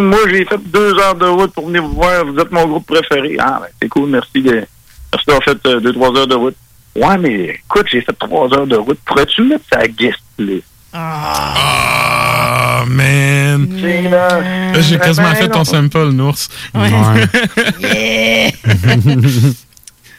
moi 0.00 0.18
j'ai 0.28 0.44
fait 0.44 0.60
deux 0.66 0.98
heures 0.98 1.14
de 1.14 1.26
route 1.26 1.52
pour 1.52 1.66
venir 1.66 1.82
vous 1.82 1.94
voir. 1.94 2.24
Vous 2.24 2.38
êtes 2.38 2.52
mon 2.52 2.66
groupe 2.66 2.86
préféré. 2.86 3.36
Ah 3.40 3.60
ben 3.62 3.68
c'est 3.80 3.88
cool, 3.88 4.10
merci 4.10 4.42
de 4.42 4.64
merci 5.12 5.26
d'avoir 5.26 5.44
fait 5.44 5.66
euh, 5.66 5.80
deux, 5.80 5.92
trois 5.92 6.16
heures 6.16 6.26
de 6.26 6.34
route. 6.34 6.56
Ouais, 6.94 7.18
mais 7.18 7.60
écoute, 7.64 7.86
j'ai 7.90 8.00
fait 8.00 8.12
trois 8.18 8.52
heures 8.54 8.66
de 8.66 8.76
route. 8.76 8.98
Pourrais-tu 9.04 9.42
mettre 9.42 9.64
sa 9.70 9.86
guest 9.86 10.20
list? 10.38 10.64
Ah, 10.98 12.84
man. 12.86 13.68
là, 14.10 14.40
Là, 14.72 14.80
j'ai 14.80 14.98
quasiment 14.98 15.34
fait 15.34 15.48
ton 15.48 15.64
sample, 15.64 16.08
Nours. 16.10 16.48
Yeah. 16.74 18.50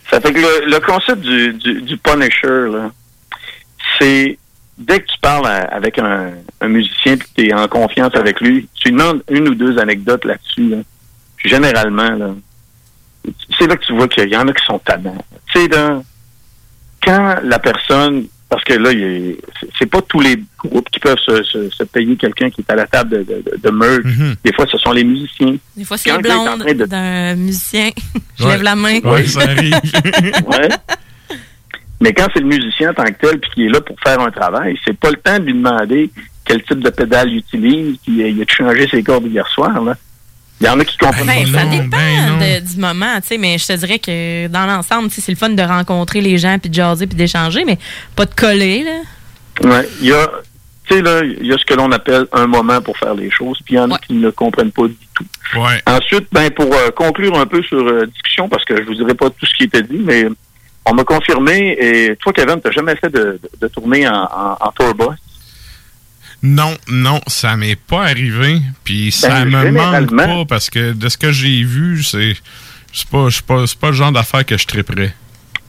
Ça 0.10 0.22
fait 0.22 0.32
que 0.32 0.40
le, 0.40 0.70
le 0.72 0.80
concept 0.80 1.20
du, 1.22 1.54
du, 1.56 1.82
du 1.82 1.98
Punisher, 1.98 2.70
là, 2.72 2.92
c'est 4.00 4.38
dès 4.78 5.02
que 5.02 5.06
tu 5.08 5.18
parles 5.22 5.48
à- 5.48 5.66
avec 5.66 6.00
un, 6.00 6.30
un 6.62 6.68
musicien 6.70 7.14
et 7.14 7.18
que 7.18 7.26
tu 7.36 7.48
es 7.50 7.54
en 7.54 7.68
confiance 7.68 8.16
avec 8.16 8.40
lui, 8.40 8.70
tu 8.76 8.88
lui 8.90 8.96
demandes 8.98 9.22
une 9.30 9.50
ou 9.50 9.56
deux 9.56 9.78
anecdotes 9.80 10.24
là-dessus. 10.24 10.70
Là. 10.70 10.78
Généralement, 11.44 12.12
là, 12.12 12.30
c'est 13.60 13.68
là 13.68 13.76
que 13.76 13.84
tu 13.86 13.94
vois 13.94 14.08
qu'il 14.08 14.30
y 14.30 14.38
en 14.38 14.48
a 14.48 14.54
qui 14.54 14.64
sont 14.66 14.80
tannants. 14.80 15.18
Tu 15.52 15.60
sais, 15.64 15.68
quand 17.04 17.36
la 17.44 17.60
personne, 17.60 18.28
parce 18.50 18.64
que 18.64 18.74
là, 18.74 18.92
il 18.94 19.00
y 19.00 19.04
a- 19.32 19.36
c'est- 19.78 19.86
pas 19.88 20.02
tous 20.02 20.22
les 20.22 20.42
groupes 20.58 20.90
qui 20.90 21.00
peuvent 21.00 21.18
se, 21.20 21.44
se- 21.44 21.70
se 21.70 21.84
payer 21.84 22.16
quelqu'un 22.16 22.50
qui 22.50 22.62
est 22.62 22.72
à 22.72 22.76
la 22.76 22.88
table 22.88 23.10
de, 23.10 23.24
de, 23.24 23.58
de- 23.62 23.70
merch. 23.70 24.04
Des 24.44 24.54
fois, 24.54 24.66
ce 24.72 24.78
sont 24.78 24.92
les 24.92 25.04
musiciens. 25.04 25.56
Des 25.76 25.84
fois, 25.84 25.98
c'est 25.98 26.10
Quand 26.10 26.18
le 26.18 26.24
le 26.24 26.30
gars 26.30 26.36
est 26.36 26.38
en 26.40 26.44
blonde 26.46 26.60
train 26.62 26.74
de- 26.74 26.86
d'un 26.86 27.36
musicien. 27.36 27.90
Je 28.40 28.44
Ouais. 28.46 28.52
lève 28.52 28.62
la 28.64 28.76
main. 28.76 29.00
Ouais, 29.04 29.26
ça 29.28 29.42
arrive. 29.42 29.74
ouais. 29.74 30.70
Mais 32.00 32.14
quand 32.14 32.28
c'est 32.34 32.40
le 32.42 32.46
musicien 32.46 32.92
en 32.92 32.94
tant 32.94 33.06
que 33.06 33.20
tel 33.20 33.40
puis 33.40 33.50
qui 33.56 33.66
est 33.66 33.70
là 33.70 33.82
pour 33.82 33.96
faire 34.00 34.20
un 34.20 34.30
travail, 34.32 34.78
c'est 34.86 34.96
pas 34.98 35.10
le 35.10 35.18
temps 35.18 35.40
de 35.40 35.46
lui 35.46 35.54
demander 35.54 36.12
quel 36.46 36.62
type 36.64 36.80
de 36.80 36.90
pédale 36.90 37.30
il 37.30 37.38
utilise, 37.40 37.98
puis 38.06 38.22
euh, 38.24 38.30
il 38.30 38.42
a 38.42 38.46
changé 38.48 38.88
ses 38.88 39.02
cordes 39.04 39.26
hier 39.26 39.48
soir. 39.48 39.82
Là? 39.84 39.98
Il 40.60 40.66
y 40.66 40.70
en 40.70 40.80
a 40.80 40.86
qui 40.86 40.98
comprennent 40.98 41.28
Ben, 41.28 41.52
pas 41.52 41.60
ça 41.60 41.66
dépend 41.66 41.98
de- 42.40 42.60
du 42.74 42.78
moment, 42.80 43.16
tu 43.22 43.28
sais, 43.28 43.38
mais 43.38 43.58
je 43.60 43.68
te 43.68 43.74
dirais 43.74 44.00
que 44.00 44.48
dans 44.48 44.66
l'ensemble, 44.66 45.10
tu 45.10 45.16
sais, 45.16 45.22
c'est 45.22 45.32
le 45.32 45.38
fun 45.38 45.50
de 45.50 45.62
rencontrer 45.62 46.20
les 46.22 46.38
gens, 46.40 46.58
puis 46.60 46.70
de 46.70 46.76
jaser, 46.76 47.06
puis 47.06 47.16
d'échanger, 47.16 47.64
mais 47.64 47.78
pas 48.16 48.26
de 48.26 48.34
coller, 48.34 48.84
là. 48.84 49.00
Ouais, 49.70 49.88
il 50.02 50.08
y 50.08 50.12
a, 50.14 50.28
tu 50.88 50.96
sais 50.96 51.02
là, 51.02 51.22
il 51.24 51.46
y 51.46 51.54
a 51.54 51.58
ce 51.60 51.66
que 51.66 51.74
l'on 51.76 51.92
appelle 51.92 52.26
un 52.32 52.48
moment 52.48 52.82
pour 52.82 52.98
faire 52.98 53.14
les 53.14 53.30
choses, 53.30 53.60
puis 53.64 53.76
il 53.76 53.78
y 53.78 53.80
en 53.80 53.92
a 53.92 54.00
qui 54.00 54.14
ne 54.14 54.30
comprennent 54.32 54.72
pas 54.72 54.88
du 54.88 54.96
tout. 55.14 55.26
Ouais. 55.60 55.80
Ensuite, 55.86 56.28
ben 56.32 56.50
pour 56.52 56.74
euh, 56.74 56.90
conclure 56.96 57.38
un 57.40 57.46
peu 57.46 57.62
sur 57.64 57.78
euh, 57.86 58.06
discussion, 58.08 58.50
parce 58.50 58.66
que 58.66 58.78
je 58.78 58.84
vous 58.84 58.96
dirai 58.96 59.14
pas 59.14 59.30
tout 59.30 59.46
ce 59.46 59.54
qui 59.56 59.64
était 59.66 59.84
dit, 59.84 60.00
mais 60.04 60.26
on 60.86 60.94
m'a 60.94 61.04
confirmé. 61.04 61.78
Et 61.80 62.16
toi, 62.16 62.34
Kevin, 62.34 62.60
t'as 62.64 62.72
jamais 62.72 62.96
fait 62.96 63.10
de, 63.10 63.40
de, 63.44 63.50
de 63.62 63.68
tournée 63.68 64.08
en, 64.08 64.24
en, 64.24 64.58
en 64.60 64.72
tour 64.72 64.94
bus? 64.96 65.18
Non, 66.44 66.76
non, 66.88 67.20
ça 67.28 67.58
m'est 67.58 67.76
pas 67.76 68.04
arrivé. 68.04 68.62
Puis 68.84 69.12
ça 69.12 69.44
Ben, 69.46 69.46
me 69.46 69.72
manque 69.72 70.16
pas 70.16 70.46
parce 70.46 70.70
que 70.70 70.94
de 70.94 71.10
ce 71.10 71.18
que 71.18 71.32
j'ai 71.32 71.64
vu, 71.64 72.04
c'est 72.04 72.36
c'est 72.94 73.08
pas, 73.08 73.28
c'est 73.30 73.46
pas, 73.46 73.68
c'est 73.68 73.78
pas 73.80 73.88
le 73.88 73.94
genre 73.94 74.12
d'affaire 74.12 74.46
que 74.46 74.58
je 74.58 74.66
triperais. 74.66 75.14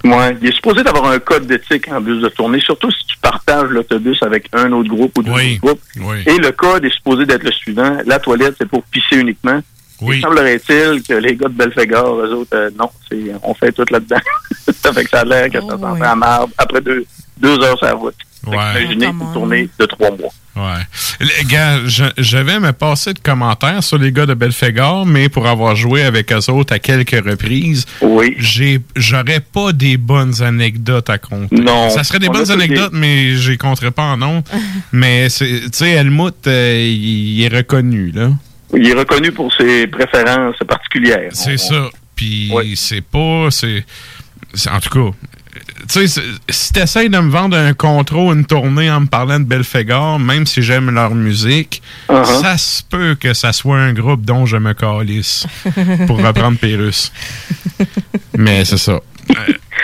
Ouais, 0.05 0.37
il 0.41 0.49
est 0.49 0.53
supposé 0.53 0.83
d'avoir 0.85 1.07
un 1.11 1.19
code 1.19 1.47
d'éthique 1.47 1.89
en 1.89 2.01
bus 2.01 2.23
de 2.23 2.29
tournée, 2.29 2.61
surtout 2.61 2.91
si 2.91 3.05
tu 3.07 3.17
partages 3.21 3.69
l'autobus 3.69 4.23
avec 4.23 4.49
un 4.53 4.71
autre 4.73 4.89
groupe 4.89 5.19
ou 5.19 5.23
deux 5.23 5.33
autres 5.33 5.61
groupes. 5.61 5.81
Oui. 5.97 6.19
Et 6.27 6.39
le 6.39 6.53
code 6.53 6.85
est 6.85 6.95
supposé 6.95 7.27
d'être 7.27 7.43
le 7.43 7.51
suivant. 7.51 7.99
La 8.07 8.19
toilette, 8.19 8.55
c'est 8.59 8.69
pour 8.69 8.85
pisser 8.85 9.17
uniquement. 9.17 9.61
Oui. 10.01 10.19
Il 10.19 10.23
semblerait-il 10.23 11.03
que 11.03 11.15
les 11.15 11.35
gars 11.35 11.49
de 11.49 11.55
Belfegor, 11.55 12.21
eux 12.21 12.33
autres, 12.33 12.55
euh, 12.55 12.71
non, 12.79 12.89
c'est 13.11 13.19
on 13.43 13.53
fait 13.55 13.73
tout 13.73 13.85
là-dedans. 13.91 14.21
ça 14.83 14.93
fait 14.93 15.05
que 15.05 15.11
ça 15.11 15.21
a 15.21 15.25
l'air 15.25 15.51
que 15.51 15.61
ça 15.61 15.77
s'en 15.77 15.97
fait 15.97 16.05
à 16.05 16.15
marde 16.15 16.51
après 16.57 16.81
deux, 16.81 17.05
deux 17.37 17.61
heures 17.61 17.77
sur 17.77 17.87
la 17.87 17.95
route. 17.95 18.15
Ouais. 18.49 18.83
Imaginez 18.83 19.07
une 19.07 19.33
tournée 19.33 19.69
de 19.79 19.87
trois 19.87 20.11
mois. 20.11 20.31
Ouais. 20.57 20.83
Les 21.21 21.45
gars, 21.45 21.79
je, 21.87 22.05
je 22.17 22.39
vais 22.39 22.59
me 22.59 22.73
passer 22.73 23.15
de 23.15 23.21
commentaires 23.21 23.83
sur 23.85 23.97
les 23.97 24.11
gars 24.11 24.27
de 24.27 24.35
Belfegor, 24.35 25.07
mais 25.07 25.29
pour 25.29 25.47
avoir 25.47 25.77
joué 25.77 26.03
avec 26.03 26.33
eux 26.33 26.51
autres 26.51 26.73
à 26.75 26.79
quelques 26.81 27.25
reprises, 27.25 27.87
oui. 28.01 28.35
j'ai, 28.39 28.81
j'aurais 28.97 29.41
pas 29.41 29.73
des 29.73 29.97
bonnes 29.97 30.43
anecdotes 30.43 31.11
à 31.11 31.19
compter. 31.19 31.55
Non. 31.55 31.91
Ça 31.91 32.03
serait 32.03 32.19
des 32.19 32.29
bonnes 32.29 32.51
anecdotes, 32.51 32.93
mais 32.93 33.37
je 33.37 33.53
les 33.53 33.57
compterais 33.57 33.93
pas 33.93 34.03
en 34.03 34.17
nom. 34.17 34.43
mais 34.93 35.29
tu 35.29 35.63
sais, 35.73 35.91
Helmut, 35.91 36.35
euh, 36.47 36.85
il, 36.89 37.43
est 37.45 37.55
reconnu, 37.57 38.11
là. 38.11 38.31
Il 38.75 38.87
est 38.89 38.95
reconnu 38.95 39.31
pour 39.31 39.55
ses 39.55 39.87
préférences 39.87 40.57
particulières. 40.67 41.31
C'est 41.33 41.57
ça. 41.57 41.89
Puis 42.17 42.53
c'est 42.75 43.01
pas, 43.05 43.49
c'est- 43.51 43.85
en 44.69 44.81
tout 44.81 44.91
cas, 44.91 45.17
tu 45.91 46.09
sais, 46.09 46.23
si 46.49 46.73
t'essayes 46.73 47.09
de 47.11 47.19
me 47.19 47.31
vendre 47.31 47.57
un 47.57 47.73
contrat 47.75 48.19
ou 48.19 48.33
une 48.33 48.45
tournée 48.45 48.91
en 48.91 49.01
me 49.01 49.07
parlant 49.07 49.39
de 49.39 49.45
Belphégor, 49.45 50.19
même 50.19 50.47
si 50.47 50.63
j'aime 50.63 50.91
leur 50.91 51.15
musique, 51.15 51.83
Uh-huh. 52.09 52.41
ça 52.43 52.57
se 52.57 52.83
peut 52.83 53.15
que 53.21 53.35
ça 53.35 53.53
soit 53.53 53.79
un 53.79 53.93
groupe 53.93 54.25
dont 54.25 54.47
je 54.47 54.57
me 54.57 54.73
calisse, 54.73 55.47
pour 56.07 56.19
reprendre 56.23 56.59
Pérus. 56.59 57.13
Mais 58.37 58.65
c'est 58.65 58.79
ça. 58.79 58.93
Euh, 59.31 59.35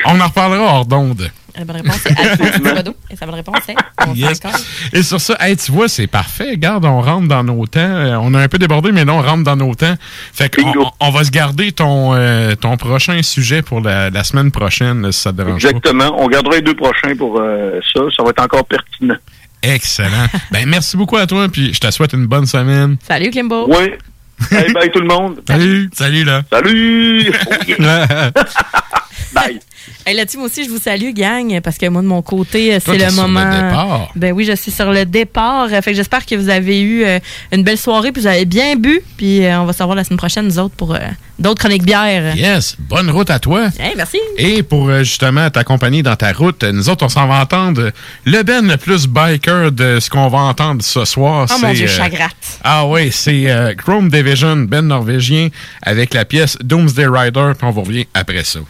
on 0.06 0.18
en 0.20 0.26
reparlera 0.28 0.62
hors 0.64 0.86
d'onde. 0.86 1.30
La 1.56 1.64
bonne 1.64 1.76
réponse, 1.76 2.00
c'est 2.02 2.18
Alphonse 2.18 2.50
Thibodeau. 2.52 2.96
Et 3.10 3.16
sa 3.16 3.26
bonne 3.26 3.36
réponse, 3.36 3.58
c'est 3.64 3.76
on 4.06 4.14
Yes. 4.14 4.40
Et 4.92 5.02
sur 5.02 5.20
ça, 5.20 5.36
hey, 5.40 5.56
tu 5.56 5.70
vois, 5.70 5.88
c'est 5.88 6.08
parfait. 6.08 6.50
Regarde, 6.50 6.84
on 6.84 7.00
rentre 7.00 7.28
dans 7.28 7.44
nos 7.44 7.66
temps. 7.66 7.80
Euh, 7.80 8.16
on 8.20 8.34
a 8.34 8.40
un 8.40 8.48
peu 8.48 8.58
débordé, 8.58 8.90
mais 8.90 9.04
là, 9.04 9.14
on 9.14 9.22
rentre 9.22 9.44
dans 9.44 9.56
nos 9.56 9.74
temps. 9.74 9.94
Fait 10.32 10.54
qu'on 10.54 10.90
on, 10.98 11.10
va 11.10 11.24
se 11.24 11.30
garder 11.30 11.70
ton, 11.70 12.14
euh, 12.14 12.54
ton 12.56 12.76
prochain 12.76 13.22
sujet 13.22 13.62
pour 13.62 13.80
la, 13.80 14.10
la 14.10 14.24
semaine 14.24 14.50
prochaine, 14.50 15.02
là, 15.02 15.12
si 15.12 15.20
ça 15.20 15.30
te 15.30 15.36
dérange 15.36 15.62
pas. 15.62 15.68
Exactement. 15.68 16.14
On 16.18 16.28
gardera 16.28 16.56
les 16.56 16.62
deux 16.62 16.74
prochains 16.74 17.14
pour 17.16 17.38
euh, 17.38 17.80
ça. 17.92 18.00
Ça 18.16 18.22
va 18.24 18.30
être 18.30 18.42
encore 18.42 18.64
pertinent. 18.64 19.16
Excellent. 19.62 20.26
ben, 20.50 20.68
merci 20.68 20.96
beaucoup 20.96 21.16
à 21.16 21.26
toi, 21.26 21.48
puis 21.48 21.72
je 21.72 21.78
te 21.78 21.90
souhaite 21.92 22.14
une 22.14 22.26
bonne 22.26 22.46
semaine. 22.46 22.96
Salut, 23.06 23.30
Kimbo. 23.30 23.66
Oui. 23.68 23.92
Bye 24.50 24.72
bye 24.72 24.90
tout 24.90 24.98
le 24.98 25.06
monde. 25.06 25.40
Salut. 25.46 25.88
Salut, 25.94 26.24
là. 26.24 26.42
Salut. 26.50 27.32
bye. 29.46 29.60
Hey, 30.06 30.14
là-dessus, 30.16 30.38
moi 30.38 30.46
aussi, 30.46 30.64
je 30.64 30.70
vous 30.70 30.78
salue, 30.78 31.10
gang, 31.12 31.60
parce 31.60 31.76
que 31.76 31.86
moi, 31.88 32.00
de 32.00 32.06
mon 32.06 32.22
côté, 32.22 32.74
euh, 32.74 32.78
c'est 32.84 32.92
le 32.96 33.10
sur 33.10 33.22
le 33.22 33.28
moment. 33.28 33.44
départ. 33.50 34.12
Ben 34.16 34.32
oui, 34.32 34.44
je 34.44 34.54
suis 34.54 34.70
sur 34.70 34.90
le 34.90 35.04
départ. 35.04 35.68
Fait 35.68 35.82
que 35.82 35.94
j'espère 35.94 36.24
que 36.24 36.34
vous 36.34 36.48
avez 36.48 36.80
eu 36.80 37.04
euh, 37.04 37.18
une 37.52 37.62
belle 37.62 37.78
soirée, 37.78 38.12
puis 38.12 38.22
vous 38.22 38.28
avez 38.28 38.44
bien 38.46 38.76
bu. 38.76 39.00
Puis 39.16 39.44
euh, 39.44 39.60
on 39.60 39.64
va 39.66 39.72
se 39.72 39.82
revoir 39.82 39.96
la 39.96 40.04
semaine 40.04 40.18
prochaine, 40.18 40.46
nous 40.46 40.58
autres, 40.58 40.74
pour 40.74 40.94
euh, 40.94 40.98
d'autres 41.38 41.60
chroniques 41.60 41.84
bières. 41.84 42.34
Yes. 42.36 42.76
Bonne 42.78 43.10
route 43.10 43.28
à 43.30 43.38
toi. 43.38 43.68
Hey, 43.78 43.92
merci. 43.96 44.18
Et 44.38 44.62
pour 44.62 44.90
justement 45.00 45.50
t'accompagner 45.50 46.02
dans 46.02 46.16
ta 46.16 46.32
route, 46.32 46.64
nous 46.64 46.88
autres, 46.88 47.04
on 47.04 47.08
s'en 47.08 47.26
va 47.26 47.40
entendre 47.42 47.90
le 48.24 48.42
Ben 48.42 48.66
le 48.66 48.76
plus 48.76 49.06
biker 49.06 49.70
de 49.72 49.98
ce 50.00 50.08
qu'on 50.08 50.28
va 50.28 50.38
entendre 50.38 50.82
ce 50.82 51.04
soir. 51.04 51.46
Oh 51.50 51.58
mon 51.60 51.72
Dieu, 51.72 51.86
euh, 51.86 51.96
chagratte. 51.96 52.60
Ah 52.62 52.86
oui, 52.86 53.10
c'est 53.12 53.50
euh, 53.50 53.74
Chrome 53.74 54.08
Division, 54.08 54.56
Ben 54.56 54.86
norvégien, 54.86 55.48
avec 55.82 56.14
la 56.14 56.24
pièce 56.24 56.56
Doomsday 56.62 57.06
Rider, 57.06 57.52
puis 57.58 57.66
on 57.66 57.70
vous 57.70 57.82
revient 57.82 58.06
après 58.14 58.44
ça. 58.44 58.60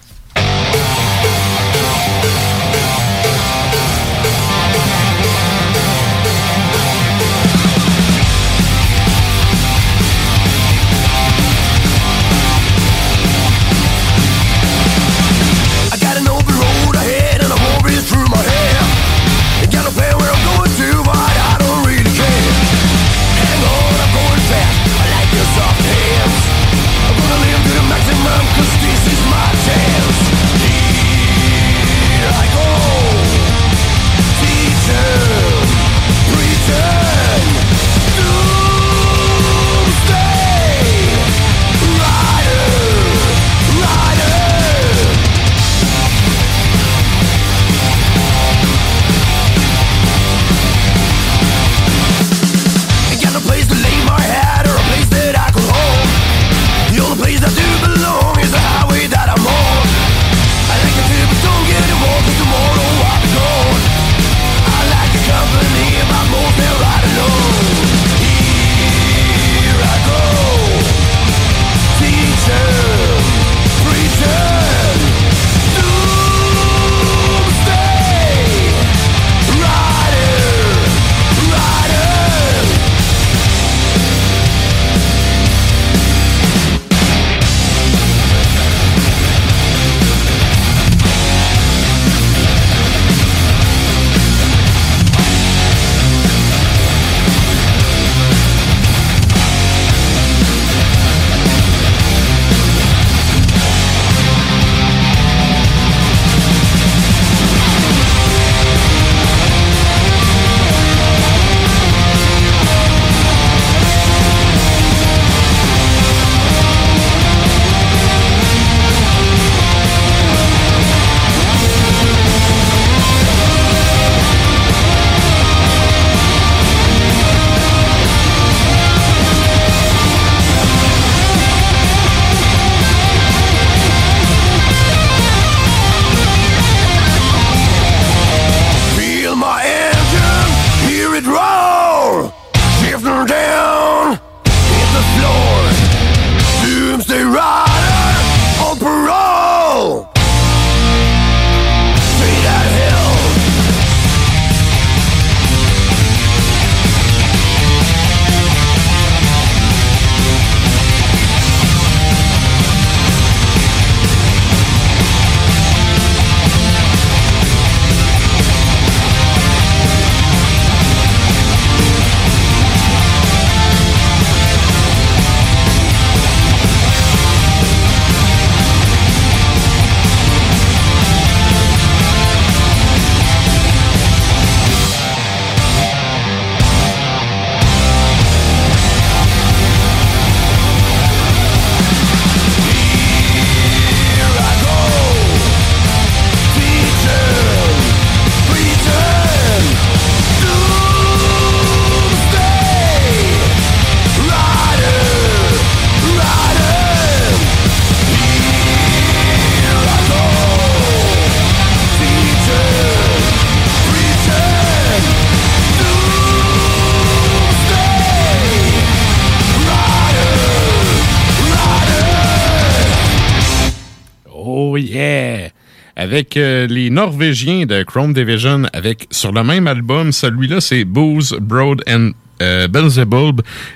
Les 226.36 226.90
Norvégiens 226.90 227.66
de 227.66 227.82
Chrome 227.82 228.12
Division 228.12 228.62
avec 228.73 229.06
sur 229.11 229.32
le 229.32 229.43
même 229.43 229.66
album, 229.66 230.12
celui-là 230.12 230.61
c'est 230.61 230.85
Booze, 230.85 231.36
Broad 231.40 231.82
and 231.89 232.11
euh, 232.43 232.69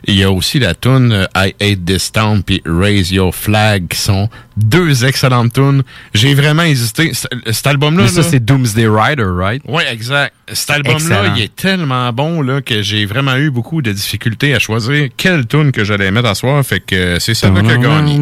il 0.07 0.15
y 0.15 0.25
a 0.25 0.33
aussi 0.33 0.59
la 0.59 0.75
tune 0.75 1.13
euh, 1.13 1.27
I 1.37 1.55
Hate 1.61 1.85
This 1.85 2.11
Town 2.11 2.43
puis 2.43 2.61
Raise 2.67 3.13
Your 3.13 3.35
Flag 3.35 3.87
qui 3.89 3.99
sont 3.99 4.29
deux 4.59 5.05
excellentes 5.05 5.53
tunes. 5.53 5.83
J'ai 6.15 6.35
vraiment 6.35 6.63
hésité. 6.63 7.15
C- 7.15 7.29
Cet 7.51 7.67
album-là. 7.67 8.03
Mais 8.05 8.09
ça, 8.09 8.23
c'est 8.23 8.45
Doomsday 8.45 8.87
Rider, 8.89 9.27
right? 9.27 9.63
oui, 9.67 9.83
exact. 9.91 10.35
Cet 10.51 10.71
album-là, 10.71 11.35
il 11.37 11.43
est 11.43 11.55
tellement 11.55 12.11
bon 12.13 12.41
là, 12.41 12.63
que 12.63 12.81
j'ai 12.83 13.05
vraiment 13.05 13.37
eu 13.37 13.51
beaucoup 13.51 13.83
de 13.83 13.93
difficultés 13.93 14.55
à 14.55 14.59
choisir 14.59 15.09
quelle 15.17 15.47
tune 15.47 15.73
que 15.73 15.85
j'allais 15.85 16.11
mettre 16.11 16.29
à 16.29 16.35
soir. 16.35 16.65
Fait 16.65 16.81
que 16.81 16.95
euh, 16.95 17.19
c'est 17.19 17.35
celle-là 17.35 17.61
qui 17.63 17.71
a 17.71 17.77
gagné. 17.83 18.15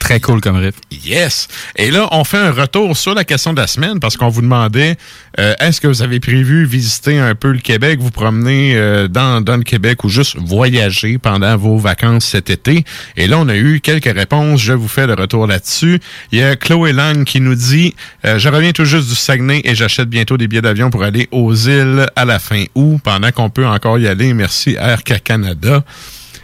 Très 0.00 0.18
cool 0.20 0.40
comme 0.40 0.56
riff. 0.56 0.74
Yes. 1.04 1.46
Et 1.76 1.92
là, 1.92 2.08
on 2.10 2.24
fait 2.24 2.38
un 2.38 2.50
retour 2.50 2.96
sur 2.96 3.14
la 3.14 3.22
question 3.22 3.52
de 3.52 3.60
la 3.60 3.68
semaine 3.68 4.00
parce 4.00 4.16
qu'on 4.16 4.28
vous 4.28 4.42
demandait 4.42 4.96
euh, 5.38 5.54
est-ce 5.60 5.80
que 5.80 5.86
vous 5.86 6.02
avez 6.02 6.18
prévu 6.18 6.64
visiter 6.66 7.18
un 7.20 7.36
peu 7.36 7.52
le 7.52 7.58
Québec, 7.60 8.00
vous 8.00 8.10
promener 8.10 8.72
euh, 8.76 9.06
dans, 9.06 9.40
dans 9.40 9.56
le 9.56 9.62
Québec 9.62 10.02
ou 10.02 10.08
juste 10.08 10.36
voyager 10.38 11.18
pendant 11.18 11.56
vos 11.56 11.76
vacances 11.78 12.24
cet 12.26 12.50
été? 12.50 12.84
Et 13.16 13.28
là, 13.28 13.38
on 13.38 13.48
a 13.48 13.54
eu 13.56 13.80
quelques 13.80 14.12
réponses. 14.12 14.60
Je 14.60 14.72
vous 14.72 14.88
fais 14.88 15.05
le 15.06 15.14
retour 15.14 15.46
là-dessus. 15.46 16.00
Il 16.32 16.38
y 16.38 16.42
a 16.42 16.56
Chloé 16.56 16.92
Lang 16.92 17.24
qui 17.24 17.40
nous 17.40 17.54
dit 17.54 17.94
euh, 18.24 18.38
Je 18.38 18.48
reviens 18.48 18.72
tout 18.72 18.84
juste 18.84 19.08
du 19.08 19.14
Saguenay 19.14 19.62
et 19.64 19.74
j'achète 19.74 20.08
bientôt 20.08 20.36
des 20.36 20.48
billets 20.48 20.62
d'avion 20.62 20.90
pour 20.90 21.02
aller 21.02 21.28
aux 21.30 21.54
îles 21.54 22.06
à 22.16 22.24
la 22.24 22.38
fin 22.38 22.64
août 22.74 23.00
pendant 23.02 23.30
qu'on 23.30 23.50
peut 23.50 23.66
encore 23.66 23.98
y 23.98 24.06
aller. 24.06 24.34
Merci 24.34 24.76
Air 24.78 25.02
Canada. 25.02 25.84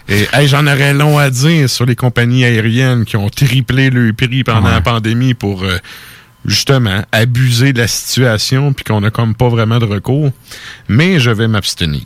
Et 0.09 0.27
hey, 0.33 0.49
j'en 0.49 0.67
aurais 0.67 0.95
long 0.95 1.19
à 1.19 1.31
dire 1.31 1.71
sur 1.71 1.87
les 1.87 1.95
compagnies 1.95 2.45
aériennes 2.45 3.05
qui 3.05 3.17
ont 3.17 3.29
triplé 3.29 3.89
le 3.91 4.13
prix 4.13 4.43
pendant 4.45 4.69
la 4.69 4.81
pandémie 4.81 5.35
pour 5.35 5.63
euh, 5.63 5.79
justement 6.45 7.03
abuser 7.13 7.73
de 7.73 7.79
la 7.79 7.89
situation 7.89 8.73
puis 8.73 8.85
qu'on 8.85 9.03
a 9.05 9.11
comme 9.11 9.35
pas 9.35 9.49
vraiment 9.49 9.79
de 9.79 9.85
recours. 9.85 10.31
Mais 10.89 11.21
je 11.21 11.31
vais 11.31 11.49
m'abstenir. 11.49 12.03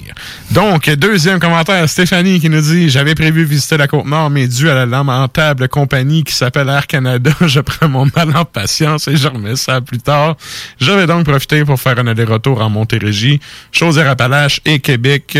Donc, 0.51 0.91
deuxième 0.91 1.41
commentaire, 1.41 1.89
Stéphanie 1.89 2.41
qui 2.41 2.49
nous 2.49 2.61
dit 2.61 2.89
J'avais 2.89 3.15
prévu 3.15 3.45
visiter 3.45 3.77
la 3.77 3.89
Côte-Nord, 3.89 4.31
mais 4.31 4.47
dû 4.47 4.69
à 4.69 4.75
la 4.75 4.87
lamentable 4.87 5.69
compagnie 5.69 6.25
qui 6.25 6.35
s'appelle 6.35 6.69
Air 6.69 6.87
Canada, 6.87 7.31
je 7.47 7.61
prends 7.61 7.89
mon 7.89 8.07
mal 8.15 8.37
en 8.37 8.45
patience 8.45 9.09
et 9.09 9.17
je 9.17 9.29
remets 9.29 9.57
ça 9.57 9.81
plus 9.81 9.99
tard. 9.99 10.37
Je 10.81 10.93
vais 10.93 11.07
donc 11.07 11.25
profiter 11.25 11.65
pour 11.65 11.81
faire 11.81 11.99
un 11.99 12.07
aller-retour 12.07 12.61
en 12.61 12.71
Montérégie, 12.71 13.41
Chaudière-Appalaches 13.73 14.61
et 14.65 14.81
Québec 14.81 15.39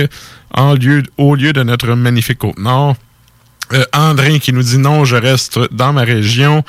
au 1.19 1.35
lieu 1.35 1.53
de 1.53 1.63
notre 1.63 1.95
magnifique 1.95 2.39
Côte-Nord. 2.39 2.97
Euh, 3.73 3.85
André 3.93 4.39
qui 4.39 4.53
nous 4.53 4.63
dit 4.63 4.79
non, 4.79 5.05
je 5.05 5.17
reste 5.17 5.59
dans 5.73 5.93
ma 5.93 6.03
région. 6.03 6.63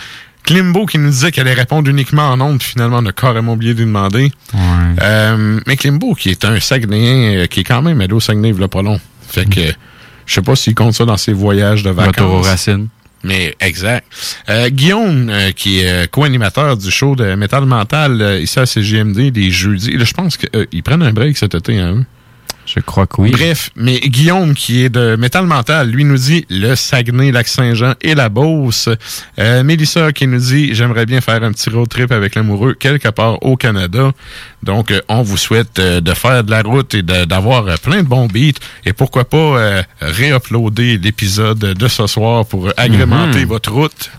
Klimbo 0.47 0.85
qui 0.85 0.97
nous 0.97 1.09
disait 1.09 1.31
qu'elle 1.31 1.45
allait 1.45 1.59
répondre 1.59 1.89
uniquement 1.89 2.29
en 2.29 2.39
ondes, 2.39 2.63
finalement 2.63 2.99
on 3.01 3.05
a 3.05 3.11
carrément 3.11 3.53
oublié 3.53 3.73
de 3.73 3.79
lui 3.79 3.85
demander. 3.85 4.31
Euh, 5.01 5.59
mais 5.67 5.75
Klimbo 5.75 6.15
qui 6.15 6.29
est 6.29 6.45
un 6.45 6.59
Saguenayen, 6.61 7.41
euh, 7.41 7.47
qui 7.47 7.59
est 7.59 7.63
quand 7.65 7.81
même 7.81 7.99
allé 7.99 8.13
au 8.13 8.21
Saguenay 8.21 8.49
il 8.57 8.67
pas 8.69 8.81
long. 8.81 8.99
Fait 9.27 9.43
que 9.43 9.59
je 10.25 10.33
sais 10.33 10.41
pas 10.41 10.55
s'il 10.55 10.73
compte 10.73 10.93
ça 10.93 11.03
dans 11.03 11.17
ses 11.17 11.33
voyages 11.33 11.83
de 11.83 11.89
vacances. 11.89 12.15
Retour 12.15 12.31
aux 12.31 12.41
racines. 12.41 12.87
Mais 13.23 13.55
exact. 13.59 14.07
Euh, 14.49 14.69
Guillaume, 14.69 15.29
euh, 15.29 15.51
qui 15.51 15.79
est 15.79 16.09
co-animateur 16.09 16.77
du 16.77 16.89
show 16.91 17.17
de 17.17 17.35
Metal 17.35 17.65
Mental 17.65 18.39
ici 18.41 18.57
à 18.57 18.65
CGMD 18.65 19.35
les 19.35 19.51
jeudis. 19.51 19.97
Là, 19.97 20.05
je 20.05 20.13
pense 20.13 20.37
qu'ils 20.37 20.83
prennent 20.83 21.03
un 21.03 21.11
break 21.11 21.37
cet 21.37 21.55
été, 21.55 21.77
hein, 21.77 21.95
eux? 21.97 22.05
Je 22.67 22.81
crois 22.81 23.07
que 23.07 23.21
oui. 23.21 23.31
Bref, 23.31 23.69
mais 23.77 23.97
Guillaume, 24.01 24.53
qui 24.53 24.83
est 24.83 24.89
de 24.89 25.15
Métal 25.15 25.45
Mental, 25.47 25.89
lui 25.89 26.03
nous 26.03 26.17
dit 26.17 26.45
le 26.49 26.75
Saguenay, 26.75 27.31
Lac-Saint-Jean 27.31 27.93
et 28.01 28.13
la 28.13 28.27
Beauce. 28.27 28.89
Euh, 29.39 29.63
Mélissa 29.63 30.11
qui 30.11 30.27
nous 30.27 30.37
dit 30.39 30.75
j'aimerais 30.75 31.05
bien 31.05 31.21
faire 31.21 31.41
un 31.43 31.53
petit 31.53 31.69
road 31.69 31.87
trip 31.87 32.11
avec 32.11 32.35
l'amoureux 32.35 32.73
quelque 32.73 33.07
part 33.07 33.41
au 33.41 33.55
Canada. 33.55 34.11
Donc, 34.63 34.91
euh, 34.91 34.99
on 35.07 35.21
vous 35.21 35.37
souhaite 35.37 35.79
euh, 35.79 36.01
de 36.01 36.13
faire 36.13 36.43
de 36.43 36.51
la 36.51 36.61
route 36.61 36.93
et 36.93 37.03
d'avoir 37.03 37.65
euh, 37.67 37.75
plein 37.81 38.03
de 38.03 38.07
bons 38.07 38.27
beats. 38.27 38.59
Et 38.85 38.91
pourquoi 38.91 39.23
pas 39.23 39.83
réuploader 40.01 40.97
l'épisode 40.97 41.59
de 41.59 41.87
ce 41.87 42.05
soir 42.07 42.45
pour 42.45 42.69
agrémenter 42.77 43.39
Mhm. 43.43 43.45
votre 43.47 43.71
route. 43.71 44.11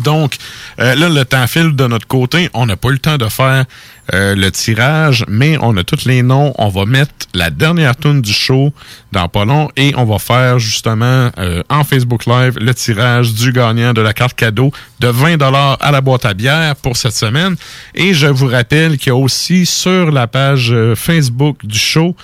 Donc, 0.00 0.36
euh, 0.80 0.94
là, 0.94 1.10
le 1.10 1.24
temps 1.24 1.46
file 1.46 1.76
de 1.76 1.86
notre 1.86 2.06
côté. 2.06 2.48
On 2.54 2.64
n'a 2.64 2.76
pas 2.76 2.88
eu 2.88 2.92
le 2.92 2.98
temps 2.98 3.18
de 3.18 3.28
faire 3.28 3.66
euh, 4.12 4.34
le 4.34 4.50
tirage, 4.50 5.24
mais 5.28 5.56
on 5.60 5.76
a 5.76 5.84
tous 5.84 6.06
les 6.06 6.22
noms. 6.22 6.52
On 6.58 6.68
va 6.68 6.84
mettre 6.86 7.12
la 7.34 7.50
dernière 7.50 7.96
tune 7.96 8.20
du 8.20 8.32
show 8.32 8.72
dans 9.12 9.28
pas 9.28 9.44
et 9.76 9.94
on 9.96 10.04
va 10.04 10.18
faire 10.18 10.58
justement 10.58 11.30
euh, 11.38 11.62
en 11.70 11.84
Facebook 11.84 12.26
Live 12.26 12.58
le 12.58 12.74
tirage 12.74 13.32
du 13.34 13.52
gagnant 13.52 13.92
de 13.92 14.00
la 14.00 14.12
carte 14.12 14.34
cadeau 14.34 14.72
de 15.02 15.08
20 15.08 15.42
à 15.80 15.90
la 15.90 16.00
boîte 16.00 16.24
à 16.24 16.32
bière 16.32 16.76
pour 16.76 16.96
cette 16.96 17.14
semaine. 17.14 17.56
Et 17.94 18.14
je 18.14 18.28
vous 18.28 18.46
rappelle 18.46 18.98
qu'il 18.98 19.08
y 19.08 19.10
a 19.10 19.16
aussi 19.16 19.66
sur 19.66 20.12
la 20.12 20.28
page 20.28 20.70
euh, 20.70 20.94
Facebook 20.94 21.66
du 21.66 21.78
show 21.78 22.14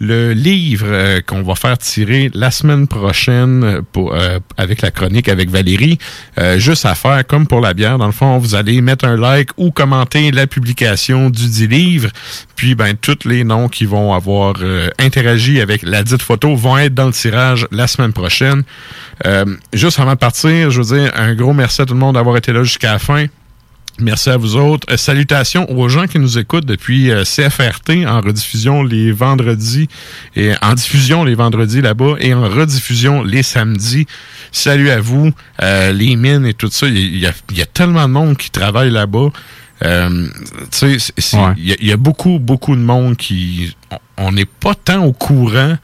le 0.00 0.32
livre 0.32 0.86
euh, 0.88 1.20
qu'on 1.26 1.42
va 1.42 1.54
faire 1.54 1.76
tirer 1.78 2.30
la 2.34 2.50
semaine 2.50 2.86
prochaine 2.86 3.64
euh, 3.64 3.82
pour, 3.92 4.14
euh, 4.14 4.38
avec 4.56 4.80
la 4.82 4.90
chronique 4.90 5.28
avec 5.28 5.50
Valérie. 5.50 5.98
Euh, 6.38 6.58
juste 6.58 6.86
à 6.86 6.94
faire 6.94 7.26
comme 7.26 7.46
pour 7.46 7.60
la 7.60 7.74
bière. 7.74 7.98
Dans 7.98 8.06
le 8.06 8.12
fond, 8.12 8.38
vous 8.38 8.54
allez 8.54 8.80
mettre 8.80 9.04
un 9.04 9.16
like 9.16 9.50
ou 9.56 9.70
commenter 9.70 10.30
la 10.30 10.46
publication 10.46 11.30
du 11.30 11.48
dit 11.48 11.66
livre. 11.66 12.10
Puis, 12.54 12.74
ben, 12.74 12.96
tous 12.96 13.24
les 13.24 13.44
noms 13.44 13.68
qui 13.68 13.84
vont 13.84 14.12
avoir 14.12 14.54
interagi 14.98 15.60
avec 15.60 15.82
la 15.82 16.02
dite 16.02 16.22
photo 16.22 16.56
vont 16.56 16.76
être 16.76 16.94
dans 16.94 17.06
le 17.06 17.12
tirage 17.12 17.68
la 17.70 17.86
semaine 17.86 18.12
prochaine. 18.12 18.64
Juste 19.72 20.00
avant 20.00 20.14
de 20.14 20.18
partir, 20.18 20.70
je 20.70 20.82
veux 20.82 20.98
dire 20.98 21.12
un 21.14 21.34
gros 21.34 21.52
merci 21.52 21.82
à 21.82 21.86
tout 21.86 21.94
le 21.94 22.00
monde 22.00 22.14
d'avoir 22.14 22.27
été 22.36 22.52
là 22.52 22.62
jusqu'à 22.62 22.92
la 22.92 22.98
fin. 22.98 23.26
Merci 24.00 24.30
à 24.30 24.36
vous 24.36 24.54
autres. 24.54 24.86
Euh, 24.92 24.96
salutations 24.96 25.68
aux 25.76 25.88
gens 25.88 26.06
qui 26.06 26.20
nous 26.20 26.38
écoutent 26.38 26.64
depuis 26.66 27.10
euh, 27.10 27.24
CFRT 27.24 28.06
en 28.06 28.20
rediffusion 28.20 28.84
les 28.84 29.10
vendredis 29.10 29.88
et 30.36 30.52
en 30.62 30.74
diffusion 30.74 31.24
les 31.24 31.34
vendredis 31.34 31.80
là-bas 31.80 32.14
et 32.20 32.32
en 32.32 32.48
rediffusion 32.48 33.24
les 33.24 33.42
samedis. 33.42 34.06
Salut 34.52 34.90
à 34.90 35.00
vous, 35.00 35.32
euh, 35.62 35.90
les 35.92 36.14
mines 36.14 36.46
et 36.46 36.54
tout 36.54 36.68
ça. 36.70 36.86
Il 36.86 37.16
y, 37.18 37.26
a- 37.26 37.32
il 37.50 37.58
y 37.58 37.66
tellement 37.66 38.06
de 38.06 38.12
monde 38.12 38.36
qui 38.36 38.50
travaille 38.50 38.90
là-bas. 38.92 39.30
Y, 41.58 41.76
il 41.80 41.86
y 41.88 41.92
a 41.92 41.96
beaucoup, 41.96 42.38
beaucoup 42.38 42.74
de 42.76 42.80
monde 42.80 43.16
qui... 43.16 43.74
on- 44.16 44.32
n'est 44.32 44.44
pas 44.44 44.74
tant 44.74 45.04
au 45.04 45.12
courant, 45.12 45.76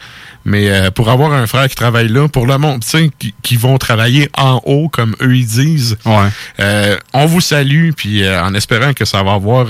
mais 0.44 0.68
euh, 0.70 0.90
pour 0.90 1.08
avoir 1.10 1.32
un 1.32 1.46
frère 1.46 1.68
qui 1.68 1.74
travaille 1.76 2.08
là, 2.08 2.28
pour 2.28 2.46
le 2.46 2.58
monde, 2.58 2.82
tu 2.82 2.88
sais, 2.90 3.10
qui, 3.18 3.34
qui 3.42 3.56
vont 3.56 3.78
travailler 3.78 4.28
en 4.36 4.60
haut, 4.66 4.88
comme 4.88 5.14
eux 5.22 5.36
ils 5.36 5.46
disent, 5.46 5.96
euh, 6.60 6.96
on 7.12 7.26
vous 7.26 7.40
salue, 7.40 7.90
puis 7.96 8.22
euh, 8.24 8.42
en 8.44 8.54
espérant 8.54 8.92
que 8.92 9.04
ça 9.04 9.22
va 9.22 9.32
avoir 9.34 9.68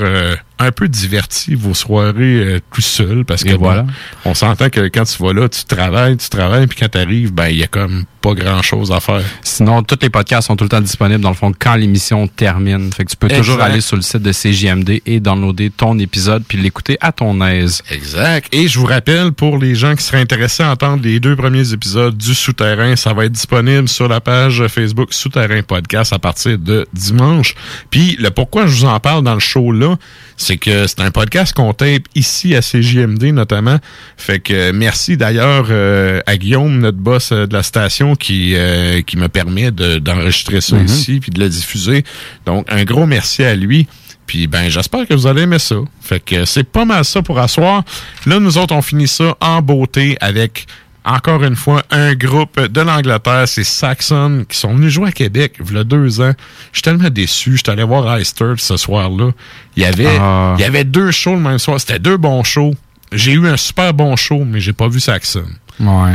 un 0.59 0.71
peu 0.73 0.89
diverti 0.89 1.55
vos 1.55 1.75
soirées 1.75 2.61
tout 2.73 2.81
seul, 2.81 3.25
parce 3.25 3.45
que 3.45 3.51
Et 3.51 3.53
bon, 3.55 3.65
voilà. 3.65 3.87
on 4.25 4.35
s'entend 4.35 4.71
que 4.71 4.81
quand 4.89 5.05
tu 5.05 5.23
vas 5.23 5.33
là, 5.33 5.49
tu 5.49 5.65
travailles, 5.65 6.17
tu 6.17 6.29
travailles, 6.29 6.67
puis 6.67 6.79
quand 6.81 6.89
tu 6.91 6.99
arrives, 6.99 7.33
ben 7.33 7.49
il 7.49 7.57
y 7.59 7.63
a 7.63 7.67
comme 7.67 8.05
pas 8.21 8.33
grand-chose 8.35 8.91
à 8.91 9.01
faire. 9.01 9.21
Sinon, 9.43 9.83
tous 9.83 9.99
les 10.01 10.09
podcasts 10.11 10.47
sont 10.47 10.57
tout 10.57 10.65
le 10.65 10.71
temps 10.71 10.81
disponibles, 10.81 11.21
dans 11.21 11.29
le 11.29 11.35
fond, 11.35 11.53
quand 11.59 11.75
l'émission 11.75 12.27
termine. 12.29 12.91
Fait 12.93 13.05
que 13.05 13.11
tu 13.11 13.17
peux 13.17 13.29
toujours 13.29 13.61
aller 13.61 13.81
sur 13.83 13.97
le 13.97 14.03
site 14.03 14.23
de 14.23 14.33
CJMD 14.33 15.03
et 15.05 15.21
downloader 15.21 15.71
ton 15.71 15.99
épisode 15.99 16.43
puis 16.49 16.57
l'écouter 16.57 16.97
à 17.01 17.13
ton 17.13 17.45
aise. 17.47 17.83
Exact. 17.91 18.24
Et 18.53 18.69
je 18.69 18.79
vous 18.79 18.87
rappelle, 18.87 19.33
pour 19.33 19.59
les 19.59 19.75
gens 19.75 19.95
qui 19.95 20.03
seraient 20.03 20.21
intéressés 20.21 20.63
à 20.63 20.71
entendre 20.71 21.03
les 21.03 21.21
deux 21.21 21.37
premiers 21.37 21.73
épisodes 21.75 22.17
du 22.17 22.35
Souterrain, 22.35 22.97
ça 22.97 23.13
va 23.13 23.27
être 23.27 23.33
disponible 23.33 23.87
sur 23.87 24.09
la 24.09 24.21
page 24.21 24.67
Facebook 24.69 25.13
Souterrain 25.13 25.63
Podcast 25.63 26.11
à 26.15 26.19
partir 26.19 26.59
de 26.59 26.87
dimanche. 26.95 27.55
Puis, 27.91 28.17
le 28.19 28.31
pourquoi 28.31 28.67
je 28.67 28.73
vous 28.77 28.85
en 28.87 28.99
parle 28.99 29.25
dans 29.25 29.35
le 29.35 29.41
show 29.41 29.73
là, 29.73 29.97
c'est 30.39 30.57
que 30.57 30.87
c'est 30.87 31.01
un 31.01 31.11
podcast 31.11 31.53
qu'on 31.53 31.75
tape 31.75 32.05
ici 32.15 32.55
à 32.55 32.61
CJMD 32.63 33.25
notamment. 33.33 33.79
Fait 34.17 34.39
que 34.41 34.71
merci 34.73 35.17
d'ailleurs 35.19 35.67
euh, 35.71 36.21
à 36.27 36.39
Guillaume, 36.39 36.79
notre 36.79 36.99
boss 36.99 37.31
euh, 37.31 37.47
de 37.47 37.53
la 37.53 37.63
station, 37.63 38.17
qui, 38.17 38.55
euh, 38.55 39.03
qui 39.03 39.19
me 39.19 39.29
permet 39.29 39.71
de- 39.71 39.99
d'enregistrer 39.99 40.63
ça 40.63 40.77
Mhm. 40.77 40.87
ici 40.87 41.21
puis 41.21 41.31
de 41.31 41.41
le 41.41 41.49
diffuser. 41.51 42.05
Donc, 42.47 42.65
un 42.71 42.85
gros 42.85 43.05
merci 43.07 43.45
à 43.45 43.55
lui. 43.55 43.87
Puis 44.27 44.47
ben 44.47 44.69
j'espère 44.71 45.07
que 45.07 45.15
vous 45.15 45.27
allez 45.27 45.43
aimer 45.43 45.59
ça. 45.59 45.77
Fait 46.01 46.21
que 46.21 46.45
c'est 46.45 46.65
pas 46.65 46.85
mal 46.85 47.05
ça 47.05 47.23
pour 47.23 47.39
asseoir. 47.39 47.83
Là, 48.27 48.39
nous 48.41 48.57
autres, 48.59 48.75
on 48.75 48.83
finit 48.83 49.09
ça 49.09 49.37
en 49.41 49.61
beauté 49.63 50.17
avec 50.21 50.67
encore 51.07 51.45
une 51.45 51.55
fois 51.57 51.83
un 51.91 52.15
groupe 52.15 52.59
de 52.59 52.81
l'Angleterre, 52.81 53.47
c'est 53.47 53.63
Saxon, 53.65 54.47
qui 54.49 54.57
sont 54.59 54.73
venus 54.75 54.91
jouer 54.91 55.09
à 55.09 55.13
Québec 55.13 55.57
il 55.69 55.77
y 55.77 55.79
a 55.79 55.85
deux 55.85 56.21
ans. 56.23 56.33
Je 56.73 56.79
suis 56.79 56.83
tellement 56.83 57.11
déçu. 57.11 57.53
Je 57.53 57.63
suis 57.65 57.71
allé 57.71 57.83
voir 57.83 58.17
Eister 58.17 58.55
ce 58.57 58.79
soir-là. 58.79 59.31
Il 59.77 59.83
y 59.83 59.87
avait 59.87 60.17
Ah. 60.19 60.55
il 60.59 60.63
y 60.63 60.65
avait 60.65 60.85
deux 60.85 61.11
shows 61.11 61.35
le 61.35 61.41
même 61.41 61.59
soir. 61.59 61.79
C'était 61.79 61.99
deux 61.99 62.17
bons 62.17 62.43
shows. 62.43 62.75
J'ai 63.13 63.33
eu 63.33 63.47
un 63.47 63.59
super 63.59 63.93
bon 63.93 64.17
show, 64.17 64.45
mais 64.47 64.61
j'ai 64.61 64.73
pas 64.73 64.89
vu 64.89 64.99
Saxon. 64.99 65.45
Ouais. 65.79 66.15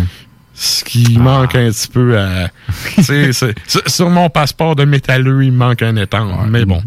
Ce 0.55 0.83
qui 0.83 1.17
manque 1.19 1.55
un 1.55 1.69
petit 1.69 1.87
peu 1.87 2.19
à. 2.19 2.49
tu 2.95 3.03
sais, 3.03 3.31
c'est- 3.31 3.55
sur- 3.67 3.87
sur 3.87 4.09
mon 4.09 4.29
passeport 4.29 4.75
de 4.75 4.83
métalleux, 4.85 5.43
il 5.45 5.53
manque 5.53 5.83
un 5.83 5.95
étang. 5.95 6.45
Mais 6.47 6.65
bon. 6.65 6.81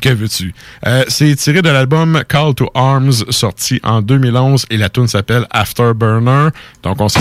Que 0.00 0.10
veux-tu? 0.10 0.54
Euh, 0.86 1.04
c'est 1.08 1.34
tiré 1.36 1.62
de 1.62 1.68
l'album 1.68 2.22
Call 2.28 2.54
to 2.54 2.70
Arms, 2.74 3.24
sorti 3.30 3.80
en 3.82 4.02
2011, 4.02 4.66
et 4.70 4.76
la 4.76 4.88
tune 4.88 5.08
s'appelle 5.08 5.46
Afterburner. 5.50 6.48
Donc, 6.82 7.00
on 7.00 7.08
s'en 7.08 7.20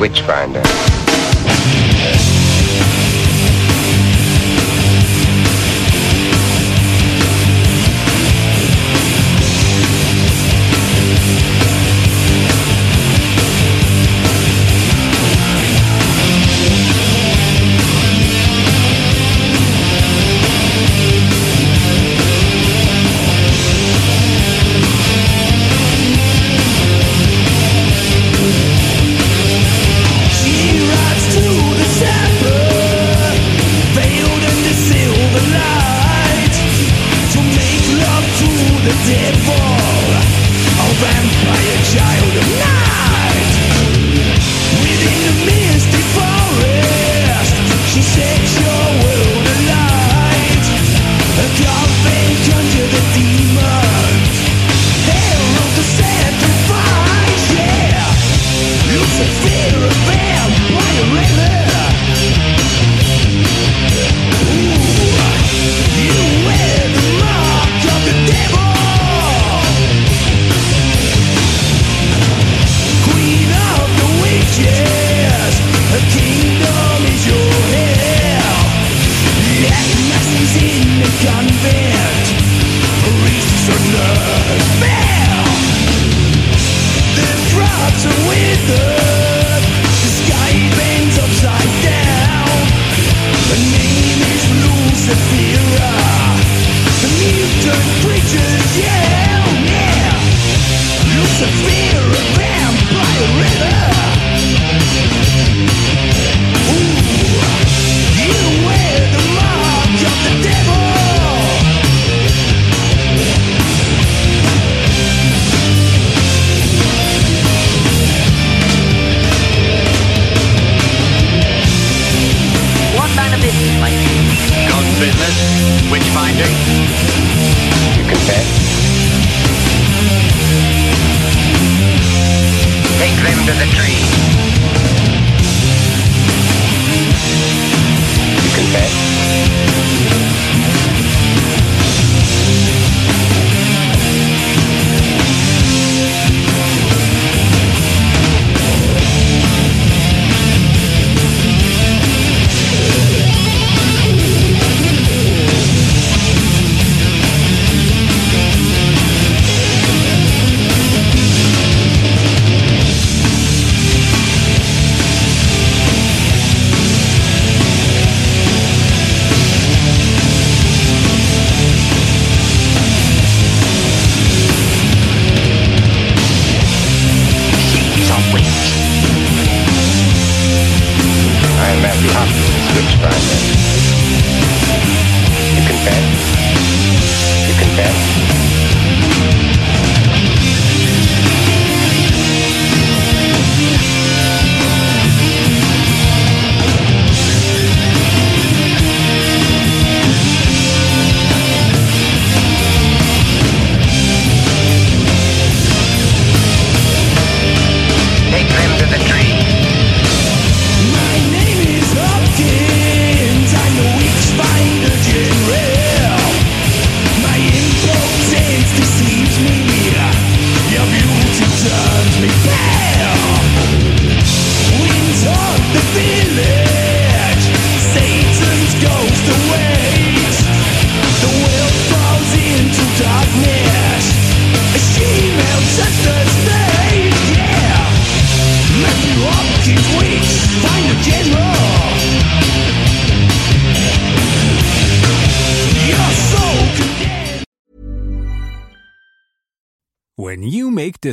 Witchfinder. 0.00 0.59